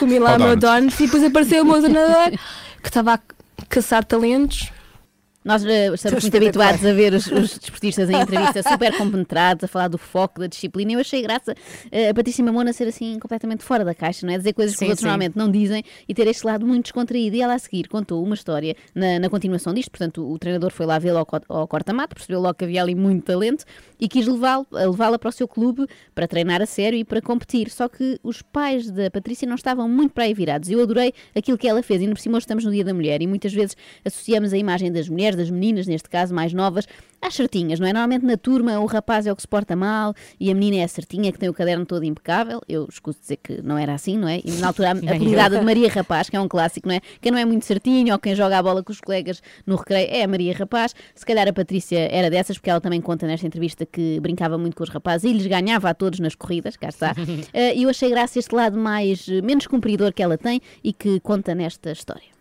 comi 0.00 0.18
lá 0.18 0.34
o 0.36 0.38
meu 0.38 0.56
donuts? 0.56 0.96
donuts 0.96 1.00
e 1.00 1.04
depois 1.04 1.24
apareceu 1.24 1.62
o 1.62 1.66
meu 1.66 1.80
treinador 1.80 2.30
que 2.82 2.88
estava 2.88 3.14
a 3.14 3.20
caçar 3.68 4.04
talentos. 4.04 4.70
Nós 5.44 5.64
eh, 5.64 5.94
estamos 5.94 6.22
muito 6.22 6.36
habituados 6.36 6.84
a 6.84 6.92
ver 6.92 7.14
os, 7.14 7.26
os 7.26 7.58
desportistas 7.58 8.10
em 8.10 8.14
entrevista 8.20 8.62
super 8.62 8.96
compenetrados, 8.98 9.64
a 9.64 9.68
falar 9.68 9.88
do 9.88 9.96
foco, 9.96 10.40
da 10.40 10.46
disciplina. 10.46 10.90
E 10.90 10.94
eu 10.94 11.00
achei 11.00 11.22
graça 11.22 11.54
eh, 11.92 12.08
a 12.08 12.14
Patrícia 12.14 12.44
Mamona 12.44 12.72
ser 12.72 12.88
assim 12.88 13.18
completamente 13.18 13.62
fora 13.62 13.84
da 13.84 13.94
caixa, 13.94 14.26
não 14.26 14.34
é? 14.34 14.38
Dizer 14.38 14.52
coisas 14.52 14.74
que 14.74 14.80
Sim, 14.80 14.86
os 14.86 14.90
outros 14.90 15.04
normalmente 15.04 15.36
não 15.36 15.50
dizem 15.50 15.84
e 16.08 16.14
ter 16.14 16.26
este 16.26 16.44
lado 16.44 16.66
muito 16.66 16.84
descontraído. 16.84 17.36
E 17.36 17.40
ela 17.40 17.54
a 17.54 17.58
seguir 17.58 17.88
contou 17.88 18.22
uma 18.22 18.34
história 18.34 18.74
na, 18.94 19.20
na 19.20 19.30
continuação 19.30 19.72
disto. 19.72 19.90
Portanto, 19.90 20.22
o, 20.22 20.32
o 20.32 20.38
treinador 20.38 20.72
foi 20.72 20.86
lá 20.86 20.98
vê-lo 20.98 21.18
ao, 21.18 21.26
ao 21.48 21.68
corta-mato, 21.68 22.16
percebeu 22.16 22.40
logo 22.40 22.54
que 22.54 22.64
havia 22.64 22.82
ali 22.82 22.94
muito 22.94 23.24
talento 23.24 23.64
e 24.00 24.08
quis 24.08 24.26
levá-la 24.26 25.18
para 25.18 25.28
o 25.28 25.32
seu 25.32 25.48
clube 25.48 25.86
para 26.14 26.28
treinar 26.28 26.62
a 26.62 26.66
sério 26.66 26.98
e 26.98 27.04
para 27.04 27.20
competir. 27.20 27.70
Só 27.70 27.88
que 27.88 28.18
os 28.22 28.42
pais 28.42 28.90
da 28.90 29.10
Patrícia 29.10 29.46
não 29.46 29.54
estavam 29.54 29.88
muito 29.88 30.12
para 30.12 30.24
aí 30.24 30.34
virados. 30.34 30.70
Eu 30.70 30.82
adorei 30.82 31.12
aquilo 31.34 31.58
que 31.58 31.68
ela 31.68 31.82
fez. 31.82 32.02
E 32.02 32.06
no 32.06 32.14
por 32.14 32.20
cima 32.20 32.36
hoje 32.36 32.44
estamos 32.44 32.64
no 32.64 32.70
Dia 32.70 32.84
da 32.84 32.94
Mulher 32.94 33.22
e 33.22 33.26
muitas 33.26 33.52
vezes 33.52 33.76
associamos 34.04 34.52
a 34.52 34.58
imagem 34.58 34.92
das 34.92 35.08
mulheres, 35.08 35.36
das 35.36 35.50
meninas, 35.50 35.86
neste 35.86 36.08
caso 36.08 36.34
mais 36.34 36.52
novas, 36.52 36.86
às 37.20 37.34
certinhas, 37.34 37.80
não 37.80 37.86
é? 37.86 37.92
Normalmente 37.92 38.24
na 38.24 38.36
turma 38.36 38.78
o 38.78 38.86
rapaz 38.86 39.26
é 39.26 39.32
o 39.32 39.36
que 39.36 39.42
se 39.42 39.48
porta 39.48 39.74
mal 39.74 40.14
e 40.38 40.50
a 40.50 40.54
menina 40.54 40.76
é 40.76 40.84
a 40.84 40.88
certinha 40.88 41.32
que 41.32 41.38
tem 41.38 41.48
o 41.48 41.54
caderno 41.54 41.84
todo 41.84 42.04
impecável. 42.04 42.60
Eu 42.68 42.86
escuso 42.88 43.18
dizer 43.20 43.36
que 43.42 43.60
não 43.62 43.76
era 43.76 43.94
assim, 43.94 44.16
não 44.16 44.28
é? 44.28 44.40
E 44.44 44.50
na 44.52 44.68
altura 44.68 44.88
a 44.88 44.92
apelidada 44.96 45.58
de 45.58 45.64
Maria 45.64 45.88
Rapaz, 45.88 46.30
que 46.30 46.36
é 46.36 46.40
um 46.40 46.48
clássico, 46.48 46.86
não 46.88 46.94
é? 46.94 47.00
Quem 47.20 47.32
não 47.32 47.38
é 47.38 47.44
muito 47.44 47.64
certinho 47.64 48.12
ou 48.12 48.18
quem 48.18 48.34
joga 48.34 48.58
a 48.58 48.62
bola 48.62 48.82
com 48.82 48.92
os 48.92 49.00
colegas 49.00 49.42
no 49.66 49.76
recreio 49.76 50.08
é 50.10 50.22
a 50.22 50.28
Maria 50.28 50.54
Rapaz. 50.54 50.94
Se 51.14 51.26
calhar 51.26 51.46
a 51.48 51.52
Patrícia 51.52 52.08
era 52.10 52.30
dessas, 52.30 52.56
porque 52.56 52.70
ela 52.70 52.80
também 52.80 53.00
conta 53.00 53.26
nesta 53.26 53.46
entrevista 53.46 53.84
que 53.84 54.20
brincava 54.20 54.56
muito 54.56 54.76
com 54.76 54.84
os 54.84 54.88
rapazes 54.90 55.28
e 55.28 55.32
lhes 55.32 55.46
ganhava 55.46 55.90
a 55.90 55.94
todos 55.94 56.20
nas 56.20 56.34
corridas, 56.34 56.76
cá 56.76 56.88
está. 56.88 57.14
Eh, 57.52 57.76
E 57.76 57.82
eu 57.84 57.90
achei 57.90 58.10
graça 58.10 58.38
este 58.38 58.54
lado 58.54 58.76
mais, 58.76 59.26
eh, 59.28 59.40
menos 59.42 59.66
cumpridor 59.66 60.12
que 60.12 60.22
ela 60.22 60.36
tem 60.38 60.60
e 60.82 60.92
que 60.92 61.18
conta 61.20 61.54
nesta 61.54 61.90
história. 61.92 62.37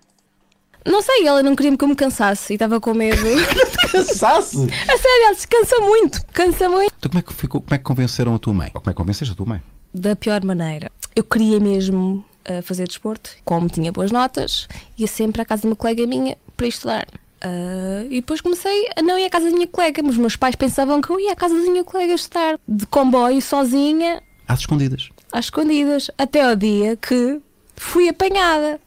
Não 0.88 1.02
sei, 1.02 1.28
ela 1.28 1.44
não 1.44 1.56
queria 1.56 1.76
que 1.76 1.84
eu 1.84 1.88
me 1.88 1.96
cansasse 1.96 2.54
e 2.54 2.56
estava 2.56 2.80
com 2.80 2.94
medo. 2.94 3.22
Cansasse? 3.92 4.58
A 4.58 4.98
sério, 4.98 5.26
ela 5.26 5.36
se 5.36 5.48
cansa 5.48 5.80
muito, 5.80 6.26
cansa 6.28 6.70
muito. 6.70 6.94
Então 6.98 7.10
como 7.10 7.20
é 7.20 7.22
que, 7.22 7.34
ficou, 7.34 7.62
como 7.62 7.76
é 7.76 7.78
que 7.78 7.84
convenceram 7.84 8.36
a 8.36 8.40
tua 8.40 8.54
mãe? 8.54 8.72
Ou 8.74 8.82
como 8.82 8.90
é 8.90 8.94
que 8.94 8.98
convenceste 8.98 9.34
a 9.34 9.36
tua 9.36 9.46
mãe? 9.46 9.62
Da 9.94 10.16
pior 10.16 10.44
maneira. 10.44 10.92
Eu 11.16 11.24
queria 11.24 11.60
mesmo 11.60 12.24
uh, 12.50 12.62
fazer 12.64 12.88
desporto, 12.88 13.32
como 13.44 13.68
tinha 13.70 13.92
boas 13.92 14.12
notas, 14.12 14.68
ia 14.98 15.08
sempre 15.08 15.42
à 15.42 15.46
casa 15.46 15.62
de 15.64 15.68
uma 15.68 15.76
colega 15.76 16.06
minha 16.08 16.38
para 16.56 16.68
estudar. 16.68 17.08
Uh, 17.44 18.06
e 18.10 18.16
depois 18.16 18.42
comecei 18.42 18.90
a 18.96 19.02
não 19.02 19.18
ir 19.18 19.26
à 19.26 19.30
casa 19.30 19.46
da 19.46 19.52
minha 19.52 19.68
colega, 19.68 20.02
mas 20.02 20.14
os 20.14 20.18
meus 20.20 20.36
pais 20.36 20.56
pensavam 20.56 21.02
que 21.02 21.10
eu 21.10 21.20
ia 21.20 21.34
à 21.34 21.36
casa 21.36 21.54
da 21.56 21.62
minha 21.70 21.84
colega 21.84 22.14
estudar 22.14 22.58
de 22.68 22.86
comboio 22.88 23.42
sozinha, 23.42 24.22
Às 24.48 24.60
escondidas. 24.60 25.10
às 25.32 25.46
escondidas, 25.46 26.10
até 26.18 26.44
ao 26.44 26.56
dia 26.56 26.96
que 26.98 27.40
fui 27.76 28.10
apanhada. 28.10 28.80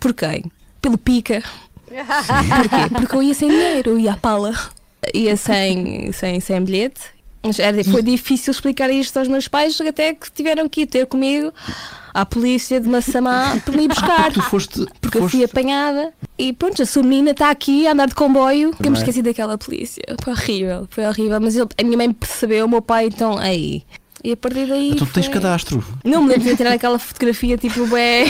Por 0.00 0.14
quem? 0.14 0.44
Pelo 0.80 0.98
pica. 0.98 1.42
Porquê? 1.86 2.94
Porque 3.00 3.16
eu 3.16 3.22
ia 3.22 3.34
sem 3.34 3.48
dinheiro, 3.48 3.90
eu 3.90 3.98
ia 3.98 4.12
à 4.12 4.16
pala. 4.16 4.54
Ia 5.14 5.36
sem, 5.36 6.12
sem, 6.12 6.40
sem 6.40 6.62
bilhete. 6.62 7.00
Mas 7.42 7.58
era, 7.58 7.82
foi 7.84 8.02
difícil 8.02 8.50
explicar 8.50 8.90
isto 8.90 9.16
aos 9.16 9.28
meus 9.28 9.46
pais, 9.48 9.80
até 9.80 10.12
que 10.12 10.30
tiveram 10.30 10.68
que 10.68 10.82
ir 10.82 10.86
ter 10.86 11.06
comigo 11.06 11.52
à 12.12 12.26
polícia 12.26 12.80
de 12.80 12.88
Massamá 12.88 13.56
para 13.64 13.76
me 13.76 13.84
ir 13.84 13.88
buscar. 13.88 14.32
Tu 14.32 14.42
foste. 14.42 14.84
Porque 15.00 15.18
eu 15.18 15.22
foste... 15.22 15.36
fui 15.36 15.44
apanhada 15.44 16.12
e 16.36 16.52
pronto, 16.52 16.82
a 16.82 16.86
sua 16.86 17.02
menina 17.04 17.30
está 17.30 17.48
aqui 17.48 17.86
a 17.86 17.92
andar 17.92 18.08
de 18.08 18.14
comboio. 18.14 18.74
Eu 18.84 18.90
me 18.90 18.98
esqueci 18.98 19.22
daquela 19.22 19.56
polícia. 19.56 20.02
Foi 20.22 20.32
horrível, 20.32 20.88
foi 20.90 21.06
horrível. 21.06 21.40
Mas 21.40 21.54
ele- 21.56 21.68
a 21.80 21.82
minha 21.84 21.96
mãe 21.96 22.12
percebeu, 22.12 22.66
o 22.66 22.68
meu 22.68 22.82
pai 22.82 23.06
então 23.06 23.38
aí. 23.38 23.84
E 24.24 24.32
a 24.32 24.36
partir 24.36 24.66
daí. 24.66 24.90
Então 24.90 25.06
tu 25.06 25.12
tens 25.12 25.26
foi- 25.26 25.34
cadastro. 25.34 25.84
Não 26.04 26.22
me 26.24 26.30
lembro 26.30 26.48
de 26.50 26.56
tirar 26.56 26.72
aquela 26.72 26.98
fotografia 26.98 27.56
tipo, 27.56 27.86
bué. 27.86 28.24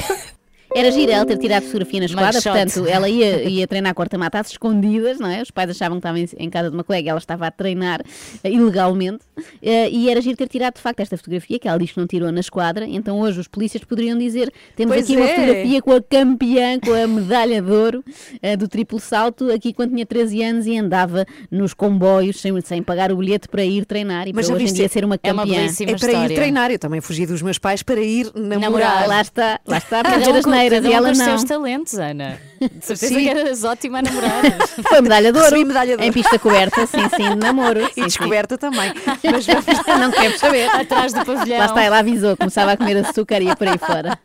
Era 0.75 0.91
gira 0.91 1.13
ela 1.13 1.27
ter 1.27 1.39
tirado 1.39 1.65
fotografia 1.65 2.01
na 2.01 2.07
esquadra, 2.07 2.43
portanto, 2.43 2.87
ela 2.87 3.09
ia, 3.09 3.45
ia 3.49 3.67
treinar 3.67 3.95
corta-mata 3.95 4.39
às 4.39 4.51
escondidas, 4.51 5.19
não 5.19 5.29
é? 5.29 5.43
Os 5.43 5.51
pais 5.51 5.71
achavam 5.71 5.97
que 5.97 6.01
estava 6.01 6.19
em, 6.19 6.29
em 6.39 6.51
casa 6.51 6.71
de 6.71 6.77
uma 6.77 6.85
colega, 6.85 7.11
ela 7.11 7.19
estava 7.19 7.47
a 7.47 7.51
treinar 7.51 8.03
eh, 8.45 8.51
ilegalmente, 8.51 9.21
eh, 9.63 9.89
e 9.91 10.11
era 10.11 10.21
giro 10.21 10.37
ter 10.37 10.49
tirado 10.49 10.75
de 10.75 10.81
facto 10.81 11.01
esta 11.01 11.17
fotografia, 11.17 11.59
que 11.59 11.69
ela 11.69 11.79
diz 11.79 11.93
que 11.93 11.99
não 11.99 12.07
tirou 12.07 12.31
na 12.31 12.41
esquadra, 12.41 12.87
então 12.87 13.19
hoje 13.19 13.41
os 13.41 13.49
polícias 13.49 13.83
poderiam 13.85 14.19
dizer: 14.19 14.53
temos 14.77 14.95
Pois 14.95 15.05
aqui 15.05 15.17
uma 15.17 15.27
é. 15.27 15.35
fotografia 15.35 15.83
com 15.83 15.93
a 15.93 16.03
campeã, 16.03 16.81
com 16.81 16.93
a 16.93 17.07
medalha 17.07 17.63
de 17.63 17.71
ouro 17.71 18.05
eh, 18.43 18.57
do 18.57 18.69
triplo 18.69 19.01
salto, 19.01 19.51
aqui 19.51 19.73
quando 19.73 19.91
tinha 19.91 20.07
13 20.07 20.43
anos 20.43 20.67
e 20.67 20.77
andava 20.77 21.27
nos 21.51 21.75
comboios 21.75 22.41
sem, 22.41 22.61
sem 22.61 22.83
pagar 22.83 23.11
o 23.13 23.17
bilhete 23.17 23.49
para 23.49 23.65
ir 23.65 23.85
treinar 23.85 24.29
e 24.29 24.33
Mas 24.33 24.47
para 24.47 24.57
hoje 24.57 24.67
em 24.67 24.73
dia 24.73 24.89
ser 24.89 25.05
uma 25.05 25.19
é 25.23 25.33
uma 25.33 25.43
campeã. 25.43 25.61
É 25.61 25.87
para 25.87 25.95
história. 25.95 26.33
ir 26.33 26.37
treinar. 26.37 26.71
Eu 26.71 26.79
também 26.79 27.01
fugi 27.01 27.27
dos 27.27 27.43
meus 27.43 27.59
pais 27.59 27.83
para 27.83 28.01
ir 28.01 28.31
namorar. 28.35 28.61
Namorar. 28.61 29.09
Lá 29.09 29.21
está, 29.21 29.61
lá 29.67 29.79
está, 29.79 30.03
para 30.03 30.17
as 30.17 30.27
com- 30.59 30.63
neiras 30.71 30.79
cada 30.79 30.89
e 30.89 30.91
um 30.91 30.97
ela 30.97 31.07
com 31.07 31.13
os 31.13 31.19
não. 31.19 31.25
seus 31.27 31.45
talentos, 31.45 31.95
Ana. 31.95 32.41
De 32.61 32.85
certeza 32.85 33.15
Sim. 33.15 33.21
que 33.21 33.29
eras 33.29 33.63
ótima 33.65 33.99
a 34.01 34.03
namorar. 34.03 34.43
Foi 34.89 35.01
medalha 35.01 35.31
de 35.33 35.39
ouro. 35.39 35.51
Recebi 35.51 35.65
medalha 35.65 35.97
de 35.97 36.03
Em 36.03 36.07
ouro. 36.07 36.15
pista 36.21 36.39
coberta, 36.41 36.87
sim, 36.87 37.09
sim, 37.17 37.31
de 37.31 37.37
namoro. 37.37 37.81
E 37.81 37.87
sim, 37.87 37.93
sim. 37.95 38.03
descoberta 38.03 38.59
também. 38.59 38.93
Mas 39.31 39.47
vamos 39.47 40.01
Não 40.01 40.11
quero 40.11 40.39
saber. 40.39 40.69
Atrás 40.75 41.13
do 41.13 41.25
pavilhão. 41.25 41.59
Lá 41.59 41.67
está, 41.67 41.83
ela 41.83 41.99
avisou, 41.99 42.37
começava 42.37 42.73
a 42.73 42.77
comer 42.77 42.97
açúcar 42.99 43.41
e 43.41 43.47
ia 43.47 43.57
por 43.57 43.69
aí 43.69 43.79
fora. 43.79 44.19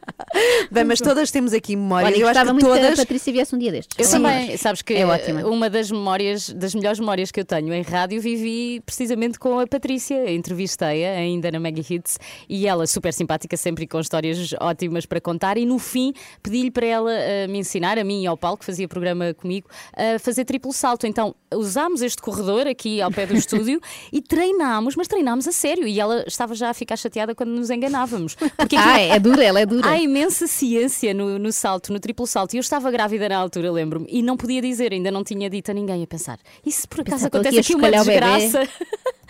Bem, 0.71 0.83
mas 0.83 0.99
todas 0.99 1.29
temos 1.29 1.53
aqui 1.53 1.75
memória. 1.75 2.07
Olha, 2.07 2.15
eu 2.17 2.27
acho 2.27 2.39
gostava 2.39 2.47
que 2.47 2.53
muito 2.65 2.73
que 2.75 2.81
todas. 2.81 2.99
a 2.99 3.01
Patrícia 3.03 3.31
viesse 3.33 3.55
um 3.55 3.59
dia 3.59 3.71
destes. 3.71 3.95
Eu 3.99 4.05
Sim. 4.05 4.11
também, 4.23 4.57
sabes 4.57 4.81
que 4.81 4.93
É 4.95 5.05
ótima. 5.05 5.41
uma 5.47 5.69
das 5.69 5.91
memórias, 5.91 6.49
das 6.49 6.73
melhores 6.73 6.99
memórias 6.99 7.31
que 7.31 7.39
eu 7.39 7.45
tenho 7.45 7.71
em 7.73 7.81
rádio, 7.83 8.19
vivi 8.19 8.81
precisamente 8.85 9.37
com 9.37 9.59
a 9.59 9.67
Patrícia. 9.67 10.31
Entrevistei-a 10.31 11.11
ainda 11.11 11.51
na 11.51 11.59
Mega 11.59 11.81
Hits 11.87 12.17
e 12.49 12.67
ela, 12.67 12.87
super 12.87 13.13
simpática, 13.13 13.55
sempre 13.55 13.85
com 13.85 13.99
histórias 13.99 14.53
ótimas 14.59 15.05
para 15.05 15.21
contar. 15.21 15.57
E 15.57 15.65
no 15.65 15.77
fim, 15.77 16.13
pedi-lhe 16.41 16.71
para 16.71 16.85
ela 16.85 17.11
eh, 17.13 17.47
me 17.47 17.59
ensinar, 17.59 17.97
a 17.97 18.03
mim 18.03 18.23
e 18.23 18.27
ao 18.27 18.37
Paulo, 18.37 18.57
que 18.57 18.65
fazia 18.65 18.87
programa 18.87 19.33
comigo, 19.33 19.67
a 19.95 20.17
fazer 20.19 20.45
triplo 20.45 20.71
salto. 20.71 21.05
Então 21.05 21.35
usámos 21.53 22.01
este 22.01 22.21
corredor 22.21 22.67
aqui 22.67 23.01
ao 23.01 23.11
pé 23.11 23.25
do 23.25 23.35
estúdio 23.35 23.79
e 24.11 24.21
treinámos, 24.21 24.95
mas 24.95 25.07
treinámos 25.07 25.47
a 25.47 25.51
sério. 25.51 25.85
E 25.85 25.99
ela 25.99 26.23
estava 26.27 26.55
já 26.55 26.69
a 26.69 26.73
ficar 26.73 26.95
chateada 26.97 27.35
quando 27.35 27.49
nos 27.49 27.69
enganávamos. 27.69 28.35
Porque 28.35 28.75
Ah, 28.77 28.99
é 28.99 29.19
dura, 29.19 29.43
ela 29.43 29.59
é 29.59 29.65
dura. 29.65 29.89
Há 29.89 29.97
imensa 29.97 30.47
ciência 30.47 31.13
no, 31.13 31.37
no 31.37 31.51
salto, 31.51 31.91
no 31.91 31.99
triplo 31.99 32.25
salto. 32.25 32.53
E 32.53 32.57
eu 32.57 32.61
estava 32.61 32.89
grávida 32.89 33.27
na 33.29 33.37
altura, 33.37 33.71
lembro-me, 33.71 34.07
e 34.09 34.21
não 34.21 34.37
podia 34.37 34.61
dizer, 34.61 34.93
ainda 34.93 35.11
não 35.11 35.23
tinha 35.23 35.49
dito 35.49 35.69
a 35.71 35.73
ninguém 35.73 36.03
a 36.03 36.07
pensar. 36.07 36.39
E 36.65 36.71
se 36.71 36.87
por 36.87 37.01
acaso 37.01 37.27
acontece 37.27 37.59
aqui 37.59 37.73
aqui 37.73 37.75
uma 37.75 37.91
desgraça? 37.91 38.67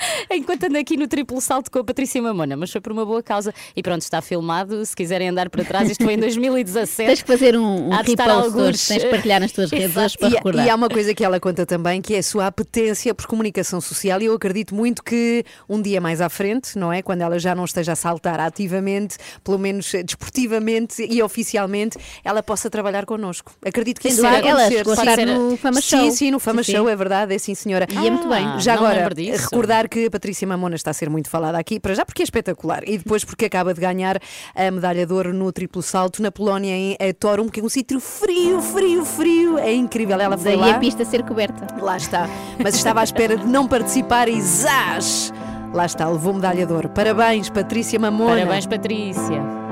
Enquanto 0.31 0.63
ando 0.65 0.77
aqui 0.77 0.97
no 0.97 1.07
triplo 1.07 1.39
salto 1.41 1.69
com 1.71 1.79
a 1.79 1.83
Patrícia 1.83 2.21
Mamona, 2.21 2.55
mas 2.57 2.71
foi 2.71 2.81
por 2.81 2.91
uma 2.91 3.05
boa 3.05 3.21
causa. 3.21 3.53
E 3.75 3.81
pronto, 3.83 4.01
está 4.01 4.21
filmado. 4.21 4.85
Se 4.85 4.95
quiserem 4.95 5.29
andar 5.29 5.49
para 5.49 5.63
trás, 5.63 5.89
isto 5.89 6.03
foi 6.03 6.13
em 6.13 6.17
2017. 6.19 7.07
Tens 7.07 7.21
que 7.21 7.27
fazer 7.27 7.57
um, 7.57 7.89
um 7.89 7.89
repost 7.91 8.57
hoje, 8.57 8.87
tens 8.87 9.03
de 9.03 9.09
partilhar 9.09 9.39
nas 9.41 9.51
tuas 9.51 9.69
redes 9.71 9.95
hoje 9.95 10.17
para 10.17 10.29
E, 10.29 10.31
recordar. 10.33 10.65
e 10.65 10.69
há 10.69 10.75
uma 10.75 10.89
coisa 10.89 11.13
que 11.13 11.23
ela 11.23 11.39
conta 11.39 11.65
também, 11.65 12.01
que 12.01 12.15
é 12.15 12.19
a 12.19 12.23
sua 12.23 12.47
apetência 12.47 13.13
por 13.13 13.25
comunicação 13.27 13.79
social, 13.81 14.21
e 14.21 14.25
eu 14.25 14.33
acredito 14.33 14.73
muito 14.75 15.03
que 15.03 15.43
um 15.69 15.81
dia 15.81 15.99
mais 16.01 16.21
à 16.21 16.29
frente, 16.29 16.77
não 16.77 16.91
é? 16.91 17.01
Quando 17.01 17.21
ela 17.21 17.37
já 17.39 17.53
não 17.55 17.65
esteja 17.65 17.93
a 17.93 17.95
saltar 17.95 18.39
ativamente, 18.39 19.17
pelo 19.43 19.57
menos 19.59 19.91
desportivamente 20.05 21.05
e 21.09 21.21
oficialmente, 21.21 21.97
ela 22.23 22.41
possa 22.41 22.69
trabalhar 22.69 23.05
connosco. 23.05 23.53
Acredito 23.65 23.97
que 24.01 24.03
Sem 24.09 24.13
isso 24.13 24.21
vai. 24.21 24.41
Ela 24.47 24.61
acontecer. 24.61 24.77
chegou 24.77 24.93
a 24.93 24.95
Sim, 24.95 25.01
estar 25.01 25.15
será- 25.15 25.33
no 25.37 25.57
Fama 25.57 25.81
Sim, 25.81 25.87
Show. 25.97 26.11
sim, 26.11 26.31
no 26.31 26.39
Fama 26.39 26.63
Sim, 26.63 26.71
Show, 26.73 26.85
sim. 26.85 26.91
é 26.91 26.95
verdade, 26.95 27.35
é 27.35 27.37
sim, 27.37 27.55
senhora. 27.55 27.87
E 27.89 28.07
é 28.07 28.09
muito 28.09 28.27
bem. 28.27 28.59
Já 28.59 28.75
não 28.75 28.83
me 28.83 28.87
agora, 28.89 29.09
recordar 29.37 29.87
que 29.93 30.07
a 30.07 30.09
Patrícia 30.09 30.47
Mamona 30.47 30.75
está 30.75 30.89
a 30.89 30.93
ser 30.93 31.07
muito 31.07 31.29
falada 31.29 31.59
aqui, 31.59 31.79
para 31.79 31.93
já 31.93 32.03
porque 32.03 32.23
é 32.23 32.25
espetacular, 32.25 32.81
e 32.87 32.97
depois 32.97 33.23
porque 33.23 33.45
acaba 33.45 33.75
de 33.75 33.79
ganhar 33.79 34.19
a 34.55 34.71
medalha 34.71 35.05
de 35.05 35.13
ouro 35.13 35.31
no 35.31 35.51
triplo 35.51 35.83
salto 35.83 36.19
na 36.19 36.31
Polónia, 36.31 36.75
em 36.75 37.13
Torum, 37.13 37.47
que 37.47 37.59
é 37.59 37.63
um 37.63 37.69
sítio 37.69 37.99
frio, 37.99 38.59
frio, 38.59 39.05
frio. 39.05 39.59
É 39.59 39.71
incrível. 39.71 40.19
Ela 40.19 40.35
foi 40.35 40.57
Daí 40.57 40.59
lá. 40.71 40.75
a 40.75 40.79
pista 40.79 41.05
ser 41.05 41.21
coberta. 41.23 41.67
Lá 41.79 41.95
está. 41.95 42.27
Mas 42.61 42.73
estava 42.73 43.01
à 43.01 43.03
espera 43.03 43.37
de 43.37 43.45
não 43.45 43.67
participar 43.67 44.27
e 44.27 44.41
zás! 44.41 45.31
Lá 45.71 45.85
está, 45.85 46.07
levou 46.07 46.33
medalha 46.33 46.65
de 46.65 46.73
ouro. 46.73 46.89
Parabéns, 46.89 47.49
Patrícia 47.51 47.99
Mamona. 47.99 48.37
Parabéns, 48.37 48.65
Patrícia. 48.65 49.62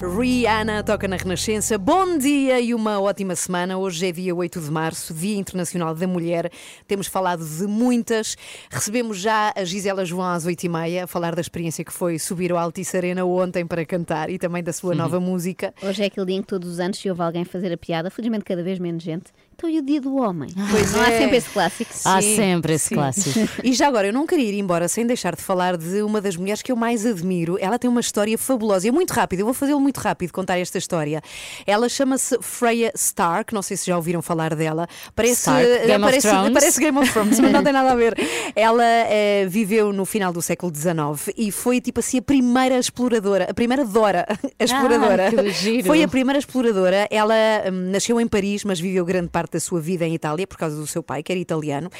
Rihanna 0.00 0.82
toca 0.82 1.06
na 1.06 1.16
Renascença. 1.16 1.76
Bom 1.76 2.16
dia 2.16 2.58
e 2.60 2.74
uma 2.74 3.00
ótima 3.00 3.34
semana. 3.36 3.76
Hoje 3.76 4.06
é 4.06 4.12
dia 4.12 4.34
8 4.34 4.60
de 4.60 4.70
março, 4.70 5.12
Dia 5.12 5.36
Internacional 5.36 5.94
da 5.94 6.06
Mulher. 6.06 6.50
Temos 6.88 7.06
falado 7.06 7.44
de 7.44 7.66
muitas. 7.66 8.36
Recebemos 8.70 9.18
já 9.18 9.52
a 9.54 9.64
Gisela 9.64 10.04
João 10.04 10.30
às 10.30 10.46
8h30 10.46 11.04
a 11.04 11.06
falar 11.06 11.34
da 11.34 11.40
experiência 11.40 11.84
que 11.84 11.92
foi 11.92 12.18
subir 12.18 12.50
ao 12.50 12.58
Altice 12.58 12.96
Arena 12.96 13.24
ontem 13.24 13.66
para 13.66 13.84
cantar 13.84 14.30
e 14.30 14.38
também 14.38 14.62
da 14.62 14.72
sua 14.72 14.94
nova 14.94 15.20
música. 15.20 15.74
Hoje 15.82 16.02
é 16.02 16.06
aquele 16.06 16.26
dia 16.26 16.36
em 16.36 16.42
que 16.42 16.48
todos 16.48 16.68
os 16.68 16.80
anos 16.80 16.98
se 16.98 17.10
ouve 17.10 17.22
alguém 17.22 17.44
fazer 17.44 17.72
a 17.72 17.76
piada, 17.76 18.10
felizmente 18.10 18.44
cada 18.44 18.62
vez 18.62 18.78
menos 18.78 19.02
gente. 19.02 19.32
Então 19.60 19.68
e 19.68 19.78
o 19.78 19.82
dia 19.82 20.00
do 20.00 20.16
homem? 20.16 20.48
Pois 20.70 20.90
não 20.94 21.02
há 21.02 21.10
é. 21.10 21.18
sempre 21.18 21.36
esse 21.36 21.50
clássico. 21.50 21.92
Há 22.06 22.22
Sim, 22.22 22.36
sempre 22.36 22.72
esse 22.72 22.88
sim. 22.88 22.94
clássico. 22.94 23.40
E 23.62 23.74
já 23.74 23.88
agora, 23.88 24.06
eu 24.06 24.12
não 24.12 24.26
queria 24.26 24.48
ir 24.48 24.58
embora 24.58 24.88
sem 24.88 25.06
deixar 25.06 25.36
de 25.36 25.42
falar 25.42 25.76
de 25.76 26.00
uma 26.02 26.18
das 26.18 26.34
mulheres 26.34 26.62
que 26.62 26.72
eu 26.72 26.76
mais 26.76 27.04
admiro. 27.04 27.58
Ela 27.60 27.78
tem 27.78 27.90
uma 27.90 28.00
história 28.00 28.38
fabulosa. 28.38 28.88
É 28.88 28.90
muito 28.90 29.10
rápido, 29.10 29.40
eu 29.40 29.44
vou 29.44 29.52
fazê-lo 29.52 29.78
muito 29.78 29.98
rápido, 29.98 30.32
contar 30.32 30.58
esta 30.58 30.78
história. 30.78 31.20
Ela 31.66 31.90
chama-se 31.90 32.38
Freya 32.40 32.90
Stark, 32.94 33.52
não 33.52 33.60
sei 33.60 33.76
se 33.76 33.86
já 33.86 33.96
ouviram 33.96 34.22
falar 34.22 34.54
dela. 34.54 34.88
Parece, 35.14 35.40
Stark, 35.40 35.66
Game 35.66 35.92
of 35.92 36.00
parece, 36.04 36.28
Thrones. 36.28 36.52
parece 36.54 36.80
Game 36.80 36.98
of 36.98 37.12
Thrones, 37.12 37.40
mas 37.40 37.52
não 37.52 37.62
tem 37.62 37.72
nada 37.72 37.92
a 37.92 37.94
ver. 37.94 38.16
Ela 38.56 38.84
eh, 38.84 39.46
viveu 39.46 39.92
no 39.92 40.06
final 40.06 40.32
do 40.32 40.40
século 40.40 40.72
XIX 40.74 41.34
e 41.36 41.52
foi 41.52 41.82
tipo 41.82 42.00
assim 42.00 42.18
a 42.18 42.22
primeira 42.22 42.78
exploradora, 42.78 43.46
a 43.50 43.52
primeira 43.52 43.84
Dora, 43.84 44.26
a 44.58 44.64
exploradora. 44.64 45.28
Ah, 45.28 45.30
que 45.42 45.50
giro. 45.50 45.86
Foi 45.86 46.02
a 46.02 46.08
primeira 46.08 46.38
exploradora. 46.38 47.06
Ela 47.10 47.34
hum, 47.70 47.90
nasceu 47.90 48.18
em 48.18 48.26
Paris, 48.26 48.64
mas 48.64 48.80
viveu 48.80 49.04
grande 49.04 49.28
parte 49.28 49.49
da 49.52 49.60
sua 49.60 49.80
vida 49.80 50.06
em 50.06 50.14
Itália 50.14 50.46
por 50.46 50.56
causa 50.56 50.76
do 50.76 50.86
seu 50.86 51.02
pai, 51.02 51.22
que 51.22 51.32
era 51.32 51.40
italiano. 51.40 51.90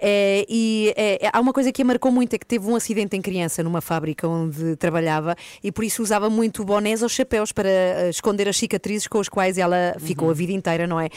Eh, 0.00 0.46
e 0.48 0.94
eh, 0.96 1.30
há 1.32 1.40
uma 1.40 1.52
coisa 1.52 1.72
que 1.72 1.82
a 1.82 1.84
marcou 1.84 2.10
muito: 2.10 2.34
é 2.34 2.38
que 2.38 2.46
teve 2.46 2.68
um 2.68 2.76
acidente 2.76 3.16
em 3.16 3.22
criança 3.22 3.62
numa 3.62 3.80
fábrica 3.80 4.28
onde 4.28 4.76
trabalhava 4.76 5.36
e 5.62 5.70
por 5.72 5.84
isso 5.84 6.02
usava 6.02 6.28
muito 6.30 6.64
bonés 6.64 7.02
ou 7.02 7.08
chapéus 7.08 7.52
para 7.52 7.68
eh, 7.68 8.10
esconder 8.10 8.48
as 8.48 8.56
cicatrizes 8.56 9.06
com 9.06 9.20
as 9.20 9.28
quais 9.28 9.58
ela 9.58 9.96
ficou 9.98 10.30
a 10.30 10.34
vida 10.34 10.52
inteira, 10.52 10.86
não 10.86 11.00
é? 11.00 11.08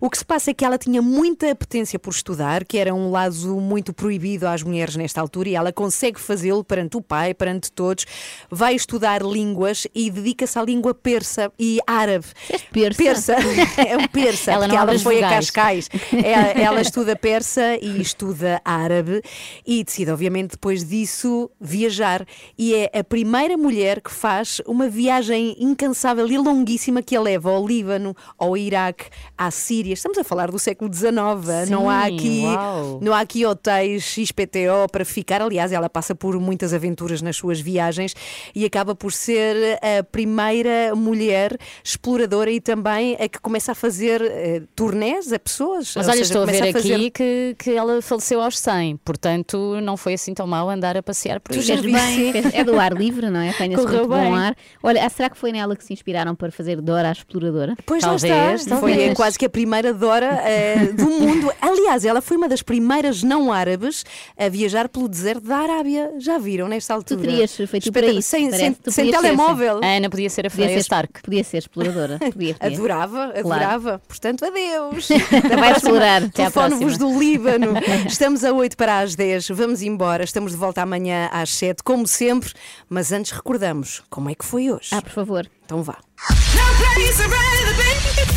O 0.00 0.08
que 0.10 0.18
se 0.18 0.24
passa 0.24 0.50
é 0.50 0.54
que 0.54 0.64
ela 0.64 0.78
tinha 0.78 1.02
muita 1.02 1.50
apetência 1.50 1.98
por 1.98 2.10
estudar, 2.10 2.64
que 2.64 2.78
era 2.78 2.94
um 2.94 3.10
lado 3.10 3.60
muito 3.60 3.92
proibido 3.92 4.46
às 4.46 4.62
mulheres 4.62 4.96
nesta 4.96 5.20
altura, 5.20 5.48
e 5.48 5.54
ela 5.54 5.72
consegue 5.72 6.20
fazê-lo 6.20 6.64
perante 6.64 6.96
o 6.96 7.02
pai, 7.02 7.34
perante 7.34 7.70
todos. 7.72 8.04
Vai 8.50 8.74
estudar 8.74 9.22
línguas 9.22 9.86
e 9.94 10.10
dedica-se 10.10 10.58
à 10.58 10.62
língua 10.62 10.94
persa 10.94 11.52
e 11.58 11.78
árabe. 11.86 12.26
Persa? 12.72 13.02
Persa. 13.02 13.36
é 13.86 13.96
um 13.96 14.06
persa, 14.08 14.52
Ela 14.52 14.68
não 14.68 14.76
ela 14.76 14.98
foi 14.98 15.22
a. 15.22 15.37
Cascais. 15.38 15.88
É, 16.12 16.60
ela 16.62 16.80
estuda 16.80 17.16
persa 17.16 17.76
e 17.80 18.00
estuda 18.00 18.60
árabe 18.64 19.22
e 19.66 19.82
decide, 19.84 20.10
obviamente, 20.10 20.52
depois 20.52 20.84
disso, 20.84 21.50
viajar. 21.60 22.26
E 22.56 22.74
é 22.74 22.90
a 22.98 23.04
primeira 23.04 23.56
mulher 23.56 24.00
que 24.00 24.10
faz 24.10 24.60
uma 24.66 24.88
viagem 24.88 25.56
incansável 25.58 26.26
e 26.28 26.38
longuíssima 26.38 27.02
que 27.02 27.16
a 27.16 27.20
leva 27.20 27.50
ao 27.50 27.66
Líbano, 27.66 28.14
ao 28.38 28.56
Iraque, 28.56 29.06
à 29.36 29.50
Síria. 29.50 29.94
Estamos 29.94 30.18
a 30.18 30.24
falar 30.24 30.50
do 30.50 30.58
século 30.58 30.92
XIX. 30.92 31.70
não 31.70 31.88
há 31.88 32.06
Sim, 32.06 32.16
aqui, 32.16 32.42
uau. 32.44 32.98
não 33.02 33.12
há 33.12 33.20
aqui 33.20 33.44
hotéis 33.44 34.02
XPTO 34.02 34.88
para 34.90 35.04
ficar. 35.04 35.42
Aliás, 35.42 35.72
ela 35.72 35.88
passa 35.88 36.14
por 36.14 36.38
muitas 36.38 36.72
aventuras 36.72 37.22
nas 37.22 37.36
suas 37.36 37.60
viagens 37.60 38.14
e 38.54 38.64
acaba 38.64 38.94
por 38.94 39.12
ser 39.12 39.78
a 39.82 40.02
primeira 40.02 40.94
mulher 40.94 41.56
exploradora 41.82 42.50
e 42.50 42.60
também 42.60 43.16
a 43.16 43.28
que 43.28 43.38
começa 43.40 43.72
a 43.72 43.74
fazer 43.74 44.22
eh, 44.22 44.62
turnés 44.74 45.27
a 45.32 45.38
pessoas. 45.38 45.92
Mas 45.96 46.06
Ou 46.06 46.12
olha, 46.12 46.18
seja, 46.24 46.32
estou 46.32 46.42
a 46.42 46.46
ver 46.46 46.72
fazer- 46.72 46.94
aqui 46.94 47.10
que, 47.10 47.56
que 47.58 47.70
ela 47.72 48.00
faleceu 48.02 48.40
aos 48.40 48.58
100, 48.58 48.96
portanto 49.04 49.78
não 49.82 49.96
foi 49.96 50.14
assim 50.14 50.32
tão 50.34 50.46
mal 50.46 50.68
andar 50.70 50.96
a 50.96 51.02
passear 51.02 51.40
por 51.40 51.54
aí. 51.54 51.62
Fez 51.62 51.80
bem, 51.80 52.32
é 52.52 52.64
do 52.64 52.78
ar 52.78 52.92
livre, 52.92 53.30
não 53.30 53.40
é? 53.40 53.50
Apanha-se 53.50 53.82
Correu 53.82 54.08
muito 54.08 54.10
bom 54.10 54.34
ar. 54.34 54.56
Olha, 54.82 55.04
ah, 55.04 55.08
será 55.08 55.28
que 55.30 55.36
foi 55.38 55.52
nela 55.52 55.76
que 55.76 55.84
se 55.84 55.92
inspiraram 55.92 56.34
para 56.34 56.50
fazer 56.50 56.80
Dora 56.80 57.08
a 57.08 57.12
Exploradora? 57.12 57.74
Pois 57.86 58.02
Talvez, 58.02 58.32
lá 58.32 58.54
está. 58.54 58.76
Foi 58.78 58.92
talvez. 58.92 59.14
quase 59.16 59.38
que 59.38 59.44
a 59.46 59.50
primeira 59.50 59.92
Dora 59.94 60.40
eh, 60.44 60.86
do 60.92 61.08
mundo. 61.08 61.52
Aliás, 61.60 62.04
ela 62.04 62.20
foi 62.20 62.36
uma 62.36 62.48
das 62.48 62.62
primeiras 62.62 63.22
não 63.22 63.52
árabes 63.52 64.04
a 64.36 64.48
viajar 64.48 64.88
pelo 64.88 65.08
deserto 65.08 65.44
da 65.46 65.56
Arábia. 65.58 66.12
Já 66.18 66.38
viram 66.38 66.68
nesta 66.68 66.94
altura? 66.94 67.20
terias 67.20 67.54
feito 67.54 67.76
Espeta- 67.78 68.06
para 68.06 68.12
isso, 68.18 68.28
Sem, 68.28 68.50
sem, 68.52 68.72
Tu 68.72 68.90
sem 68.92 69.10
telemóvel. 69.10 69.80
A 69.82 69.86
Ana 69.96 70.08
podia 70.08 70.30
ser 70.30 70.46
a 70.46 70.50
Freya 70.50 70.78
Stark. 70.78 71.22
podia 71.22 71.42
ser 71.44 71.58
exploradora. 71.58 72.18
Podia, 72.18 72.54
podia. 72.54 72.56
Adorava, 72.60 73.32
Claro. 73.32 73.38
adorava. 73.40 74.02
Portanto, 74.06 74.44
adeus. 74.44 75.07
Vai 75.58 75.72
explorar. 75.72 76.24
Até 76.24 76.44
à 76.44 76.50
Telefone-vos 76.50 76.98
do 76.98 77.18
Líbano. 77.18 77.74
Estamos 78.06 78.44
a 78.44 78.52
8 78.52 78.76
para 78.76 79.00
as 79.00 79.14
10. 79.14 79.48
Vamos 79.50 79.82
embora. 79.82 80.24
Estamos 80.24 80.52
de 80.52 80.58
volta 80.58 80.82
amanhã 80.82 81.28
às 81.32 81.50
7, 81.54 81.82
como 81.82 82.06
sempre. 82.06 82.52
Mas 82.88 83.12
antes 83.12 83.32
recordamos 83.32 84.02
como 84.10 84.30
é 84.30 84.34
que 84.34 84.44
foi 84.44 84.70
hoje. 84.70 84.88
Ah, 84.92 85.02
por 85.02 85.10
favor. 85.12 85.48
Então 85.64 85.82
vá. 85.82 85.98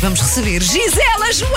Vamos 0.02 0.20
receber 0.20 0.60
Gisela 0.60 1.32
João! 1.32 1.52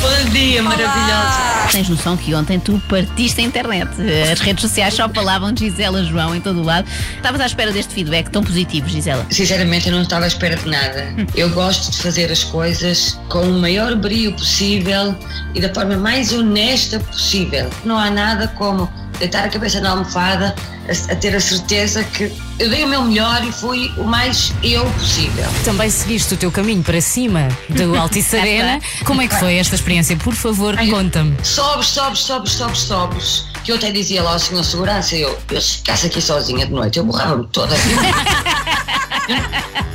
Bom 0.00 0.30
dia, 0.30 0.62
maravilhosa. 0.62 1.68
Tens 1.70 1.90
noção 1.90 2.16
que 2.16 2.34
ontem 2.34 2.58
tu 2.58 2.80
partiste 2.88 3.40
a 3.42 3.44
internet. 3.44 3.90
As 4.32 4.40
redes 4.40 4.62
sociais 4.62 4.94
só 4.94 5.06
falavam 5.06 5.52
de 5.52 5.66
Gisela 5.66 6.02
João 6.02 6.34
em 6.34 6.40
todo 6.40 6.60
o 6.60 6.64
lado. 6.64 6.88
Estavas 7.14 7.40
à 7.42 7.46
espera 7.46 7.70
deste 7.70 7.92
feedback 7.92 8.30
tão 8.30 8.42
positivo, 8.42 8.88
Gisela. 8.88 9.26
Sinceramente, 9.30 9.88
eu 9.88 9.94
não 9.94 10.02
estava 10.02 10.24
à 10.24 10.28
espera 10.28 10.56
de 10.56 10.66
nada. 10.68 11.14
Eu 11.36 11.50
gosto 11.50 11.90
de 11.90 11.98
fazer 12.02 12.32
as 12.32 12.42
coisas 12.42 13.20
com 13.28 13.42
o 13.42 13.60
maior 13.60 13.94
brilho 13.94 14.32
possível 14.32 15.14
e 15.54 15.60
da 15.60 15.72
forma 15.74 15.98
mais 15.98 16.32
honesta 16.32 16.98
possível. 16.98 17.68
Não 17.84 17.98
há 17.98 18.10
nada 18.10 18.48
como 18.48 18.90
deitar 19.18 19.44
a 19.44 19.48
cabeça 19.48 19.80
na 19.80 19.90
almofada, 19.90 20.54
a, 20.88 21.12
a 21.12 21.16
ter 21.16 21.34
a 21.34 21.40
certeza 21.40 22.04
que 22.04 22.32
eu 22.58 22.70
dei 22.70 22.84
o 22.84 22.88
meu 22.88 23.02
melhor 23.02 23.44
e 23.44 23.52
fui 23.52 23.92
o 23.96 24.04
mais 24.04 24.52
eu 24.62 24.84
possível. 24.92 25.46
Também 25.64 25.90
seguiste 25.90 26.34
o 26.34 26.36
teu 26.36 26.50
caminho 26.50 26.82
para 26.82 27.00
cima 27.00 27.48
do 27.68 27.94
Altice 27.98 28.36
Arena. 28.36 28.80
Como 29.04 29.20
é 29.20 29.28
que 29.28 29.38
foi 29.38 29.56
esta 29.56 29.74
experiência? 29.74 30.16
Por 30.16 30.34
favor, 30.34 30.76
conta-me. 30.90 31.36
Sobes, 31.42 31.88
sobes, 31.88 32.20
sobes, 32.20 32.52
sobes, 32.52 32.78
sobes. 32.80 33.44
Que 33.66 33.72
eu 33.72 33.76
até 33.76 33.90
dizia 33.90 34.22
lá 34.22 34.34
ao 34.34 34.38
senhor 34.38 34.62
segurança, 34.62 35.16
eu, 35.16 35.36
eu 35.50 35.60
se 35.60 35.78
ficasse 35.78 36.06
aqui 36.06 36.22
sozinha 36.22 36.64
de 36.66 36.72
noite, 36.72 36.98
eu 37.00 37.04
borrava-me 37.04 37.48
toda. 37.48 37.74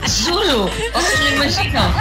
Juro, 0.05 0.69
vocês 0.93 1.19
não 1.21 1.27
imaginam. 1.29 1.93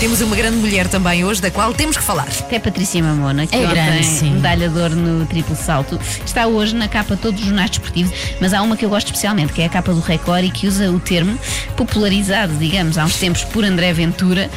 Temos 0.00 0.20
uma 0.20 0.36
grande 0.36 0.56
mulher 0.56 0.86
também 0.88 1.24
hoje, 1.24 1.42
da 1.42 1.50
qual 1.50 1.74
temos 1.74 1.96
que 1.96 2.02
falar. 2.02 2.26
É 2.50 2.58
Patrícia 2.58 3.02
Mamona, 3.02 3.46
que 3.46 3.54
É 3.54 3.60
ontem, 3.60 3.70
grande, 3.74 4.04
sim. 4.04 4.30
medalha 4.32 4.68
de 4.68 4.78
ouro 4.78 4.94
no 4.96 5.26
triplo 5.26 5.56
salto. 5.56 5.98
Está 6.24 6.46
hoje 6.46 6.74
na 6.74 6.88
capa 6.88 7.16
de 7.16 7.22
todos 7.22 7.40
os 7.40 7.46
jornais 7.46 7.70
desportivos, 7.70 8.12
mas 8.40 8.54
há 8.54 8.62
uma 8.62 8.76
que 8.76 8.84
eu 8.84 8.88
gosto 8.88 9.06
especialmente, 9.08 9.52
que 9.52 9.60
é 9.62 9.66
a 9.66 9.68
capa 9.68 9.92
do 9.92 10.00
Record 10.00 10.44
e 10.44 10.50
que 10.50 10.66
usa 10.66 10.90
o 10.90 10.98
termo 11.00 11.38
popularizado, 11.76 12.54
digamos, 12.56 12.96
há 12.96 13.04
uns 13.04 13.16
tempos 13.16 13.44
por 13.44 13.64
André 13.64 13.92
Ventura, 13.92 14.50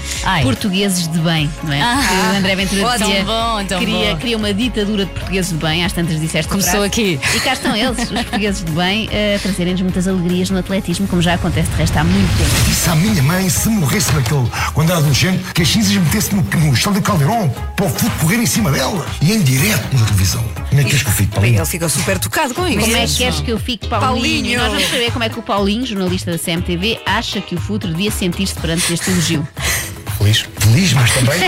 portugueses 0.43 1.07
de 1.07 1.19
bem, 1.19 1.49
não 1.63 1.73
é? 1.73 1.81
Ah, 1.81 2.35
André 2.37 2.55
Ventura 2.55 2.85
ótimo, 2.87 3.07
dizia, 3.07 3.23
bom, 3.25 3.65
tão 3.65 3.79
queria, 3.79 4.11
bom. 4.11 4.17
queria 4.17 4.37
uma 4.37 4.53
ditadura 4.53 5.05
de 5.05 5.11
portugueses 5.11 5.51
de 5.51 5.57
bem, 5.57 5.83
às 5.89 5.93
tantas 5.93 6.19
disseste 6.19 6.47
a 6.47 6.51
Começou 6.51 6.83
aqui. 6.83 7.19
E 7.35 7.39
cá 7.39 7.53
estão 7.53 7.75
eles, 7.75 7.97
os 7.97 8.09
portugueses 8.09 8.63
de 8.63 8.71
bem, 8.71 9.07
a 9.07 9.39
trazerem-nos 9.39 9.81
muitas 9.81 10.07
alegrias 10.07 10.49
no 10.49 10.59
atletismo, 10.59 11.07
como 11.07 11.21
já 11.21 11.33
acontece 11.33 11.69
de 11.71 11.77
resto 11.77 11.97
há 11.97 12.03
muito 12.03 12.37
tempo. 12.37 12.49
Disse 12.65 12.89
à 12.89 12.95
minha 12.95 13.23
mãe, 13.23 13.49
se 13.49 13.69
morresse 13.69 14.13
naquele, 14.13 14.47
quando 14.73 14.89
era 14.89 14.99
adolescente, 14.99 15.43
que 15.53 15.63
as 15.63 15.67
cinzas 15.67 15.91
metesse 15.93 16.35
no, 16.35 16.41
no 16.41 16.73
estádio 16.73 17.01
Caldeirão 17.01 17.49
para 17.75 17.85
o 17.85 17.89
futebol 17.89 18.19
correr 18.19 18.37
em 18.37 18.45
cima 18.45 18.71
delas. 18.71 19.05
E 19.21 19.33
em 19.33 19.41
direto 19.41 19.97
na 19.97 20.05
televisão. 20.05 20.43
Como 20.69 20.81
é 20.81 20.83
que 20.83 20.89
queres 20.91 21.03
que 21.03 21.09
eu 21.09 21.13
fique, 21.13 21.31
Paulinho? 21.33 21.57
Ele 21.57 21.65
ficou 21.65 21.89
super 21.89 22.19
tocado 22.19 22.53
com 22.53 22.67
isso. 22.67 22.79
Como 22.79 22.95
é 22.95 23.07
que 23.07 23.15
queres 23.15 23.39
que 23.39 23.51
eu 23.51 23.59
fique 23.59 23.87
Paulinho? 23.87 24.09
Paulinho. 24.09 24.51
E 24.51 24.57
nós 24.57 24.71
vamos 24.71 24.89
saber 24.89 25.11
como 25.11 25.23
é 25.23 25.29
que 25.29 25.39
o 25.39 25.41
Paulinho, 25.41 25.85
jornalista 25.85 26.31
da 26.31 26.37
CMTV, 26.37 26.99
acha 27.05 27.41
que 27.41 27.55
o 27.55 27.59
futuro 27.59 27.93
devia 27.93 28.11
sentir-se 28.11 28.53
perante 28.55 28.93
este 28.93 29.09
elogio. 29.09 29.47
Feliz. 30.19 30.45
Feliz, 30.59 30.93
mas 30.93 31.11
também. 31.13 31.41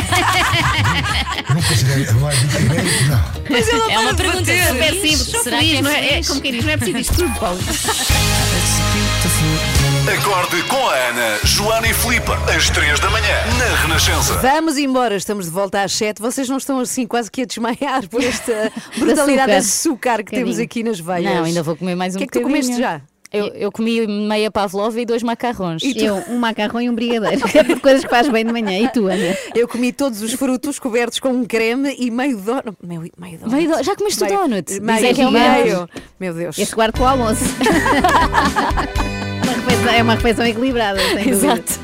eu 1.49 1.53
não 1.56 1.61
considero. 1.61 2.10
Agora, 2.11 2.35
dizer, 2.35 3.07
não. 3.10 3.22
Mas 3.49 3.68
não 3.72 3.91
É 3.91 3.99
uma 3.99 4.14
pergunta 4.15 4.45
super 4.45 4.85
feliz. 4.85 5.02
simples. 5.02 5.27
Sou 5.30 5.43
Será 5.43 5.57
feliz, 5.57 5.72
que 5.72 5.77
é 5.77 5.81
não 5.81 5.91
é? 5.91 6.19
É 6.19 6.23
como 6.23 6.41
quem 6.41 6.52
diz, 6.53 6.64
não 6.65 6.72
é 6.72 6.77
preciso 6.77 6.98
isto 6.99 7.14
tudo, 7.15 7.39
Paulo. 7.39 7.60
Acorde 10.18 10.64
com 10.64 10.88
a 10.88 10.93
Ana, 10.95 11.39
Joana 11.43 11.88
e 11.88 11.93
Filipe, 11.93 12.31
às 12.56 12.69
3 12.69 12.99
da 12.99 13.10
manhã, 13.10 13.35
na 13.60 13.76
Renascença. 13.81 14.34
Vamos 14.35 14.77
embora, 14.77 15.15
estamos 15.15 15.45
de 15.45 15.52
volta 15.52 15.81
às 15.84 15.91
7. 15.93 16.22
Vocês 16.22 16.48
não 16.49 16.57
estão 16.57 16.80
assim 16.80 17.06
quase 17.06 17.30
que 17.30 17.41
a 17.41 17.45
desmaiar 17.45 18.07
por 18.10 18.23
esta 18.23 18.72
brutalidade 18.98 19.52
de 19.52 19.57
açúcar 19.57 20.23
que 20.23 20.31
temos 20.31 20.57
aqui 20.60 20.81
nas 20.81 20.99
veias. 20.99 21.23
Não, 21.35 21.43
ainda 21.43 21.61
vou 21.61 21.76
comer 21.76 21.95
mais 21.95 22.15
um 22.15 22.18
O 22.18 22.19
que 22.19 22.23
é 22.23 22.27
que 22.27 22.34
tu 22.39 22.41
comeste 22.41 22.77
já? 22.77 23.02
Eu, 23.32 23.48
eu 23.48 23.72
comi 23.72 24.06
meia 24.06 24.52
pavlova 24.52 24.99
e 24.99 25.06
dois 25.06 25.24
macarrões. 25.24 25.82
E 25.84 25.94
tu? 25.94 26.03
Eu, 26.03 26.16
um 26.28 26.38
macarrão 26.38 26.82
e 26.82 26.90
um 26.90 26.94
brigadeiro. 26.95 27.41
é 27.58 27.80
coisas 27.80 28.03
que 28.03 28.10
faz 28.10 28.28
bem 28.28 28.45
de 28.45 28.52
manhã. 28.52 28.78
E 28.78 28.90
tu, 28.90 29.08
Ana? 29.08 29.38
Eu 29.56 29.68
comi 29.70 29.94
todos 29.94 30.22
os 30.22 30.34
frutos 30.34 30.78
cobertos 30.80 31.20
com 31.20 31.30
um 31.30 31.45
creme 31.45 31.95
e 31.98 32.12
meio 32.12 32.38
donut. 32.38 32.76
Meio, 32.84 33.10
meio 33.18 33.38
donut. 33.40 33.56
Meio 33.56 33.70
do- 33.78 33.84
Já 33.84 33.95
comeste 33.95 34.22
o 34.24 34.26
Meio- 34.28 34.38
donut? 34.40 34.80
Meio, 34.82 35.06
é 35.06 35.28
o 35.28 35.32
melhor. 35.32 35.64
meio. 35.64 35.90
Meu 36.20 36.34
Deus. 36.34 36.58
Este 36.60 36.76
guardo 36.76 36.98
com 36.98 37.03
o 37.03 37.08
almoço. 37.08 37.44
Uma 39.52 39.69
refeição- 39.69 39.94
é 39.94 40.03
uma 40.03 40.15
refeição 40.15 40.45
equilibrada, 40.45 40.99
sem. 41.14 41.30
Exato. 41.30 41.80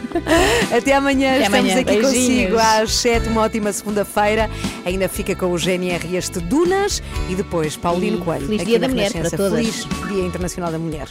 Até 0.75 0.93
amanhã, 0.95 1.29
Até 1.35 1.43
estamos 1.43 1.59
amanhã. 1.71 1.79
aqui 1.81 2.01
Beijinhos. 2.01 2.51
consigo 2.51 2.57
às 2.57 2.95
7, 2.95 3.29
uma 3.29 3.41
ótima 3.41 3.71
segunda-feira. 3.73 4.49
Ainda 4.85 5.07
fica 5.09 5.35
com 5.35 5.51
o 5.51 5.57
GNR 5.57 6.15
este 6.15 6.39
Dunas 6.39 7.01
e 7.29 7.35
depois 7.35 7.75
Paulino 7.75 8.17
E 8.17 8.21
Coelho. 8.21 8.45
feliz 8.45 8.61
aqui 8.61 8.69
Dia 8.71 8.79
da 8.79 8.87
Mulher 8.87 9.11
para 9.11 9.29
todas. 9.29 9.51
Feliz 9.53 9.87
Dia 10.11 10.23
Internacional 10.25 10.71
da 10.71 10.79
Mulher. 10.79 11.07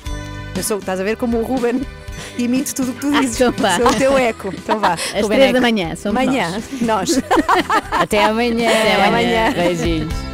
Eu 0.57 0.63
sou, 0.63 0.79
estás 0.79 0.99
a 1.01 1.05
ver 1.05 1.17
como 1.17 1.39
o 1.39 1.43
Ruben 1.45 1.83
imite 2.39 2.75
tudo 2.75 2.91
o 2.91 2.95
que 2.95 3.01
tu 3.01 3.13
Ah, 3.15 3.21
dizes. 3.21 3.37
então 3.41 3.53
vá. 3.59 3.77
Sou 3.77 3.87
o 3.89 3.95
teu 3.95 4.17
eco. 4.19 4.49
Então 4.49 4.79
vá. 4.81 4.95
Às 4.95 5.27
três 5.27 5.53
da 5.53 5.61
manhã, 5.61 5.95
somos 5.95 6.15
Manhã, 6.25 6.61
nós. 6.81 7.21
Até 7.93 8.25
amanhã. 8.25 8.71
Até 8.71 9.05
amanhã. 9.05 9.53
Beijinhos. 9.53 10.27